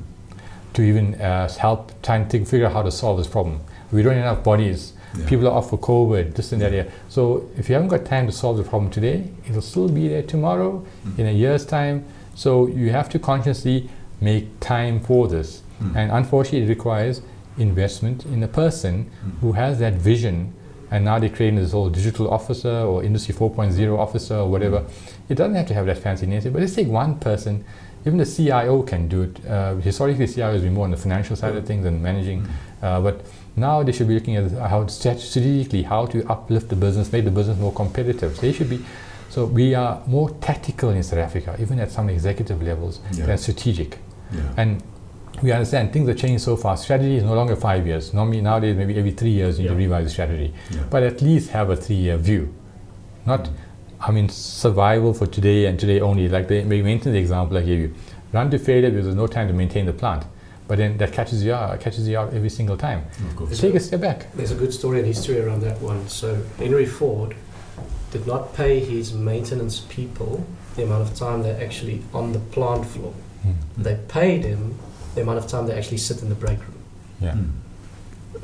to 0.74 0.82
even 0.82 1.14
uh, 1.20 1.48
help 1.58 1.90
try 2.02 2.16
and 2.16 2.30
think, 2.30 2.46
figure 2.46 2.66
out 2.66 2.72
how 2.72 2.82
to 2.82 2.90
solve 2.90 3.18
this 3.18 3.26
problem. 3.26 3.60
We 3.90 4.02
don't 4.02 4.14
have 4.14 4.22
enough 4.22 4.44
bodies. 4.44 4.92
Yeah. 5.16 5.26
People 5.26 5.46
are 5.48 5.52
off 5.52 5.70
for 5.70 5.78
COVID, 5.78 6.34
this 6.34 6.52
and 6.52 6.60
that. 6.62 6.72
Yeah. 6.72 6.84
So 7.08 7.48
if 7.56 7.68
you 7.68 7.74
haven't 7.74 7.88
got 7.88 8.04
time 8.04 8.26
to 8.26 8.32
solve 8.32 8.56
the 8.58 8.62
problem 8.64 8.90
today, 8.90 9.24
it'll 9.48 9.62
still 9.62 9.88
be 9.88 10.08
there 10.08 10.22
tomorrow, 10.22 10.84
Mm. 11.06 11.18
in 11.18 11.26
a 11.26 11.32
year's 11.32 11.64
time. 11.64 12.04
So 12.34 12.66
you 12.66 12.90
have 12.90 13.08
to 13.10 13.18
consciously 13.18 13.88
make 14.20 14.48
time 14.60 15.00
for 15.00 15.28
this. 15.28 15.62
Mm. 15.82 15.96
And 15.96 16.12
unfortunately, 16.12 16.66
it 16.66 16.68
requires 16.68 17.22
investment 17.56 18.24
in 18.26 18.42
a 18.42 18.48
person 18.48 19.06
Mm. 19.06 19.40
who 19.40 19.52
has 19.52 19.78
that 19.78 19.94
vision. 19.94 20.52
And 20.90 21.04
now 21.04 21.18
they're 21.18 21.28
creating 21.28 21.58
this 21.58 21.72
whole 21.72 21.90
digital 21.90 22.30
officer 22.30 22.70
or 22.70 23.02
industry 23.04 23.34
4.0 23.34 23.98
officer 23.98 24.36
or 24.36 24.48
whatever. 24.48 24.84
It 25.28 25.34
doesn't 25.34 25.54
have 25.54 25.66
to 25.66 25.74
have 25.74 25.86
that 25.86 25.98
fancy 25.98 26.26
name, 26.26 26.40
but 26.44 26.60
let's 26.60 26.74
take 26.74 26.88
one 26.88 27.16
person. 27.16 27.64
Even 28.08 28.18
the 28.18 28.24
CIO 28.24 28.82
can 28.82 29.06
do 29.06 29.22
it. 29.22 29.46
Uh, 29.46 29.74
historically, 29.76 30.26
CIO 30.26 30.52
has 30.54 30.62
been 30.62 30.72
more 30.72 30.84
on 30.86 30.90
the 30.90 30.96
financial 30.96 31.36
side 31.36 31.54
of 31.54 31.66
things 31.66 31.84
and 31.84 32.02
managing. 32.02 32.40
Mm. 32.42 32.48
Uh, 32.82 33.00
but 33.02 33.20
now 33.54 33.82
they 33.82 33.92
should 33.92 34.08
be 34.08 34.14
looking 34.14 34.36
at 34.36 34.50
how 34.52 34.86
strategically 34.86 35.82
how 35.82 36.06
to 36.06 36.24
uplift 36.26 36.70
the 36.70 36.76
business, 36.76 37.12
make 37.12 37.24
the 37.26 37.30
business 37.30 37.58
more 37.58 37.72
competitive. 37.72 38.40
They 38.40 38.52
should 38.52 38.70
be. 38.70 38.80
So 39.28 39.44
we 39.44 39.74
are 39.74 40.00
more 40.06 40.30
tactical 40.40 40.88
in 40.88 41.02
South 41.02 41.18
Africa, 41.18 41.54
even 41.60 41.78
at 41.80 41.90
some 41.92 42.08
executive 42.08 42.62
levels, 42.62 43.00
Yeah. 43.12 43.26
than 43.26 43.36
strategic. 43.36 43.98
Yeah. 44.32 44.40
And 44.56 44.82
we 45.42 45.52
understand 45.52 45.92
things 45.92 46.08
are 46.08 46.14
changing 46.14 46.38
so 46.38 46.56
fast. 46.56 46.84
Strategy 46.84 47.16
is 47.16 47.24
no 47.24 47.34
longer 47.34 47.56
five 47.56 47.86
years. 47.86 48.14
Normally 48.14 48.40
nowadays, 48.40 48.74
maybe 48.74 48.98
every 48.98 49.10
three 49.10 49.32
years 49.40 49.58
you 49.58 49.64
need 49.64 49.68
to 49.68 49.74
Yeah. 49.74 49.86
revise 49.86 50.04
the 50.04 50.10
strategy. 50.10 50.54
But 50.88 51.02
at 51.02 51.20
least 51.20 51.50
have 51.50 51.68
a 51.68 51.76
three-year 51.76 52.16
view. 52.16 52.54
Not, 53.26 53.44
Mm. 53.44 53.50
I 54.00 54.10
mean, 54.10 54.28
survival 54.28 55.12
for 55.12 55.26
today 55.26 55.66
and 55.66 55.78
today 55.78 56.00
only. 56.00 56.28
Like 56.28 56.48
the 56.48 56.62
maintenance 56.64 57.16
example 57.16 57.56
I 57.58 57.62
gave 57.62 57.80
you. 57.80 57.94
Run 58.32 58.50
to 58.50 58.58
failure 58.58 58.90
because 58.90 59.06
there's 59.06 59.16
no 59.16 59.26
time 59.26 59.48
to 59.48 59.54
maintain 59.54 59.86
the 59.86 59.92
plant. 59.92 60.24
But 60.68 60.76
then 60.76 60.98
that 60.98 61.12
catches 61.12 61.42
you 61.42 61.54
out, 61.54 61.80
catches 61.80 62.06
you 62.06 62.18
out 62.18 62.34
every 62.34 62.50
single 62.50 62.76
time. 62.76 63.04
Of 63.30 63.36
course. 63.36 63.58
Take 63.58 63.74
a 63.74 63.80
step 63.80 64.02
back. 64.02 64.32
There's 64.34 64.50
a 64.50 64.54
good 64.54 64.72
story 64.72 64.98
and 64.98 65.06
history 65.06 65.40
around 65.40 65.62
that 65.62 65.80
one. 65.80 66.06
So 66.08 66.42
Henry 66.58 66.84
Ford 66.84 67.34
did 68.10 68.26
not 68.26 68.54
pay 68.54 68.80
his 68.80 69.14
maintenance 69.14 69.80
people 69.88 70.46
the 70.76 70.84
amount 70.84 71.02
of 71.02 71.14
time 71.14 71.42
they're 71.42 71.62
actually 71.62 72.02
on 72.12 72.32
the 72.32 72.38
plant 72.38 72.86
floor. 72.86 73.14
Mm. 73.46 73.54
They 73.78 73.98
paid 74.08 74.44
him 74.44 74.78
the 75.14 75.22
amount 75.22 75.38
of 75.38 75.46
time 75.46 75.66
they 75.66 75.76
actually 75.76 75.98
sit 75.98 76.22
in 76.22 76.28
the 76.28 76.34
break 76.34 76.58
room. 76.58 76.82
Yeah. 77.20 77.32
Mm. 77.32 77.50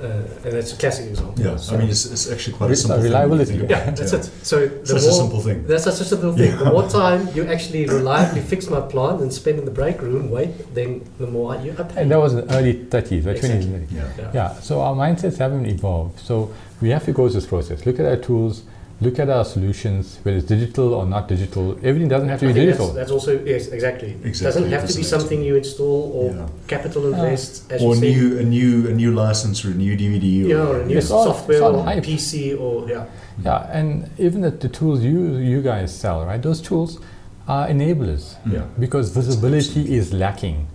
Uh, 0.00 0.04
and 0.44 0.52
that's 0.52 0.72
a 0.72 0.76
classic 0.76 1.06
example. 1.10 1.44
Yeah. 1.44 1.56
So- 1.56 1.74
I 1.74 1.78
mean, 1.78 1.88
it's, 1.88 2.04
it's 2.06 2.30
actually 2.30 2.56
quite 2.56 2.70
a 2.70 2.76
simple 2.76 3.02
reliability. 3.02 3.52
when 3.52 3.62
you 3.62 3.66
think 3.68 3.70
yeah, 3.70 3.90
that's 3.90 4.12
yeah. 4.12 4.18
it. 4.18 4.24
So 4.42 4.68
the 4.68 4.86
Such 4.86 5.02
a 5.02 5.06
more, 5.06 5.20
simple 5.22 5.40
thing. 5.40 5.66
That's 5.66 5.84
such 5.84 6.00
a 6.00 6.04
simple 6.04 6.32
thing. 6.32 6.50
Yeah. 6.50 6.56
The 6.56 6.70
more 6.70 6.88
time 6.88 7.28
you 7.34 7.46
actually 7.46 7.86
reliably 7.86 8.40
fix 8.40 8.68
my 8.68 8.80
plant 8.80 9.20
and 9.22 9.32
spend 9.32 9.58
in 9.58 9.64
the 9.64 9.70
break 9.70 10.00
room, 10.02 10.30
wait, 10.30 10.74
then 10.74 11.04
the 11.18 11.26
more 11.26 11.56
you 11.56 11.72
I 11.78 11.82
pay. 11.82 12.02
And 12.02 12.10
that 12.10 12.18
was 12.18 12.34
in 12.34 12.46
the 12.46 12.54
early 12.54 12.74
30s, 12.74 13.26
right? 13.26 13.36
20s. 13.36 13.44
Exactly. 13.44 13.86
Yeah. 13.90 14.08
yeah. 14.18 14.30
Yeah, 14.34 14.52
so 14.60 14.80
our 14.80 14.94
mindsets 14.94 15.38
haven't 15.38 15.66
evolved. 15.66 16.18
So 16.20 16.52
we 16.80 16.90
have 16.90 17.04
to 17.04 17.12
go 17.12 17.28
through 17.28 17.40
this 17.40 17.46
process. 17.46 17.86
Look 17.86 17.98
at 18.00 18.06
our 18.06 18.16
tools, 18.16 18.62
look 19.00 19.18
at 19.18 19.28
our 19.28 19.44
solutions, 19.44 20.18
whether 20.22 20.38
it's 20.38 20.46
digital 20.46 20.94
or 20.94 21.04
not 21.06 21.28
digital. 21.28 21.72
Everything 21.82 22.08
doesn't 22.08 22.28
have 22.28 22.40
to 22.40 22.46
I 22.46 22.48
be 22.48 22.54
think 22.54 22.66
digital. 22.70 22.86
That's, 22.86 22.96
that's 22.96 23.10
also 23.10 23.42
yes, 23.44 23.68
exactly. 23.68 24.10
It 24.10 24.26
Exactly, 24.26 24.44
doesn't 24.62 24.70
have 24.72 24.88
to 24.88 24.96
be 24.96 25.02
something 25.02 25.42
you 25.42 25.56
install 25.56 26.12
or 26.14 26.30
Yeah. 26.34 26.48
capital 26.68 27.12
invest, 27.12 27.70
as 27.72 27.82
Or 27.82 27.94
you 27.94 28.00
said. 28.00 28.16
new, 28.16 28.38
a 28.38 28.42
new, 28.42 28.88
a 28.88 28.92
new 28.94 29.12
license 29.12 29.64
or 29.64 29.70
a 29.70 29.74
new 29.74 29.96
DVD. 29.96 30.44
Or, 30.44 30.48
yeah, 30.48 30.56
or 30.68 30.80
a 30.80 30.86
new 30.86 30.96
It's 30.98 31.10
all- 31.10 31.24
software 31.24 31.56
it's 31.58 31.62
all 31.62 31.76
or 31.76 31.84
hype. 31.84 32.04
PC 32.04 32.54
or 32.58 32.88
yeah. 32.88 33.04
Yeah, 33.44 33.66
and 33.78 34.08
even 34.18 34.42
the, 34.42 34.50
the 34.50 34.68
tools 34.68 35.02
you 35.02 35.36
you 35.36 35.60
guys 35.62 35.92
sell, 35.94 36.24
right? 36.24 36.40
Those 36.40 36.60
tools 36.60 37.00
are 37.48 37.68
enablers. 37.68 38.36
Yeah. 38.50 38.62
because 38.78 39.10
visibility 39.10 39.96
is 39.96 40.12
lacking. 40.12 40.66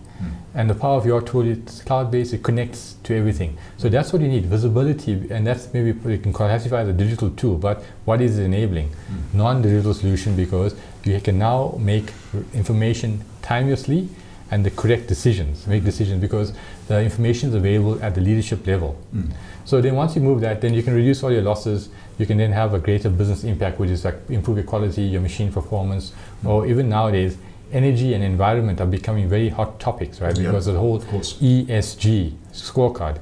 Mm. 0.53 0.59
And 0.59 0.69
the 0.69 0.75
power 0.75 0.97
of 0.97 1.05
your 1.05 1.21
tool, 1.21 1.47
it's 1.47 1.81
cloud-based, 1.81 2.33
it 2.33 2.43
connects 2.43 2.95
to 3.03 3.15
everything. 3.15 3.57
So 3.77 3.89
that's 3.89 4.11
what 4.11 4.21
you 4.21 4.27
need, 4.27 4.45
visibility, 4.45 5.13
and 5.29 5.45
that's 5.45 5.73
maybe 5.73 5.97
you 6.09 6.17
can 6.17 6.33
classify 6.33 6.81
as 6.81 6.87
a 6.89 6.93
digital 6.93 7.29
tool, 7.31 7.57
but 7.57 7.83
what 8.05 8.21
is 8.21 8.37
it 8.37 8.43
enabling? 8.43 8.89
Mm. 8.89 9.33
Non-digital 9.33 9.93
solution 9.93 10.35
because 10.35 10.75
you 11.03 11.19
can 11.21 11.37
now 11.37 11.75
make 11.79 12.11
information 12.53 13.23
timelessly 13.41 14.07
and 14.51 14.65
the 14.65 14.71
correct 14.71 15.07
decisions, 15.07 15.67
make 15.67 15.83
decisions 15.83 16.19
because 16.19 16.53
the 16.87 17.01
information 17.01 17.49
is 17.49 17.55
available 17.55 18.01
at 18.03 18.15
the 18.15 18.21
leadership 18.21 18.65
level. 18.65 18.99
Mm. 19.15 19.31
So 19.65 19.79
then 19.81 19.95
once 19.95 20.15
you 20.15 20.21
move 20.21 20.41
that, 20.41 20.61
then 20.61 20.73
you 20.73 20.81
can 20.81 20.95
reduce 20.95 21.21
all 21.21 21.31
your 21.31 21.43
losses. 21.43 21.89
You 22.17 22.25
can 22.25 22.37
then 22.37 22.51
have 22.51 22.73
a 22.73 22.79
greater 22.79 23.09
business 23.09 23.43
impact, 23.43 23.79
which 23.79 23.91
is 23.91 24.03
like 24.03 24.15
improve 24.29 24.57
your 24.57 24.65
quality, 24.65 25.03
your 25.03 25.21
machine 25.21 25.51
performance, 25.51 26.13
or 26.43 26.65
even 26.65 26.89
nowadays, 26.89 27.37
energy 27.71 28.13
and 28.13 28.23
environment 28.23 28.81
are 28.81 28.85
becoming 28.87 29.27
very 29.29 29.49
hot 29.49 29.79
topics, 29.79 30.21
right? 30.21 30.35
Because 30.35 30.67
of 30.67 30.73
the 30.73 30.79
whole. 30.79 30.99
ESG 30.99 32.33
scorecard, 32.53 33.17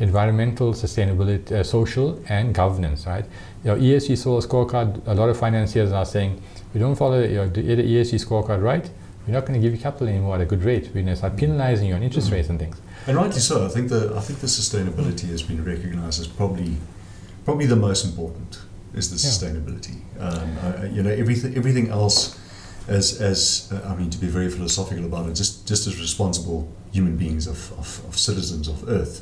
environmental, 0.00 0.72
sustainability, 0.72 1.52
uh, 1.52 1.64
social, 1.64 2.22
and 2.28 2.54
governance, 2.54 3.06
right? 3.06 3.24
Your 3.64 3.76
ESG 3.76 4.12
scorecard, 4.46 5.00
a 5.06 5.14
lot 5.14 5.28
of 5.28 5.36
financiers 5.36 5.92
are 5.92 6.04
saying, 6.04 6.40
if 6.56 6.74
you 6.74 6.80
don't 6.80 6.94
follow 6.96 7.20
your 7.22 7.48
ESG 7.48 8.24
scorecard 8.24 8.62
right, 8.62 8.88
we're 9.26 9.34
not 9.34 9.44
going 9.46 9.60
to 9.60 9.64
give 9.64 9.74
you 9.74 9.80
capital 9.82 10.08
anymore 10.08 10.36
at 10.36 10.40
a 10.40 10.46
good 10.46 10.62
rate. 10.62 10.84
We're 10.86 11.02
going 11.02 11.06
to 11.06 11.16
start 11.16 11.36
penalizing 11.36 11.88
you 11.88 11.94
on 11.94 12.02
interest 12.02 12.28
Mhm. 12.28 12.32
rates 12.32 12.48
and 12.48 12.58
things. 12.58 12.76
And 13.06 13.16
rightly 13.16 13.40
so. 13.40 13.64
I 13.64 13.68
think 13.68 13.88
the 13.90 14.12
I 14.16 14.20
think 14.20 14.38
the 14.40 14.46
sustainability 14.46 15.28
has 15.30 15.42
been 15.42 15.62
recognised 15.64 16.20
as 16.20 16.26
probably 16.26 16.76
probably 17.44 17.66
the 17.66 17.76
most 17.76 18.04
important 18.06 18.58
is 18.94 19.10
the 19.10 19.16
Yeah. 19.16 19.30
sustainability. 19.30 19.96
Um, 20.18 20.48
I- 20.62 20.86
you 20.86 21.02
know 21.02 21.10
everything 21.10 21.54
everything 21.56 21.90
else 21.90 22.36
as 22.88 23.20
as 23.20 23.70
uh, 23.72 23.88
I 23.88 23.94
mean 23.94 24.10
to 24.10 24.18
be 24.18 24.26
very 24.26 24.50
philosophical 24.50 25.04
about 25.04 25.28
it, 25.28 25.34
just 25.34 25.66
just 25.68 25.86
as 25.86 26.00
responsible 26.00 26.68
human 26.92 27.16
beings 27.16 27.46
of, 27.46 27.72
of, 27.78 28.02
of 28.08 28.18
citizens 28.18 28.66
of 28.68 28.88
Earth, 28.88 29.20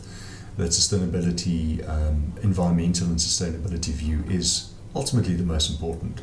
that 0.56 0.70
sustainability, 0.70 1.86
um, 1.88 2.32
environmental 2.42 3.08
and 3.08 3.18
sustainability 3.18 3.88
view 3.92 4.22
is 4.30 4.72
ultimately 4.94 5.34
the 5.34 5.44
most 5.44 5.70
important. 5.70 6.22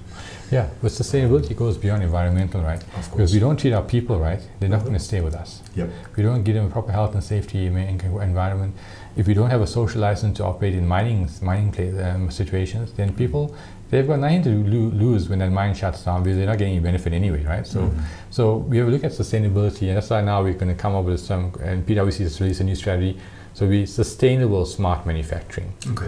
Yeah, 0.50 0.70
but 0.82 0.92
sustainability 0.92 1.56
goes 1.56 1.78
beyond 1.78 2.02
environmental, 2.02 2.62
right? 2.62 2.82
Of 2.82 2.92
course. 2.94 3.08
Because 3.10 3.34
we 3.34 3.40
don't 3.40 3.60
treat 3.60 3.74
our 3.74 3.84
people 3.84 4.20
right, 4.20 4.42
they're 4.60 4.70
not 4.70 4.80
Mhm. 4.80 4.86
going 4.86 4.98
to 4.98 5.04
stay 5.04 5.22
with 5.22 5.36
us. 5.36 5.62
Yep. 5.76 5.90
We 6.16 6.24
don't 6.24 6.44
give 6.44 6.56
them 6.56 6.72
proper 6.72 6.92
health 6.92 7.14
and 7.14 7.24
safety 7.24 7.68
environment, 7.68 8.74
if 9.16 9.28
you 9.28 9.36
don't 9.36 9.50
have 9.52 9.62
a 9.62 9.68
social 9.68 10.02
license 10.02 10.38
to 10.38 10.46
operate 10.46 10.74
in 10.74 10.88
mining 10.88 11.30
mining 11.42 11.72
place, 11.72 11.94
um, 12.04 12.32
situations, 12.32 12.92
then 12.98 13.14
people 13.14 13.54
they've 13.94 14.08
got 14.08 14.20
nothing 14.20 14.44
to 14.44 14.50
lo- 14.50 14.92
lose 15.06 15.30
when 15.30 15.40
that 15.40 15.52
mine 15.52 15.74
shuts 15.74 16.04
down 16.04 16.24
because 16.24 16.38
they're 16.38 16.48
not 16.54 16.58
getting 16.58 16.74
any 16.74 16.84
benefit 16.84 17.14
anyway, 17.14 17.44
right? 17.46 17.66
So, 17.66 17.80
Mhm. 17.82 18.02
so 18.32 18.58
we 18.58 18.78
have 18.80 18.88
a 18.88 18.92
look 18.92 19.04
at 19.04 19.12
sustainability, 19.12 19.88
and 19.90 19.96
that's 19.98 20.10
why 20.10 20.22
now 20.22 20.42
we're 20.44 20.54
going 20.64 20.74
to 20.76 20.82
come 20.86 20.96
up 20.96 21.06
with 21.06 21.20
some. 21.20 21.52
And 21.64 21.86
PwC 21.86 22.24
has 22.24 22.40
released 22.42 22.62
a 22.62 22.64
new 22.64 22.76
strategy. 22.76 23.18
So 23.54 23.68
we 23.68 23.86
sustainable 23.86 24.66
smart 24.66 25.06
manufacturing 25.06 25.70
Okay. 25.92 26.08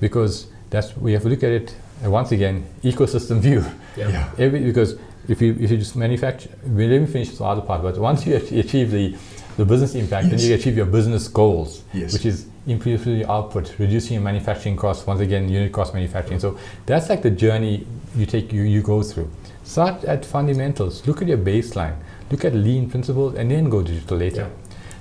because 0.00 0.46
that's 0.70 0.96
we 0.96 1.12
have 1.12 1.22
to 1.22 1.28
look 1.28 1.42
at 1.44 1.52
it 1.52 1.74
uh, 2.04 2.10
once 2.10 2.32
again 2.32 2.64
ecosystem 2.82 3.38
view. 3.38 3.64
Yeah. 3.96 4.08
Yeah. 4.08 4.28
Every, 4.44 4.60
because 4.70 4.96
if 5.28 5.40
you 5.42 5.50
if 5.60 5.70
you 5.70 5.76
just 5.78 5.94
manufacture, 5.96 6.50
we 6.76 6.88
let 6.88 7.00
me 7.00 7.06
finish 7.06 7.30
the 7.38 7.44
other 7.44 7.60
part. 7.62 7.82
But 7.82 7.96
once 7.98 8.26
you 8.26 8.34
achieve 8.64 8.90
the 8.90 9.14
the 9.56 9.64
business 9.64 9.94
impact, 9.94 10.30
then 10.30 10.38
you 10.40 10.54
achieve 10.54 10.76
your 10.76 10.86
business 10.86 11.28
goals, 11.28 11.82
Yes. 11.92 12.12
which 12.14 12.24
is 12.26 12.46
improving 12.66 13.18
your 13.20 13.30
output, 13.30 13.74
reducing 13.78 14.14
your 14.14 14.22
manufacturing 14.22 14.76
costs. 14.76 15.06
Once 15.06 15.20
again, 15.20 15.48
unit 15.48 15.72
cost 15.72 15.94
manufacturing. 15.94 16.40
So 16.40 16.58
that's 16.86 17.08
like 17.08 17.22
the 17.22 17.30
journey 17.30 17.86
you 18.16 18.26
take 18.26 18.52
you 18.52 18.62
you 18.62 18.82
go 18.82 19.02
through. 19.02 19.30
Start 19.64 20.04
at 20.04 20.24
fundamentals. 20.24 21.06
Look 21.06 21.22
at 21.22 21.28
your 21.28 21.38
baseline. 21.38 21.96
Look 22.30 22.44
at 22.44 22.54
lean 22.54 22.88
principles, 22.90 23.34
and 23.34 23.50
then 23.50 23.68
go 23.70 23.82
digital 23.82 24.16
later. 24.16 24.42
Yeah. 24.42 24.48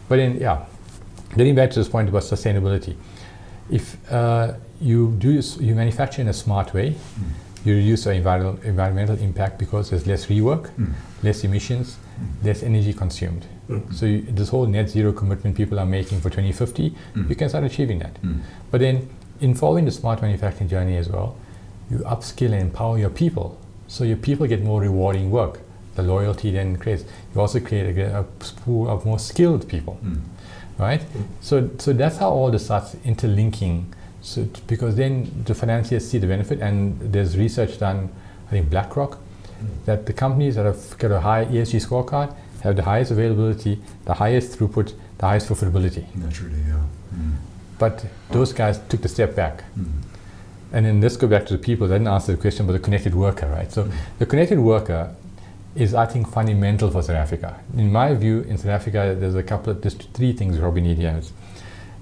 But 0.08 0.16
then, 0.18 0.38
yeah, 0.40 0.66
getting 1.38 1.56
back 1.56 1.70
to 1.72 1.80
this 1.80 1.88
point 1.90 2.10
about 2.10 2.24
sustainability, 2.24 2.96
if 3.70 3.98
uh, 4.12 4.54
you 4.82 5.12
do 5.20 5.42
you 5.60 5.76
manufacture 5.76 6.22
in 6.22 6.28
a 6.28 6.34
smart 6.34 6.74
way, 6.74 6.92
Mm. 6.92 7.66
you 7.66 7.76
reduce 7.76 8.06
your 8.06 8.14
environmental 8.16 8.64
environmental 8.68 9.18
impact 9.20 9.60
because 9.60 9.90
there's 9.92 10.08
less 10.08 10.26
rework, 10.28 10.70
Mm. 10.80 10.94
less 11.24 11.44
emissions, 11.44 11.98
less 12.44 12.64
energy 12.64 12.94
consumed. 12.94 13.46
Mm. 13.70 13.94
So 13.94 14.06
you, 14.06 14.22
this 14.22 14.50
whole 14.50 14.66
net 14.66 14.90
zero 14.90 15.12
commitment 15.14 15.56
people 15.56 15.80
are 15.80 15.86
making 15.86 16.20
for 16.22 16.30
2050, 16.30 16.96
Mm. 17.16 17.30
you 17.30 17.36
can 17.36 17.50
start 17.50 17.64
achieving 17.64 18.00
that. 18.00 18.22
Mm. 18.22 18.40
But 18.72 18.82
then, 18.82 19.10
in 19.42 19.54
following 19.54 19.86
the 19.86 19.92
smart 19.92 20.22
manufacturing 20.22 20.70
journey 20.70 20.98
as 20.98 21.08
well, 21.10 21.36
you 21.90 21.98
upskill 22.00 22.52
and 22.52 22.62
empower 22.62 22.98
your 23.00 23.10
people, 23.10 23.58
so 23.88 24.04
your 24.04 24.18
people 24.18 24.46
get 24.48 24.64
more 24.64 24.82
rewarding 24.82 25.32
work. 25.32 25.60
The 25.96 26.04
loyalty 26.04 26.52
then 26.52 26.78
creates. 26.78 27.04
You 27.36 27.42
also 27.42 27.60
create 27.60 27.98
a, 27.98 28.20
a 28.20 28.24
pool 28.64 28.90
of 28.90 29.06
more 29.06 29.20
skilled 29.20 29.68
people 29.68 29.98
Mm. 30.04 30.22
right? 30.78 31.02
Mm. 31.02 31.24
So, 31.42 31.70
so 31.78 31.94
that's 31.94 32.18
how 32.18 32.30
all 32.30 32.52
this 32.52 32.66
starts 32.66 32.96
interlinking. 33.06 33.94
So, 34.22 34.44
t- 34.46 34.62
because 34.68 34.96
then 34.96 35.44
the 35.46 35.54
financiers 35.56 36.10
see 36.10 36.18
the 36.20 36.28
benefit, 36.28 36.60
and 36.62 37.00
there's 37.00 37.38
research 37.38 37.80
done, 37.80 38.10
I 38.48 38.52
think 38.52 38.70
BlackRock, 38.70 39.18
that 39.86 40.06
the 40.06 40.14
companies 40.14 40.56
that 40.56 40.66
have 40.66 40.98
got 40.98 41.12
a 41.12 41.20
high 41.20 41.46
ESG 41.46 41.86
scorecard 41.88 42.36
have 42.62 42.76
the 42.76 42.84
highest 42.84 43.12
availability, 43.12 43.80
the 44.06 44.14
highest 44.14 44.58
throughput, 44.58 44.94
the 45.18 45.26
highest 45.26 45.48
profitability. 45.50 46.04
Naturally, 46.16 46.60
yeah. 46.68 46.84
Mm. 47.16 47.36
But 47.78 48.06
those 48.32 48.54
guys 48.54 48.80
took 48.90 49.02
the 49.02 49.08
step 49.08 49.36
back. 49.36 49.64
Mm. 49.80 49.86
And 50.72 50.86
then 50.86 51.02
let's 51.02 51.18
go 51.18 51.28
back 51.28 51.46
to 51.48 51.54
the 51.54 51.64
people 51.64 51.88
that 51.88 51.96
didn't 51.96 52.10
answer 52.10 52.34
the 52.34 52.38
question 52.38 52.66
about 52.66 52.74
the 52.74 52.80
connected 52.80 53.16
worker, 53.16 53.48
right? 53.48 53.72
So 53.72 53.84
Mm. 53.84 53.92
the 54.20 54.26
connected 54.26 54.60
worker 54.60 55.10
is, 55.76 55.94
I 55.94 56.06
think, 56.06 56.28
fundamental 56.28 56.92
for 56.92 57.02
South 57.02 57.16
Africa. 57.16 57.56
In 57.76 57.92
my 57.92 58.14
view, 58.14 58.42
in 58.42 58.58
South 58.58 58.72
Africa, 58.72 59.16
there's 59.18 59.36
a 59.36 59.44
couple 59.44 59.72
of, 59.72 59.82
there's 59.82 59.96
three 59.96 60.34
things 60.34 60.56
we 60.56 60.62
probably 60.62 60.82
need 60.82 60.98
here. 60.98 61.22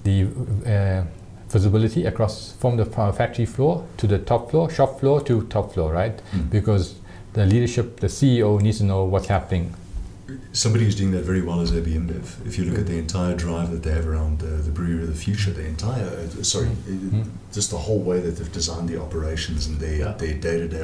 The 0.04 0.28
uh, 0.66 1.04
visibility 1.50 2.06
across 2.06 2.54
from 2.54 2.78
the 2.78 2.86
factory 2.86 3.46
floor 3.46 3.86
to 3.98 4.08
the 4.08 4.20
top 4.20 4.52
floor, 4.52 4.70
shop 4.70 5.00
floor 5.00 5.22
to 5.22 5.44
top 5.44 5.74
floor, 5.74 5.94
right? 5.94 6.22
Mm. 6.34 6.50
Because 6.50 6.96
the 7.38 7.46
leadership, 7.46 8.00
the 8.00 8.08
CEO 8.08 8.60
needs 8.60 8.80
to 8.80 8.84
know 8.84 9.04
what's 9.04 9.28
happening. 9.28 9.76
Somebody 10.54 10.86
who's 10.86 10.96
doing 10.96 11.12
that 11.12 11.24
very 11.24 11.42
well 11.42 11.62
is 11.62 11.72
AB 11.72 11.92
InBev. 11.94 12.46
If 12.48 12.58
you 12.58 12.66
look 12.66 12.80
at 12.80 12.88
the 12.88 12.98
entire 12.98 13.36
drive 13.36 13.70
that 13.72 13.84
they 13.84 13.92
have 13.92 14.08
around 14.08 14.42
uh, 14.42 14.48
the 14.68 14.72
brewery 14.72 15.04
of 15.04 15.08
the 15.08 15.22
future, 15.28 15.52
the 15.52 15.66
entire 15.66 16.04
uh, 16.06 16.44
sorry, 16.44 16.68
Mm. 16.68 17.22
uh, 17.22 17.26
just 17.54 17.70
the 17.70 17.78
whole 17.78 18.00
way 18.00 18.20
that 18.20 18.32
they've 18.38 18.52
designed 18.52 18.90
the 18.90 19.00
operations 19.00 19.68
and 19.68 19.80
their 19.80 19.98
Yeah. 20.04 20.14
their 20.18 20.34
day 20.34 20.58
to 20.64 20.68
day 20.68 20.84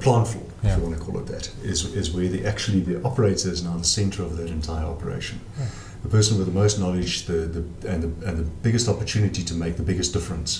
plant 0.00 0.26
floor, 0.28 0.44
if 0.62 0.64
Yeah. 0.64 0.76
you 0.76 0.82
want 0.82 0.94
to 0.98 1.02
call 1.04 1.18
it 1.20 1.26
that, 1.26 1.50
is 1.62 1.78
is 1.94 2.10
where 2.14 2.28
the 2.34 2.40
actually 2.52 2.80
the 2.80 2.96
operator 3.04 3.50
is 3.56 3.62
now 3.62 3.76
the 3.76 3.90
center 3.98 4.22
of 4.28 4.32
that 4.38 4.48
entire 4.48 4.86
operation. 4.94 5.36
Yeah. 5.58 5.66
The 6.02 6.08
person 6.08 6.38
with 6.38 6.46
the 6.52 6.58
most 6.62 6.78
knowledge, 6.80 7.26
the, 7.26 7.38
the 7.56 7.62
and 7.92 7.98
the 8.04 8.10
and 8.28 8.34
the 8.42 8.48
biggest 8.66 8.88
opportunity 8.88 9.42
to 9.50 9.54
make 9.54 9.74
the 9.76 9.82
biggest 9.90 10.10
difference, 10.16 10.50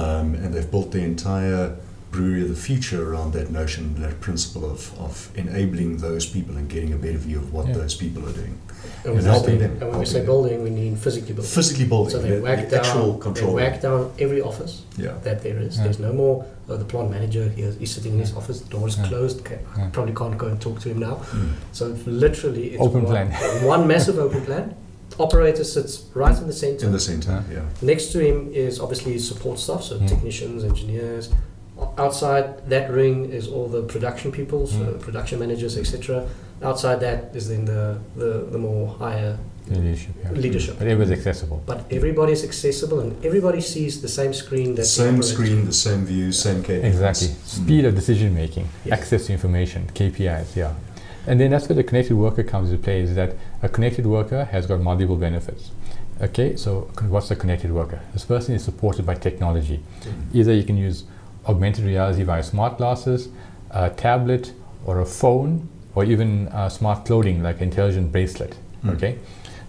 um, 0.00 0.34
and 0.40 0.48
they've 0.52 0.70
built 0.76 0.90
the 0.90 1.02
entire 1.14 1.66
brewery 2.10 2.42
of 2.42 2.48
the 2.48 2.54
future 2.68 3.12
around 3.12 3.32
that 3.34 3.50
notion, 3.50 4.00
that 4.00 4.20
principle 4.20 4.64
of, 4.70 4.98
of 4.98 5.30
enabling 5.36 5.98
those 5.98 6.24
people 6.26 6.56
and 6.56 6.68
getting 6.68 6.92
a 6.92 6.96
better 6.96 7.18
view 7.18 7.38
of 7.38 7.52
what 7.52 7.66
Yeah. 7.68 7.74
those 7.74 7.94
people 7.94 8.26
are 8.28 8.32
doing. 8.32 8.58
And, 9.04 9.16
And 9.18 9.26
helping 9.26 9.58
them, 9.58 9.72
and 9.80 9.90
when 9.90 9.98
we 10.00 10.06
say 10.06 10.18
them. 10.18 10.26
building, 10.26 10.62
we 10.62 10.70
mean 10.70 10.96
physically 10.96 11.34
building. 11.34 11.50
Physically 11.50 11.84
building, 11.84 12.10
So 12.12 12.18
they 12.20 12.36
the, 12.36 12.42
whack 12.42 12.68
the 12.70 12.78
actual 12.78 13.10
down, 13.12 13.20
control. 13.20 13.54
they 13.56 13.62
whack 13.62 13.80
down 13.82 14.10
every 14.18 14.40
office 14.40 14.82
yeah. 14.96 15.14
that 15.24 15.42
there 15.42 15.58
is. 15.58 15.76
Yeah. 15.76 15.84
There's 15.84 15.98
no 15.98 16.12
more. 16.12 16.44
Uh, 16.68 16.76
the 16.76 16.84
plant 16.84 17.10
manager, 17.10 17.48
he 17.48 17.62
is, 17.62 17.76
he's 17.78 17.90
sitting 17.92 18.12
in 18.14 18.18
his 18.20 18.34
office. 18.34 18.60
The 18.60 18.68
door 18.70 18.88
is 18.88 18.96
Yeah. 18.98 19.08
closed. 19.08 19.40
Okay, 19.40 19.58
I 19.76 19.80
Yeah. 19.80 19.88
probably 19.90 20.14
can't 20.14 20.36
go 20.38 20.46
and 20.48 20.60
talk 20.60 20.80
to 20.80 20.88
him 20.90 20.98
now. 20.98 21.16
Mm. 21.32 21.52
So 21.72 21.96
literally, 22.06 22.66
it's 22.74 22.82
Open 22.82 23.02
one, 23.04 23.10
plan. 23.12 23.64
one 23.74 23.86
massive 23.86 24.18
open 24.18 24.42
plan. 24.42 24.74
Operator 25.18 25.64
sits 25.64 26.02
right 26.14 26.36
in 26.36 26.46
the 26.46 26.52
center. 26.52 26.86
In 26.86 26.92
the 26.92 27.00
center, 27.00 27.42
yeah. 27.52 27.62
Next 27.82 28.06
to 28.12 28.20
him 28.20 28.50
is 28.52 28.78
obviously 28.80 29.18
support 29.18 29.58
staff, 29.58 29.82
so 29.82 29.98
Mm. 29.98 30.08
technicians, 30.08 30.62
engineers. 30.64 31.30
O- 31.78 31.92
Outside 31.98 32.68
that 32.68 32.90
ring 32.90 33.30
is 33.30 33.48
all 33.48 33.68
the 33.68 33.82
production 33.82 34.32
people, 34.32 34.66
so 34.66 34.78
Mm. 34.78 35.00
production 35.00 35.38
managers, 35.38 35.76
etc. 35.78 36.26
Outside 36.62 36.98
that 37.00 37.30
is 37.34 37.48
then 37.48 37.64
the, 37.64 37.98
the, 38.16 38.46
the 38.50 38.58
more 38.58 38.88
higher 38.88 39.38
Leadership, 39.70 40.14
yeah. 40.22 40.30
leadership. 40.32 40.78
But 40.78 40.88
it 40.88 40.96
was 40.96 41.10
accessible. 41.10 41.62
But 41.66 41.84
everybody's 41.90 42.42
accessible 42.42 43.00
and 43.00 43.22
everybody 43.24 43.60
sees 43.60 44.00
the 44.00 44.08
same 44.08 44.32
screen 44.32 44.68
that 44.76 44.82
the 44.82 44.84
same 45.02 45.22
screen, 45.22 45.66
the 45.66 45.72
same 45.74 46.06
view, 46.06 46.32
same 46.32 46.62
KPIs. 46.62 46.84
Exactly. 46.84 47.28
Mm. 47.28 47.44
Speed 47.44 47.84
of 47.84 47.94
decision 47.94 48.34
making, 48.34 48.66
Yes. 48.86 48.98
access 48.98 49.26
to 49.26 49.32
information, 49.34 49.80
KPIs, 49.94 50.56
yeah. 50.56 50.72
And 51.26 51.38
then 51.38 51.50
that's 51.50 51.68
where 51.68 51.76
the 51.76 51.84
connected 51.84 52.14
worker 52.16 52.42
comes 52.42 52.70
into 52.70 52.82
play 52.82 53.02
is 53.02 53.14
that 53.14 53.36
a 53.62 53.68
connected 53.68 54.06
worker 54.06 54.44
has 54.46 54.64
got 54.66 54.80
multiple 54.80 55.16
benefits. 55.16 55.70
Okay, 56.22 56.56
so 56.56 56.88
what's 57.08 57.30
a 57.30 57.36
connected 57.36 57.70
worker? 57.70 58.00
This 58.14 58.24
person 58.24 58.54
is 58.54 58.64
supported 58.64 59.04
by 59.04 59.14
technology. 59.16 59.80
Mm. 60.02 60.34
Either 60.38 60.52
you 60.54 60.64
can 60.64 60.78
use 60.78 61.04
augmented 61.48 61.84
reality 61.84 62.22
via 62.22 62.42
smart 62.42 62.76
glasses, 62.76 63.28
a 63.70 63.90
tablet, 63.90 64.52
or 64.84 65.00
a 65.00 65.06
phone, 65.06 65.68
or 65.94 66.04
even 66.04 66.48
uh, 66.48 66.68
smart 66.68 67.04
clothing 67.06 67.42
like 67.42 67.60
intelligent 67.60 68.12
bracelet. 68.12 68.56
Mm. 68.84 68.94
Okay, 68.94 69.18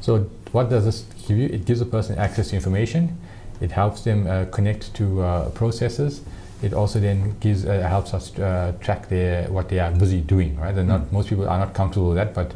so 0.01 0.29
what 0.51 0.69
does 0.69 0.85
this 0.85 1.05
give 1.27 1.37
you? 1.37 1.47
It 1.47 1.65
gives 1.65 1.81
a 1.81 1.85
person 1.85 2.17
access 2.17 2.49
to 2.49 2.55
information. 2.55 3.17
It 3.61 3.71
helps 3.71 4.03
them 4.03 4.27
uh, 4.27 4.45
connect 4.51 4.93
to 4.95 5.21
uh, 5.21 5.49
processes. 5.49 6.21
It 6.61 6.73
also 6.73 6.99
then 6.99 7.35
gives 7.39 7.65
uh, 7.65 7.87
helps 7.87 8.13
us 8.13 8.37
uh, 8.37 8.73
track 8.81 9.09
their 9.09 9.47
what 9.49 9.69
they 9.69 9.79
are 9.79 9.91
busy 9.91 10.21
doing. 10.21 10.57
Right, 10.59 10.75
and 10.75 10.87
not 10.87 11.01
Mm. 11.01 11.11
most 11.11 11.29
people 11.29 11.47
are 11.47 11.59
not 11.59 11.73
comfortable 11.73 12.09
with 12.09 12.17
that, 12.17 12.33
but 12.33 12.53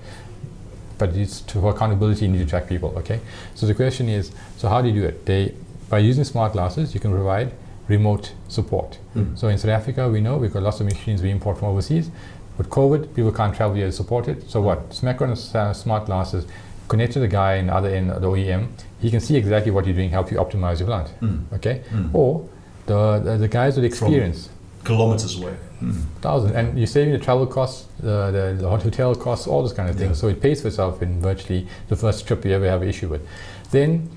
but 0.98 1.16
it's 1.16 1.42
to, 1.42 1.60
for 1.62 1.72
accountability. 1.72 2.26
You 2.26 2.32
need 2.32 2.40
to 2.40 2.46
track 2.46 2.68
people. 2.68 2.94
Okay, 2.98 3.20
so 3.56 3.66
the 3.66 3.74
question 3.74 4.10
is, 4.10 4.32
so 4.58 4.70
how 4.70 4.82
do 4.82 4.90
you 4.90 5.02
do 5.02 5.08
it? 5.08 5.26
They 5.26 5.54
by 5.90 6.00
using 6.00 6.24
smart 6.24 6.54
glasses, 6.54 6.94
you 6.94 7.00
can 7.00 7.12
provide 7.12 7.52
remote 7.88 8.34
support. 8.48 9.00
Mm. 9.16 9.38
So 9.38 9.48
in 9.50 9.58
South 9.58 9.72
Africa, 9.72 10.10
we 10.10 10.22
know 10.22 10.38
we've 10.38 10.54
got 10.54 10.64
lots 10.64 10.80
of 10.80 10.86
machines 10.86 11.22
we 11.22 11.30
import 11.32 11.58
from 11.58 11.70
overseas. 11.70 12.10
With 12.58 12.70
COVID, 12.70 13.16
people 13.16 13.32
can't 13.32 13.56
travel 13.56 13.76
yet 13.78 13.86
to 13.86 13.92
support 13.92 14.28
it. 14.28 14.50
So 14.50 14.62
what? 14.62 14.94
Smack 14.94 15.22
on 15.22 15.32
uh, 15.32 15.74
smart 15.74 16.06
glasses, 16.06 16.46
connect 16.88 17.14
to 17.14 17.20
the 17.20 17.28
guy 17.28 17.56
in 17.56 17.68
the 17.68 17.76
other 17.76 17.90
end, 17.90 18.10
the 18.12 18.22
OEM. 18.22 18.68
He 19.02 19.10
can 19.10 19.20
see 19.20 19.36
exactly 19.36 19.72
what 19.72 19.86
you're 19.86 19.96
doing, 19.96 20.10
help 20.12 20.32
you 20.32 20.38
optimize 20.38 20.80
your 20.80 20.88
plant. 20.88 21.14
Mm. 21.20 21.52
Okay? 21.54 21.82
Mm. 21.90 22.14
Or 22.14 22.48
the, 22.86 23.20
the, 23.20 23.38
the 23.38 23.48
guys 23.48 23.76
with 23.78 23.84
From- 23.98 24.08
experience, 24.08 24.50
Kilometers 24.84 25.40
away. 25.42 25.56
Mm. 25.82 26.04
thousand, 26.22 26.56
and 26.56 26.78
you're 26.78 26.88
saving 26.88 27.14
the 27.14 27.20
travel 27.20 27.48
costs, 27.48 27.88
the, 28.00 28.32
the, 28.32 28.62
the 28.62 28.70
hotel 28.70 29.16
costs, 29.16 29.48
all 29.48 29.62
those 29.62 29.74
kind 29.74 29.90
of 29.90 29.96
things. 29.96 30.18
Yeah. 30.18 30.22
So 30.22 30.28
it 30.28 30.42
pays 30.42 30.62
for 30.62 30.68
itself 30.68 31.02
in 31.02 31.22
virtually 31.22 31.68
the 31.88 31.96
first 31.96 32.28
trip 32.28 32.44
you 32.46 32.52
ever 32.52 32.70
have 32.70 32.82
an 32.82 32.90
issue 32.90 33.08
with. 33.08 33.26
Then 33.72 34.10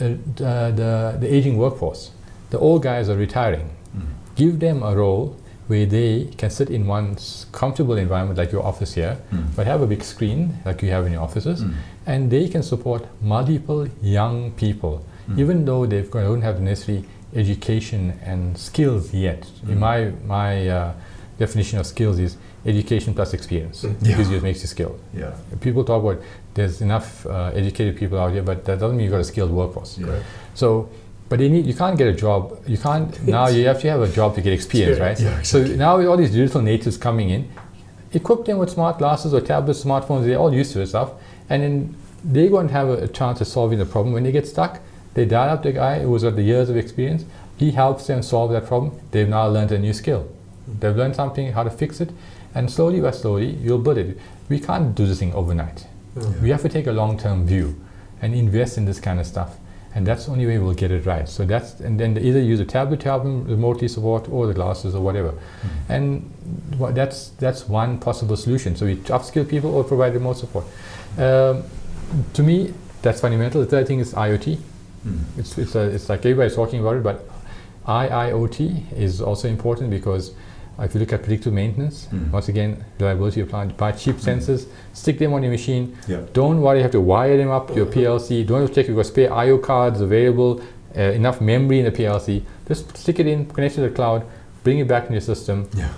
uh, 0.00 0.16
the, 0.36 0.72
the, 0.74 1.16
the 1.20 1.34
aging 1.34 1.58
workforce, 1.58 2.10
the 2.54 2.60
old 2.66 2.80
guys 2.90 3.08
are 3.12 3.18
retiring 3.26 3.68
Mm. 3.96 4.02
give 4.42 4.54
them 4.66 4.78
a 4.90 4.92
role 5.02 5.24
where 5.70 5.86
they 5.96 6.10
can 6.40 6.50
sit 6.58 6.68
in 6.76 6.82
one 6.96 7.06
comfortable 7.60 7.96
environment 8.06 8.36
like 8.42 8.50
your 8.56 8.64
office 8.70 8.92
here, 9.00 9.14
Mm. 9.32 9.44
but 9.56 9.62
have 9.72 9.80
a 9.86 9.86
big 9.94 10.02
screen 10.12 10.40
like 10.66 10.78
you 10.84 10.90
have 10.96 11.04
in 11.06 11.12
your 11.16 11.22
offices, 11.28 11.58
Mm. 11.62 11.72
and 12.12 12.20
they 12.34 12.44
can 12.54 12.62
support 12.62 13.02
multiple 13.34 13.82
young 14.18 14.36
people, 14.62 14.94
Mm. 15.28 15.38
even 15.42 15.56
though 15.68 15.82
they've 15.90 16.10
don't 16.28 16.42
have 16.48 16.56
the 16.60 16.64
necessary 16.72 17.00
education 17.42 18.00
and 18.30 18.40
skills 18.68 19.04
yet. 19.26 19.42
In 19.70 19.76
Mm. 19.76 19.80
my 19.88 19.98
my 20.36 20.50
uh, 20.78 20.90
definition 21.38 21.76
of 21.80 21.86
skills 21.94 22.16
is 22.26 22.32
education 22.72 23.10
plus 23.18 23.30
experience. 23.38 23.78
Mm. 23.84 23.94
Because 24.08 24.28
Yeah. 24.30 24.36
it 24.38 24.42
makes 24.48 24.60
you 24.64 24.68
skilled. 24.76 24.98
Yeah. 25.22 25.32
People 25.66 25.82
talk 25.90 26.00
about 26.04 26.18
there's 26.56 26.76
enough 26.88 27.08
uh, 27.26 27.60
educated 27.60 27.94
people 28.00 28.18
out 28.22 28.32
here, 28.36 28.42
but 28.50 28.58
that 28.66 28.76
doesn't 28.80 28.96
mean 28.96 29.04
you've 29.06 29.16
got 29.18 29.24
a 29.28 29.30
skilled 29.34 29.50
workforce. 29.60 29.92
Yeah. 29.98 30.20
So, 30.54 30.66
but 31.34 31.40
they 31.40 31.48
need, 31.48 31.66
you 31.66 31.74
can't 31.74 31.98
get 31.98 32.06
a 32.06 32.12
job. 32.12 32.62
You 32.64 32.78
can't, 32.78 33.20
now 33.26 33.48
you 33.48 33.66
have 33.66 33.80
to 33.80 33.90
have 33.90 34.02
a 34.02 34.06
job 34.06 34.36
to 34.36 34.40
get 34.40 34.52
experience, 34.52 35.00
right? 35.00 35.18
Yeah, 35.18 35.40
exactly. 35.40 35.70
So 35.70 35.76
now 35.76 35.96
with 35.98 36.06
all 36.06 36.16
these 36.16 36.30
digital 36.30 36.62
natives 36.62 36.96
coming 36.96 37.30
in, 37.30 37.50
equip 38.12 38.44
them 38.44 38.58
with 38.58 38.70
smart 38.70 38.98
glasses 38.98 39.34
or 39.34 39.40
tablets, 39.40 39.82
smartphones, 39.82 40.26
they're 40.26 40.38
all 40.38 40.54
used 40.54 40.70
to 40.74 40.78
this 40.78 40.90
stuff. 40.90 41.10
And 41.50 41.60
then 41.60 41.96
they 42.22 42.48
won't 42.48 42.70
have 42.70 42.88
a, 42.88 42.92
a 42.98 43.08
chance 43.08 43.40
of 43.40 43.48
solving 43.48 43.80
the 43.80 43.84
problem. 43.84 44.14
When 44.14 44.22
they 44.22 44.30
get 44.30 44.46
stuck, 44.46 44.78
they 45.14 45.24
dial 45.24 45.50
up 45.50 45.64
the 45.64 45.72
guy 45.72 46.04
who's 46.04 46.22
got 46.22 46.36
the 46.36 46.44
years 46.44 46.70
of 46.70 46.76
experience. 46.76 47.24
He 47.56 47.72
helps 47.72 48.06
them 48.06 48.22
solve 48.22 48.52
that 48.52 48.66
problem. 48.66 48.96
They've 49.10 49.28
now 49.28 49.48
learned 49.48 49.72
a 49.72 49.78
new 49.80 49.92
skill. 49.92 50.30
They've 50.68 50.94
learned 50.94 51.16
something, 51.16 51.50
how 51.50 51.64
to 51.64 51.70
fix 51.70 52.00
it, 52.00 52.12
and 52.54 52.70
slowly 52.70 53.00
by 53.00 53.10
slowly, 53.10 53.56
you'll 53.56 53.78
build 53.80 53.98
it. 53.98 54.18
We 54.48 54.60
can't 54.60 54.94
do 54.94 55.04
this 55.04 55.18
thing 55.18 55.34
overnight. 55.34 55.84
Mm. 56.14 56.42
We 56.42 56.50
have 56.50 56.62
to 56.62 56.68
take 56.68 56.86
a 56.86 56.92
long-term 56.92 57.44
view 57.48 57.74
and 58.22 58.36
invest 58.36 58.78
in 58.78 58.84
this 58.84 59.00
kind 59.00 59.18
of 59.18 59.26
stuff. 59.26 59.56
And 59.94 60.04
that's 60.04 60.26
the 60.26 60.32
only 60.32 60.46
way 60.46 60.58
we'll 60.58 60.74
get 60.74 60.90
it 60.90 61.06
right. 61.06 61.28
So 61.28 61.44
that's, 61.44 61.78
and 61.78 62.00
then 62.00 62.18
either 62.18 62.40
use 62.40 62.58
a 62.58 62.64
tablet 62.64 63.00
to 63.00 63.04
help 63.04 63.22
them 63.22 63.44
remotely 63.44 63.86
support 63.86 64.28
or 64.28 64.48
the 64.48 64.54
glasses 64.54 64.94
or 64.94 65.00
whatever. 65.00 65.34
And 65.88 66.32
wha- 66.78 66.90
that's, 66.90 67.28
that's 67.38 67.68
one 67.68 67.98
possible 67.98 68.36
solution. 68.36 68.74
So 68.74 68.86
we 68.86 68.96
upskill 68.96 69.48
people 69.48 69.72
or 69.72 69.84
provide 69.84 70.14
remote 70.14 70.38
support. 70.38 70.64
Um, 71.16 71.62
to 72.32 72.42
me, 72.42 72.74
that's 73.02 73.20
fundamental. 73.20 73.60
The 73.60 73.68
third 73.68 73.86
thing 73.86 74.00
is 74.00 74.14
IoT. 74.14 74.58
Mm. 75.06 75.20
It's, 75.38 75.56
it's, 75.58 75.74
a, 75.76 75.82
it's 75.82 76.08
like 76.08 76.20
everybody's 76.20 76.56
talking 76.56 76.80
about 76.80 76.96
it, 76.96 77.02
but 77.04 77.28
IIoT 77.86 78.92
is 78.94 79.20
also 79.20 79.48
important 79.48 79.90
because 79.90 80.32
if 80.80 80.94
you 80.94 81.00
look 81.00 81.12
at 81.12 81.22
predictive 81.22 81.52
maintenance, 81.52 82.08
Mm. 82.12 82.30
once 82.32 82.48
again, 82.48 82.84
reliability 82.98 83.40
of 83.40 83.48
plant, 83.48 83.76
buy 83.76 83.92
cheap 83.92 84.16
sensors, 84.16 84.66
stick 84.92 85.18
them 85.18 85.32
on 85.32 85.42
your 85.42 85.52
machine. 85.52 85.96
Yeah. 86.08 86.20
Don't 86.32 86.60
worry, 86.60 86.78
you 86.78 86.82
have 86.82 86.92
to 86.92 87.00
wire 87.00 87.36
them 87.36 87.50
up 87.50 87.68
to 87.68 87.74
your 87.74 87.86
PLC. 87.86 88.42
Don't 88.44 88.60
have 88.60 88.70
to 88.70 88.74
check 88.74 88.84
if 88.84 88.88
you've 88.88 88.96
got 88.96 89.06
spare 89.06 89.32
IO 89.32 89.58
cards 89.58 90.00
available, 90.00 90.60
uh, 90.96 91.00
enough 91.00 91.40
memory 91.40 91.78
in 91.78 91.84
the 91.84 91.92
PLC. 91.92 92.42
Just 92.66 92.96
stick 92.96 93.18
it 93.20 93.26
in, 93.26 93.46
connect 93.46 93.74
it 93.74 93.76
to 93.82 93.88
the 93.88 93.94
cloud, 93.94 94.24
bring 94.64 94.78
it 94.78 94.88
back 94.88 95.06
in 95.06 95.12
your 95.12 95.20
system, 95.20 95.68
Yeah. 95.76 95.88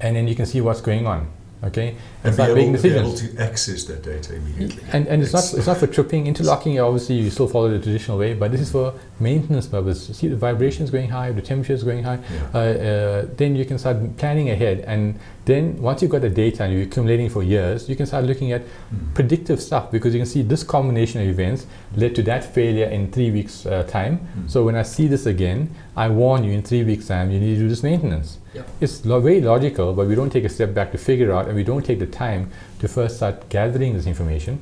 and 0.00 0.14
then 0.16 0.28
you 0.28 0.34
can 0.34 0.46
see 0.46 0.60
what's 0.60 0.80
going 0.80 1.06
on. 1.06 1.26
Okay? 1.64 1.94
And 2.24 2.36
be 2.36 2.42
like 2.42 2.50
able, 2.50 2.72
making 2.72 2.82
be 2.82 2.96
able 2.98 3.14
to 3.14 3.38
access 3.38 3.84
that 3.84 4.02
data 4.02 4.34
immediately. 4.34 4.82
And, 4.92 5.06
and 5.06 5.22
it's 5.22 5.32
not 5.32 5.44
it's 5.56 5.68
not 5.68 5.76
for 5.76 5.86
tripping, 5.86 6.26
interlocking. 6.26 6.80
Obviously, 6.80 7.14
you 7.16 7.30
still 7.30 7.46
follow 7.46 7.68
the 7.70 7.78
traditional 7.78 8.18
way, 8.18 8.34
but 8.34 8.50
this 8.50 8.60
is 8.62 8.72
for 8.72 8.94
maintenance 9.22 9.66
purposes. 9.66 10.16
See 10.16 10.28
the 10.28 10.36
vibrations 10.36 10.90
going 10.90 11.08
high, 11.10 11.30
the 11.32 11.40
temperature 11.42 11.72
is 11.74 11.84
going 11.84 12.02
high. 12.02 12.18
Yeah. 12.18 12.50
Uh, 12.54 12.58
uh, 12.58 13.26
then 13.36 13.56
you 13.56 13.64
can 13.64 13.78
start 13.78 13.96
planning 14.16 14.50
ahead, 14.50 14.80
and 14.86 15.18
then 15.44 15.80
once 15.80 16.02
you've 16.02 16.10
got 16.10 16.20
the 16.22 16.30
data 16.30 16.64
and 16.64 16.72
you're 16.72 16.82
accumulating 16.82 17.28
for 17.28 17.42
years, 17.42 17.88
you 17.88 17.96
can 17.96 18.06
start 18.06 18.24
looking 18.24 18.52
at 18.52 18.62
Mm. 18.62 19.14
predictive 19.14 19.60
stuff 19.60 19.90
because 19.90 20.12
you 20.14 20.20
can 20.20 20.26
see 20.26 20.42
this 20.42 20.62
combination 20.64 21.20
of 21.22 21.28
events 21.28 21.66
led 21.96 22.14
to 22.14 22.22
that 22.22 22.42
failure 22.44 22.86
in 22.86 23.10
three 23.10 23.30
weeks' 23.30 23.64
uh, 23.66 23.82
time. 23.98 24.18
Mm. 24.18 24.50
So 24.50 24.64
when 24.64 24.76
I 24.76 24.82
see 24.82 25.06
this 25.08 25.26
again, 25.26 25.68
I 25.96 26.08
warn 26.08 26.44
you 26.44 26.52
in 26.52 26.62
three 26.62 26.84
weeks' 26.84 27.06
time 27.08 27.30
you 27.32 27.40
need 27.40 27.54
to 27.54 27.60
do 27.62 27.68
this 27.68 27.82
maintenance. 27.82 28.38
Yep. 28.54 28.68
It's 28.80 29.04
lo- 29.06 29.20
very 29.20 29.40
logical, 29.40 29.92
but 29.94 30.06
we 30.06 30.14
don't 30.14 30.30
take 30.30 30.44
a 30.44 30.48
step 30.48 30.74
back 30.74 30.92
to 30.92 30.98
figure 30.98 31.32
out, 31.32 31.46
and 31.46 31.54
we 31.56 31.64
don't 31.64 31.84
take 31.84 31.98
the 31.98 32.06
time 32.24 32.50
to 32.80 32.88
first 32.88 33.16
start 33.16 33.48
gathering 33.48 33.94
this 33.94 34.06
information. 34.06 34.60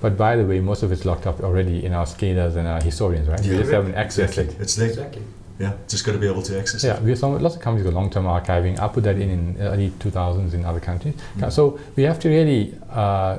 But 0.00 0.16
by 0.16 0.36
the 0.36 0.44
way, 0.44 0.60
most 0.60 0.82
of 0.82 0.92
it's 0.92 1.04
locked 1.04 1.26
up 1.26 1.40
already 1.40 1.84
in 1.84 1.92
our 1.92 2.06
SCADAs 2.06 2.56
and 2.56 2.66
our 2.68 2.80
historians, 2.82 3.28
right? 3.28 3.42
Yeah. 3.44 3.52
we 3.52 3.58
just 3.58 3.72
haven't 3.72 3.94
accessed 3.94 4.38
Exactly. 4.38 4.44
it. 4.54 4.60
It's 4.60 4.76
there. 4.76 4.88
Exactly. 4.88 5.22
Yeah. 5.58 5.72
Just 5.88 6.04
got 6.06 6.12
to 6.12 6.18
be 6.18 6.28
able 6.28 6.42
to 6.42 6.58
access 6.58 6.84
Yeah, 6.84 6.96
it. 6.96 7.02
we 7.02 7.10
have 7.10 7.18
some, 7.18 7.36
lots 7.42 7.56
of 7.56 7.60
companies 7.62 7.84
got 7.84 7.94
long-term 7.94 8.24
archiving. 8.26 8.78
I 8.78 8.86
put 8.88 9.02
that 9.04 9.16
in 9.16 9.28
in 9.30 9.56
early 9.60 9.90
2000s 9.90 10.54
in 10.54 10.64
other 10.64 10.78
countries. 10.80 11.14
Mm. 11.36 11.50
So 11.50 11.80
we 11.96 12.04
have 12.04 12.20
to 12.20 12.28
really 12.28 12.76
uh, 12.90 13.38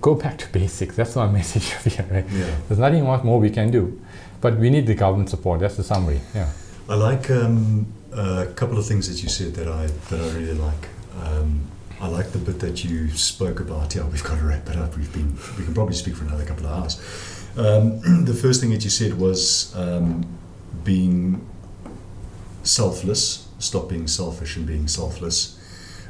go 0.00 0.14
back 0.16 0.38
to 0.38 0.48
basics. 0.52 0.96
That's 0.96 1.14
my 1.14 1.28
message 1.38 1.72
here, 1.84 2.04
right? 2.10 2.26
Yeah. 2.32 2.52
There's 2.66 2.80
nothing 2.80 3.04
much 3.04 3.22
more 3.22 3.38
we 3.38 3.50
can 3.50 3.70
do, 3.70 4.00
but 4.40 4.58
we 4.58 4.70
need 4.70 4.86
the 4.88 4.94
government 4.96 5.30
support. 5.30 5.60
That's 5.60 5.76
the 5.76 5.84
summary. 5.84 6.20
Yeah. 6.34 6.48
I 6.88 6.94
like 6.96 7.30
um, 7.30 7.86
a 8.12 8.46
couple 8.56 8.76
of 8.76 8.84
things 8.86 9.06
that 9.08 9.22
you 9.22 9.28
said 9.28 9.54
that 9.54 9.68
I 9.68 9.86
that 10.10 10.20
I 10.20 10.28
really 10.36 10.54
like. 10.54 10.88
Um, 11.24 11.60
I 12.00 12.08
like 12.08 12.32
the 12.32 12.38
bit 12.38 12.60
that 12.60 12.82
you 12.84 13.10
spoke 13.10 13.60
about. 13.60 13.94
Yeah, 13.94 14.04
we've 14.06 14.24
got 14.24 14.38
to 14.38 14.44
wrap 14.44 14.68
it 14.68 14.76
up. 14.76 14.96
We've 14.96 15.12
been 15.12 15.36
we 15.58 15.64
can 15.64 15.74
probably 15.74 15.94
speak 15.94 16.16
for 16.16 16.24
another 16.24 16.44
couple 16.44 16.66
of 16.66 16.72
hours. 16.72 17.46
Um, 17.56 18.24
the 18.24 18.34
first 18.34 18.60
thing 18.60 18.70
that 18.70 18.84
you 18.84 18.90
said 18.90 19.18
was 19.18 19.74
um, 19.76 20.24
being 20.84 21.46
selfless, 22.62 23.48
stop 23.58 23.88
being 23.88 24.06
selfish 24.06 24.56
and 24.56 24.66
being 24.66 24.88
selfless. 24.88 25.56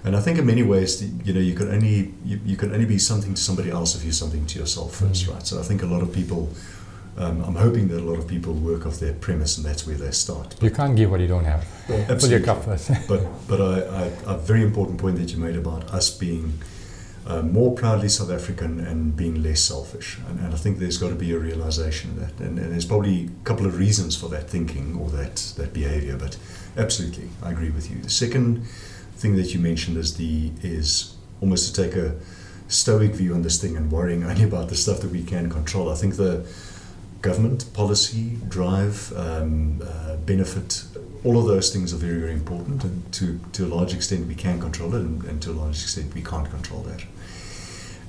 And 0.04 0.16
I 0.16 0.20
think 0.20 0.38
in 0.38 0.46
many 0.46 0.62
ways, 0.62 1.02
you 1.26 1.32
know, 1.34 1.40
you 1.40 1.54
can 1.54 1.68
only 1.68 2.14
you, 2.24 2.40
you 2.44 2.56
can 2.56 2.72
only 2.72 2.86
be 2.86 2.98
something 2.98 3.34
to 3.34 3.40
somebody 3.40 3.70
else 3.70 3.94
if 3.94 4.02
you're 4.04 4.12
something 4.12 4.46
to 4.46 4.58
yourself 4.58 4.94
first, 4.96 5.26
Mm. 5.26 5.34
right? 5.34 5.46
So 5.46 5.58
I 5.58 5.62
think 5.62 5.82
a 5.82 5.86
lot 5.86 6.02
of 6.02 6.12
people. 6.12 6.48
Um, 7.20 7.42
I'm 7.42 7.54
hoping 7.54 7.88
that 7.88 7.98
a 7.98 8.06
lot 8.10 8.18
of 8.18 8.26
people 8.26 8.54
work 8.54 8.86
off 8.86 8.98
their 8.98 9.12
premise, 9.12 9.58
and 9.58 9.66
that's 9.66 9.86
where 9.86 9.96
they 9.96 10.10
start. 10.10 10.56
You 10.62 10.70
can't 10.70 10.96
give 10.96 11.10
what 11.10 11.20
you 11.20 11.26
don't 11.28 11.44
have. 11.44 11.66
Yeah. 11.86 11.86
Fill 11.86 11.98
your 11.98 12.10
Absolutely. 12.12 12.46
cup 12.46 12.64
first. 12.64 12.90
But 13.08 13.22
but 13.46 13.60
I, 13.60 14.04
I, 14.04 14.34
a 14.34 14.38
very 14.38 14.62
important 14.62 14.98
point 14.98 15.18
that 15.18 15.30
you 15.30 15.38
made 15.38 15.56
about 15.56 15.82
us 15.92 16.08
being 16.08 16.54
uh, 17.26 17.42
more 17.42 17.74
proudly 17.74 18.08
South 18.08 18.30
African 18.30 18.80
and 18.80 19.14
being 19.14 19.42
less 19.42 19.60
selfish, 19.60 20.18
and, 20.28 20.40
and 20.40 20.54
I 20.54 20.56
think 20.56 20.78
there's 20.78 20.96
got 20.96 21.10
to 21.10 21.14
be 21.14 21.32
a 21.32 21.38
realization 21.38 22.12
of 22.12 22.20
that, 22.20 22.46
and, 22.46 22.58
and 22.58 22.72
there's 22.72 22.86
probably 22.86 23.26
a 23.26 23.44
couple 23.44 23.66
of 23.66 23.76
reasons 23.76 24.16
for 24.16 24.30
that 24.30 24.48
thinking 24.48 24.96
or 24.98 25.10
that 25.10 25.36
that 25.58 25.74
behaviour. 25.74 26.16
But 26.16 26.38
absolutely, 26.78 27.28
I 27.42 27.50
agree 27.50 27.70
with 27.70 27.90
you. 27.90 27.98
The 28.00 28.16
second 28.24 28.64
thing 29.16 29.36
that 29.36 29.52
you 29.52 29.60
mentioned 29.60 29.98
is 29.98 30.16
the 30.16 30.52
is 30.62 31.16
almost 31.42 31.74
to 31.74 31.82
take 31.82 31.96
a 31.96 32.14
stoic 32.68 33.12
view 33.12 33.34
on 33.34 33.42
this 33.42 33.60
thing 33.60 33.76
and 33.76 33.92
worrying 33.92 34.24
only 34.30 34.44
about 34.44 34.70
the 34.70 34.76
stuff 34.76 35.00
that 35.00 35.10
we 35.10 35.22
can 35.22 35.50
control. 35.50 35.90
I 35.90 35.96
think 35.96 36.16
the 36.16 36.46
government 37.22 37.72
policy, 37.74 38.38
drive, 38.48 39.12
um, 39.16 39.80
uh, 39.82 40.16
benefit, 40.16 40.84
all 41.24 41.38
of 41.38 41.46
those 41.46 41.70
things 41.72 41.92
are 41.92 41.96
very, 41.96 42.18
very 42.18 42.32
important. 42.32 42.82
And 42.84 43.12
to, 43.12 43.38
to 43.52 43.66
a 43.66 43.68
large 43.68 43.94
extent, 43.94 44.26
we 44.26 44.34
can 44.34 44.60
control 44.60 44.94
it, 44.94 45.00
and, 45.00 45.22
and 45.24 45.42
to 45.42 45.50
a 45.50 45.52
large 45.52 45.82
extent, 45.82 46.14
we 46.14 46.22
can't 46.22 46.48
control 46.50 46.80
that. 46.82 47.04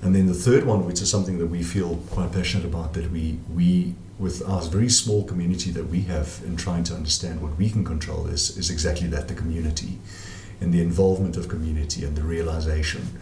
And 0.01 0.15
then 0.15 0.25
the 0.25 0.33
third 0.33 0.65
one, 0.65 0.85
which 0.85 1.01
is 1.01 1.11
something 1.11 1.37
that 1.39 1.47
we 1.47 1.61
feel 1.61 1.97
quite 2.09 2.31
passionate 2.31 2.65
about, 2.65 2.93
that 2.93 3.11
we, 3.11 3.37
we 3.53 3.93
with 4.17 4.47
our 4.47 4.61
very 4.61 4.89
small 4.89 5.23
community 5.23 5.71
that 5.71 5.87
we 5.87 6.01
have 6.03 6.41
in 6.45 6.55
trying 6.55 6.83
to 6.85 6.93
understand 6.93 7.41
what 7.41 7.57
we 7.57 7.69
can 7.69 7.83
control, 7.83 8.27
is, 8.27 8.57
is 8.57 8.69
exactly 8.69 9.07
that 9.07 9.27
the 9.27 9.33
community 9.33 9.97
and 10.59 10.73
the 10.73 10.81
involvement 10.81 11.35
of 11.37 11.47
community 11.47 12.05
and 12.05 12.15
the 12.15 12.23
realization. 12.23 13.19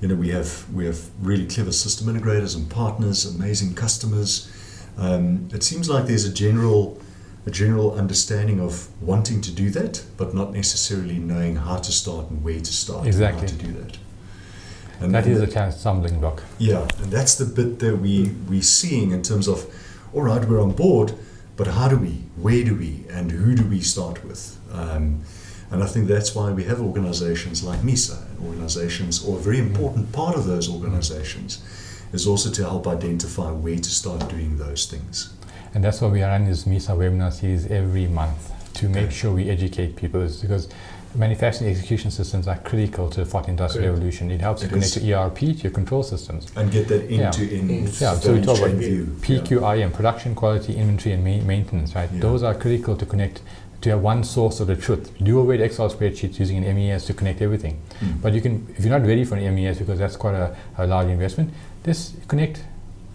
You 0.00 0.08
know, 0.08 0.16
we 0.16 0.30
have 0.30 0.68
we 0.72 0.84
have 0.86 1.00
really 1.20 1.46
clever 1.46 1.70
system 1.70 2.08
integrators 2.08 2.56
and 2.56 2.68
partners, 2.68 3.24
amazing 3.24 3.74
customers. 3.74 4.50
Um, 4.96 5.48
it 5.52 5.62
seems 5.62 5.88
like 5.88 6.06
there's 6.06 6.24
a 6.24 6.32
general 6.32 7.00
a 7.44 7.50
general 7.50 7.92
understanding 7.94 8.60
of 8.60 8.88
wanting 9.02 9.40
to 9.40 9.50
do 9.50 9.68
that, 9.70 10.04
but 10.16 10.32
not 10.32 10.52
necessarily 10.52 11.18
knowing 11.18 11.56
how 11.56 11.76
to 11.76 11.90
start 11.90 12.30
and 12.30 12.44
where 12.44 12.60
to 12.60 12.72
start 12.72 13.04
Exactly. 13.04 13.40
and 13.40 13.50
how 13.50 13.56
to 13.58 13.64
do 13.64 13.72
that. 13.80 13.98
And 15.00 15.12
that 15.12 15.26
is 15.26 15.40
a 15.40 15.72
stumbling 15.72 16.20
block. 16.20 16.44
yeah, 16.58 16.86
and 17.02 17.10
that's 17.10 17.34
the 17.34 17.44
bit 17.44 17.80
that 17.80 17.96
we 17.96 18.30
we're 18.48 18.62
seeing 18.62 19.10
in 19.10 19.22
terms 19.22 19.48
of, 19.48 19.66
all 20.14 20.22
right, 20.22 20.44
we're 20.48 20.62
on 20.62 20.70
board, 20.72 21.14
but 21.56 21.66
how 21.66 21.88
do 21.88 21.96
we, 21.96 22.22
where 22.36 22.62
do 22.62 22.76
we, 22.76 23.04
and 23.10 23.32
who 23.32 23.56
do 23.56 23.64
we 23.64 23.80
start 23.80 24.24
with? 24.24 24.56
Um, 24.72 25.22
and 25.72 25.82
I 25.82 25.86
think 25.86 26.06
that's 26.06 26.36
why 26.36 26.52
we 26.52 26.64
have 26.64 26.80
organizations 26.80 27.64
like 27.64 27.82
MESA 27.82 28.18
and 28.30 28.46
organizations, 28.46 29.24
or 29.24 29.38
a 29.38 29.40
very 29.40 29.58
important 29.58 30.12
part 30.12 30.36
of 30.36 30.44
those 30.46 30.68
organizations, 30.70 31.60
is 32.12 32.26
also 32.26 32.50
to 32.50 32.62
help 32.62 32.86
identify 32.86 33.50
where 33.50 33.76
to 33.78 33.90
start 33.90 34.28
doing 34.28 34.56
those 34.58 34.86
things. 34.86 35.32
And 35.74 35.82
that's 35.82 36.00
why 36.00 36.08
we 36.08 36.22
are 36.22 36.28
running 36.30 36.48
this 36.48 36.66
MESA 36.66 36.92
webinar 36.92 37.32
series 37.32 37.66
every 37.70 38.06
month 38.06 38.50
to 38.74 38.88
make 38.88 39.04
Okay. 39.04 39.12
sure 39.14 39.32
we 39.32 39.48
educate 39.48 39.96
people 39.96 40.20
It's 40.22 40.36
because 40.36 40.68
manufacturing 41.14 41.70
execution 41.70 42.10
systems 42.10 42.48
are 42.48 42.56
critical 42.58 43.08
to 43.10 43.20
the 43.20 43.26
fourth 43.26 43.48
industrial 43.48 43.84
Correct. 43.84 43.94
revolution. 43.98 44.30
It 44.30 44.40
helps 44.40 44.62
you 44.62 44.68
connect 44.68 44.86
is. 44.96 45.02
to 45.02 45.12
ERP, 45.12 45.38
to 45.38 45.62
your 45.64 45.72
control 45.72 46.02
systems. 46.02 46.46
And 46.56 46.70
get 46.70 46.88
that 46.88 47.10
Yeah. 47.10 47.26
into 47.26 47.42
in 47.54 47.68
Yeah, 48.00 48.14
so 48.18 48.32
we 48.34 48.40
talk 48.42 48.58
about 48.58 48.70
view. 48.72 49.14
PQI 49.20 49.76
and 49.82 49.92
production 49.92 50.34
quality, 50.34 50.74
inventory, 50.76 51.14
and 51.14 51.24
ma- 51.24 51.44
maintenance, 51.46 51.94
right? 51.94 52.08
Yeah. 52.12 52.20
Those 52.20 52.42
are 52.42 52.54
critical 52.54 52.96
to 52.96 53.06
connect 53.06 53.40
to 53.82 53.90
have 53.90 54.00
one 54.00 54.22
source 54.22 54.60
of 54.60 54.68
the 54.68 54.76
truth. 54.76 55.10
Do 55.22 55.38
away 55.40 55.56
with 55.58 55.60
Excel 55.62 55.90
spreadsheets 55.90 56.38
using 56.38 56.58
an 56.58 56.64
MES 56.76 57.04
to 57.06 57.12
connect 57.14 57.42
everything. 57.42 57.78
Mm. 58.00 58.22
But 58.22 58.32
you 58.32 58.40
can, 58.40 58.66
if 58.78 58.84
you're 58.84 58.96
not 58.96 59.06
ready 59.06 59.24
for 59.24 59.34
an 59.36 59.42
MES 59.54 59.78
because 59.78 59.98
that's 59.98 60.16
quite 60.16 60.34
a, 60.36 60.54
a 60.78 60.86
large 60.86 61.08
investment, 61.08 61.50
just 61.84 62.28
connect 62.28 62.64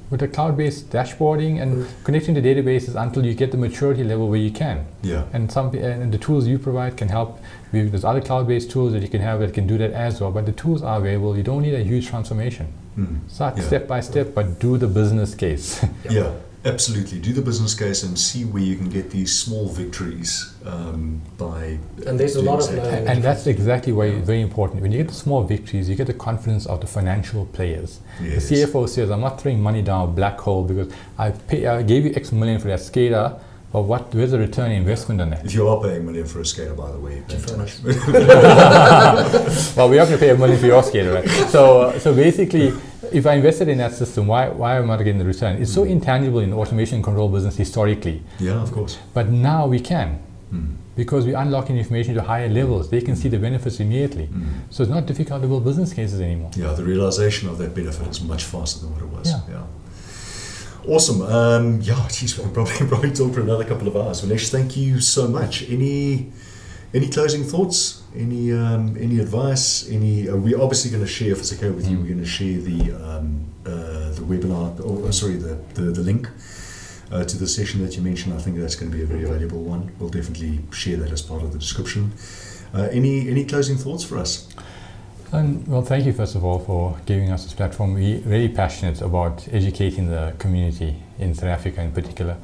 with 0.10 0.22
the 0.22 0.28
cloud-based 0.28 0.90
dashboarding 0.90 1.62
and 1.62 1.70
Mm. 1.84 1.86
connecting 2.06 2.34
the 2.34 2.42
databases 2.42 2.96
until 2.96 3.26
you 3.26 3.34
get 3.34 3.52
the 3.52 3.58
maturity 3.58 4.04
level 4.06 4.30
where 4.30 4.40
you 4.40 4.52
can. 4.52 4.86
yeah. 5.04 5.24
And 5.34 5.52
some 5.52 5.74
and 5.76 6.12
the 6.14 6.18
tools 6.18 6.48
you 6.48 6.58
provide 6.60 6.96
can 6.96 7.10
help. 7.10 7.40
There's 7.74 8.06
other 8.06 8.22
cloud-based 8.22 8.72
tools 8.72 8.94
that 8.94 9.02
you 9.02 9.10
can 9.10 9.20
have 9.22 9.40
that 9.42 9.54
can 9.54 9.68
do 9.68 9.78
that 9.80 9.92
as 9.92 10.22
well. 10.22 10.32
But 10.32 10.46
the 10.46 10.54
tools 10.54 10.82
are 10.82 10.98
available. 10.98 11.36
You 11.36 11.44
don't 11.44 11.62
need 11.62 11.76
a 11.76 11.84
huge 11.84 12.08
transformation. 12.08 12.68
Mm. 12.98 13.18
Start 13.28 13.58
Yeah. 13.58 13.64
step 13.64 13.88
by 13.88 14.00
step, 14.00 14.34
but 14.34 14.60
do 14.62 14.78
the 14.78 14.88
business 14.88 15.36
case. 15.36 15.84
Yeah, 16.10 16.32
absolutely. 16.68 17.20
Do 17.20 17.34
the 17.34 17.42
business 17.42 17.74
case 17.74 18.04
and 18.04 18.18
see 18.18 18.46
where 18.46 18.62
you 18.62 18.76
can 18.76 18.90
get 18.90 19.10
these 19.10 19.38
small 19.38 19.68
victories 19.70 20.54
um, 20.66 21.22
by. 21.38 21.80
And 22.06 22.20
there's 22.20 22.36
a 22.36 22.42
doing 22.42 22.52
lot 22.52 22.68
of 22.68 22.76
learning. 22.76 23.08
And 23.08 23.24
that's 23.24 23.48
exactly 23.48 23.94
why 23.94 24.06
it's 24.06 24.26
very 24.26 24.42
important. 24.42 24.82
When 24.82 24.92
you 24.92 25.00
get 25.00 25.08
the 25.08 25.14
small 25.14 25.44
victories, 25.44 25.90
you 25.90 25.96
get 25.96 26.08
the 26.08 26.14
confidence 26.14 26.66
of 26.66 26.82
the 26.82 26.88
financial 26.88 27.46
players. 27.48 28.00
Yes. 28.22 28.50
The 28.50 28.56
CFO 28.64 28.88
says, 28.88 29.10
"I'm 29.10 29.22
not 29.22 29.40
throwing 29.42 29.62
money 29.62 29.82
down 29.82 30.10
a 30.10 30.12
black 30.12 30.40
hole 30.40 30.64
because 30.64 30.92
I 31.18 31.32
pay, 31.32 31.66
I 31.66 31.82
gave 31.84 32.06
you 32.06 32.14
X 32.16 32.32
million 32.32 32.60
for 32.60 32.68
that 32.68 32.80
SCADA." 32.80 33.40
but 33.70 33.82
what? 33.82 34.16
Where's 34.16 34.32
the 34.32 34.40
return 34.40 34.72
on 34.72 34.72
investment 34.72 35.20
on 35.22 35.30
that?" 35.32 35.46
If 35.46 35.54
you 35.54 35.68
are 35.68 35.82
paying 35.82 36.06
million 36.06 36.26
for 36.26 36.40
a 36.40 36.44
SCADA, 36.44 36.76
by 36.76 36.92
the 36.92 37.00
way, 37.00 37.24
you're 37.30 37.40
too 37.40 37.58
much. 37.58 37.80
Well, 39.78 39.90
we 39.90 40.00
are 40.00 40.06
going 40.06 40.18
to 40.18 40.26
pay 40.26 40.30
a 40.30 40.38
million 40.38 40.60
for 40.60 40.68
your 40.68 40.82
SCADA, 40.82 41.14
right? 41.16 41.30
So, 41.50 41.82
uh, 41.82 42.00
so 42.00 42.16
basically, 42.16 42.74
if 43.12 43.26
I 43.26 43.34
invested 43.36 43.68
in 43.68 43.78
that 43.80 43.94
system, 43.94 44.28
why, 44.28 44.50
why 44.50 44.78
am 44.78 44.86
I 44.92 44.96
not 44.96 45.04
getting 45.04 45.18
the 45.20 45.26
return? 45.26 45.62
It's 45.62 45.74
so 45.74 45.84
Mm. 45.86 45.90
intangible 45.92 46.40
in 46.40 46.50
the 46.52 46.58
automation 46.58 47.02
control 47.02 47.30
business 47.30 47.56
historically. 47.58 48.22
Yeah, 48.40 48.62
of 48.62 48.72
course. 48.72 48.98
But 49.14 49.30
now 49.30 49.68
we 49.68 49.80
can 49.80 50.20
Mm. 50.54 50.76
because 50.96 51.26
we're 51.26 51.38
unlocking 51.38 51.78
information 51.78 52.16
to 52.16 52.22
higher 52.22 52.48
levels. 52.50 52.90
They 52.90 53.02
can 53.02 53.16
see 53.18 53.28
the 53.30 53.38
benefits 53.38 53.80
immediately. 53.82 54.28
Mm. 54.34 54.46
So 54.70 54.82
it's 54.84 54.90
not 54.98 55.06
difficult 55.06 55.42
to 55.42 55.48
build 55.48 55.66
business 55.66 55.92
cases 55.94 56.22
anymore. 56.22 56.52
Yeah, 56.56 56.72
the 56.74 56.84
realization 56.86 57.50
of 57.50 57.58
that 57.58 57.76
benefit 57.76 58.08
is 58.08 58.22
much 58.22 58.44
faster 58.46 58.80
than 58.82 58.94
what 58.94 59.02
it 59.02 59.10
was. 59.18 59.28
Yeah. 59.50 59.64
Awesome. 60.88 61.22
Um, 61.22 61.82
yeah, 61.82 62.08
geez, 62.08 62.38
we 62.38 62.44
can 62.44 62.54
probably 62.54 62.88
probably 62.92 63.12
talk 63.12 63.34
for 63.34 63.42
another 63.42 63.66
couple 63.66 63.88
of 63.90 63.96
hours. 63.98 64.22
Vinesh, 64.22 64.50
thank 64.50 64.78
you 64.78 65.02
so 65.02 65.28
much. 65.28 65.70
Any 65.70 66.28
any 66.94 67.10
closing 67.10 67.44
thoughts? 67.44 68.04
Any 68.16 68.54
um, 68.54 68.98
any 69.00 69.20
advice? 69.20 69.90
Any? 69.90 70.30
Uh, 70.30 70.36
we're 70.36 70.62
obviously 70.62 70.92
going 70.92 71.04
to 71.04 71.10
share, 71.10 71.32
if 71.32 71.40
it's 71.40 71.54
okay 71.54 71.70
with 71.70 71.90
you, 71.90 71.98
we're 71.98 72.06
going 72.06 72.20
to 72.20 72.26
share 72.26 72.60
the 72.60 72.92
um, 72.94 73.46
uh, 73.66 74.12
the 74.12 74.22
webinar, 74.22 74.80
or 74.86 75.08
uh, 75.08 75.12
sorry, 75.12 75.36
the 75.36 75.58
the, 75.74 75.82
the 75.92 76.02
link. 76.02 76.30
Uh, 77.10 77.24
to 77.24 77.38
the 77.38 77.48
session 77.48 77.82
that 77.82 77.96
you 77.96 78.02
mentioned, 78.02 78.34
I 78.34 78.38
think 78.38 78.58
that's 78.58 78.76
going 78.76 78.92
to 78.92 78.98
be 78.98 79.02
a 79.02 79.06
very 79.06 79.24
valuable 79.24 79.64
one. 79.64 79.90
We'll 79.98 80.10
definitely 80.10 80.60
share 80.74 80.98
that 80.98 81.10
as 81.10 81.22
part 81.22 81.42
of 81.42 81.54
the 81.54 81.58
description. 81.58 82.12
Uh, 82.74 82.90
any 82.92 83.30
any 83.30 83.46
closing 83.46 83.78
thoughts 83.78 84.04
for 84.04 84.18
us? 84.18 84.50
And 85.32 85.66
well, 85.68 85.82
thank 85.82 86.06
you 86.06 86.12
first 86.12 86.36
of 86.36 86.44
all 86.44 86.60
for 86.60 86.98
giving 87.06 87.32
us 87.32 87.44
this 87.44 87.54
platform. 87.54 87.94
We're 87.94 88.20
really 88.20 88.50
passionate 88.50 89.02
about 89.02 89.48
educating 89.54 90.10
the 90.10 90.34
community 90.38 91.02
in 91.18 91.34
South 91.34 91.50
Africa 91.50 91.82
in 91.82 91.92
particular. 91.92 92.38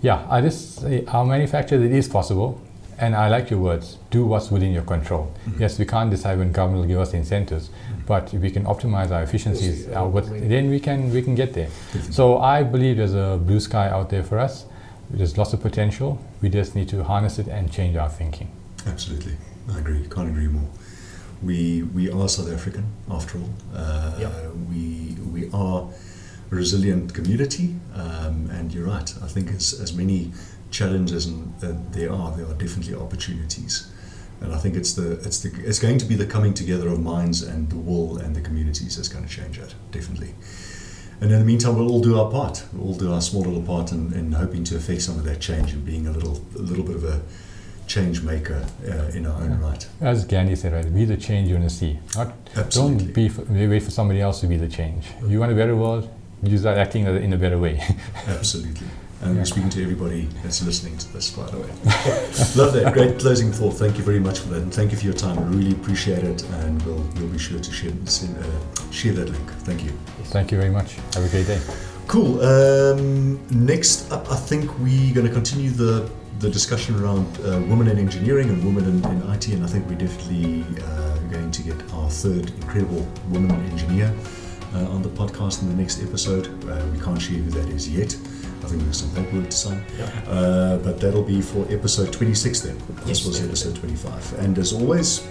Yeah, 0.00 0.24
I 0.30 0.42
just 0.42 0.84
our 1.08 1.24
manufacturer 1.24 1.82
it 1.84 1.90
is 1.92 2.08
possible, 2.08 2.60
and 3.00 3.14
I 3.14 3.28
like 3.28 3.50
your 3.50 3.60
words. 3.60 3.96
Do 4.10 4.24
what's 4.26 4.50
within 4.50 4.72
your 4.72 4.82
control. 4.84 5.30
Mhm. 5.46 5.60
Yes, 5.60 5.78
we 5.78 5.84
can't 5.84 6.10
decide 6.10 6.38
when 6.38 6.52
government 6.52 6.80
will 6.82 6.88
give 6.88 7.00
us 7.00 7.10
the 7.12 7.16
incentives, 7.18 7.70
but 8.06 8.32
if 8.34 8.40
we 8.40 8.50
can 8.50 8.64
optimize 8.64 9.10
our 9.10 9.22
efficiencies, 9.22 9.88
our, 9.88 10.08
what, 10.08 10.24
then 10.26 10.70
we 10.70 10.80
can 10.80 11.10
we 11.12 11.22
can 11.22 11.34
get 11.34 11.52
there. 11.54 11.68
So 12.10 12.38
I 12.38 12.62
believe 12.62 12.96
there's 12.96 13.14
a 13.14 13.38
blue 13.38 13.60
sky 13.60 13.88
out 13.88 14.10
there 14.10 14.22
for 14.24 14.38
us. 14.38 14.64
There's 15.10 15.38
lots 15.38 15.52
of 15.54 15.60
potential. 15.60 16.18
We 16.42 16.48
just 16.50 16.74
need 16.74 16.88
to 16.90 17.02
harness 17.04 17.38
it 17.38 17.48
and 17.48 17.70
change 17.72 17.96
our 17.96 18.10
thinking. 18.10 18.48
Absolutely, 18.86 19.36
I 19.74 19.78
agree. 19.78 20.02
Can't 20.10 20.28
agree 20.28 20.48
more. 20.48 20.68
We 21.42 21.82
we 21.94 22.10
are 22.10 22.28
South 22.28 22.50
African 22.52 22.84
after 23.10 23.38
all. 23.38 23.50
Uh, 23.74 24.12
Yeah. 24.20 24.30
We 24.70 25.16
we 25.32 25.50
are 25.52 25.88
a 26.50 26.54
resilient 26.54 27.14
community, 27.14 27.74
um, 27.94 28.50
and 28.50 28.72
you're 28.72 28.86
right. 28.86 29.08
I 29.22 29.28
think 29.28 29.50
as 29.54 29.80
as 29.80 29.92
many 29.92 30.32
challenges 30.70 31.26
and 31.26 31.52
uh, 31.62 31.72
there 31.90 32.12
are, 32.12 32.30
there 32.36 32.46
are 32.46 32.54
definitely 32.54 32.94
opportunities, 32.94 33.90
and 34.40 34.52
I 34.54 34.58
think 34.58 34.76
it's 34.76 34.92
the 34.94 35.12
it's 35.26 35.40
the 35.40 35.50
it's 35.64 35.78
going 35.78 35.98
to 35.98 36.04
be 36.06 36.14
the 36.14 36.26
coming 36.26 36.54
together 36.54 36.88
of 36.88 37.00
minds 37.00 37.42
and 37.42 37.68
the 37.70 37.76
will 37.76 38.18
and 38.18 38.34
the 38.36 38.40
communities 38.40 38.96
that's 38.96 39.08
going 39.08 39.26
to 39.26 39.30
change 39.30 39.58
that 39.58 39.74
definitely. 39.92 40.34
And 41.20 41.32
in 41.32 41.38
the 41.40 41.44
meantime, 41.44 41.74
we'll 41.76 41.90
all 41.90 42.00
do 42.00 42.16
our 42.20 42.30
part. 42.30 42.64
We'll 42.72 42.88
all 42.88 42.94
do 42.94 43.12
our 43.12 43.20
small 43.20 43.42
little 43.42 43.62
part 43.62 43.90
in, 43.90 44.12
in 44.12 44.30
hoping 44.30 44.62
to 44.64 44.76
affect 44.76 45.02
some 45.02 45.18
of 45.18 45.24
that 45.24 45.40
change 45.40 45.72
and 45.72 45.84
being 45.84 46.06
a 46.06 46.12
little 46.12 46.40
a 46.54 46.62
little 46.62 46.84
bit 46.84 46.94
of 46.94 47.02
a 47.02 47.20
change 47.88 48.22
maker 48.22 48.64
uh, 48.86 49.16
in 49.16 49.26
our 49.26 49.42
own 49.42 49.50
Yeah. 49.50 49.68
right. 49.68 49.88
As 50.00 50.24
Gandhi 50.24 50.54
said, 50.54 50.72
right, 50.72 50.94
be 50.94 51.04
the 51.06 51.16
change 51.16 51.48
you 51.48 51.56
want 51.56 51.68
to 51.68 51.74
see. 51.74 51.98
Not 52.14 52.34
Absolutely. 52.54 53.04
don't 53.06 53.14
be 53.14 53.28
for, 53.28 53.42
wait 53.42 53.82
for 53.82 53.90
somebody 53.90 54.20
else 54.20 54.40
to 54.42 54.46
be 54.46 54.56
the 54.58 54.68
change. 54.68 55.06
You 55.26 55.40
want 55.40 55.50
a 55.50 55.54
better 55.56 55.74
world, 55.74 56.08
you 56.42 56.56
start 56.58 56.78
acting 56.78 57.06
in 57.06 57.32
a 57.32 57.36
better 57.38 57.58
way. 57.58 57.80
Absolutely. 58.28 58.86
And 59.20 59.36
Yeah. 59.36 59.42
speaking 59.44 59.70
to 59.70 59.82
everybody 59.82 60.28
that's 60.44 60.62
listening 60.62 60.96
to 60.98 61.12
this, 61.12 61.30
by 61.30 61.44
the 61.50 61.58
way. 61.58 61.66
Love 62.56 62.72
that. 62.74 62.92
Great 62.92 63.18
closing 63.18 63.50
thought. 63.52 63.74
Thank 63.74 63.98
you 63.98 64.04
very 64.04 64.20
much 64.20 64.38
for 64.38 64.48
that. 64.50 64.62
And 64.62 64.72
thank 64.72 64.92
you 64.92 64.96
for 64.98 65.04
your 65.06 65.14
time. 65.14 65.38
I 65.38 65.42
really 65.42 65.72
appreciate 65.72 66.22
it. 66.22 66.44
And 66.62 66.80
we'll, 66.82 67.04
we'll 67.16 67.26
be 67.28 67.38
sure 67.38 67.58
to 67.58 67.72
share, 67.72 67.90
send, 68.04 68.36
uh, 68.38 68.90
share 68.92 69.12
that 69.14 69.28
link. 69.28 69.50
Thank 69.64 69.82
you. 69.84 69.90
Thank 70.26 70.52
you 70.52 70.58
very 70.58 70.70
much. 70.70 70.94
Have 71.14 71.24
a 71.24 71.28
great 71.28 71.46
day. 71.48 71.60
Cool. 72.06 72.40
Um, 72.42 73.40
next 73.50 74.10
up, 74.12 74.30
I 74.30 74.36
think 74.36 74.70
we're 74.78 75.12
going 75.12 75.26
to 75.26 75.32
continue 75.32 75.70
the, 75.70 76.08
the 76.38 76.48
discussion 76.48 76.94
around 77.02 77.26
uh, 77.40 77.60
women 77.68 77.88
in 77.88 77.98
engineering 77.98 78.50
and 78.50 78.64
women 78.64 78.84
in, 78.84 79.04
in 79.10 79.30
IT. 79.32 79.48
And 79.48 79.64
I 79.64 79.66
think 79.66 79.88
we're 79.88 79.98
definitely 79.98 80.64
uh, 80.84 81.18
going 81.28 81.50
to 81.50 81.62
get 81.62 81.74
our 81.94 82.08
third 82.08 82.50
incredible 82.62 83.04
woman 83.30 83.50
engineer 83.72 84.14
uh, 84.74 84.86
on 84.94 85.02
the 85.02 85.08
podcast 85.08 85.62
in 85.62 85.68
the 85.70 85.74
next 85.74 86.00
episode. 86.02 86.46
Uh, 86.70 86.86
we 86.92 87.00
can't 87.00 87.20
share 87.20 87.38
who 87.38 87.50
that 87.50 87.68
is 87.68 87.88
yet. 87.88 88.16
I 88.64 88.66
think 88.68 88.82
there's 88.82 89.00
some 89.00 89.10
paperwork 89.14 89.50
to 89.50 89.56
sign. 89.56 89.84
Yeah. 89.98 90.04
Uh, 90.28 90.76
but 90.78 91.00
that'll 91.00 91.22
be 91.22 91.40
for 91.40 91.66
episode 91.70 92.12
26 92.12 92.60
then. 92.60 92.76
This 93.04 93.18
Yes. 93.20 93.26
was 93.26 93.42
episode 93.44 93.76
25. 93.76 94.38
And 94.40 94.58
as 94.58 94.72
always, 94.72 95.22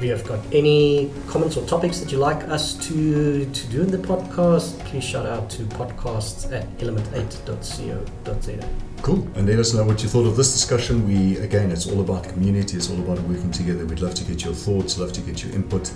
we 0.00 0.08
have 0.08 0.24
got 0.26 0.38
any 0.52 1.10
comments 1.28 1.56
or 1.56 1.64
topics 1.66 1.98
that 2.00 2.12
you 2.12 2.18
like 2.18 2.46
us 2.48 2.74
to, 2.88 3.44
to 3.46 3.66
do 3.68 3.82
in 3.82 3.90
the 3.90 3.98
podcast, 3.98 4.78
please 4.86 5.02
shout 5.04 5.26
out 5.26 5.50
to 5.50 5.62
podcasts 5.64 6.52
at 6.52 6.66
element8.co.za. 6.78 8.68
Cool. 9.02 9.26
And 9.36 9.46
let 9.48 9.58
us 9.58 9.74
know 9.74 9.84
what 9.84 10.02
you 10.02 10.08
thought 10.08 10.26
of 10.26 10.36
this 10.36 10.52
discussion. 10.52 11.06
We 11.06 11.38
again, 11.38 11.70
it's 11.70 11.86
all 11.88 12.00
about 12.00 12.24
community. 12.28 12.76
It's 12.76 12.90
all 12.90 12.98
about 12.98 13.20
working 13.28 13.50
together. 13.52 13.84
We'd 13.86 14.00
love 14.00 14.14
to 14.14 14.24
get 14.24 14.44
your 14.44 14.54
thoughts. 14.54 14.98
Love 14.98 15.12
to 15.12 15.20
get 15.20 15.44
your 15.44 15.54
input. 15.54 15.92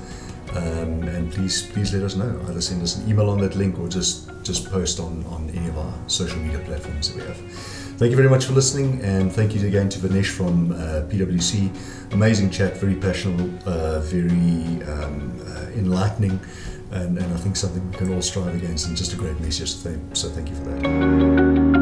Um, 0.55 1.03
and 1.05 1.33
please, 1.33 1.62
please 1.62 1.95
let 1.95 2.03
us 2.03 2.15
know. 2.15 2.39
Either 2.49 2.61
send 2.61 2.83
us 2.83 2.97
an 2.97 3.09
email 3.09 3.31
on 3.31 3.41
that 3.41 3.55
link 3.57 3.79
or 3.79 3.89
just 3.89 4.31
just 4.43 4.70
post 4.70 5.01
on 5.01 5.24
on 5.27 5.51
any 5.51 5.69
of 5.69 5.79
our 5.79 5.95
social 6.09 6.39
media 6.39 6.59
platforms 6.61 7.09
that 7.09 7.16
we 7.16 7.27
have. 7.27 7.39
Thank 7.99 8.11
you 8.11 8.16
very 8.16 8.29
much 8.29 8.47
for 8.47 8.53
listening, 8.53 9.01
and 9.03 9.33
thank 9.33 9.55
you 9.55 9.66
again 9.66 9.89
to 9.91 9.99
Vinesh 9.99 10.31
from 10.31 10.73
uh, 10.73 11.07
PwC. 11.09 11.70
Amazing 12.12 12.51
chat, 12.51 12.77
very 12.77 12.97
passionate, 12.97 13.65
uh, 13.65 14.01
very 14.01 14.83
um, 14.91 15.41
uh, 15.47 15.66
enlightening, 15.77 16.41
and, 16.91 17.16
and 17.16 17.33
I 17.33 17.37
think 17.37 17.57
something 17.57 17.89
we 17.91 17.97
can 17.97 18.12
all 18.12 18.23
strive 18.23 18.55
against, 18.55 18.89
and 18.89 18.97
just 18.97 19.12
a 19.12 19.16
great 19.16 19.39
message. 19.41 19.70
So 20.15 20.29
thank 20.31 20.49
you 20.49 20.57
for 20.57 20.65
that. 20.65 21.81